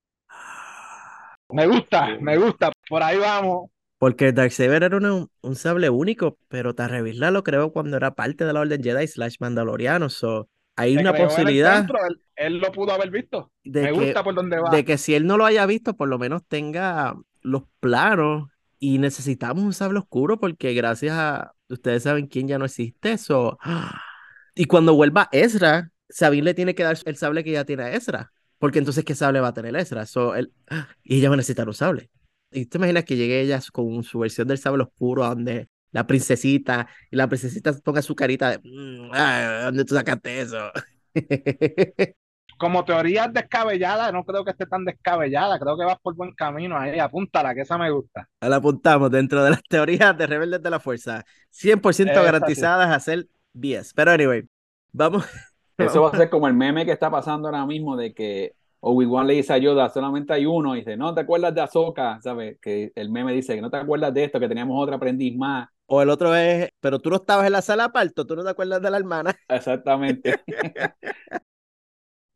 Me 1.49 1.67
gusta, 1.67 2.17
me 2.19 2.37
gusta, 2.37 2.71
por 2.89 3.01
ahí 3.01 3.17
vamos. 3.17 3.69
Porque 3.97 4.27
el 4.27 4.35
Darksaber 4.35 4.83
era 4.83 4.97
un, 4.97 5.29
un 5.41 5.55
sable 5.55 5.89
único, 5.89 6.37
pero 6.47 6.75
Tarrevisla 6.75 7.31
lo 7.31 7.43
creó 7.43 7.71
cuando 7.71 7.97
era 7.97 8.13
parte 8.13 8.45
de 8.45 8.53
la 8.53 8.59
Orden 8.59 8.83
Jedi 8.83 9.07
slash 9.07 9.37
Mandaloriano. 9.39 10.09
So, 10.09 10.49
hay 10.75 10.97
una 10.97 11.13
posibilidad. 11.13 11.87
él, 12.35 12.57
lo 12.57 12.71
pudo 12.71 12.91
haber 12.91 13.09
visto. 13.09 13.51
me 13.63 13.91
gusta 13.91 14.23
por 14.23 14.35
dónde 14.35 14.59
va. 14.59 14.69
De 14.69 14.83
que 14.83 14.97
si 14.97 15.15
él 15.15 15.25
no 15.25 15.37
lo 15.37 15.45
haya 15.45 15.65
visto, 15.65 15.95
por 15.95 16.09
lo 16.09 16.19
menos 16.19 16.43
tenga 16.47 17.15
los 17.41 17.63
planos 17.79 18.49
y 18.79 18.97
necesitamos 18.97 19.63
un 19.63 19.73
sable 19.73 19.99
oscuro 19.99 20.39
porque 20.39 20.73
gracias 20.73 21.13
a 21.13 21.53
ustedes 21.69 22.03
saben 22.03 22.27
quién 22.27 22.47
ya 22.47 22.57
no 22.57 22.65
existe 22.65 23.13
eso. 23.13 23.57
Y 24.57 24.67
cuando 24.67 24.95
vuelva 24.95 25.27
Ezra, 25.33 25.91
Sabine 26.07 26.45
le 26.45 26.53
tiene 26.53 26.75
que 26.75 26.83
dar 26.83 26.97
el 27.03 27.17
sable 27.17 27.43
que 27.43 27.51
ya 27.51 27.65
tiene 27.65 27.83
a 27.83 27.93
Ezra. 27.93 28.31
Porque 28.57 28.79
entonces, 28.79 29.03
¿qué 29.03 29.13
sable 29.13 29.41
va 29.41 29.49
a 29.49 29.53
tener 29.53 29.75
Ezra? 29.75 30.05
So, 30.05 30.33
él... 30.33 30.53
Y 31.03 31.17
ella 31.17 31.27
va 31.27 31.33
a 31.33 31.37
necesitar 31.37 31.67
un 31.67 31.73
sable. 31.73 32.09
Y 32.51 32.67
te 32.67 32.77
imaginas 32.77 33.03
que 33.03 33.17
llegue 33.17 33.41
ella 33.41 33.59
con 33.73 34.01
su 34.03 34.19
versión 34.19 34.47
del 34.47 34.57
sable 34.57 34.83
oscuro, 34.83 35.25
donde 35.25 35.67
la 35.95 36.05
princesita, 36.05 36.89
y 37.09 37.15
la 37.15 37.29
princesita 37.29 37.71
ponga 37.81 38.01
su 38.01 38.13
carita 38.15 38.49
de, 38.49 38.57
mm, 38.57 39.11
¿dónde 39.63 39.85
tú 39.85 39.95
sacaste 39.95 40.41
eso? 40.41 40.69
como 42.57 42.83
teoría 42.83 43.29
descabellada, 43.29 44.11
no 44.11 44.25
creo 44.25 44.43
que 44.43 44.51
esté 44.51 44.65
tan 44.65 44.83
descabellada, 44.83 45.57
creo 45.57 45.77
que 45.77 45.85
vas 45.85 45.97
por 46.01 46.13
buen 46.13 46.33
camino 46.33 46.77
ahí, 46.77 46.99
apúntala, 46.99 47.55
que 47.55 47.61
esa 47.61 47.77
me 47.77 47.89
gusta. 47.91 48.27
La 48.41 48.57
apuntamos 48.57 49.09
dentro 49.09 49.41
de 49.41 49.51
las 49.51 49.63
teorías 49.69 50.17
de 50.17 50.27
Rebeldes 50.27 50.61
de 50.61 50.69
la 50.69 50.81
Fuerza, 50.81 51.23
100% 51.49 52.11
Esa 52.11 52.23
garantizadas 52.23 52.93
a 52.93 52.99
ser 52.99 53.29
10. 53.53 53.93
Pero 53.93 54.11
anyway, 54.11 54.43
vamos. 54.91 55.25
Eso 55.77 56.01
va 56.01 56.09
a 56.09 56.17
ser 56.17 56.29
como 56.29 56.49
el 56.49 56.55
meme 56.55 56.85
que 56.85 56.91
está 56.91 57.09
pasando 57.09 57.47
ahora 57.47 57.65
mismo 57.65 57.95
de 57.95 58.13
que 58.13 58.51
Obi-Wan 58.81 59.27
le 59.27 59.35
dice 59.35 59.53
a 59.53 59.57
Yoda, 59.59 59.87
solamente 59.87 60.33
hay 60.33 60.45
uno, 60.45 60.75
y 60.75 60.79
dice, 60.79 60.97
no 60.97 61.13
te 61.13 61.21
acuerdas 61.21 61.55
de 61.55 61.61
Ahsoka, 61.61 62.19
¿sabes? 62.21 62.57
Que 62.61 62.91
el 62.95 63.09
meme 63.09 63.31
dice 63.31 63.55
que 63.55 63.61
no 63.61 63.69
te 63.69 63.77
acuerdas 63.77 64.13
de 64.13 64.25
esto, 64.25 64.41
que 64.41 64.49
teníamos 64.49 64.75
otro 64.77 64.95
aprendiz 64.95 65.37
más. 65.37 65.69
O 65.87 66.01
el 66.01 66.09
otro 66.09 66.35
es, 66.35 66.69
pero 66.79 66.99
tú 66.99 67.09
no 67.09 67.17
estabas 67.17 67.45
en 67.45 67.51
la 67.53 67.61
sala 67.61 67.91
parto, 67.91 68.25
tú 68.25 68.35
no 68.35 68.43
te 68.43 68.49
acuerdas 68.49 68.81
de 68.81 68.89
la 68.89 68.97
hermana. 68.97 69.35
Exactamente. 69.49 70.41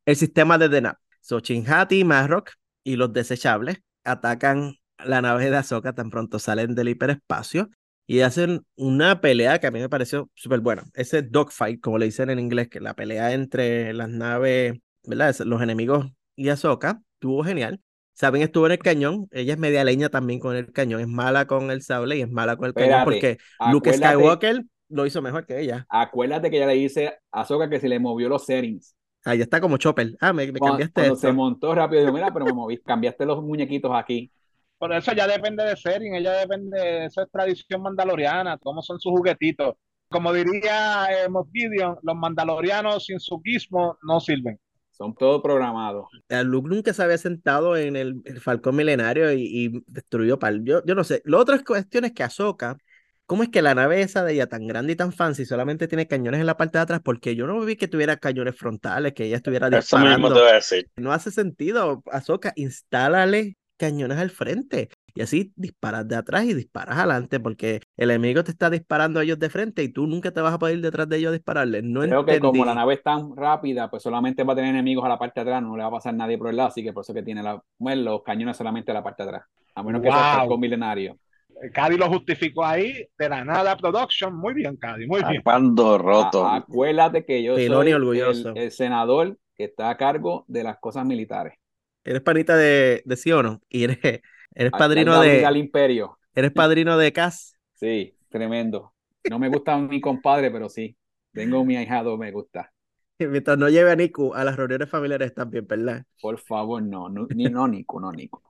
El 0.06 0.16
sistema 0.16 0.58
de 0.58 0.70
Denab. 0.70 0.97
So, 1.22 1.39
Chinhati, 1.39 2.04
Marrock 2.04 2.52
y 2.84 2.95
los 2.95 3.12
desechables 3.14 3.78
atacan 4.04 4.76
la 5.04 5.22
nave 5.22 5.50
de 5.50 5.58
Ahsoka 5.58 5.93
tan 5.93 6.10
pronto 6.10 6.39
salen 6.39 6.76
del 6.76 6.89
hiperespacio 6.89 7.70
y 8.08 8.22
hacen 8.22 8.66
una 8.76 9.22
pelea 9.22 9.60
que 9.60 9.68
a 9.68 9.72
mí 9.72 9.80
me 9.80 9.89
pareció 9.89 10.30
súper 10.34 10.62
buena. 10.62 10.84
Ese 10.95 11.22
dogfight, 11.22 11.80
como 11.80 12.00
le 12.00 12.06
dicen 12.06 12.30
en 12.30 12.39
inglés, 12.39 12.68
que 12.70 12.80
la 12.80 12.95
pelea 12.95 13.34
entre 13.34 13.93
las 13.93 14.10
naves, 14.10 14.74
¿verdad? 15.04 15.36
Los 15.45 15.62
enemigos 15.62 16.08
y 16.36 16.50
Ahsoka, 16.50 17.02
estuvo 17.14 17.43
genial. 17.43 17.82
Saben 18.20 18.42
estuvo 18.42 18.66
en 18.66 18.74
el 18.74 18.80
cañón, 18.80 19.30
ella 19.32 19.54
es 19.54 19.60
media 19.60 19.86
leña 19.86 20.10
también 20.10 20.42
con 20.42 20.54
el 20.54 20.74
cañón, 20.74 21.00
es 21.00 21.08
mala 21.08 21.48
con 21.48 21.72
el 21.72 21.82
sable 21.82 22.18
y 22.18 22.22
es 22.22 22.30
mala 22.30 22.58
con 22.58 22.68
el 22.68 22.74
cañón 22.74 23.06
porque 23.06 23.38
Luke 23.72 23.94
Skywalker 23.94 24.66
lo 24.90 25.06
hizo 25.06 25.22
mejor 25.22 25.46
que 25.46 25.62
ella. 25.62 25.86
Acuérdate 25.88 26.50
que 26.50 26.58
ella 26.58 26.68
le 26.68 26.74
dice 26.74 27.08
a 27.32 27.42
Ahsoka 27.42 27.70
que 27.70 27.80
se 27.80 27.88
le 27.88 27.98
movió 27.98 28.28
los 28.28 28.46
settings. 28.46 28.94
Ah, 29.24 29.36
ya 29.36 29.44
está 29.44 29.62
como 29.62 29.78
Chopper. 29.78 30.18
Ah, 30.20 30.34
me, 30.34 30.52
me 30.52 30.60
Cuando, 30.60 30.74
cambiaste 30.74 30.94
cuando 30.96 31.14
esto. 31.14 31.28
se 31.28 31.32
montó 31.32 31.74
rápido, 31.74 32.02
dijo, 32.02 32.14
mira, 32.14 32.30
pero 32.34 32.44
me 32.44 32.52
moví, 32.52 32.78
cambiaste 32.82 33.26
los 33.26 33.42
muñequitos 33.42 33.92
aquí. 33.96 34.30
Por 34.78 34.92
eso 34.92 35.14
ya 35.14 35.26
depende 35.26 35.64
de 35.64 35.78
Sering, 35.78 36.16
ella 36.16 36.34
depende, 36.34 37.06
eso 37.06 37.22
es 37.22 37.32
tradición 37.32 37.82
mandaloriana, 37.82 38.58
cómo 38.58 38.82
son 38.82 39.00
sus 39.00 39.14
juguetitos. 39.14 39.76
Como 40.10 40.34
diría 40.34 41.08
eh, 41.10 41.30
Moff 41.30 41.48
Gideon, 41.54 41.98
los 42.02 42.16
mandalorianos 42.18 43.06
sin 43.06 43.22
su 43.22 43.40
gizmo 43.42 43.98
no 44.02 44.20
sirven. 44.20 44.60
Son 45.00 45.16
todos 45.16 45.41
programados. 45.41 46.08
Luke 46.43 46.68
nunca 46.68 46.93
se 46.93 47.02
había 47.02 47.18
sentado 47.18 47.78
en 47.78 47.95
el, 47.95 48.22
el 48.26 48.41
Falcón 48.41 48.76
Milenario 48.76 49.32
y, 49.32 49.43
y 49.43 49.84
destruyó 49.88 50.38
Pal. 50.38 50.66
Yo, 50.66 50.84
yo 50.86 50.93
no 50.93 51.06
sé. 51.06 51.22
Lo 51.24 51.39
otro 51.39 51.56
es 51.56 51.64
cuestión 51.64 52.04
es 52.04 52.12
que 52.12 52.22
Ahsoka, 52.22 52.78
¿cómo 53.26 53.43
es 53.43 53.50
que 53.50 53.62
la 53.62 53.74
nave 53.76 54.02
esa 54.02 54.26
de 54.26 54.34
ella 54.34 54.47
tan 54.47 54.68
grande 54.68 54.91
y 54.91 54.95
tan 54.97 55.14
fancy 55.14 55.45
solamente 55.45 55.88
tiene 55.88 56.06
cañones 56.06 56.41
en 56.41 56.47
la 56.47 56.58
parte 56.58 56.78
de 56.80 56.82
atrás? 56.82 57.00
Porque 57.02 57.34
yo 57.38 57.47
no 57.47 57.62
vi 57.62 57.78
que 57.78 57.88
tuviera 57.88 58.18
cañones 58.18 58.58
frontales, 58.58 59.14
que 59.14 59.24
ella 59.24 59.38
estuviera 59.38 59.70
Eso 59.72 59.97
mismo 60.00 60.30
disparando. 60.30 60.34
te 60.34 60.39
voy 60.41 60.50
a 60.50 60.54
decir. 60.56 60.89
No 60.97 61.14
hace 61.14 61.32
sentido. 61.32 62.04
Ahsoka, 62.12 62.52
instálale 62.58 63.58
cañones 63.78 64.18
al 64.18 64.32
frente. 64.32 64.89
Y 65.16 65.22
así 65.22 65.53
disparas 65.55 66.07
de 66.07 66.16
atrás 66.16 66.45
y 66.45 66.53
disparas 66.53 66.97
adelante, 66.97 67.39
porque 67.39 67.82
el 67.97 68.12
enemigo 68.12 68.43
te 68.43 68.51
está 68.51 68.70
disparando 68.70 69.20
a 69.20 69.24
ellos 69.24 69.39
de 69.39 69.49
frente 69.49 69.84
y 69.84 69.89
tú 69.89 70.07
nunca 70.07 70.32
te 70.32 70.41
vas 70.41 70.53
a 70.53 70.60
poder 70.60 70.78
ir 70.78 70.82
detrás 70.84 71.07
de 71.10 71.18
ellos 71.18 71.30
a 71.30 71.34
dispararles. 71.34 71.84
No 71.84 72.01
Creo 72.01 72.26
que 72.26 72.39
como 72.39 72.66
la 72.66 72.74
nave 72.76 72.95
es 72.95 73.03
tan 73.03 73.36
rápida, 73.36 73.89
pues 73.89 74.03
solamente 74.03 74.43
va 74.43 74.53
a 74.53 74.55
tener 74.55 74.72
enemigos 74.72 75.05
a 75.05 75.10
la 75.10 75.20
parte 75.20 75.39
de 75.43 75.49
atrás, 75.49 75.62
no 75.64 75.76
le 75.76 75.84
va 75.84 75.89
a 75.89 75.91
pasar 75.91 76.14
nadie 76.14 76.38
por 76.38 76.49
el 76.49 76.55
lado, 76.57 76.70
así 76.70 76.84
que 76.84 76.93
por 76.93 77.03
eso 77.03 77.14
que 77.14 77.24
tiene 77.24 77.43
la, 77.43 77.62
bueno, 77.78 78.01
los 78.03 78.24
cañones 78.24 78.57
solamente 78.57 78.91
a 78.91 78.93
la 78.95 79.03
parte 79.03 79.24
de 79.24 79.30
atrás. 79.30 79.43
A 79.76 79.84
menos 79.84 80.01
que 80.01 80.12
sea 80.12 80.22
Wow. 80.22 80.39
Falcón 80.39 80.60
milenario. 80.60 81.18
Cady 81.74 81.97
lo 81.97 82.07
justificó 82.07 82.66
ahí, 82.66 83.05
de 83.18 83.30
la 83.30 83.43
nada 83.43 83.76
production, 83.76 84.34
muy 84.36 84.53
bien, 84.53 84.78
Cady, 84.78 85.07
muy 85.07 85.22
bien. 85.24 85.41
Cuando 85.43 85.97
roto. 85.97 86.45
A- 86.45 86.55
acuérdate 86.57 87.26
que 87.26 87.43
yo 87.43 87.55
soy 87.57 87.91
orgulloso. 87.93 88.49
el, 88.51 88.57
el 88.64 88.72
senador 88.72 89.38
que 89.55 89.66
está 89.66 89.89
a 89.89 89.97
cargo 89.97 90.45
de 90.47 90.64
las 90.64 90.80
cosas 90.80 91.05
militares. 91.05 91.53
Eres 92.05 92.22
panita 92.22 92.55
de, 92.55 93.03
de 93.05 93.18
Siono 93.18 93.62
y 93.70 93.84
eres, 93.84 93.99
eres 94.60 94.72
padrino 94.72 95.22
de, 95.22 95.45
al 95.45 95.57
imperio. 95.57 96.18
eres 96.36 96.51
padrino 96.51 96.97
de 96.97 97.14
Cass. 97.14 97.55
Sí, 97.76 98.14
tremendo. 98.28 98.93
No 99.30 99.39
me 99.39 99.47
gusta 99.47 99.78
mi 99.78 100.01
compadre, 100.01 100.51
pero 100.51 100.68
sí. 100.68 100.95
Tengo 101.32 101.64
mi 101.64 101.78
ahijado, 101.78 102.18
me 102.18 102.32
gusta. 102.32 102.72
Mientras 103.20 103.57
no 103.57 103.70
lleve 103.70 103.91
a 103.91 103.95
Niku 103.95 104.34
a 104.34 104.43
las 104.43 104.57
reuniones 104.57 104.89
familiares 104.89 105.34
también, 105.34 105.66
¿verdad? 105.66 106.03
Por 106.22 106.39
favor, 106.39 106.82
no, 106.84 107.10
no, 107.10 107.28
ni 107.36 107.45
no, 107.45 107.68
Nico, 107.68 107.99
no, 107.99 108.12
Nico. 108.12 108.43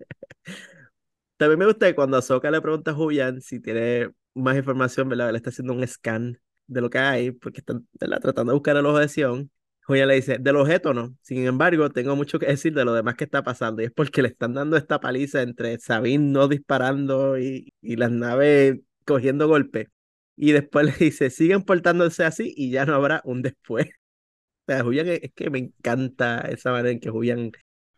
También 1.38 1.60
me 1.60 1.66
gusta 1.66 1.88
que 1.88 1.96
cuando 1.96 2.18
Ahsoka 2.18 2.52
le 2.52 2.60
pregunta 2.60 2.92
a 2.92 2.94
Julian 2.94 3.42
si 3.42 3.62
tiene 3.62 4.12
más 4.34 4.58
información, 4.58 5.08
¿verdad? 5.08 5.32
Le 5.32 5.38
está 5.38 5.52
haciendo 5.52 5.74
un 5.74 5.88
scan 5.88 6.38
de 6.68 6.82
lo 6.82 6.90
que 6.90 6.98
hay, 6.98 7.32
porque 7.32 7.60
están 7.60 7.88
¿verdad? 8.00 8.20
tratando 8.20 8.52
de 8.52 8.56
buscar 8.56 8.76
el 8.76 8.86
ojo 8.86 9.00
de 9.00 9.08
Sion. 9.08 9.50
Julian 9.90 10.08
le 10.08 10.16
dice, 10.16 10.38
del 10.40 10.56
objeto 10.58 10.94
no. 10.94 11.16
Sin 11.24 11.48
embargo, 11.48 11.90
tengo 11.90 12.16
mucho 12.16 12.38
que 12.38 12.46
decir 12.46 12.74
de 12.76 12.86
lo 12.86 12.94
demás 12.94 13.16
que 13.16 13.24
está 13.24 13.44
pasando. 13.44 13.82
Y 13.82 13.86
es 13.86 13.92
porque 13.92 14.22
le 14.22 14.28
están 14.28 14.54
dando 14.54 14.78
esta 14.78 15.00
paliza 15.00 15.42
entre 15.42 15.80
Sabine 15.80 16.32
no 16.32 16.48
disparando 16.48 17.40
y, 17.40 17.74
y 17.82 17.96
las 17.96 18.12
naves 18.12 18.80
cogiendo 19.06 19.48
golpes. 19.48 19.88
Y 20.36 20.52
después 20.52 20.86
le 21.00 21.06
dice, 21.06 21.32
siguen 21.32 21.64
portándose 21.64 22.24
así 22.24 22.54
y 22.56 22.70
ya 22.72 22.86
no 22.86 22.94
habrá 22.94 23.22
un 23.26 23.42
después. 23.42 23.88
O 23.88 24.74
sea, 24.74 24.84
Julian 24.84 25.08
es, 25.10 25.24
es 25.24 25.34
que 25.34 25.50
me 25.50 25.60
encanta 25.60 26.42
esa 26.42 26.72
manera 26.72 26.92
en 26.92 27.00
que 27.02 27.10
Julian 27.12 27.52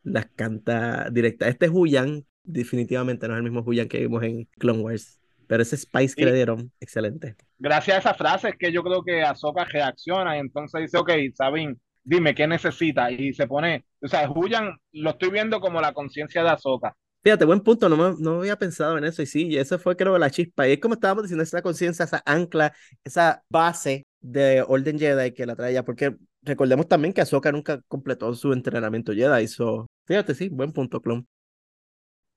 las 0.04 0.28
canta 0.36 1.10
directa. 1.12 1.50
Este 1.50 1.70
Julian 1.70 2.26
definitivamente 2.44 3.28
no 3.28 3.36
es 3.36 3.40
el 3.40 3.44
mismo 3.44 3.64
Julian 3.64 3.90
que 3.90 4.00
vimos 4.00 4.24
en 4.24 4.46
Clone 4.60 4.82
Wars. 4.82 5.21
Pero 5.52 5.64
ese 5.64 5.76
Spice 5.76 6.16
que 6.16 6.22
Sí. 6.22 6.26
le 6.26 6.34
dieron, 6.34 6.72
excelente. 6.80 7.36
Gracias 7.60 7.98
a 7.98 8.00
esa 8.00 8.14
frase 8.14 8.50
es 8.50 8.56
que 8.58 8.72
yo 8.72 8.84
creo 8.84 9.04
que 9.04 9.22
Ahsoka 9.22 9.66
reacciona 9.66 10.38
y 10.38 10.40
entonces 10.40 10.80
dice, 10.84 10.98
ok, 10.98 11.12
Sabine, 11.36 11.76
dime 12.04 12.34
qué 12.34 12.48
necesita 12.48 13.12
y 13.12 13.34
se 13.34 13.48
pone, 13.48 13.84
o 14.02 14.08
sea, 14.08 14.28
Julian 14.30 14.78
lo 14.94 15.10
estoy 15.10 15.30
viendo 15.30 15.60
como 15.60 15.82
la 15.82 15.92
conciencia 15.94 16.42
de 16.42 16.52
Ahsoka. 16.52 16.96
Fíjate, 17.22 17.44
buen 17.44 17.60
punto, 17.60 17.90
no, 17.90 17.98
me- 17.98 18.16
no 18.18 18.40
había 18.40 18.56
pensado 18.58 18.98
en 18.98 19.04
eso 19.04 19.22
y 19.22 19.26
sí, 19.26 19.48
y 19.48 19.58
eso 19.58 19.78
fue 19.78 19.98
creo 19.98 20.18
la 20.18 20.32
chispa. 20.32 20.68
Y 20.70 20.72
es 20.74 20.80
como 20.80 20.94
estábamos 20.94 21.24
diciendo, 21.26 21.44
esa 21.44 21.62
conciencia, 21.62 22.06
esa 22.06 22.24
ancla, 22.26 22.74
esa 23.04 23.44
base 23.50 24.06
de 24.22 24.64
Orden 24.66 24.98
Jedi 24.98 25.34
que 25.34 25.46
la 25.46 25.58
traía, 25.58 25.84
porque 25.84 26.16
recordemos 26.44 26.88
también 26.88 27.14
que 27.14 27.20
Ahsoka 27.22 27.52
nunca 27.52 27.82
completó 27.90 28.34
su 28.34 28.54
entrenamiento 28.54 29.12
Jedi. 29.14 29.48
So, 29.48 29.88
fíjate, 30.06 30.34
sí, 30.34 30.48
buen 30.50 30.72
punto, 30.72 31.02
clon. 31.02 31.28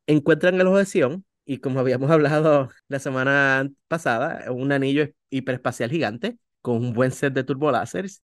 Encuentran 0.07 0.61
el 0.61 0.67
ojo 0.67 0.79
de 0.79 0.87
Sion 0.87 1.25
y 1.45 1.59
como 1.59 1.81
habíamos 1.81 2.11
hablado 2.11 2.71
la 2.89 2.99
semana 2.99 3.69
pasada, 3.89 4.51
un 4.53 4.73
anillo 4.73 5.09
hiperespacial 5.31 5.91
gigante 5.91 6.39
con 6.63 6.77
un 6.77 6.93
buen 6.93 7.11
set 7.13 7.33
de 7.35 7.45
turboláseres. 7.45 8.23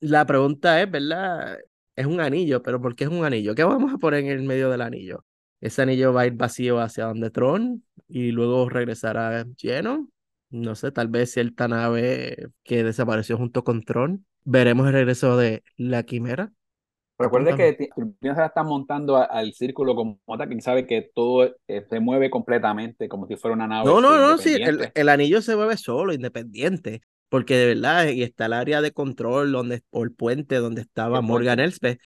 La 0.00 0.26
pregunta 0.26 0.82
es, 0.82 0.90
¿verdad? 0.90 1.58
Es 1.96 2.06
un 2.06 2.20
anillo, 2.20 2.62
pero 2.62 2.80
¿por 2.80 2.94
qué 2.96 3.04
es 3.04 3.10
un 3.10 3.24
anillo? 3.24 3.54
¿Qué 3.54 3.64
vamos 3.64 3.92
a 3.94 3.98
poner 3.98 4.20
en 4.24 4.30
el 4.30 4.42
medio 4.42 4.70
del 4.70 4.82
anillo? 4.82 5.24
Ese 5.60 5.82
anillo 5.82 6.12
va 6.12 6.22
a 6.22 6.26
ir 6.26 6.34
vacío 6.34 6.80
hacia 6.80 7.04
donde 7.06 7.30
Tron 7.30 7.84
y 8.08 8.32
luego 8.32 8.68
regresará 8.68 9.44
lleno. 9.56 10.08
No 10.50 10.74
sé, 10.74 10.92
tal 10.92 11.08
vez 11.08 11.32
cierta 11.32 11.68
nave 11.68 12.48
que 12.64 12.84
desapareció 12.84 13.38
junto 13.38 13.64
con 13.64 13.82
Tron. 13.84 14.26
Veremos 14.44 14.86
el 14.88 14.94
regreso 14.94 15.36
de 15.36 15.62
la 15.76 16.02
Quimera. 16.02 16.52
Recuerde 17.22 17.56
que 17.56 17.88
Turbina 17.94 18.34
se 18.34 18.40
la 18.40 18.46
está 18.46 18.62
montando 18.62 19.16
a- 19.16 19.24
al 19.24 19.52
círculo 19.54 19.94
como 19.94 20.18
tal, 20.38 20.48
quien 20.48 20.60
sabe 20.60 20.86
que 20.86 21.10
todo 21.14 21.44
eh, 21.68 21.84
se 21.88 22.00
mueve 22.00 22.30
completamente 22.30 23.08
como 23.08 23.26
si 23.26 23.36
fuera 23.36 23.54
una 23.54 23.66
nave 23.66 23.88
No, 23.88 24.00
no, 24.00 24.16
no, 24.18 24.38
sí, 24.38 24.54
el, 24.54 24.90
el 24.94 25.08
anillo 25.08 25.40
se 25.42 25.56
mueve 25.56 25.76
solo, 25.76 26.12
independiente, 26.12 27.02
porque 27.28 27.56
de 27.56 27.66
verdad, 27.74 28.08
y 28.08 28.22
está 28.22 28.46
el 28.46 28.52
área 28.52 28.80
de 28.82 28.92
control 28.92 29.52
donde, 29.52 29.82
o 29.90 30.04
el 30.04 30.12
puente 30.12 30.56
donde 30.56 30.82
estaba 30.82 31.18
El 31.18 31.24
Morgan. 31.24 31.60
Elsbeth, 31.60 32.00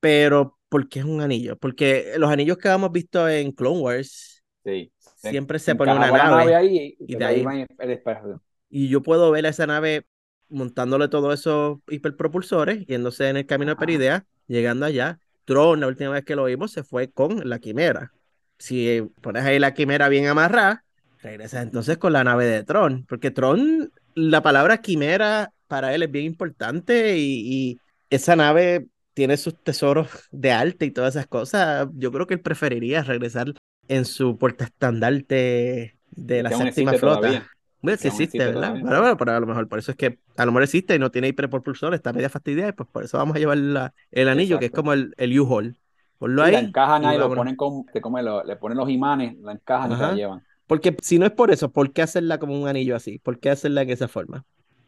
pero 0.00 0.58
¿por 0.68 0.88
qué 0.88 1.00
es 1.00 1.04
un 1.04 1.20
anillo? 1.20 1.56
Porque 1.56 2.14
los 2.18 2.30
anillos 2.30 2.58
que 2.58 2.68
hemos 2.68 2.92
visto 2.92 3.28
en 3.28 3.52
Clone 3.52 3.80
Wars 3.80 4.42
Sí. 4.64 4.90
siempre 5.16 5.58
se 5.58 5.74
pone 5.74 5.92
una 5.94 6.10
la 6.10 6.18
nave. 6.30 6.54
ahí 6.54 6.96
y, 6.98 7.12
y 7.12 7.16
de 7.16 7.24
ahí- 7.24 7.40
en 7.42 7.66
el 7.78 7.90
espacio. 7.90 8.42
Y 8.70 8.88
yo 8.88 9.02
puedo 9.02 9.30
ver 9.30 9.46
a 9.46 9.50
esa 9.50 9.66
nave 9.66 10.06
montándole 10.48 11.08
todos 11.08 11.34
esos 11.38 11.78
hiperpropulsores, 11.88 12.86
yéndose 12.86 13.28
en 13.28 13.36
el 13.38 13.46
camino 13.46 13.72
de. 13.72 13.76
Peridea, 13.76 14.26
llegando 14.46 14.86
allá. 14.86 15.18
Tron, 15.44 15.80
la 15.80 15.86
última 15.86 16.10
vez 16.10 16.24
que 16.24 16.36
lo 16.36 16.44
vimos, 16.44 16.72
se 16.72 16.82
fue 16.82 17.10
con 17.10 17.48
la 17.48 17.58
quimera. 17.58 18.12
Si 18.58 19.02
pones 19.20 19.44
ahí 19.44 19.58
la 19.58 19.74
quimera 19.74 20.08
bien 20.08 20.26
amarrada, 20.26 20.84
regresas 21.22 21.62
entonces 21.62 21.98
con 21.98 22.12
la 22.12 22.24
nave 22.24 22.46
de 22.46 22.64
Tron, 22.64 23.04
porque 23.08 23.30
Tron, 23.30 23.92
la 24.14 24.42
palabra 24.42 24.78
quimera 24.78 25.52
para 25.66 25.94
él 25.94 26.02
es 26.02 26.10
bien 26.10 26.26
importante 26.26 27.18
y, 27.18 27.40
y 27.46 27.78
esa 28.10 28.36
nave 28.36 28.86
tiene 29.14 29.36
sus 29.36 29.60
tesoros 29.62 30.08
de 30.30 30.52
arte 30.52 30.86
y 30.86 30.90
todas 30.90 31.16
esas 31.16 31.26
cosas. 31.26 31.88
Yo 31.94 32.12
creo 32.12 32.26
que 32.26 32.34
él 32.34 32.40
preferiría 32.40 33.02
regresar 33.02 33.54
en 33.88 34.04
su 34.04 34.36
portaestandarte 34.38 35.96
de 36.10 36.42
la 36.42 36.50
séptima 36.50 36.92
flota. 36.94 37.20
todavía. 37.20 37.50
Bueno, 37.84 37.98
sí 37.98 38.08
existe, 38.08 38.24
existe 38.24 38.44
¿verdad? 38.46 38.70
Bueno, 38.80 39.00
bueno, 39.00 39.16
pero 39.16 39.32
a 39.32 39.40
lo 39.40 39.46
mejor 39.46 39.68
por 39.68 39.78
eso 39.78 39.90
es 39.92 39.96
que 39.96 40.18
a 40.36 40.44
lo 40.46 40.52
mejor 40.52 40.62
existe 40.64 40.94
y 40.94 40.98
no 40.98 41.10
tiene 41.10 41.28
hiperpropulsor, 41.28 41.94
está 41.94 42.12
media 42.12 42.28
fastidiada, 42.30 42.70
y 42.70 42.72
pues 42.72 42.88
por 42.90 43.04
eso 43.04 43.18
vamos 43.18 43.36
a 43.36 43.38
llevar 43.38 43.58
la- 43.58 43.94
el 44.10 44.28
anillo, 44.28 44.58
que 44.58 44.66
es 44.66 44.70
Exacto. 44.70 44.82
como 44.82 44.92
el, 44.92 45.14
el 45.16 45.38
U-Haul. 45.40 45.76
Ponlo 46.18 46.44
Sí, 46.44 46.50
la 46.52 46.58
ahí. 46.58 46.66
encajan 46.66 47.02
y 47.02 47.06
ahí, 47.06 47.18
lo 47.18 47.34
ponen 47.34 47.56
con, 47.56 47.84
que 47.86 48.00
como 48.00 48.20
lo- 48.20 48.44
le 48.44 48.56
ponen 48.56 48.78
los 48.78 48.88
imanes, 48.88 49.36
la 49.40 49.52
encajan 49.52 49.92
y 49.92 49.96
se 49.96 50.02
Ajá. 50.02 50.10
la 50.10 50.16
llevan. 50.16 50.42
Porque 50.66 50.96
si 51.02 51.18
no 51.18 51.26
es 51.26 51.32
por 51.32 51.50
eso, 51.50 51.70
¿por 51.70 51.92
qué 51.92 52.02
hacerla 52.02 52.38
como 52.38 52.58
un 52.60 52.68
anillo 52.68 52.96
así? 52.96 53.18
¿Por 53.18 53.38
qué 53.38 53.50
hacerla 53.50 53.82
en 53.82 53.90
esa 53.90 54.08
forma? 54.08 54.44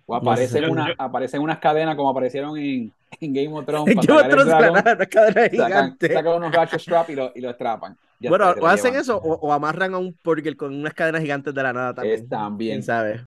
O 0.06 0.14
aparecen, 0.14 0.70
una, 0.70 0.94
aparecen 0.96 1.42
unas 1.42 1.58
cadenas 1.58 1.96
como 1.96 2.08
aparecieron 2.10 2.56
en, 2.56 2.92
en 3.20 3.32
Game 3.34 3.52
of 3.52 3.66
Thrones. 3.66 3.94
Game 4.06 4.18
of 4.20 4.28
Thrones, 4.28 4.54
unas 4.70 5.08
cadenas 5.08 5.50
gigantes. 5.50 6.12
Sacan, 6.12 6.34
unos 6.36 6.52
ratchet 6.52 6.80
strap 6.80 7.10
y 7.10 7.14
lo, 7.16 7.32
y 7.34 7.40
lo 7.40 7.50
atrapan. 7.50 7.96
Ya 8.18 8.30
bueno, 8.30 8.54
o 8.60 8.66
hacen 8.66 8.94
eso 8.94 9.18
o, 9.18 9.34
o, 9.34 9.52
amarran 9.52 9.94
a 9.94 9.98
un 9.98 10.14
Porker 10.14 10.56
con 10.56 10.74
unas 10.74 10.94
cadenas 10.94 11.22
gigantes 11.22 11.54
de 11.54 11.62
la 11.62 11.72
nada 11.72 11.94
también. 11.94 12.14
Es 12.14 12.28
también. 12.28 12.82
¿Sabes? 12.82 13.22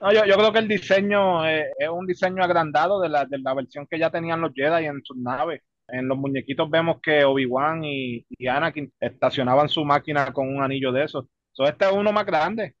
No, 0.00 0.12
yo, 0.12 0.24
yo, 0.24 0.36
creo 0.36 0.52
que 0.52 0.60
el 0.60 0.68
diseño 0.68 1.44
es, 1.46 1.66
es 1.78 1.88
un 1.88 2.06
diseño 2.06 2.42
agrandado 2.42 3.00
de 3.00 3.08
la, 3.08 3.26
de 3.26 3.38
la, 3.38 3.54
versión 3.54 3.86
que 3.90 3.98
ya 3.98 4.10
tenían 4.10 4.40
los 4.40 4.52
Jedi 4.54 4.86
en 4.86 5.02
sus 5.04 5.16
naves. 5.16 5.60
En 5.88 6.08
los 6.08 6.16
muñequitos 6.16 6.70
vemos 6.70 7.00
que 7.02 7.24
Obi-Wan 7.24 7.84
y, 7.84 8.24
y, 8.28 8.46
Anakin 8.46 8.92
estacionaban 9.00 9.68
su 9.68 9.84
máquina 9.84 10.32
con 10.32 10.48
un 10.48 10.62
anillo 10.62 10.92
de 10.92 11.04
esos. 11.04 11.26
So, 11.52 11.64
este 11.64 11.84
es 11.84 11.92
uno 11.92 12.12
más 12.12 12.24
grande. 12.24 12.76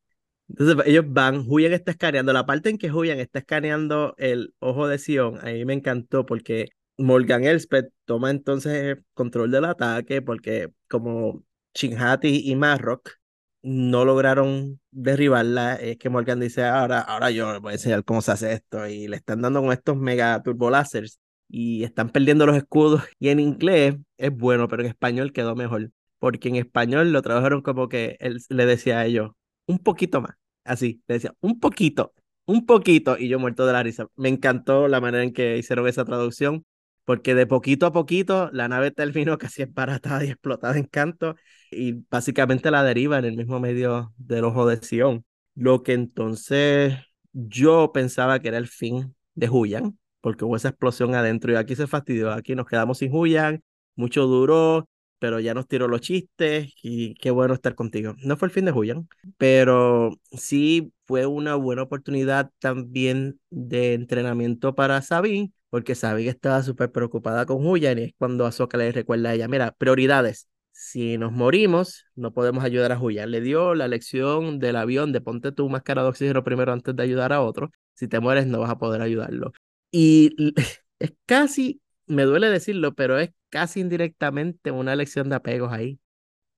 Entonces 0.48 0.86
ellos 0.86 1.04
van, 1.08 1.44
Julian 1.44 1.72
está 1.72 1.90
escaneando. 1.90 2.32
La 2.32 2.46
parte 2.46 2.70
en 2.70 2.78
que 2.78 2.88
Julian 2.88 3.18
está 3.18 3.40
escaneando 3.40 4.14
el 4.16 4.54
ojo 4.58 4.88
de 4.88 4.98
Sion, 4.98 5.38
a 5.40 5.52
mí 5.52 5.64
me 5.64 5.74
encantó 5.74 6.24
porque 6.24 6.70
Morgan 7.00 7.44
Elspeth 7.44 7.92
toma 8.04 8.30
entonces 8.30 8.98
control 9.14 9.50
del 9.50 9.64
ataque 9.64 10.22
porque 10.22 10.70
como 10.88 11.44
Chinhati 11.74 12.42
y 12.50 12.54
Marrock 12.56 13.20
no 13.62 14.04
lograron 14.04 14.80
derribarla, 14.90 15.74
es 15.74 15.98
que 15.98 16.08
Morgan 16.08 16.40
dice, 16.40 16.64
ahora, 16.64 17.00
ahora 17.00 17.30
yo 17.30 17.52
les 17.52 17.60
voy 17.60 17.72
a 17.72 17.74
enseñar 17.74 18.04
cómo 18.04 18.22
se 18.22 18.32
hace 18.32 18.52
esto, 18.54 18.86
y 18.88 19.06
le 19.08 19.16
están 19.16 19.42
dando 19.42 19.60
con 19.60 19.72
estos 19.72 19.96
mega 19.96 20.42
turbolásers, 20.42 21.20
y 21.48 21.84
están 21.84 22.10
perdiendo 22.10 22.46
los 22.46 22.56
escudos, 22.56 23.02
y 23.18 23.28
en 23.28 23.40
inglés 23.40 23.96
es 24.16 24.30
bueno, 24.30 24.68
pero 24.68 24.82
en 24.82 24.88
español 24.88 25.32
quedó 25.32 25.54
mejor, 25.56 25.90
porque 26.18 26.48
en 26.48 26.56
español 26.56 27.12
lo 27.12 27.22
trabajaron 27.22 27.60
como 27.62 27.88
que 27.88 28.16
él 28.20 28.40
le 28.48 28.66
decía 28.66 29.00
a 29.00 29.06
ellos, 29.06 29.32
un 29.66 29.78
poquito 29.78 30.22
más, 30.22 30.36
así, 30.64 31.02
le 31.06 31.14
decía, 31.16 31.34
un 31.40 31.60
poquito, 31.60 32.14
un 32.46 32.64
poquito, 32.66 33.18
y 33.18 33.28
yo 33.28 33.38
muerto 33.38 33.66
de 33.66 33.72
la 33.74 33.82
risa. 33.82 34.06
Me 34.16 34.28
encantó 34.28 34.88
la 34.88 35.00
manera 35.00 35.22
en 35.22 35.32
que 35.32 35.58
hicieron 35.58 35.86
esa 35.86 36.04
traducción, 36.04 36.64
porque 37.10 37.34
de 37.34 37.44
poquito 37.44 37.86
a 37.86 37.92
poquito 37.92 38.50
la 38.52 38.68
nave 38.68 38.92
terminó 38.92 39.36
casi 39.38 39.62
esbaratada 39.62 40.24
y 40.24 40.28
explotada 40.28 40.78
en 40.78 40.84
canto 40.84 41.34
y 41.68 42.04
básicamente 42.08 42.70
la 42.70 42.84
deriva 42.84 43.18
en 43.18 43.24
el 43.24 43.36
mismo 43.36 43.58
medio 43.58 44.14
del 44.16 44.44
ojo 44.44 44.64
de 44.64 44.80
Sion. 44.80 45.24
Lo 45.56 45.82
que 45.82 45.94
entonces 45.94 46.94
yo 47.32 47.90
pensaba 47.92 48.38
que 48.38 48.46
era 48.46 48.58
el 48.58 48.68
fin 48.68 49.12
de 49.34 49.50
Huyan, 49.50 49.98
porque 50.20 50.44
hubo 50.44 50.54
esa 50.54 50.68
explosión 50.68 51.16
adentro 51.16 51.52
y 51.52 51.56
aquí 51.56 51.74
se 51.74 51.88
fastidió, 51.88 52.30
aquí 52.30 52.54
nos 52.54 52.66
quedamos 52.66 52.98
sin 52.98 53.12
Huyan, 53.12 53.60
mucho 53.96 54.26
duró, 54.26 54.88
pero 55.18 55.40
ya 55.40 55.52
nos 55.52 55.66
tiró 55.66 55.88
los 55.88 56.02
chistes 56.02 56.72
y 56.80 57.14
qué 57.14 57.32
bueno 57.32 57.54
estar 57.54 57.74
contigo. 57.74 58.14
No 58.18 58.36
fue 58.36 58.46
el 58.46 58.52
fin 58.52 58.66
de 58.66 58.72
Huyan, 58.72 59.08
pero 59.36 60.12
sí 60.30 60.92
fue 61.08 61.26
una 61.26 61.56
buena 61.56 61.82
oportunidad 61.82 62.52
también 62.60 63.40
de 63.50 63.94
entrenamiento 63.94 64.76
para 64.76 65.02
Sabine 65.02 65.50
porque 65.70 65.94
sabía 65.94 66.24
que 66.26 66.30
estaba 66.30 66.62
súper 66.62 66.92
preocupada 66.92 67.46
con 67.46 67.66
Huyan 67.66 67.98
y 67.98 68.02
es 68.02 68.14
cuando 68.18 68.46
Ahsoka 68.46 68.76
le 68.78 68.92
recuerda 68.92 69.30
a 69.30 69.34
ella, 69.34 69.48
mira, 69.48 69.72
prioridades. 69.72 70.48
Si 70.72 71.18
nos 71.18 71.32
morimos, 71.32 72.06
no 72.14 72.32
podemos 72.32 72.64
ayudar 72.64 72.92
a 72.92 73.00
Huyan. 73.00 73.30
Le 73.30 73.40
dio 73.40 73.74
la 73.74 73.88
lección 73.88 74.58
del 74.58 74.76
avión 74.76 75.12
de 75.12 75.20
ponte 75.20 75.52
tu 75.52 75.68
máscara 75.68 76.02
de 76.02 76.08
oxígeno 76.08 76.44
primero 76.44 76.72
antes 76.72 76.94
de 76.96 77.02
ayudar 77.02 77.32
a 77.32 77.42
otro. 77.42 77.70
Si 77.94 78.08
te 78.08 78.20
mueres, 78.20 78.46
no 78.46 78.60
vas 78.60 78.70
a 78.70 78.78
poder 78.78 79.02
ayudarlo. 79.02 79.52
Y 79.90 80.34
es 80.98 81.12
casi, 81.26 81.80
me 82.06 82.24
duele 82.24 82.48
decirlo, 82.48 82.94
pero 82.94 83.18
es 83.18 83.30
casi 83.50 83.80
indirectamente 83.80 84.70
una 84.70 84.96
lección 84.96 85.28
de 85.28 85.36
apegos 85.36 85.72
ahí. 85.72 86.00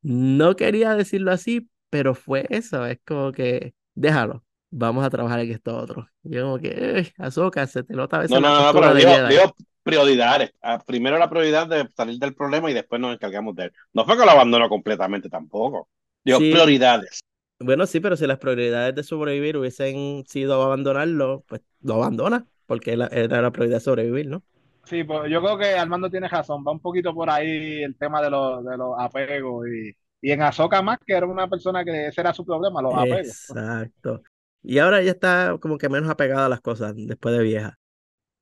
No 0.02 0.56
quería 0.56 0.94
decirlo 0.96 1.32
así, 1.32 1.68
pero 1.90 2.14
fue 2.14 2.46
eso. 2.50 2.86
Es 2.86 2.98
como 3.04 3.32
que 3.32 3.74
déjalo 3.94 4.44
vamos 4.72 5.04
a 5.04 5.10
trabajar 5.10 5.38
en 5.40 5.52
esto 5.52 5.76
otro. 5.76 6.08
Yo 6.22 6.42
como 6.42 6.58
que, 6.58 7.12
Azoka, 7.18 7.66
se 7.66 7.84
te 7.84 7.94
nota 7.94 8.16
a 8.16 8.20
veces. 8.20 8.40
No, 8.40 8.40
no, 8.40 8.72
no, 8.72 8.72
pero 8.72 8.94
digo, 8.94 9.28
digo, 9.28 9.54
prioridades. 9.82 10.52
Ah, 10.62 10.82
primero 10.84 11.18
la 11.18 11.30
prioridad 11.30 11.68
de 11.68 11.88
salir 11.94 12.18
del 12.18 12.34
problema 12.34 12.70
y 12.70 12.74
después 12.74 13.00
nos 13.00 13.14
encargamos 13.14 13.54
de 13.54 13.64
él. 13.64 13.72
No 13.92 14.04
fue 14.04 14.16
que 14.16 14.24
lo 14.24 14.30
abandonó 14.30 14.68
completamente 14.68 15.28
tampoco. 15.28 15.88
Digo, 16.24 16.38
sí. 16.38 16.50
prioridades. 16.50 17.20
Bueno, 17.60 17.86
sí, 17.86 18.00
pero 18.00 18.16
si 18.16 18.26
las 18.26 18.38
prioridades 18.38 18.94
de 18.94 19.02
sobrevivir 19.04 19.56
hubiesen 19.56 20.24
sido 20.26 20.60
abandonarlo, 20.62 21.44
pues 21.46 21.60
lo 21.80 21.94
abandona, 21.94 22.46
porque 22.66 22.92
era 22.92 23.42
la 23.42 23.52
prioridad 23.52 23.76
de 23.76 23.84
sobrevivir, 23.84 24.26
¿no? 24.26 24.42
Sí, 24.84 25.04
pues 25.04 25.30
yo 25.30 25.40
creo 25.40 25.56
que 25.58 25.74
Armando 25.74 26.10
tiene 26.10 26.26
razón, 26.26 26.64
va 26.66 26.72
un 26.72 26.80
poquito 26.80 27.14
por 27.14 27.30
ahí 27.30 27.84
el 27.84 27.96
tema 27.96 28.20
de 28.20 28.30
los, 28.30 28.64
de 28.64 28.76
los 28.76 28.94
apegos 28.98 29.68
y, 29.68 29.92
y 30.20 30.32
en 30.32 30.42
Azoka 30.42 30.82
más, 30.82 30.98
que 31.06 31.12
era 31.12 31.24
una 31.24 31.48
persona 31.48 31.84
que 31.84 32.06
ese 32.06 32.20
era 32.20 32.34
su 32.34 32.44
problema, 32.44 32.82
los 32.82 32.94
apegos. 32.94 33.50
Exacto. 33.50 34.22
Y 34.62 34.78
ahora 34.78 35.02
ya 35.02 35.12
está 35.12 35.58
como 35.60 35.78
que 35.78 35.88
menos 35.88 36.10
apegada 36.10 36.46
a 36.46 36.48
las 36.48 36.60
cosas 36.60 36.94
después 36.96 37.36
de 37.36 37.42
vieja. 37.42 37.78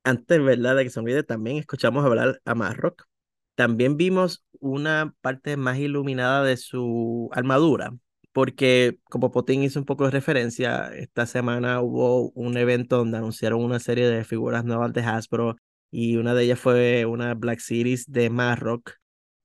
Antes, 0.03 0.43
¿verdad? 0.43 0.75
De 0.75 0.83
que 0.83 0.89
se 0.89 0.99
olvide, 0.99 1.23
también 1.23 1.57
escuchamos 1.57 2.05
hablar 2.05 2.41
a 2.45 2.55
Marrock. 2.55 3.05
También 3.55 3.97
vimos 3.97 4.43
una 4.59 5.13
parte 5.21 5.57
más 5.57 5.77
iluminada 5.79 6.43
de 6.43 6.57
su 6.57 7.29
armadura, 7.33 7.93
porque 8.31 8.99
como 9.05 9.31
Potín 9.31 9.63
hizo 9.63 9.79
un 9.79 9.85
poco 9.85 10.05
de 10.05 10.11
referencia, 10.11 10.87
esta 10.95 11.25
semana 11.25 11.81
hubo 11.81 12.31
un 12.31 12.57
evento 12.57 12.97
donde 12.97 13.17
anunciaron 13.17 13.63
una 13.63 13.79
serie 13.79 14.07
de 14.09 14.23
figuras 14.23 14.63
nuevas 14.65 14.93
de 14.93 15.01
Hasbro 15.01 15.57
y 15.91 16.15
una 16.17 16.33
de 16.33 16.45
ellas 16.45 16.59
fue 16.59 17.05
una 17.05 17.33
Black 17.35 17.59
Series 17.59 18.11
de 18.11 18.29
Marrock, 18.29 18.93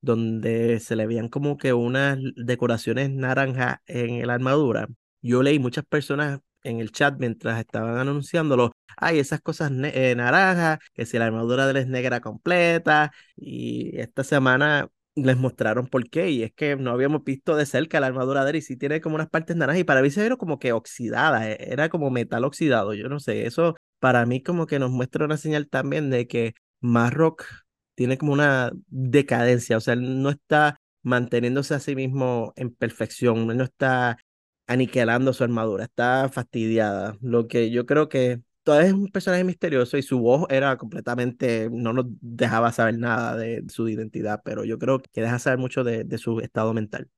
donde 0.00 0.80
se 0.80 0.96
le 0.96 1.06
veían 1.06 1.28
como 1.28 1.56
que 1.56 1.72
unas 1.72 2.18
decoraciones 2.36 3.10
naranja 3.10 3.82
en 3.86 4.26
la 4.26 4.34
armadura. 4.34 4.88
Yo 5.20 5.42
leí 5.42 5.58
muchas 5.58 5.84
personas 5.84 6.40
en 6.66 6.80
el 6.80 6.92
chat 6.92 7.16
mientras 7.18 7.58
estaban 7.60 7.96
anunciándolo, 7.98 8.72
hay 8.96 9.18
esas 9.18 9.40
cosas 9.40 9.70
eh, 9.72 10.14
naranjas, 10.16 10.78
que 10.94 11.06
si 11.06 11.18
la 11.18 11.26
armadura 11.26 11.66
de 11.66 11.72
él 11.72 11.76
es 11.78 11.86
negra 11.88 12.20
completa, 12.20 13.12
y 13.36 13.98
esta 13.98 14.24
semana 14.24 14.88
les 15.14 15.36
mostraron 15.36 15.86
por 15.86 16.08
qué, 16.10 16.30
y 16.30 16.42
es 16.42 16.52
que 16.52 16.76
no 16.76 16.90
habíamos 16.90 17.24
visto 17.24 17.56
de 17.56 17.66
cerca 17.66 18.00
la 18.00 18.08
armadura 18.08 18.44
de 18.44 18.50
él, 18.50 18.56
y 18.56 18.62
sí 18.62 18.76
tiene 18.76 19.00
como 19.00 19.14
unas 19.16 19.28
partes 19.30 19.56
naranjas, 19.56 19.80
y 19.80 19.84
para 19.84 20.02
mí 20.02 20.10
se 20.10 20.20
vieron 20.20 20.38
como 20.38 20.58
que 20.58 20.72
oxidada, 20.72 21.50
e, 21.50 21.56
era 21.72 21.88
como 21.88 22.10
metal 22.10 22.44
oxidado, 22.44 22.94
yo 22.94 23.08
no 23.08 23.20
sé, 23.20 23.46
eso 23.46 23.76
para 23.98 24.26
mí 24.26 24.42
como 24.42 24.66
que 24.66 24.78
nos 24.78 24.90
muestra 24.90 25.24
una 25.24 25.36
señal 25.36 25.68
también 25.68 26.10
de 26.10 26.26
que 26.26 26.54
Marrock 26.80 27.44
tiene 27.94 28.18
como 28.18 28.32
una 28.32 28.72
decadencia, 28.88 29.76
o 29.78 29.80
sea, 29.80 29.94
él 29.94 30.22
no 30.22 30.30
está 30.30 30.78
manteniéndose 31.02 31.74
a 31.74 31.80
sí 31.80 31.94
mismo 31.94 32.52
en 32.56 32.74
perfección, 32.74 33.50
él 33.50 33.56
no 33.56 33.64
está 33.64 34.18
aniquilando 34.66 35.32
su 35.32 35.44
armadura, 35.44 35.84
está 35.84 36.28
fastidiada. 36.28 37.16
Lo 37.20 37.48
que 37.48 37.70
yo 37.70 37.86
creo 37.86 38.08
que 38.08 38.40
todavía 38.62 38.88
es 38.88 38.94
un 38.94 39.08
personaje 39.08 39.44
misterioso 39.44 39.96
y 39.96 40.02
su 40.02 40.18
voz 40.18 40.46
era 40.50 40.76
completamente, 40.76 41.68
no 41.70 41.92
nos 41.92 42.06
dejaba 42.20 42.72
saber 42.72 42.98
nada 42.98 43.36
de 43.36 43.64
su 43.68 43.88
identidad, 43.88 44.42
pero 44.44 44.64
yo 44.64 44.78
creo 44.78 45.00
que 45.00 45.20
deja 45.20 45.38
saber 45.38 45.58
mucho 45.58 45.84
de, 45.84 46.04
de 46.04 46.18
su 46.18 46.40
estado 46.40 46.74
mental. 46.74 47.08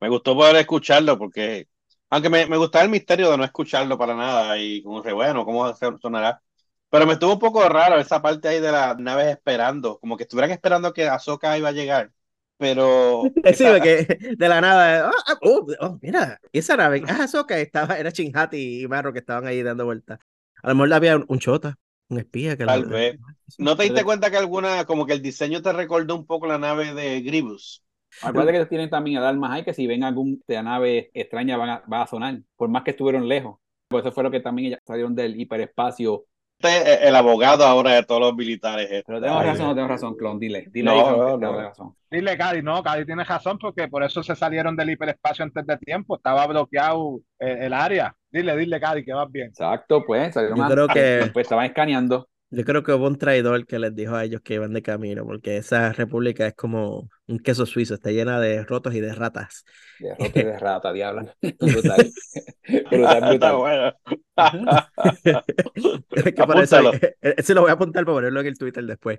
Me 0.00 0.08
gustó 0.08 0.34
poder 0.34 0.56
escucharlo 0.56 1.18
porque, 1.18 1.68
aunque 2.10 2.30
me, 2.30 2.46
me, 2.46 2.56
gustaba 2.56 2.84
el 2.84 2.90
misterio 2.90 3.30
de 3.30 3.36
no 3.36 3.44
escucharlo 3.44 3.98
para 3.98 4.14
nada 4.14 4.58
y 4.58 4.82
como 4.82 5.02
que, 5.02 5.12
bueno, 5.12 5.44
¿cómo 5.44 5.74
sonará? 6.00 6.42
Pero 6.88 7.06
me 7.06 7.14
estuvo 7.14 7.34
un 7.34 7.38
poco 7.38 7.68
raro 7.68 7.98
esa 7.98 8.22
parte 8.22 8.48
ahí 8.48 8.60
de 8.60 8.72
las 8.72 8.98
naves 8.98 9.26
esperando, 9.28 9.98
como 9.98 10.16
que 10.16 10.22
estuvieran 10.22 10.50
esperando 10.50 10.92
que 10.92 11.08
Ahsoka 11.08 11.58
iba 11.58 11.68
a 11.68 11.72
llegar 11.72 12.12
pero 12.58 13.22
sí, 13.54 13.64
que 13.82 14.34
de 14.36 14.48
la 14.48 14.60
nada 14.60 15.10
oh, 15.42 15.66
oh, 15.80 15.98
mira 16.00 16.40
esa 16.52 16.76
nave 16.76 17.02
ah 17.06 17.24
eso 17.24 17.46
que 17.46 17.60
estaba 17.60 17.98
era 17.98 18.12
Chinhati 18.12 18.82
y 18.82 18.88
Marro 18.88 19.12
que 19.12 19.18
estaban 19.18 19.46
ahí 19.46 19.62
dando 19.62 19.84
vueltas 19.84 20.18
a 20.62 20.68
lo 20.68 20.74
mejor 20.74 20.94
había 20.94 21.16
un 21.16 21.38
chota 21.38 21.78
un 22.08 22.18
espía 22.18 22.56
que 22.56 22.64
tal 22.64 22.82
la... 22.82 22.88
vez. 22.88 23.18
No 23.58 23.76
te 23.76 23.82
diste 23.82 24.04
cuenta 24.04 24.30
que 24.30 24.36
alguna 24.36 24.84
como 24.84 25.06
que 25.06 25.12
el 25.12 25.22
diseño 25.22 25.60
te 25.60 25.72
recordó 25.72 26.14
un 26.14 26.24
poco 26.24 26.46
la 26.46 26.56
nave 26.56 26.94
de 26.94 27.20
Grievous 27.20 27.82
Acuérdate 28.22 28.58
que 28.58 28.66
tienen 28.66 28.90
también 28.90 29.18
alarmas 29.18 29.52
ahí 29.52 29.64
que 29.64 29.74
si 29.74 29.86
ven 29.86 30.02
algún 30.02 30.42
de 30.46 30.62
nave 30.62 31.10
extraña 31.12 31.56
van 31.56 31.70
a, 31.70 31.82
va 31.92 32.02
a 32.02 32.06
sonar, 32.06 32.40
por 32.56 32.68
más 32.68 32.82
que 32.82 32.92
estuvieron 32.92 33.28
lejos. 33.28 33.58
Por 33.88 34.00
eso 34.00 34.12
fue 34.12 34.24
lo 34.24 34.30
que 34.30 34.40
también 34.40 34.68
ellas 34.68 34.80
salieron 34.86 35.14
del 35.14 35.38
hiperespacio 35.38 36.24
el 36.60 37.14
abogado 37.14 37.64
ahora 37.64 37.92
de 37.92 38.02
todos 38.02 38.20
los 38.20 38.34
militares. 38.34 38.86
Este. 38.90 39.04
Pero 39.06 39.20
tengo 39.20 39.42
razón, 39.42 39.66
no 39.66 39.74
tengo 39.74 39.88
razón, 39.88 40.16
Clon, 40.16 40.38
dile. 40.38 40.66
Dile, 40.70 40.90
no, 40.90 40.92
ahí, 40.92 41.16
no, 41.16 41.36
no. 41.36 41.60
razón. 41.60 41.94
Dile, 42.10 42.36
Cady, 42.36 42.62
no, 42.62 42.82
Cady 42.82 43.04
tiene 43.04 43.24
razón 43.24 43.58
porque 43.58 43.88
por 43.88 44.02
eso 44.02 44.22
se 44.22 44.34
salieron 44.34 44.76
del 44.76 44.90
hiperespacio 44.90 45.44
antes 45.44 45.66
de 45.66 45.76
tiempo, 45.78 46.16
estaba 46.16 46.46
bloqueado 46.46 47.20
el, 47.38 47.58
el 47.58 47.72
área. 47.72 48.14
Dile, 48.30 48.56
dile, 48.56 48.80
Cady, 48.80 49.04
que 49.04 49.12
vas 49.12 49.30
bien. 49.30 49.48
Exacto, 49.48 50.04
pues, 50.04 50.34
salieron 50.34 50.58
Yo 50.58 50.66
creo 50.68 50.88
que... 50.88 51.30
Pues 51.32 51.44
estaban 51.44 51.66
escaneando. 51.66 52.28
Yo 52.50 52.64
creo 52.64 52.84
que 52.84 52.92
hubo 52.92 53.08
un 53.08 53.18
traidor 53.18 53.66
que 53.66 53.78
les 53.78 53.94
dijo 53.94 54.14
a 54.14 54.24
ellos 54.24 54.40
que 54.40 54.54
iban 54.54 54.72
de 54.72 54.80
camino, 54.80 55.24
porque 55.24 55.56
esa 55.56 55.92
república 55.92 56.46
es 56.46 56.54
como 56.54 57.08
un 57.26 57.38
queso 57.40 57.66
suizo, 57.66 57.94
está 57.94 58.10
llena 58.12 58.38
de 58.38 58.62
rotos 58.62 58.94
y 58.94 59.00
de 59.00 59.12
ratas. 59.12 59.64
De 59.98 60.10
rotos 60.18 60.36
y 60.36 60.44
de 60.44 60.58
ratas, 60.58 60.94
diablo. 60.94 61.22
Brutal. 61.42 62.12
brutal, 62.90 63.28
brutal. 63.28 63.56
bueno. 63.56 63.92
es 66.12 66.22
que 66.22 66.62
eso, 66.62 66.92
ese 67.20 67.54
lo 67.54 67.62
voy 67.62 67.70
a 67.70 67.74
apuntar 67.74 68.04
para 68.04 68.16
ponerlo 68.16 68.40
en 68.40 68.46
el 68.46 68.58
Twitter 68.58 68.84
después. 68.84 69.18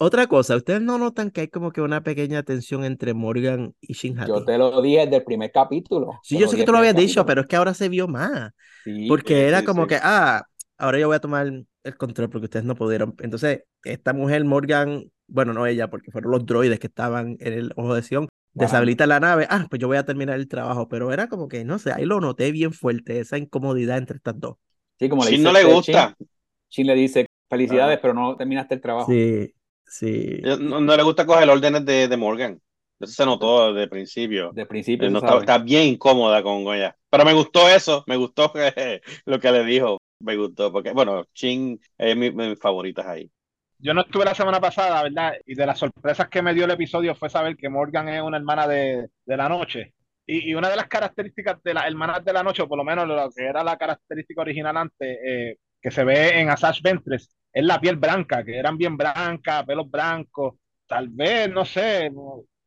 Otra 0.00 0.26
cosa, 0.26 0.56
¿ustedes 0.56 0.80
no 0.80 0.96
notan 0.96 1.30
que 1.30 1.42
hay 1.42 1.48
como 1.48 1.70
que 1.70 1.82
una 1.82 2.02
pequeña 2.02 2.42
tensión 2.42 2.84
entre 2.84 3.12
Morgan 3.12 3.74
y 3.80 3.92
Shinhati? 3.92 4.30
Yo 4.30 4.44
te 4.44 4.56
lo 4.56 4.80
dije 4.80 5.04
desde 5.04 5.16
el 5.16 5.24
primer 5.24 5.52
capítulo. 5.52 6.18
Sí, 6.22 6.38
yo 6.38 6.48
sé 6.48 6.56
que 6.56 6.64
tú 6.64 6.72
lo 6.72 6.78
habías 6.78 6.96
dicho, 6.96 7.26
pero 7.26 7.42
es 7.42 7.46
que 7.46 7.56
ahora 7.56 7.74
se 7.74 7.90
vio 7.90 8.08
más. 8.08 8.52
Sí, 8.84 9.06
porque 9.06 9.46
era 9.46 9.62
como 9.62 9.86
que, 9.86 9.98
ah, 10.02 10.44
ahora 10.78 10.98
yo 10.98 11.08
voy 11.08 11.16
a 11.16 11.20
tomar 11.20 11.52
el 11.84 11.96
control 11.96 12.30
porque 12.30 12.44
ustedes 12.46 12.64
no 12.64 12.74
pudieron. 12.74 13.14
Entonces, 13.20 13.64
esta 13.84 14.12
mujer, 14.12 14.44
Morgan, 14.44 15.10
bueno, 15.26 15.52
no 15.52 15.66
ella, 15.66 15.88
porque 15.90 16.10
fueron 16.10 16.30
los 16.32 16.46
droides 16.46 16.78
que 16.78 16.86
estaban 16.86 17.36
en 17.40 17.52
el 17.52 17.72
ojo 17.76 17.94
de 17.94 18.02
Sion, 18.02 18.28
deshabilita 18.52 19.06
la 19.06 19.18
nave, 19.20 19.46
ah, 19.50 19.66
pues 19.70 19.80
yo 19.80 19.88
voy 19.88 19.96
a 19.96 20.04
terminar 20.04 20.36
el 20.36 20.48
trabajo, 20.48 20.88
pero 20.88 21.12
era 21.12 21.28
como 21.28 21.48
que, 21.48 21.64
no 21.64 21.78
sé, 21.78 21.92
ahí 21.92 22.04
lo 22.04 22.20
noté 22.20 22.52
bien 22.52 22.72
fuerte, 22.72 23.18
esa 23.20 23.38
incomodidad 23.38 23.98
entre 23.98 24.16
estas 24.18 24.38
dos. 24.38 24.56
Sí, 24.98 25.08
como 25.08 25.22
le 25.24 25.30
Si 25.30 25.36
dice 25.36 25.44
no 25.44 25.52
le 25.52 25.64
gusta, 25.64 26.14
Shin, 26.18 26.28
Shin 26.70 26.86
le 26.86 26.94
dice, 26.94 27.26
felicidades, 27.48 27.96
Ah. 27.96 28.00
pero 28.02 28.14
no 28.14 28.36
terminaste 28.36 28.74
el 28.74 28.80
trabajo. 28.80 29.10
Sí, 29.10 29.54
sí. 29.86 30.40
no, 30.60 30.80
no 30.80 30.96
le 30.96 31.02
gusta 31.02 31.24
coger 31.26 31.48
órdenes 31.48 31.84
de, 31.86 32.08
de 32.08 32.16
Morgan. 32.16 32.60
Eso 33.00 33.12
se 33.14 33.24
notó 33.26 33.72
desde 33.72 33.84
el 33.84 33.88
principio. 33.90 34.52
De 34.52 34.64
principio, 34.64 35.08
Eh, 35.08 35.10
No 35.10 35.18
está, 35.40 35.58
bien 35.58 35.88
incómoda 35.88 36.40
con 36.42 36.60
ella. 36.72 36.96
Pero 37.10 37.24
me 37.24 37.32
gustó 37.32 37.68
eso, 37.68 38.04
me 38.06 38.16
gustó 38.16 38.52
que- 38.52 39.00
lo 39.24 39.40
que 39.40 39.50
le 39.50 39.64
dijo. 39.64 39.98
Me 40.22 40.36
gustó, 40.36 40.72
porque, 40.72 40.92
bueno, 40.92 41.24
Chin 41.34 41.80
es 41.98 42.16
mi, 42.16 42.30
mis 42.30 42.58
ahí. 43.04 43.30
Yo 43.78 43.92
no 43.92 44.02
estuve 44.02 44.24
la 44.24 44.34
semana 44.34 44.60
pasada, 44.60 45.02
¿verdad? 45.02 45.34
Y 45.44 45.54
de 45.54 45.66
las 45.66 45.78
sorpresas 45.78 46.28
que 46.28 46.42
me 46.42 46.54
dio 46.54 46.64
el 46.64 46.70
episodio 46.70 47.14
fue 47.14 47.28
saber 47.28 47.56
que 47.56 47.68
Morgan 47.68 48.08
es 48.08 48.22
una 48.22 48.36
hermana 48.36 48.68
de, 48.68 49.08
de 49.24 49.36
la 49.36 49.48
noche. 49.48 49.94
Y, 50.24 50.50
y 50.50 50.54
una 50.54 50.70
de 50.70 50.76
las 50.76 50.86
características 50.86 51.60
de 51.64 51.74
las 51.74 51.86
hermanas 51.86 52.24
de 52.24 52.32
la 52.32 52.44
noche, 52.44 52.62
o 52.62 52.68
por 52.68 52.78
lo 52.78 52.84
menos 52.84 53.08
lo 53.08 53.28
que 53.30 53.44
era 53.44 53.64
la 53.64 53.76
característica 53.76 54.40
original 54.40 54.76
antes, 54.76 55.18
eh, 55.26 55.56
que 55.80 55.90
se 55.90 56.04
ve 56.04 56.38
en 56.40 56.48
Asajj 56.50 56.80
Ventress, 56.82 57.36
es 57.52 57.64
la 57.64 57.80
piel 57.80 57.96
blanca, 57.96 58.44
que 58.44 58.56
eran 58.56 58.78
bien 58.78 58.96
blancas, 58.96 59.64
pelos 59.64 59.90
blancos. 59.90 60.54
Tal 60.86 61.08
vez, 61.08 61.50
no 61.50 61.64
sé, 61.64 62.10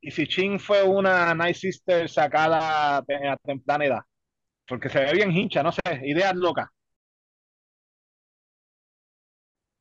y 0.01 0.11
si 0.11 0.27
Chin 0.27 0.59
fue 0.59 0.83
una 0.83 1.33
Night 1.33 1.55
Sister 1.55 2.09
sacada 2.09 2.97
a 2.97 3.37
temprana 3.43 3.85
edad, 3.85 4.01
porque 4.67 4.89
se 4.89 4.99
ve 4.99 5.13
bien 5.13 5.31
hincha, 5.31 5.63
no 5.63 5.71
sé, 5.71 5.81
ideas 6.03 6.35
locas. 6.35 6.67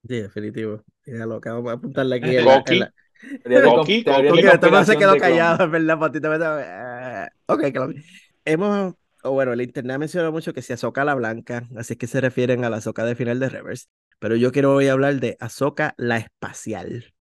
Sí, 0.06 0.20
definitivo. 0.20 0.82
Ya 1.06 1.26
lo 1.26 1.40
que 1.40 1.48
vamos 1.48 1.70
a 1.70 1.74
apuntarle 1.74 2.16
aquí. 2.16 2.36
En 2.36 2.44
la- 2.44 2.52
en 2.56 2.58
Coqui. 2.58 2.78
la- 2.78 2.92
Coqui, 3.64 4.04
man 4.70 4.86
se 4.86 4.96
quedó 4.96 5.16
callado, 5.16 5.64
es 5.64 5.70
verdad, 5.70 5.98
Patito. 5.98 6.34
Eh, 6.34 7.28
Ok, 7.46 7.60
claro. 7.72 7.92
Hemos, 8.44 8.94
o 9.22 9.30
bueno, 9.32 9.52
el 9.54 9.62
internet 9.62 9.94
ha 9.94 9.98
mencionado 9.98 10.32
mucho 10.32 10.52
que 10.52 10.60
si 10.62 10.72
Ahsoka 10.74 11.04
la 11.04 11.14
blanca, 11.14 11.66
así 11.76 11.96
que 11.96 12.06
se 12.06 12.20
refieren 12.20 12.64
a 12.64 12.70
la 12.70 12.78
Ahsoka 12.78 13.04
de 13.04 13.14
final 13.16 13.40
de 13.40 13.48
Reverse. 13.48 13.86
Pero 14.18 14.36
yo 14.36 14.52
quiero 14.52 14.74
hoy 14.74 14.88
hablar 14.88 15.20
de 15.20 15.36
Ahsoka 15.40 15.94
la 15.96 16.18
espacial. 16.18 17.14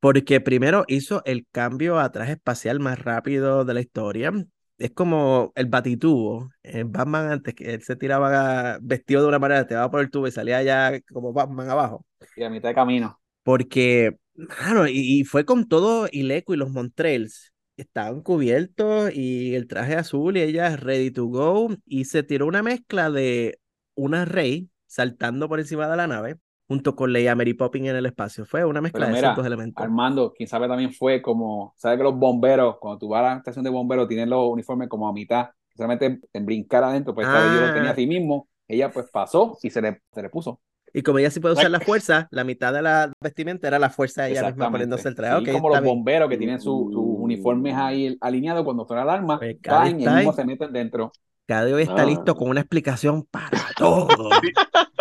Porque 0.00 0.40
primero 0.40 0.84
hizo 0.88 1.22
el 1.24 1.46
cambio 1.50 1.98
a 1.98 2.12
traje 2.12 2.32
espacial 2.32 2.80
más 2.80 2.98
rápido 2.98 3.64
de 3.64 3.74
la 3.74 3.80
historia. 3.80 4.32
Es 4.78 4.90
como 4.92 5.52
el 5.54 5.66
batitubo. 5.66 6.50
En 6.62 6.92
Batman, 6.92 7.30
antes 7.32 7.54
que 7.54 7.74
él 7.74 7.82
se 7.82 7.96
tiraba 7.96 8.78
vestido 8.82 9.22
de 9.22 9.28
una 9.28 9.38
manera, 9.38 9.66
te 9.66 9.74
va 9.74 9.90
por 9.90 10.00
el 10.00 10.10
tubo 10.10 10.26
y 10.26 10.32
salía 10.32 10.62
ya 10.62 11.00
como 11.12 11.32
Batman 11.32 11.70
abajo. 11.70 12.04
Y 12.36 12.42
a 12.44 12.50
mitad 12.50 12.68
de 12.68 12.74
camino. 12.74 13.18
Porque, 13.42 14.16
claro, 14.58 14.86
y, 14.86 15.20
y 15.20 15.24
fue 15.24 15.44
con 15.44 15.68
todo 15.68 16.08
Ileco 16.10 16.54
y 16.54 16.56
los 16.58 16.70
Montrells. 16.70 17.52
Estaban 17.76 18.22
cubiertos 18.22 19.14
y 19.14 19.54
el 19.54 19.66
traje 19.66 19.96
azul 19.96 20.36
y 20.36 20.40
ella 20.42 20.76
ready 20.76 21.10
to 21.10 21.26
go. 21.26 21.68
Y 21.86 22.04
se 22.06 22.22
tiró 22.22 22.46
una 22.46 22.62
mezcla 22.62 23.10
de 23.10 23.58
una 23.94 24.24
Rey 24.24 24.68
saltando 24.86 25.48
por 25.48 25.60
encima 25.60 25.88
de 25.88 25.96
la 25.96 26.06
nave 26.06 26.36
junto 26.68 26.96
con 26.96 27.12
Leia 27.12 27.34
Mary 27.34 27.54
Poppins 27.54 27.88
en 27.88 27.96
el 27.96 28.06
espacio. 28.06 28.44
Fue 28.46 28.64
una 28.64 28.80
mezcla 28.80 29.06
Pero 29.06 29.08
de 29.08 29.12
mira, 29.14 29.32
esos 29.32 29.46
elementos. 29.46 29.84
Armando, 29.84 30.32
quién 30.34 30.48
sabe 30.48 30.68
también 30.68 30.92
fue 30.92 31.20
como, 31.20 31.74
¿sabes 31.76 31.98
que 31.98 32.04
los 32.04 32.16
bomberos, 32.16 32.78
cuando 32.78 32.98
tú 32.98 33.08
vas 33.08 33.20
a 33.20 33.32
la 33.34 33.36
estación 33.38 33.64
de 33.64 33.70
bomberos, 33.70 34.08
tienen 34.08 34.30
los 34.30 34.48
uniformes 34.50 34.88
como 34.88 35.08
a 35.08 35.12
mitad, 35.12 35.50
solamente 35.76 36.20
en 36.32 36.46
brincar 36.46 36.82
adentro, 36.84 37.14
pues 37.14 37.30
vez 37.30 37.52
yo 37.52 37.60
lo 37.60 37.72
tenía 37.72 37.90
Ah. 37.90 37.92
así 37.92 38.06
mismo, 38.06 38.48
ella 38.68 38.90
pues 38.92 39.06
pasó 39.10 39.58
y 39.62 39.70
se 39.70 39.82
le, 39.82 40.02
se 40.12 40.22
le 40.22 40.30
puso. 40.30 40.60
Y 40.92 41.02
como 41.02 41.18
ella 41.18 41.30
sí 41.30 41.40
puede 41.40 41.54
usar 41.54 41.70
la 41.70 41.80
fuerza, 41.80 42.26
la 42.30 42.42
mitad 42.44 42.72
de 42.72 42.80
la 42.82 43.12
vestimenta 43.20 43.68
era 43.68 43.78
la 43.78 43.90
fuerza 43.90 44.22
de 44.22 44.30
ella 44.30 44.44
misma 44.44 44.70
poniéndose 44.70 45.08
el 45.08 45.14
traje. 45.14 45.36
Sí, 45.36 45.36
Ok, 45.36 45.48
como 45.48 45.68
los 45.68 45.80
bien. 45.80 45.94
bomberos 45.94 46.28
que 46.30 46.38
tienen 46.38 46.60
sus 46.60 46.92
sus 46.92 47.04
uniformes 47.04 47.74
ahí 47.76 48.16
alineados 48.20 48.64
cuando 48.64 48.86
suena 48.86 49.02
el 49.02 49.08
alarma, 49.10 49.38
Pues, 49.38 49.56
caen 49.60 50.00
y 50.00 50.08
mismo 50.08 50.32
se 50.32 50.44
meten 50.44 50.72
dentro. 50.72 51.12
Cada 51.46 51.74
hoy 51.74 51.82
está 51.82 52.02
Ah. 52.02 52.06
listo 52.06 52.34
con 52.36 52.48
una 52.48 52.60
explicación 52.60 53.24
para 53.24 53.50
todo. 53.76 54.30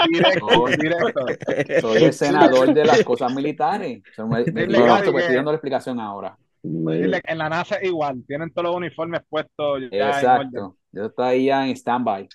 Directo, 0.10 0.66
directo. 0.80 1.26
Soy 1.82 2.04
el 2.04 2.14
senador 2.14 2.74
de 2.74 2.86
las 2.86 3.04
cosas 3.04 3.34
militares. 3.34 4.02
O 4.12 4.14
sea, 4.14 4.26
me, 4.26 4.44
me- 4.52 4.66
Gaby, 4.68 5.08
estoy 5.08 5.28
que- 5.28 5.34
dando 5.36 5.52
la 5.52 5.56
explicación 5.58 6.00
ahora. 6.00 6.38
En 6.64 7.38
la 7.38 7.50
NASA 7.50 7.76
es 7.76 7.88
igual, 7.90 8.24
tienen 8.28 8.52
todos 8.52 8.68
los 8.70 8.76
uniformes 8.76 9.22
puestos. 9.30 9.82
Exacto. 9.92 10.78
Yo 10.92 11.06
estoy 11.06 11.26
ahí 11.28 11.46
ya 11.46 11.66
en 11.68 11.76
stand-by. 11.76 12.28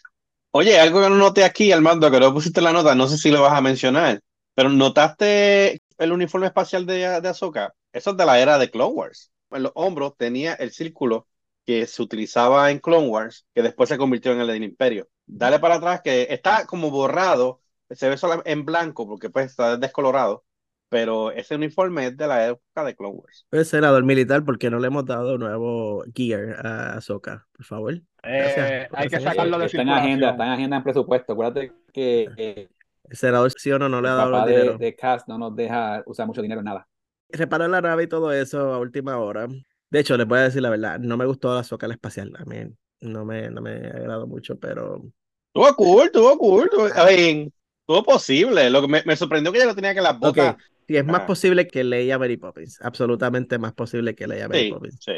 Oye, 0.53 0.79
algo 0.79 1.01
que 1.03 1.09
no 1.09 1.17
noté 1.17 1.45
aquí, 1.45 1.73
Armando, 1.73 2.11
que 2.11 2.21
no 2.21 2.33
pusiste 2.33 2.61
la 2.61 2.73
nota, 2.73 2.95
no 2.95 3.07
sé 3.09 3.17
si 3.17 3.31
lo 3.31 3.43
vas 3.43 3.53
a 3.53 3.61
mencionar, 3.61 4.21
pero 4.55 4.69
¿notaste 4.69 5.81
el 5.99 6.13
uniforme 6.13 6.47
espacial 6.47 6.87
de, 6.87 7.21
de 7.21 7.29
Ahsoka? 7.29 7.73
Eso 7.93 8.11
es 8.11 8.17
de 8.17 8.27
la 8.27 8.39
era 8.41 8.59
de 8.59 8.71
Clone 8.71 8.93
Wars. 8.95 9.33
En 9.51 9.65
los 9.65 9.73
hombros 9.75 10.17
tenía 10.17 10.55
el 10.55 10.71
círculo 10.73 11.27
que 11.71 11.87
se 11.87 12.03
utilizaba 12.03 12.69
en 12.73 12.81
Clone 12.81 13.07
Wars, 13.07 13.47
que 13.55 13.63
después 13.63 13.89
se 13.89 13.97
convirtió 13.97 14.33
en 14.33 14.41
el 14.41 14.49
del 14.49 14.65
Imperio. 14.65 15.09
Dale 15.25 15.61
para 15.61 15.77
atrás, 15.77 16.01
que 16.03 16.27
está 16.29 16.67
como 16.67 16.91
borrado, 16.91 17.61
se 17.89 18.09
ve 18.09 18.17
solo 18.17 18.43
en 18.45 18.65
blanco, 18.65 19.07
porque 19.07 19.31
pues 19.31 19.47
está 19.47 19.77
descolorado, 19.77 20.45
pero 20.89 21.31
ese 21.31 21.55
uniforme 21.55 22.09
es 22.09 22.17
de 22.17 22.27
la 22.27 22.49
época 22.49 22.83
de 22.83 22.97
Clone 22.97 23.15
Wars. 23.15 23.47
El 23.53 23.65
senador 23.65 24.03
militar, 24.03 24.45
porque 24.45 24.69
no 24.69 24.81
le 24.81 24.89
hemos 24.89 25.05
dado 25.07 25.39
nuevo 25.39 26.03
gear 26.13 26.67
a 26.67 26.95
Ahsoka? 26.95 27.47
Por 27.53 27.65
favor. 27.65 27.95
Eh, 28.25 28.89
hay 28.93 29.09
que 29.09 29.21
sacarlo 29.21 29.57
de 29.57 29.67
Está 29.67 29.83
en 29.83 29.91
agenda, 29.91 30.31
está 30.31 30.47
en 30.47 30.51
agenda 30.51 30.77
en 30.79 30.83
presupuesto. 30.83 31.35
Acuérdate 31.35 31.73
que 31.93 32.29
eh, 32.37 32.69
El 33.09 33.17
senador 33.17 33.53
sí 33.57 33.71
o 33.71 33.79
no, 33.79 33.89
no 33.89 34.01
le 34.01 34.09
ha 34.09 34.13
el 34.13 34.19
dado 34.19 34.33
papá 34.33 34.47
de, 34.47 34.57
dinero. 34.57 34.77
de 34.79 34.97
Cass 34.97 35.29
no 35.29 35.39
nos 35.39 35.55
deja 35.55 36.03
usar 36.05 36.27
mucho 36.27 36.43
dinero 36.43 36.63
en 36.63 36.65
nada. 36.65 36.89
Reparó 37.29 37.69
la 37.69 37.81
nave 37.81 38.03
y 38.03 38.09
todo 38.09 38.33
eso 38.33 38.75
a 38.75 38.81
última 38.81 39.19
hora. 39.19 39.47
De 39.91 40.01
hecho, 40.01 40.17
les 40.17 40.27
voy 40.27 40.39
a 40.39 40.43
decir 40.43 40.63
la 40.63 40.71
verdad, 40.71 40.99
no 41.01 41.17
me 41.17 41.27
gustó 41.27 41.55
la 41.55 41.63
la 41.89 41.95
espacial. 41.95 42.33
A 42.39 42.45
mí 42.45 42.57
no 43.01 43.25
me, 43.25 43.51
no 43.51 43.61
me 43.61 43.73
agradó 43.89 44.27
mucho, 44.27 44.59
pero 44.59 45.03
Estuvo 45.49 45.75
cool, 45.77 46.05
estuvo 46.07 46.39
cool, 46.39 46.65
estuvo, 46.65 46.85
a 46.87 47.05
ver, 47.05 47.19
estuvo 47.81 48.03
posible. 48.05 48.71
Lo 48.71 48.81
que 48.83 48.89
me, 48.89 49.03
me 49.05 49.17
sorprendió 49.17 49.51
que 49.53 49.59
ella 49.59 49.67
lo 49.67 49.75
tenía 49.75 49.95
que 49.95 50.01
las 50.01 50.19
botas. 50.19 50.57
sí, 50.87 50.97
es 50.97 51.05
más 51.05 51.23
posible 51.23 51.67
que 51.67 51.85
Leia 51.85 52.19
Mary 52.19 52.37
Poppins. 52.37 52.81
Absolutamente 52.81 53.59
más 53.59 53.73
posible 53.73 54.15
que 54.15 54.27
Leia 54.27 54.49
Mary 54.49 54.59
Sí, 54.59 54.71
Poppins. 54.71 55.01
sí. 55.01 55.13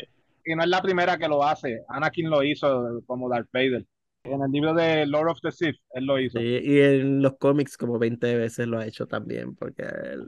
Y 0.44 0.54
no 0.56 0.62
es 0.64 0.68
la 0.68 0.82
primera 0.82 1.16
que 1.18 1.28
lo 1.28 1.44
hace. 1.44 1.84
Anakin 1.88 2.28
lo 2.28 2.42
hizo 2.42 3.02
como 3.06 3.28
Darth 3.28 3.48
Vader. 3.52 3.86
En 4.24 4.42
el 4.42 4.50
libro 4.50 4.74
de 4.74 5.06
Lord 5.06 5.28
of 5.30 5.38
the 5.42 5.52
Sith, 5.52 5.76
él 5.94 6.06
lo 6.06 6.18
hizo. 6.18 6.40
Sí, 6.40 6.60
y 6.62 6.80
en 6.80 7.20
los 7.20 7.36
cómics 7.36 7.76
como 7.76 7.98
20 7.98 8.34
veces 8.36 8.66
lo 8.66 8.78
ha 8.78 8.86
hecho 8.86 9.06
también, 9.06 9.54
porque 9.54 9.84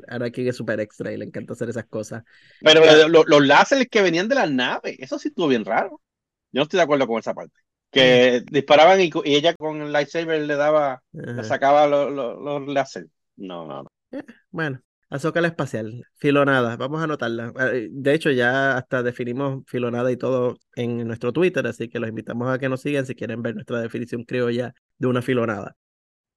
Anakin 0.08 0.48
es 0.48 0.56
súper 0.56 0.80
extra 0.80 1.10
y 1.12 1.16
le 1.16 1.24
encanta 1.24 1.54
hacer 1.54 1.70
esas 1.70 1.86
cosas. 1.86 2.22
Pero 2.60 2.84
eh, 2.84 3.08
lo- 3.08 3.24
los 3.24 3.46
láseres 3.46 3.88
que 3.90 4.02
venían 4.02 4.28
de 4.28 4.34
las 4.34 4.50
naves, 4.50 4.96
eso 4.98 5.18
sí 5.18 5.28
estuvo 5.28 5.48
bien 5.48 5.64
raro. 5.64 6.02
Yo 6.52 6.60
no 6.60 6.62
estoy 6.64 6.78
de 6.78 6.84
acuerdo 6.84 7.06
con 7.06 7.18
esa 7.18 7.34
parte. 7.34 7.58
Que 7.90 8.42
disparaban 8.50 9.00
y, 9.00 9.10
y 9.24 9.34
ella 9.36 9.54
con 9.54 9.80
el 9.80 9.92
lightsaber 9.92 10.42
le 10.42 10.56
daba, 10.56 11.02
le 11.34 11.44
sacaba 11.44 11.86
los, 11.86 12.12
los, 12.12 12.38
los 12.42 12.68
láseres. 12.68 13.08
No, 13.36 13.66
no, 13.66 13.82
no. 13.84 13.88
Bueno, 14.50 14.80
Ahsoka 15.14 15.40
la 15.40 15.46
espacial, 15.48 16.02
filonada, 16.16 16.76
vamos 16.76 17.00
a 17.00 17.04
anotarla. 17.04 17.52
Eh, 17.72 17.88
De 17.92 18.14
hecho, 18.14 18.32
ya 18.32 18.76
hasta 18.76 19.04
definimos 19.04 19.62
filonada 19.68 20.10
y 20.10 20.16
todo 20.16 20.56
en 20.74 21.06
nuestro 21.06 21.32
Twitter, 21.32 21.64
así 21.68 21.88
que 21.88 22.00
los 22.00 22.08
invitamos 22.08 22.52
a 22.52 22.58
que 22.58 22.68
nos 22.68 22.80
sigan 22.80 23.06
si 23.06 23.14
quieren 23.14 23.40
ver 23.40 23.54
nuestra 23.54 23.80
definición 23.80 24.24
criolla 24.24 24.74
de 24.98 25.06
una 25.06 25.22
filonada. 25.22 25.76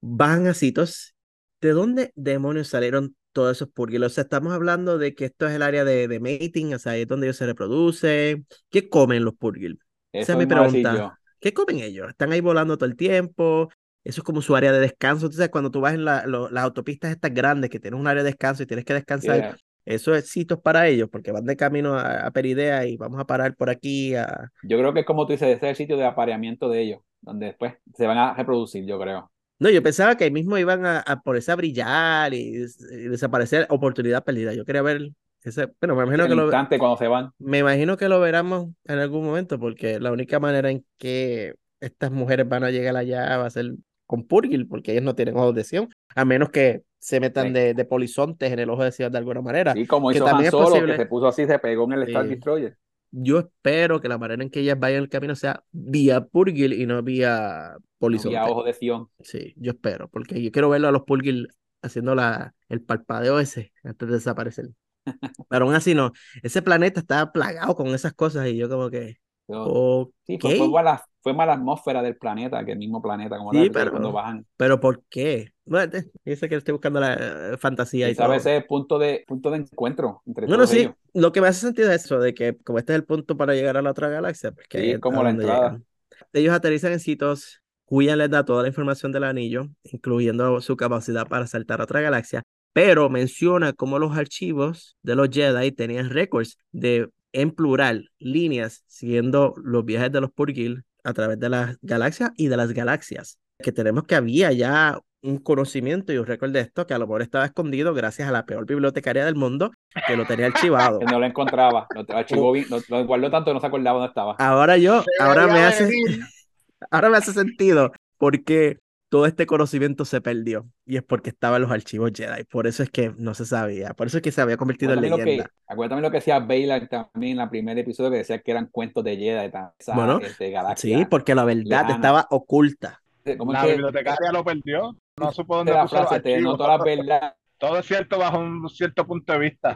Bajan 0.02 0.48
a 0.48 0.54
citos. 0.54 1.16
¿De 1.62 1.72
dónde 1.72 2.12
demonios 2.16 2.70
salieron 2.70 3.16
todos 3.34 3.58
esos 3.58 3.70
purgils? 3.70 4.06
O 4.06 4.10
sea, 4.10 4.24
estamos 4.26 4.54
hablando 4.54 4.98
de 5.00 5.16
que 5.16 5.26
esto 5.26 5.48
es 5.48 5.56
el 5.56 5.64
área 5.64 5.86
de, 5.86 6.08
de 6.08 6.20
mating, 6.20 6.74
o 6.76 6.80
sea, 6.80 6.98
es 6.98 7.08
donde 7.08 7.28
ellos 7.28 7.38
se 7.38 7.48
reproducen. 7.48 8.48
¿Qué 8.70 8.90
comen 8.90 9.26
los 9.26 9.36
purgils? 9.36 9.80
Esa 10.20 10.34
es 10.34 10.40
mi 10.40 10.46
pregunta. 10.48 11.06
¿Qué 11.40 11.54
comen 11.54 11.80
ellos? 11.80 12.10
¿Están 12.10 12.32
ahí 12.32 12.42
volando 12.42 12.78
todo 12.78 12.90
el 12.90 12.96
tiempo? 12.98 13.70
Eso 14.08 14.22
es 14.22 14.24
como 14.26 14.42
su 14.42 14.56
área 14.56 14.72
de 14.72 14.80
descanso. 14.80 15.26
Entonces, 15.26 15.50
cuando 15.50 15.72
tú 15.72 15.82
vas 15.82 15.94
en 15.94 16.06
la- 16.06 16.26
lo- 16.26 16.50
las 16.50 16.64
autopistas 16.64 17.12
estas 17.12 17.34
grandes 17.34 17.70
que 17.70 17.80
tienes 17.80 18.00
un 18.00 18.08
área 18.08 18.24
de 18.24 18.30
descanso 18.30 18.64
y 18.64 18.66
tienes 18.66 18.86
que 18.86 18.94
descansar, 18.94 19.36
Yeah. 19.38 19.58
eso 19.86 20.16
es 20.16 20.30
sitios 20.30 20.60
para 20.62 20.88
ellos, 20.88 21.10
porque 21.12 21.32
van 21.32 21.46
de 21.46 21.56
camino 21.58 21.96
a, 21.96 22.26
a 22.28 22.32
Peridea 22.32 22.86
y 22.86 22.98
vamos 22.98 23.20
a 23.20 23.26
parar 23.26 23.56
por 23.56 23.70
aquí. 23.70 24.16
A... 24.16 24.52
Yo 24.64 24.78
creo 24.78 24.94
que 24.94 25.02
es 25.02 25.06
como 25.06 25.26
tú 25.26 25.34
dices, 25.34 25.48
ese 25.50 25.66
es 25.66 25.70
el 25.72 25.76
sitio 25.76 25.98
de 25.98 26.06
apareamiento 26.06 26.70
de 26.70 26.82
ellos, 26.82 27.02
donde 27.22 27.48
después 27.48 27.74
se 27.96 28.08
van 28.08 28.18
a 28.18 28.34
reproducir, 28.34 28.86
yo 28.86 29.00
creo. 29.00 29.32
No, 29.60 29.70
yo 29.70 29.82
pensaba 29.82 30.16
que 30.16 30.26
ahí 30.26 30.32
mismo 30.32 30.58
iban 30.58 30.86
a, 30.86 31.00
a 31.00 31.20
ponerse 31.22 31.52
a 31.52 31.56
brillar 31.56 32.34
y, 32.34 32.64
y 32.92 32.96
desaparecer. 33.10 33.66
Oportunidad 33.70 34.24
perdida. 34.24 34.54
Yo 34.54 34.66
quería 34.66 34.84
ver 34.84 35.10
ese. 35.44 35.68
Bueno, 35.82 35.96
me 35.96 36.04
imagino 36.04 36.24
En 36.24 36.28
que 36.28 36.34
el 36.34 36.38
lo, 36.38 36.50
cuando 36.78 36.98
se 36.98 37.08
van. 37.08 37.32
me 37.40 37.60
imagino 37.60 37.98
que 37.98 38.08
lo 38.10 38.20
veremos 38.20 38.70
en 38.86 39.00
algún 39.00 39.26
momento, 39.26 39.60
porque 39.60 40.00
la 40.00 40.12
única 40.12 40.40
manera 40.40 40.70
en 40.70 40.86
que 40.98 41.56
estas 41.80 42.12
mujeres 42.12 42.48
van 42.48 42.64
a 42.64 42.72
llegar 42.72 42.96
allá 42.96 43.38
va 43.38 43.46
a 43.48 43.50
ser 43.50 43.72
con 44.08 44.26
Purgil, 44.28 44.68
porque 44.68 44.94
ellos 44.94 45.04
no 45.04 45.16
tienen 45.16 45.38
ojos 45.38 45.54
de 45.56 45.64
Sion, 45.64 45.90
a 46.16 46.26
menos 46.26 46.50
que 46.50 46.84
se 47.00 47.20
metan 47.20 47.48
Sí. 47.50 47.54
de, 47.54 47.74
de 47.76 47.86
polizontes 47.86 48.52
en 48.52 48.60
el 48.60 48.70
ojo 48.72 48.84
de 48.84 48.92
Sion 48.92 49.12
de 49.12 49.18
alguna 49.20 49.42
manera. 49.42 49.74
Sí, 49.74 49.86
como 49.86 50.10
que 50.10 50.16
hizo 50.16 50.26
Han 50.26 50.32
también 50.32 50.48
es 50.48 50.52
Solo, 50.52 50.66
posible. 50.70 50.94
que 50.94 50.98
se 50.98 51.06
puso 51.06 51.28
así, 51.28 51.46
se 51.46 51.60
pegó 51.60 51.86
en 51.86 51.94
el 51.94 52.04
Star 52.04 52.24
Sí. 52.24 52.30
Destroyer. 52.30 52.78
yo 53.12 53.40
espero 53.40 54.02
que 54.02 54.10
la 54.10 54.18
manera 54.18 54.44
en 54.44 54.50
que 54.50 54.60
ellas 54.62 54.80
vayan 54.80 55.02
el 55.04 55.10
camino 55.10 55.36
sea 55.36 55.64
vía 55.72 56.26
Purgil 56.26 56.74
y 56.74 56.86
no 56.86 57.02
vía 57.04 57.74
No 57.76 57.80
Polizonte. 58.00 58.38
había 58.38 58.52
ojo 58.52 58.64
de 58.64 58.74
Sion. 58.74 59.10
Sí, 59.22 59.54
yo 59.58 59.72
espero, 59.72 60.10
porque 60.10 60.42
yo 60.42 60.52
quiero 60.52 60.70
verlo 60.70 60.88
a 60.88 60.92
los 60.92 61.04
Purgil 61.04 61.48
haciendo 61.82 62.16
la, 62.16 62.56
el 62.70 62.82
parpadeo 62.82 63.40
ese 63.40 63.72
antes 63.84 64.08
de 64.08 64.16
desaparecer. 64.16 64.70
Pero 65.50 65.66
aún 65.66 65.74
así 65.76 65.96
no, 65.96 66.12
ese 66.44 66.62
planeta 66.62 67.00
está 67.00 67.32
plagado 67.32 67.76
con 67.76 67.88
esas 67.88 68.14
cosas 68.14 68.48
y 68.48 68.58
yo 68.58 68.68
como 68.70 68.90
que, 68.90 69.18
Ok, 69.48 69.82
sí, 70.26 70.38
fue, 70.40 70.52
fue 70.52 70.68
mala, 70.70 71.04
fue 71.22 71.34
mala 71.34 71.54
atmósfera 71.54 72.02
del 72.02 72.18
planeta 72.18 72.64
que 72.66 72.74
el 72.74 72.78
mismo 72.80 73.02
planeta, 73.02 73.38
como 73.38 73.52
Sí, 73.52 73.70
tal, 73.70 73.74
pero- 73.74 73.92
cuando 73.92 74.12
bajan. 74.12 74.46
pero 74.58 74.80
¿por 74.80 75.04
qué? 75.10 75.54
Bueno, 75.66 75.92
yo 76.26 76.36
sé 76.36 76.50
que 76.50 76.56
estoy 76.56 76.72
buscando 76.74 77.00
la 77.00 77.54
eh, 77.54 77.58
fantasía 77.58 78.10
y 78.10 78.16
Quizá 78.16 78.26
a 78.26 78.28
veces 78.28 78.62
es 78.62 78.66
punto 78.66 78.98
de, 78.98 79.24
punto 79.28 79.52
de 79.52 79.58
encuentro 79.58 80.22
entre 80.26 80.48
Bueno, 80.48 80.66
todos 80.66 80.68
sí, 80.68 80.90
ellos. 80.90 80.96
lo 81.14 81.32
que 81.32 81.42
me 81.42 81.48
hace 81.48 81.62
sentido 81.62 81.92
es 81.92 82.06
eso, 82.06 82.20
de 82.20 82.34
que 82.34 82.58
como 82.64 82.80
este 82.80 82.94
es 82.94 82.98
el 83.00 83.06
punto 83.06 83.36
para 83.38 83.54
llegar 83.54 83.76
a 83.78 83.82
la 83.82 83.92
otra 83.92 84.08
galaxia, 84.10 84.52
pues 84.52 84.68
que 84.68 84.78
Sí, 84.78 84.96
es 84.96 85.00
como 85.00 85.24
la 85.24 85.32
entrada. 85.32 85.78
llegan. 85.78 85.86
Ellos 86.34 86.54
aterrizan 86.54 86.94
en 86.94 87.00
sitios, 87.00 87.62
Huyan 87.88 88.18
les 88.20 88.30
da 88.30 88.46
toda 88.46 88.62
la 88.64 88.70
información 88.70 89.12
del 89.12 89.24
anillo, 89.26 89.68
incluyendo 89.84 90.62
su 90.62 90.78
capacidad 90.78 91.28
para 91.28 91.48
saltar 91.48 91.82
a 91.82 91.84
otra 91.86 92.02
galaxia, 92.02 92.44
pero 92.74 93.10
menciona 93.10 93.74
cómo 93.74 94.00
los 94.00 94.18
archivos 94.18 94.98
de 95.02 95.16
los 95.16 95.30
Jedi 95.30 95.72
tenían 95.72 96.10
récords 96.10 96.58
de, 96.72 97.10
en 97.38 97.52
plural, 97.52 98.10
líneas 98.18 98.84
siguiendo 98.88 99.54
los 99.64 99.86
viajes 99.86 100.12
de 100.12 100.22
los 100.22 100.32
Purgil 100.32 100.86
a 101.04 101.14
través 101.14 101.40
de 101.40 101.50
las 101.50 101.78
galaxias 101.84 102.32
y 102.36 102.48
de 102.48 102.58
las 102.58 102.74
galaxias. 102.74 103.38
Que 103.60 103.72
tenemos 103.72 104.06
que 104.06 104.16
había 104.16 104.52
ya 104.52 105.00
un 105.22 105.38
conocimiento 105.38 106.12
y 106.12 106.18
un 106.18 106.26
récord 106.26 106.52
de 106.52 106.62
esto 106.62 106.88
que 106.88 106.96
a 106.96 106.98
lo 106.98 107.06
mejor 107.06 107.22
estaba 107.22 107.46
escondido 107.46 107.94
gracias 107.94 108.28
a 108.28 108.32
la 108.32 108.48
peor 108.48 108.66
bibliotecaria 108.66 109.24
del 109.24 109.36
mundo 109.36 109.72
que 110.08 110.18
lo 110.18 110.26
tenía 110.26 110.48
archivado. 110.48 110.98
Que 111.00 111.06
no 111.06 111.20
lo 111.20 111.28
encontraba, 111.28 111.86
lo 111.94 112.16
archivó 112.16 112.52
bien, 112.52 112.66
lo, 112.72 112.80
lo 112.90 113.06
guardó 113.06 113.30
tanto 113.30 113.52
que 113.52 113.54
no 113.54 113.60
se 113.60 113.68
acordaba 113.68 114.00
dónde 114.00 114.10
estaba. 114.10 114.36
Ahora 114.40 114.78
yo, 114.78 115.04
ahora 115.20 115.46
me 115.46 115.60
hace, 115.60 115.92
ahora 116.90 117.10
me 117.10 117.18
hace 117.18 117.34
sentido 117.34 117.92
porque 118.18 118.80
todo 119.10 119.26
este 119.26 119.46
conocimiento 119.46 120.06
se 120.06 120.22
perdió 120.22 120.70
y 120.86 120.98
es 120.98 121.04
porque 121.04 121.30
estaba 121.30 121.58
en 121.58 121.64
los 121.64 121.72
archivos 121.72 122.12
Jedi. 122.14 122.44
Por 122.46 122.68
eso 122.68 122.84
es 122.84 122.90
que 122.90 123.14
no 123.18 123.34
se 123.34 123.46
sabía, 123.46 123.94
por 123.94 124.08
eso 124.08 124.18
es 124.18 124.24
que 124.24 124.32
se 124.32 124.42
había 124.42 124.58
convertido 124.58 124.94
en 124.94 125.00
Acuérdate 125.00 125.10
lo 125.10 125.20
que, 125.20 125.26
leyenda. 125.26 125.52
acuérdate 125.68 126.02
lo 126.02 126.12
que 126.12 126.18
decía 126.18 126.40
Baylor 126.40 126.88
también 126.88 127.38
en 127.38 127.44
el 127.44 127.50
primer 127.50 127.78
episodio 127.78 128.12
que 128.12 128.18
decía 128.18 128.42
que 128.42 128.52
eran 128.52 128.68
cuentos 128.68 129.04
de 129.04 129.18
Jedi, 129.18 129.52
esa, 129.80 129.96
Bueno, 129.96 130.20
este, 130.22 130.52
galaxia. 130.52 130.98
Sí, 131.00 131.06
porque 131.06 131.36
la 131.36 131.46
verdad 131.46 131.90
estaba 131.90 132.28
oculta. 132.30 133.02
¿Cómo 133.38 133.54
es 133.54 133.60
La 133.60 133.66
que 133.66 133.72
bibliotecaria 133.74 134.32
lo 134.32 134.44
perdió. 134.44 134.98
No 135.18 135.32
supo 135.32 135.56
de 135.56 135.58
dónde 135.60 135.74
la 135.74 135.88
frase 135.88 136.20
te 136.22 136.36
archivos. 136.36 136.58
denotó 136.58 136.68
la 136.68 136.78
verdad? 136.78 137.36
Todo 137.58 137.80
es 137.80 137.86
cierto 137.86 138.18
bajo 138.20 138.40
un 138.40 138.70
cierto 138.70 139.06
punto 139.08 139.34
de 139.34 139.40
vista. 139.40 139.76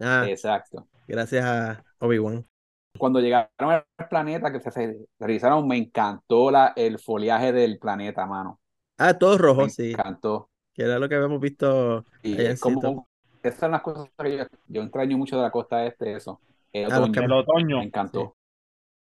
Ah, 0.00 0.24
Exacto. 0.28 0.88
gracias 1.06 1.44
a 1.44 1.84
Obi-Wan. 1.98 2.46
Cuando 2.98 3.20
llegaron 3.20 3.48
al 3.60 3.84
planeta, 4.08 4.52
que 4.52 4.60
se, 4.60 4.70
se 4.70 5.06
revisaron, 5.18 5.66
me 5.68 5.76
encantó 5.76 6.50
la, 6.50 6.72
el 6.76 6.98
foliaje 6.98 7.52
del 7.52 7.78
planeta, 7.78 8.26
mano. 8.26 8.59
Ah, 9.00 9.18
todo 9.18 9.38
Me 9.54 9.64
rojo, 9.64 9.68
sí, 9.68 9.98
encantó. 9.98 10.50
que 10.74 10.82
era 10.84 10.98
lo 10.98 11.08
que 11.08 11.16
habíamos 11.16 11.40
visto 11.40 12.06
Y 12.22 12.44
es 12.46 12.58
como, 12.58 13.08
esas 13.42 13.60
son 13.60 13.70
las 13.72 13.82
cosas 13.82 14.08
que 14.18 14.36
yo, 14.38 14.44
yo 14.66 14.82
extraño 14.82 15.18
mucho 15.18 15.36
de 15.36 15.42
la 15.42 15.50
costa 15.50 15.86
este, 15.86 16.14
eso. 16.16 16.40
El 16.72 16.86
Ah, 16.88 16.98
otoño, 16.98 17.22
El 17.24 17.32
otoño. 17.32 17.78
me 17.78 17.84
encantó. 17.84 18.36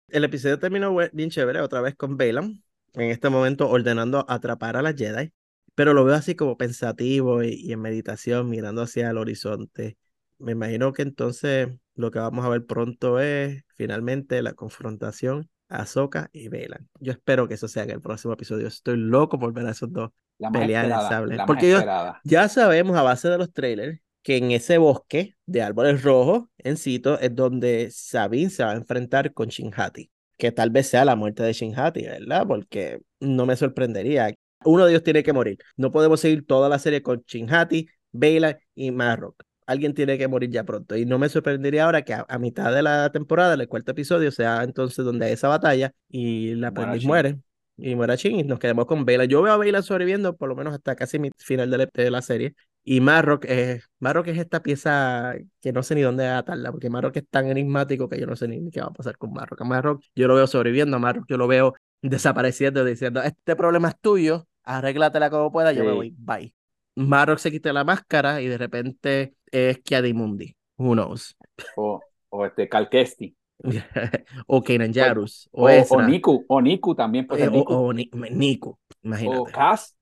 El 0.07 0.23
episodio 0.23 0.59
terminó 0.59 0.95
bien 1.13 1.29
chévere, 1.29 1.61
otra 1.61 1.81
vez 1.81 1.95
con 1.95 2.17
Balaam, 2.17 2.61
en 2.93 3.09
este 3.11 3.29
momento 3.29 3.69
ordenando 3.69 4.25
atrapar 4.29 4.77
a 4.77 4.81
las 4.81 4.95
Jedi, 4.95 5.33
pero 5.75 5.93
lo 5.93 6.05
veo 6.05 6.15
así 6.15 6.35
como 6.35 6.57
pensativo 6.57 7.43
y, 7.43 7.53
y 7.55 7.73
en 7.73 7.81
meditación, 7.81 8.49
mirando 8.49 8.83
hacia 8.83 9.09
el 9.09 9.17
horizonte. 9.17 9.97
Me 10.37 10.51
imagino 10.53 10.93
que 10.93 11.01
entonces 11.03 11.69
lo 11.95 12.11
que 12.11 12.19
vamos 12.19 12.45
a 12.45 12.49
ver 12.49 12.65
pronto 12.65 13.19
es 13.19 13.63
finalmente 13.75 14.41
la 14.41 14.53
confrontación 14.53 15.49
Ahsoka 15.73 16.29
y 16.31 16.47
Balaam. 16.49 16.87
Yo 16.99 17.11
espero 17.11 17.47
que 17.47 17.55
eso 17.55 17.67
sea 17.67 17.83
en 17.83 17.91
el 17.91 18.01
próximo 18.01 18.33
episodio. 18.33 18.67
Estoy 18.67 18.97
loco 18.97 19.39
por 19.39 19.53
ver 19.53 19.65
a 19.65 19.71
esos 19.71 19.91
dos. 19.91 20.11
La 20.37 20.51
Pelear 20.51 20.85
en 20.85 20.91
sable. 20.91 21.37
Porque. 21.45 21.83
Ya 22.23 22.47
sabemos 22.49 22.95
a 22.97 23.01
base 23.01 23.29
de 23.29 23.37
los 23.37 23.51
trailers 23.51 23.99
que 24.21 24.37
en 24.37 24.51
ese 24.51 24.77
bosque 24.77 25.35
de 25.45 25.61
árboles 25.61 26.01
rojos, 26.01 26.45
en 26.57 26.77
Sito, 26.77 27.19
es 27.19 27.35
donde 27.35 27.89
Sabine 27.91 28.49
se 28.49 28.63
va 28.63 28.71
a 28.71 28.75
enfrentar 28.75 29.33
con 29.33 29.49
Shinhati. 29.49 30.09
Que 30.37 30.51
tal 30.51 30.69
vez 30.69 30.87
sea 30.87 31.05
la 31.05 31.15
muerte 31.15 31.43
de 31.43 31.53
Shinhati, 31.53 32.03
¿verdad? 32.03 32.47
Porque 32.47 33.01
no 33.19 33.45
me 33.45 33.55
sorprendería. 33.55 34.33
Uno 34.65 34.85
de 34.85 34.91
ellos 34.91 35.03
tiene 35.03 35.23
que 35.23 35.33
morir. 35.33 35.57
No 35.75 35.91
podemos 35.91 36.21
seguir 36.21 36.47
toda 36.47 36.69
la 36.69 36.79
serie 36.79 37.01
con 37.01 37.21
Shinhati, 37.27 37.87
Bela 38.11 38.57
y 38.73 38.91
Marrock. 38.91 39.43
Alguien 39.67 39.93
tiene 39.93 40.17
que 40.17 40.27
morir 40.27 40.49
ya 40.49 40.63
pronto. 40.63 40.95
Y 40.95 41.05
no 41.05 41.19
me 41.19 41.29
sorprendería 41.29 41.85
ahora 41.85 42.01
que 42.03 42.13
a, 42.13 42.25
a 42.27 42.39
mitad 42.39 42.73
de 42.73 42.83
la 42.83 43.11
temporada, 43.11 43.53
el 43.55 43.67
cuarto 43.67 43.91
episodio, 43.91 44.31
sea 44.31 44.63
entonces 44.63 45.03
donde 45.05 45.25
hay 45.27 45.33
esa 45.33 45.47
batalla 45.47 45.91
y 46.09 46.55
la 46.55 46.69
aprendiz 46.69 47.05
muere. 47.05 47.39
Y 47.77 47.95
muera 47.95 48.15
Shin 48.15 48.39
y 48.39 48.43
nos 48.43 48.59
quedamos 48.59 48.85
con 48.85 49.03
Bela. 49.05 49.25
Yo 49.25 49.41
veo 49.41 49.53
a 49.53 49.57
Bela 49.57 49.81
sobreviviendo 49.81 50.35
por 50.35 50.47
lo 50.49 50.55
menos 50.55 50.73
hasta 50.73 50.95
casi 50.95 51.17
mi 51.19 51.31
final 51.37 51.71
de 51.71 51.77
la, 51.79 51.89
de 51.91 52.11
la 52.11 52.21
serie. 52.21 52.53
Y 52.83 53.01
Marrock 53.01 53.45
es, 53.45 53.89
Marrock 53.99 54.27
es 54.27 54.37
esta 54.37 54.61
pieza 54.61 55.33
que 55.61 55.71
no 55.71 55.81
sé 55.83 55.95
ni 55.95 56.01
dónde 56.01 56.27
atarla, 56.27 56.71
porque 56.71 56.89
Marrock 56.89 57.15
es 57.17 57.27
tan 57.29 57.47
enigmático 57.47 58.09
que 58.09 58.19
yo 58.19 58.27
no 58.27 58.35
sé 58.35 58.47
ni 58.47 58.69
qué 58.69 58.81
va 58.81 58.87
a 58.87 58.93
pasar 58.93 59.17
con 59.17 59.33
Marrock. 59.33 59.61
A 59.61 59.63
Marrock 59.65 60.03
yo 60.15 60.27
lo 60.27 60.35
veo 60.35 60.45
sobreviviendo, 60.47 60.97
a 60.97 60.99
Marrock 60.99 61.25
yo 61.27 61.37
lo 61.37 61.47
veo 61.47 61.73
desapareciendo, 62.01 62.83
diciendo, 62.85 63.21
este 63.23 63.55
problema 63.55 63.87
es 63.89 63.95
tuyo, 64.01 64.47
arréglatela 64.63 65.29
como 65.29 65.51
puedas, 65.51 65.75
yo 65.75 65.85
me 65.85 65.91
Sí. 65.91 65.95
voy, 65.95 66.13
bye. 66.17 66.53
Marrock 66.95 67.39
se 67.39 67.51
quita 67.51 67.73
la 67.73 67.83
máscara 67.83 68.41
y 68.41 68.47
de 68.47 68.57
repente 68.57 69.33
es 69.53 69.79
Kiadimundi. 69.79 70.55
Who 70.77 70.93
knows? 70.93 71.35
O, 71.77 72.01
o 72.29 72.45
este 72.45 72.67
Calquesti. 72.67 73.35
o 74.47 74.63
Kanan 74.63 74.93
Jarus, 74.93 75.47
o, 75.51 75.69
O, 75.69 76.01
Niku. 76.01 76.43
O 76.49 76.61
Niku 76.61 76.95
también 76.95 77.27
puede 77.27 77.43
eh, 77.43 77.47
o, 77.47 77.51
Niku. 77.51 77.73
o 77.73 77.93
Ni- 77.93 78.09
Nico, 78.31 78.69
O 78.71 78.77
imagínate. 79.03 79.51
Cass. 79.51 79.95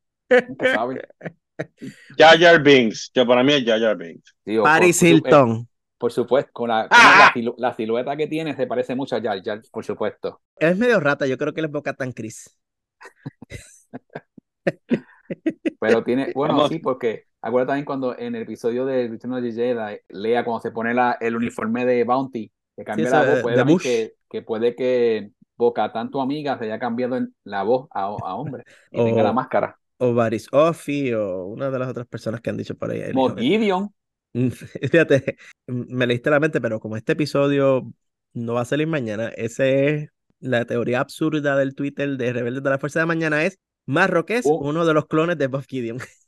Sabe. 0.73 1.07
Jar 2.17 2.63
Binks, 2.63 3.11
que 3.13 3.25
para 3.25 3.43
mí 3.43 3.53
es 3.53 3.65
Jar 3.65 3.97
Binks. 3.97 4.35
Sí, 4.45 4.57
o 4.57 4.63
Paris 4.63 4.97
por, 4.99 5.05
su- 5.05 5.05
eh, 5.05 5.09
Hilton. 5.09 5.67
por 5.97 6.11
supuesto, 6.11 6.51
con 6.53 6.69
la, 6.69 6.87
con 6.89 6.97
¡Ah! 6.99 7.15
la, 7.19 7.33
silu- 7.33 7.55
la 7.57 7.73
silueta 7.75 8.15
que 8.17 8.27
tiene 8.27 8.55
se 8.55 8.65
parece 8.67 8.95
mucho 8.95 9.15
a 9.15 9.21
Jar 9.21 9.41
Jar, 9.43 9.61
por 9.71 9.85
supuesto. 9.85 10.41
Es 10.57 10.77
medio 10.77 10.99
rata, 10.99 11.27
yo 11.27 11.37
creo 11.37 11.53
que 11.53 11.59
él 11.61 11.65
es 11.65 11.71
Boca 11.71 11.93
Tan 11.93 12.11
Chris. 12.13 12.55
Pero 15.79 16.03
tiene, 16.03 16.31
bueno, 16.35 16.55
Vamos. 16.55 16.69
sí, 16.69 16.79
porque 16.79 17.25
acuérdate 17.41 17.69
también 17.69 17.85
cuando 17.85 18.17
en 18.17 18.35
el 18.35 18.43
episodio 18.43 18.85
de 18.85 19.07
Return 19.07 19.33
of 19.33 19.41
the 19.41 19.51
Jedi, 19.51 19.99
Lea 20.09 20.43
cuando 20.45 20.61
se 20.61 20.71
pone 20.71 20.93
la, 20.93 21.17
el 21.19 21.35
uniforme 21.35 21.85
de 21.85 22.03
Bounty, 22.03 22.51
que 22.77 22.83
cambia 22.83 23.05
eso, 23.07 23.15
la 23.15 23.25
voz, 23.31 23.41
puede 23.41 23.63
de 23.63 23.77
que, 23.77 24.13
que 24.29 24.41
puede 24.41 24.75
que 24.75 25.31
Boca, 25.57 25.91
tanto 25.91 26.21
amiga, 26.21 26.57
se 26.57 26.65
haya 26.65 26.79
cambiado 26.79 27.17
en 27.17 27.35
la 27.43 27.61
voz 27.63 27.87
a, 27.91 28.03
a 28.05 28.35
hombre 28.35 28.63
y 28.91 28.99
O- 28.99 29.05
tenga 29.05 29.21
la 29.23 29.33
máscara. 29.33 29.77
o 29.97 30.13
Baris 30.13 30.47
Offi 30.51 31.13
o 31.13 31.45
una 31.45 31.69
de 31.69 31.77
las 31.77 31.89
otras 31.89 32.07
personas 32.07 32.41
que 32.41 32.49
han 32.49 32.57
dicho 32.57 32.75
por 32.75 32.89
ahí. 32.89 33.01
que- 33.01 33.41
Gideon, 33.41 33.93
Fíjate, 34.33 35.35
me 35.67 36.07
leíste 36.07 36.29
la 36.29 36.39
mente, 36.39 36.59
pero 36.61 36.79
como 36.79 36.95
este 36.97 37.11
episodio 37.13 37.91
no 38.33 38.53
va 38.55 38.61
a 38.61 38.65
salir 38.65 38.87
mañana, 38.87 39.27
esa 39.35 39.67
es 39.67 40.09
la 40.39 40.65
teoría 40.65 41.01
absurda 41.01 41.55
del 41.57 41.75
Twitter 41.75 42.17
de 42.17 42.33
Rebeldes 42.33 42.63
de 42.63 42.69
la 42.71 42.79
Fuerza 42.79 42.99
de 43.01 43.05
Mañana 43.05 43.43
es 43.45 43.59
Marrock 43.85 44.31
es 44.31 44.45
Oh. 44.47 44.57
uno 44.67 44.85
de 44.85 44.93
los 44.95 45.05
clones 45.05 45.37
de 45.37 45.47
Buff 45.47 45.65
Gideon. 45.67 45.99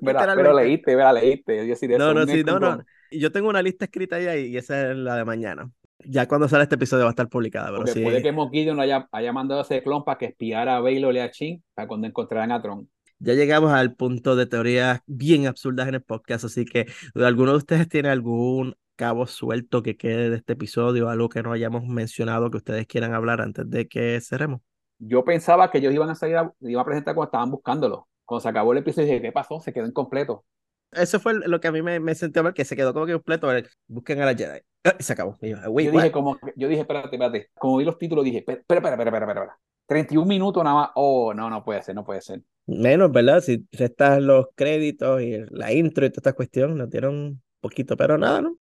pero 0.00 0.54
leíste, 0.54 0.96
leíste. 1.12 1.56
Yo 1.58 1.64
decir, 1.64 1.98
No, 1.98 2.14
no, 2.14 2.26
sí, 2.26 2.44
no, 2.44 2.58
no. 2.58 2.84
Yo 3.10 3.30
tengo 3.30 3.48
una 3.48 3.62
lista 3.62 3.84
escrita 3.84 4.16
ahí 4.16 4.46
y 4.46 4.56
esa 4.56 4.90
es 4.90 4.96
la 4.96 5.16
de 5.16 5.24
mañana. 5.24 5.70
Ya 6.06 6.26
cuando 6.28 6.48
sale 6.48 6.64
este 6.64 6.74
episodio 6.74 7.04
va 7.04 7.10
a 7.10 7.12
estar 7.12 7.28
publicada, 7.28 7.70
pero 7.70 7.86
sí. 7.86 8.02
puede 8.02 8.22
que 8.22 8.34
Gideon 8.52 8.80
haya, 8.80 9.08
haya 9.12 9.32
mandado 9.32 9.62
ese 9.62 9.82
clon 9.82 10.04
para 10.04 10.18
que 10.18 10.26
espiara 10.26 10.76
a 10.76 10.80
Baylor 10.80 11.14
y 11.14 11.20
a 11.20 11.30
Chin 11.30 11.62
para 11.74 11.88
cuando 11.88 12.06
encontraran 12.06 12.52
a 12.52 12.60
Tron. 12.60 12.88
Ya 13.20 13.32
llegamos 13.34 13.72
al 13.72 13.94
punto 13.94 14.36
de 14.36 14.46
teorías 14.46 15.00
bien 15.06 15.46
absurdas 15.46 15.88
en 15.88 15.94
el 15.94 16.02
podcast, 16.02 16.44
así 16.44 16.64
que 16.64 16.86
¿alguno 17.14 17.52
de 17.52 17.58
ustedes 17.58 17.88
tiene 17.88 18.10
algún 18.10 18.74
cabo 18.96 19.26
suelto 19.26 19.82
que 19.82 19.96
quede 19.96 20.30
de 20.30 20.36
este 20.36 20.52
episodio, 20.54 21.08
algo 21.08 21.28
que 21.28 21.42
no 21.42 21.52
hayamos 21.52 21.84
mencionado 21.84 22.50
que 22.50 22.58
ustedes 22.58 22.86
quieran 22.86 23.14
hablar 23.14 23.40
antes 23.40 23.68
de 23.68 23.88
que 23.88 24.20
cerremos? 24.20 24.60
Yo 24.98 25.24
pensaba 25.24 25.70
que 25.70 25.78
ellos 25.78 25.92
iban 25.92 26.10
a 26.10 26.14
salir, 26.14 26.36
a, 26.36 26.52
iban 26.60 26.82
a 26.82 26.84
presentar 26.84 27.14
cuando 27.14 27.28
estaban 27.28 27.50
buscándolo. 27.50 28.08
Cuando 28.24 28.40
se 28.40 28.48
acabó 28.48 28.72
el 28.72 28.78
episodio, 28.78 29.06
dije, 29.08 29.22
¿qué 29.22 29.32
pasó? 29.32 29.60
Se 29.60 29.72
quedó 29.72 29.86
incompleto. 29.86 30.44
Eso 30.92 31.18
fue 31.18 31.34
lo 31.34 31.60
que 31.60 31.68
a 31.68 31.72
mí 31.72 31.82
me, 31.82 31.98
me 32.00 32.14
sentí 32.14 32.40
mal, 32.40 32.54
que 32.54 32.64
se 32.64 32.76
quedó 32.76 32.92
como 32.94 33.06
que 33.06 33.12
completo. 33.14 33.48
a 33.50 33.54
ver, 33.54 33.68
Busquen 33.88 34.20
a 34.22 34.26
la 34.26 34.34
Jedi. 34.34 34.60
Ah, 34.84 34.94
se 35.00 35.12
acabó. 35.12 35.36
Yo, 35.40 35.56
"Wait, 35.70 35.86
yo 35.86 35.92
dije, 35.92 36.06
what?". 36.06 36.12
como, 36.12 36.38
yo 36.56 36.68
dije, 36.68 36.82
espérate, 36.82 37.16
espérate. 37.16 37.50
Como 37.58 37.78
vi 37.78 37.84
los 37.84 37.98
títulos, 37.98 38.24
dije, 38.24 38.38
espera, 38.38 38.60
espera, 38.60 38.78
espera, 38.80 38.94
espera, 39.02 39.18
espera, 39.26 39.40
espera. 39.42 39.58
31 39.86 40.26
minutos 40.28 40.62
nada 40.62 40.76
más. 40.76 40.90
Oh, 40.94 41.34
no, 41.34 41.50
no 41.50 41.64
puede 41.64 41.82
ser, 41.82 41.94
no 41.94 42.04
puede 42.04 42.20
ser. 42.20 42.42
Menos, 42.66 43.10
¿verdad? 43.12 43.40
Si 43.40 43.66
restas 43.72 44.22
los 44.22 44.46
créditos 44.54 45.20
y 45.20 45.44
la 45.50 45.72
intro 45.72 46.06
y 46.06 46.10
toda 46.10 46.20
esta 46.20 46.32
cuestión, 46.32 46.78
nos 46.78 46.88
dieron 46.88 47.14
un 47.14 47.42
poquito, 47.60 47.96
pero 47.96 48.16
nada, 48.16 48.40
¿no? 48.42 48.56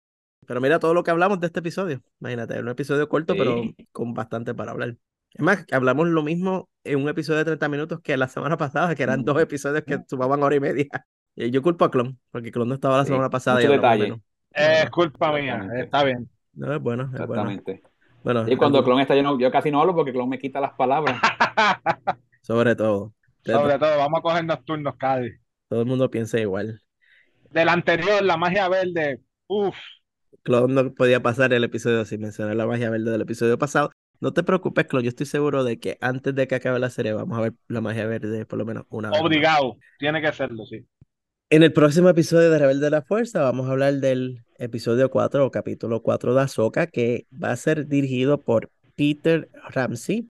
Pero 0.46 0.60
mira 0.60 0.80
todo 0.80 0.94
lo 0.94 1.04
que 1.04 1.12
hablamos 1.12 1.40
de 1.40 1.48
este 1.48 1.60
episodio. 1.60 2.02
Imagínate, 2.20 2.60
un 2.60 2.68
episodio 2.68 3.08
corto, 3.08 3.36
pero 3.38 3.62
Sí. 3.62 3.76
con 3.94 4.14
bastante 4.14 4.54
para 4.54 4.72
hablar. 4.72 4.98
Es 5.34 5.42
más, 5.42 5.66
hablamos 5.72 6.08
lo 6.08 6.22
mismo 6.24 6.70
en 6.84 7.02
un 7.02 7.10
episodio 7.10 7.40
de 7.40 7.46
30 7.46 7.70
minutos 7.70 8.00
que 8.02 8.18
la 8.18 8.28
semana 8.28 8.58
pasada, 8.58 8.94
que 8.96 9.04
eran 9.04 9.24
dos 9.24 9.42
episodios 9.42 9.84
que 9.84 10.00
sumaban 10.08 10.44
hora 10.44 10.56
y 10.56 10.60
media. 10.60 10.86
Y 11.36 11.50
yo 11.52 11.62
culpo 11.62 11.86
a 11.86 11.92
Clon, 11.92 12.20
porque 12.32 12.52
Clon 12.52 12.68
no 12.70 12.76
estaba 12.76 12.98
la 12.98 13.04
Sí, 13.04 13.10
semana 13.10 13.30
pasada. 13.30 13.64
y 13.64 13.68
detalle. 13.68 14.22
Es 14.52 14.90
culpa 14.92 15.32
mía. 15.34 15.68
Está 15.76 16.04
bien. 16.04 16.30
no, 16.54 16.72
es 16.74 16.80
bueno, 16.80 17.04
es 17.14 17.26
bueno. 17.26 17.50
Exactamente. 17.50 17.84
Bueno, 18.24 18.46
Y 18.48 18.56
cuando 18.56 18.78
algo- 18.78 18.86
Clon 18.90 19.00
está 19.02 19.16
lleno, 19.16 19.38
yo 19.40 19.52
casi 19.52 19.72
no 19.72 19.82
hablo 19.82 19.96
porque 19.96 20.14
Clon 20.14 20.30
me 20.30 20.38
quita 20.40 20.62
las 20.62 20.74
palabras. 20.74 21.20
sobre 22.42 22.76
todo. 22.76 23.14
Sobre 23.44 23.78
todo, 23.80 23.98
vamos 23.98 24.20
a 24.20 24.22
coger 24.22 24.46
nocturnos, 24.46 24.96
Cádiz. 24.96 25.40
Todo 25.68 25.82
el 25.82 25.88
mundo 25.88 26.10
piensa 26.10 26.40
igual. 26.40 26.80
Del 27.52 27.70
anterior, 27.70 28.22
la 28.24 28.38
magia 28.38 28.70
verde, 28.70 29.22
uff, 29.48 29.76
Clon 30.44 30.74
no 30.74 30.94
podía 30.94 31.22
pasar 31.22 31.54
el 31.54 31.64
episodio 31.64 32.04
sin 32.06 32.22
mencionar 32.22 32.56
la 32.56 32.66
magia 32.68 32.90
verde 32.90 33.12
del 33.12 33.22
episodio 33.22 33.58
pasado. 33.58 33.92
No 34.24 34.32
te 34.32 34.42
preocupes, 34.42 34.86
Clon, 34.86 35.04
yo 35.04 35.10
estoy 35.10 35.26
seguro 35.26 35.66
de 35.66 35.80
que 35.80 35.98
antes 36.00 36.34
de 36.34 36.48
que 36.48 36.56
acabe 36.56 36.80
la 36.80 36.90
serie 36.90 37.12
vamos 37.12 37.38
a 37.38 37.42
ver 37.42 37.56
la 37.68 37.82
magia 37.82 38.08
verde 38.08 38.46
por 38.46 38.58
lo 38.58 38.64
menos 38.64 38.86
una 38.88 39.10
vez. 39.10 39.20
obligado, 39.20 39.76
tiene 40.00 40.22
que 40.22 40.32
serlo, 40.32 40.66
sí. 40.66 40.86
En 41.50 41.62
el 41.62 41.74
próximo 41.74 42.08
episodio 42.08 42.50
de 42.50 42.58
Rebelde 42.58 42.86
de 42.86 42.90
la 42.92 43.02
Fuerza 43.02 43.42
vamos 43.42 43.68
a 43.68 43.72
hablar 43.72 43.96
del 43.96 44.46
episodio 44.58 45.12
4 45.12 45.46
o 45.46 45.52
capítulo 45.52 46.02
4 46.02 46.36
de 46.36 46.42
Ahsoka 46.42 46.88
que 46.88 47.28
va 47.32 47.52
a 47.52 47.58
ser 47.58 47.86
dirigido 47.88 48.38
por 48.38 48.72
Peter 48.96 49.50
Ramsey. 49.72 50.30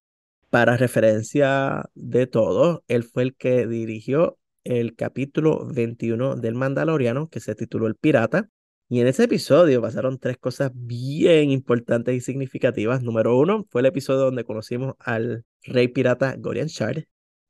Para 0.49 0.75
referencia 0.75 1.85
de 1.93 2.25
todo, 2.25 2.83
él 2.87 3.03
fue 3.03 3.21
el 3.21 3.35
que 3.35 3.67
dirigió 3.67 4.39
el 4.63 4.95
capítulo 4.95 5.67
21 5.71 6.37
del 6.37 6.55
Mandaloriano 6.55 7.29
que 7.29 7.39
se 7.39 7.53
tituló 7.53 7.85
El 7.85 7.93
Pirata. 7.93 8.49
Y 8.93 9.01
en 9.01 9.07
ese 9.07 9.23
episodio 9.23 9.81
pasaron 9.81 10.19
tres 10.19 10.37
cosas 10.37 10.69
bien 10.71 11.49
importantes 11.49 12.13
y 12.13 12.21
significativas. 12.21 13.01
Número 13.01 13.35
uno 13.35 13.65
fue 13.71 13.81
el 13.81 13.87
episodio 13.87 14.19
donde 14.19 14.43
conocimos 14.43 14.93
al 14.99 15.45
rey 15.63 15.87
pirata 15.87 16.35
Gorian 16.37 16.67
Shard. 16.67 17.05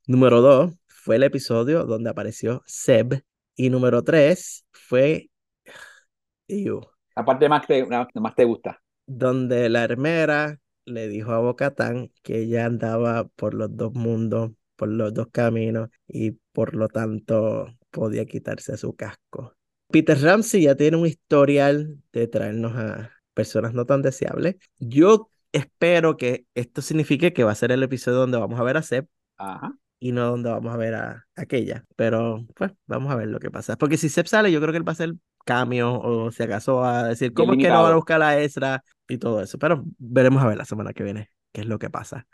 Número 0.07 0.39
dos 0.39 0.71
fue 0.87 1.17
el 1.17 1.23
episodio 1.23 1.83
donde 1.83 2.09
apareció 2.09 2.63
Seb. 2.65 3.25
Y 3.57 3.69
número 3.69 4.03
tres 4.03 4.65
fue 4.71 5.31
Ew, 6.47 6.79
La 7.13 7.25
parte 7.25 7.49
más 7.49 7.67
que 7.67 7.85
que 7.85 8.19
más 8.21 8.35
te 8.35 8.45
gusta. 8.45 8.81
donde 9.05 9.67
la 9.67 9.83
hermera 9.83 10.61
le 10.85 11.09
dijo 11.09 11.33
a 11.33 11.39
Bocatán 11.39 12.09
que 12.21 12.43
ella 12.43 12.67
andaba 12.67 13.25
por 13.35 13.53
los 13.53 13.75
dos 13.75 13.93
mundos, 13.93 14.51
por 14.77 14.87
los 14.87 15.13
dos 15.13 15.27
caminos, 15.29 15.89
y 16.07 16.31
por 16.53 16.73
lo 16.73 16.87
tanto 16.87 17.67
podía 17.91 18.23
quitarse 18.23 18.77
su 18.77 18.95
casco. 18.95 19.57
Peter 19.91 20.19
Ramsey 20.19 20.63
ya 20.63 20.75
tiene 20.75 20.97
un 20.97 21.05
historial 21.05 21.97
de 22.11 22.27
traernos 22.27 22.75
a 22.75 23.11
personas 23.33 23.73
no 23.73 23.85
tan 23.85 24.01
deseables. 24.01 24.55
Yo 24.79 25.29
espero 25.51 26.17
que 26.17 26.45
esto 26.55 26.81
signifique 26.81 27.33
que 27.33 27.43
va 27.43 27.51
a 27.51 27.55
ser 27.55 27.71
el 27.71 27.83
episodio 27.83 28.17
donde 28.19 28.37
vamos 28.39 28.59
a 28.59 28.63
ver 28.63 28.77
a 28.77 28.81
Seb 28.81 29.07
Ajá. 29.37 29.73
y 29.99 30.11
no 30.11 30.31
donde 30.31 30.49
vamos 30.49 30.73
a 30.73 30.77
ver 30.77 30.95
a 30.95 31.27
aquella. 31.35 31.85
Pero 31.95 32.45
pues 32.55 32.71
vamos 32.87 33.11
a 33.11 33.15
ver 33.15 33.27
lo 33.27 33.39
que 33.39 33.51
pasa. 33.51 33.77
Porque 33.77 33.97
si 33.97 34.09
Seb 34.09 34.27
sale, 34.27 34.51
yo 34.51 34.59
creo 34.59 34.71
que 34.71 34.77
él 34.77 34.87
va 34.87 34.91
a 34.91 34.93
hacer 34.93 35.13
cameo 35.45 35.99
o 35.99 36.31
si 36.31 36.43
acaso 36.43 36.77
va 36.77 37.01
a 37.01 37.07
decir 37.09 37.31
Bien 37.31 37.35
cómo 37.35 37.53
es 37.53 37.59
que 37.63 37.69
no 37.69 37.83
van 37.83 37.91
a 37.91 37.95
buscar 37.95 38.21
a 38.21 38.39
Ezra 38.39 38.83
y 39.07 39.17
todo 39.17 39.41
eso. 39.41 39.57
Pero 39.57 39.83
veremos 39.97 40.41
a 40.43 40.47
ver 40.47 40.57
la 40.57 40.65
semana 40.65 40.93
que 40.93 41.03
viene 41.03 41.29
qué 41.51 41.61
es 41.61 41.67
lo 41.67 41.79
que 41.79 41.89
pasa. 41.89 42.27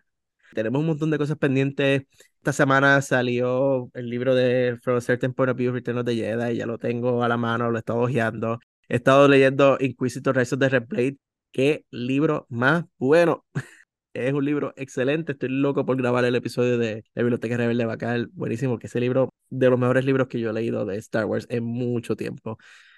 Tenemos 0.53 0.79
un 0.79 0.87
montón 0.87 1.11
de 1.11 1.17
cosas 1.17 1.37
pendientes. 1.37 2.03
Esta 2.39 2.53
semana 2.53 3.01
salió 3.01 3.89
el 3.93 4.09
libro 4.09 4.33
de 4.33 4.77
From 4.81 4.97
a 4.97 5.01
Certain 5.01 5.33
Point 5.33 5.51
of 5.51 5.57
View, 5.57 5.73
Return 5.73 5.97
of 5.97 6.05
the 6.05 6.15
Jedi. 6.15 6.55
Ya 6.55 6.65
lo 6.65 6.77
tengo 6.77 7.21
a 7.21 7.27
la 7.27 7.35
mano, 7.35 7.69
lo 7.69 7.77
he 7.77 7.79
estado 7.79 7.99
hojeando. 7.99 8.59
He 8.87 8.95
estado 8.95 9.27
leyendo 9.27 9.77
Inquisitor 9.79 10.37
Rise 10.37 10.55
of 10.55 10.61
the 10.61 10.69
Red 10.69 10.87
Blade. 10.87 11.17
Qué 11.51 11.85
libro 11.91 12.45
más 12.49 12.85
bueno. 12.97 13.45
Es 14.19 14.33
un 14.33 14.43
libro 14.43 14.73
excelente. 14.75 15.31
Estoy 15.31 15.47
loco 15.47 15.85
por 15.85 15.95
grabar 15.95 16.25
el 16.25 16.35
episodio 16.35 16.77
de 16.77 17.05
La 17.13 17.23
Biblioteca 17.23 17.55
Rebelde 17.55 17.87
caer 17.97 18.27
buenísimo, 18.33 18.77
que 18.77 18.87
ese 18.87 18.99
libro 18.99 19.33
de 19.49 19.69
los 19.69 19.79
mejores 19.79 20.03
libros 20.03 20.27
que 20.27 20.41
yo 20.41 20.49
he 20.49 20.53
leído 20.53 20.85
de 20.85 20.97
Star 20.97 21.23
Wars 21.23 21.47
en 21.49 21.63
mucho 21.63 22.17
tiempo. 22.17 22.57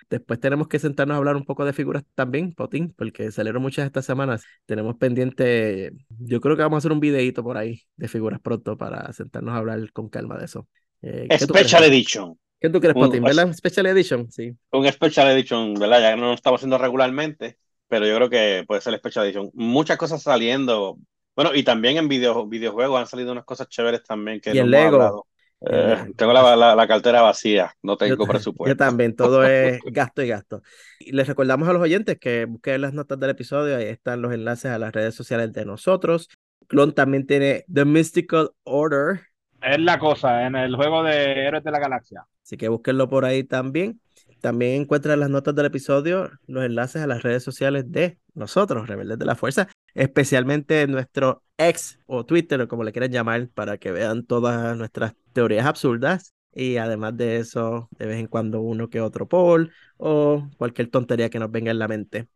Después 0.09 0.39
tenemos 0.39 0.67
que 0.67 0.79
sentarnos 0.79 1.13
a 1.13 1.17
hablar 1.19 1.35
un 1.35 1.45
poco 1.45 1.63
de 1.63 1.73
figuras 1.73 2.03
también, 2.15 2.53
Potín, 2.53 2.91
porque 2.97 3.31
salieron 3.31 3.61
muchas 3.61 3.85
estas 3.85 4.03
semanas. 4.03 4.43
Tenemos 4.65 4.95
pendiente, 4.97 5.91
yo 6.09 6.41
creo 6.41 6.57
que 6.57 6.63
vamos 6.63 6.77
a 6.77 6.79
hacer 6.79 6.91
un 6.91 6.99
videíto 6.99 7.43
por 7.43 7.55
ahí 7.55 7.83
de 7.97 8.07
figuras 8.07 8.39
pronto 8.39 8.75
para 8.75 9.13
sentarnos 9.13 9.53
a 9.53 9.57
hablar 9.57 9.91
con 9.93 10.09
calma 10.09 10.39
de 10.39 10.45
eso. 10.45 10.67
Eh. 11.03 11.27
Special 11.39 11.83
Edition. 11.83 12.35
¿Qué 12.59 12.69
tú 12.69 12.79
crees, 12.79 12.95
Un- 12.95 13.01
Potín? 13.03 13.23
¿Verdad? 13.23 13.53
Special 13.53 13.85
Edition, 13.85 14.31
sí. 14.31 14.53
Un 14.71 14.91
Special 14.91 15.29
Edition, 15.29 15.75
¿verdad? 15.75 16.01
Ya 16.01 16.15
no 16.15 16.29
lo 16.29 16.33
estamos 16.33 16.59
haciendo 16.59 16.79
regularmente, 16.79 17.57
pero 17.91 18.07
yo 18.07 18.15
creo 18.15 18.29
que 18.29 18.63
puede 18.67 18.81
ser 18.81 18.97
Special 18.97 19.25
Edition. 19.25 19.51
Muchas 19.53 19.97
cosas 19.97 20.23
saliendo. 20.23 20.97
Bueno, 21.35 21.53
y 21.53 21.63
también 21.63 21.97
en 21.97 22.07
video, 22.07 22.47
videojuegos 22.47 22.99
han 23.01 23.07
salido 23.07 23.31
unas 23.33 23.45
cosas 23.45 23.67
chéveres 23.69 24.03
también 24.03 24.39
que 24.41 24.51
Y 24.51 24.57
hemos 24.59 24.69
Lego. 24.71 25.27
Eh, 25.63 26.11
tengo 26.17 26.33
la, 26.33 26.55
la- 26.55 26.75
la 26.75 26.87
cartera 26.87 27.21
vacía, 27.21 27.71
no 27.83 27.95
tengo 27.97 28.25
presupuesto. 28.25 28.71
yo 28.73 28.77
también, 28.77 29.15
todo 29.15 29.45
es 29.45 29.79
gasto 29.85 30.23
y 30.23 30.27
gasto. 30.29 30.63
Y 30.99 31.11
les 31.11 31.27
recordamos 31.27 31.67
a 31.69 31.73
los 31.73 31.81
oyentes 31.83 32.17
que 32.17 32.45
busquen 32.45 32.81
las 32.81 32.93
notas 32.93 33.19
del 33.19 33.29
episodio, 33.31 33.77
ahí 33.77 33.85
están 33.85 34.21
los 34.23 34.33
enlaces 34.33 34.71
a 34.71 34.79
las 34.79 34.91
redes 34.93 35.13
sociales 35.13 35.53
de 35.53 35.65
nosotros. 35.65 36.29
Clon 36.67 36.93
también 36.93 37.27
tiene 37.27 37.65
The 37.71 37.85
Mystical 37.85 38.51
Order, 38.63 39.21
Es 39.61 39.79
la 39.79 39.99
cosa, 39.99 40.45
en 40.47 40.55
el 40.55 40.75
juego 40.75 41.03
de 41.03 41.45
Héroes 41.47 41.63
de 41.63 41.71
la 41.71 41.79
Galaxia. 41.79 42.25
así 42.43 42.57
que 42.57 42.67
búsquenlo 42.69 43.09
por 43.09 43.25
ahí 43.25 43.43
también. 43.43 44.00
También 44.41 44.81
encuentran 44.81 45.19
las 45.19 45.29
notas 45.29 45.53
del 45.53 45.67
episodio, 45.67 46.31
los 46.47 46.65
enlaces 46.65 47.01
a 47.01 47.07
las 47.07 47.21
redes 47.21 47.43
sociales 47.43 47.91
de 47.91 48.17
nosotros, 48.33 48.87
Rebeldes 48.87 49.19
de 49.19 49.25
la 49.25 49.35
Fuerza, 49.35 49.67
especialmente 49.93 50.87
nuestro 50.87 51.43
ex 51.57 51.99
o 52.07 52.25
Twitter, 52.25 52.59
o 52.61 52.67
como 52.67 52.83
le 52.83 52.91
quieran 52.91 53.11
llamar, 53.11 53.49
para 53.49 53.77
que 53.77 53.91
vean 53.91 54.25
todas 54.25 54.75
nuestras 54.75 55.13
teorías 55.33 55.67
absurdas. 55.67 56.33
Y 56.53 56.77
además 56.77 57.15
de 57.15 57.37
eso, 57.37 57.87
de 57.97 58.07
vez 58.07 58.19
en 58.19 58.27
cuando 58.27 58.61
uno 58.61 58.89
que 58.89 58.99
otro 58.99 59.27
poll 59.27 59.71
o 59.97 60.49
cualquier 60.57 60.89
tontería 60.89 61.29
que 61.29 61.39
nos 61.39 61.51
venga 61.51 61.71
en 61.71 61.79
la 61.79 61.87
mente. 61.87 62.27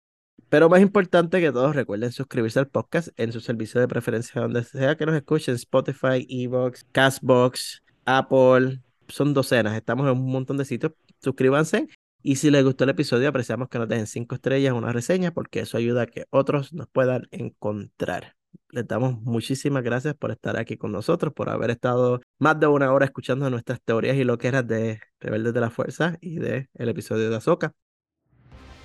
Pero 0.48 0.70
más 0.70 0.82
importante 0.82 1.42
que 1.42 1.52
todo, 1.52 1.74
recuerden 1.74 2.12
suscribirse 2.12 2.60
al 2.60 2.68
podcast 2.68 3.10
en 3.18 3.32
su 3.34 3.42
servicio 3.42 3.82
de 3.82 3.88
preferencia, 3.88 4.42
donde 4.42 4.64
sea 4.64 4.96
que 4.96 5.06
nos 5.06 5.16
escuchen, 5.16 5.56
Spotify, 5.56 6.26
Evox, 6.30 6.86
Castbox, 6.92 7.84
Apple, 8.06 8.80
son 9.08 9.34
docenas, 9.34 9.76
estamos 9.76 10.06
en 10.06 10.14
un 10.14 10.32
montón 10.32 10.58
de 10.58 10.66
sitios, 10.66 10.94
suscríbanse 11.26 11.90
y 12.28 12.38
si 12.38 12.50
les 12.50 12.64
gustó 12.64 12.86
el 12.86 12.90
episodio 12.90 13.30
apreciamos 13.30 13.70
que 13.70 13.78
nos 13.78 13.88
dejen 13.88 14.08
cinco 14.08 14.34
estrellas, 14.34 14.74
una 14.74 14.92
reseña, 14.92 15.30
porque 15.30 15.60
eso 15.60 15.78
ayuda 15.78 16.02
a 16.02 16.06
que 16.08 16.26
otros 16.32 16.74
nos 16.74 16.88
puedan 16.88 17.28
encontrar. 17.30 18.36
Les 18.70 18.88
damos 18.88 19.22
muchísimas 19.22 19.84
gracias 19.84 20.16
por 20.16 20.32
estar 20.32 20.58
aquí 20.58 20.76
con 20.76 20.92
nosotros, 20.92 21.34
por 21.34 21.50
haber 21.50 21.70
estado 21.70 22.22
más 22.40 22.60
de 22.60 22.66
una 22.66 22.92
hora 22.92 23.06
escuchando 23.06 23.48
nuestras 23.52 23.80
teorías 23.80 24.18
y 24.18 24.24
loqueras 24.24 24.68
de 24.68 25.02
Rebeldes 25.20 25.54
de 25.54 25.62
la 25.62 25.70
Fuerza 25.70 26.18
y 26.20 26.38
de 26.38 26.68
el 26.74 26.90
episodio 26.90 27.30
de 27.30 27.36
Ahsoka. 27.36 27.74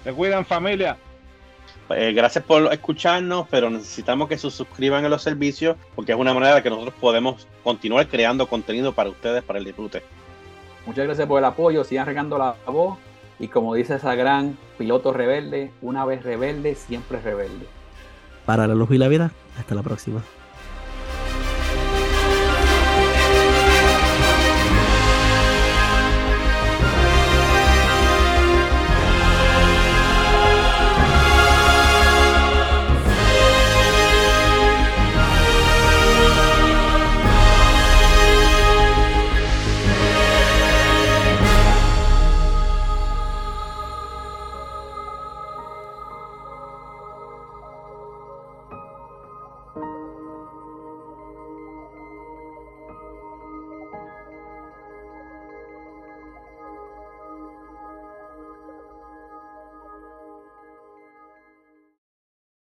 Se 0.05 0.12
cuidan 0.12 0.45
familia. 0.45 0.99
Eh, 1.97 2.12
gracias 2.12 2.45
por 2.45 2.71
escucharnos, 2.71 3.49
pero 3.49 3.71
necesitamos 3.71 4.29
que 4.29 4.37
se 4.37 4.51
suscriban 4.51 5.07
a 5.07 5.09
los 5.09 5.23
servicios 5.23 5.79
porque 5.95 6.12
es 6.12 6.19
una 6.19 6.35
manera 6.35 6.62
que 6.62 6.69
nosotros 6.69 6.95
podemos 7.01 7.49
continuar 7.65 8.07
creando 8.09 8.47
contenido 8.47 8.93
para 8.93 9.09
ustedes, 9.09 9.43
para 9.43 9.59
el 9.59 9.65
disfrute. 9.65 10.03
Muchas 10.86 11.05
gracias 11.05 11.27
por 11.28 11.39
el 11.39 11.44
apoyo. 11.44 11.85
Sigan 11.85 12.07
regando 12.07 12.39
la 12.39 12.55
voz. 12.66 12.98
Y 13.39 13.48
como 13.48 13.74
dice 13.74 13.94
esa 13.94 14.15
gran 14.15 14.59
piloto 14.77 15.12
rebelde, 15.12 15.70
una 15.81 16.05
vez 16.05 16.23
rebelde, 16.23 16.74
siempre 16.74 17.20
rebelde. 17.20 17.66
Para 18.44 18.66
la 18.66 18.74
luz 18.74 18.90
y 18.90 18.98
la 18.98 19.09
vida, 19.09 19.31
hasta 19.59 19.74
la 19.74 19.82
próxima. 19.82 20.23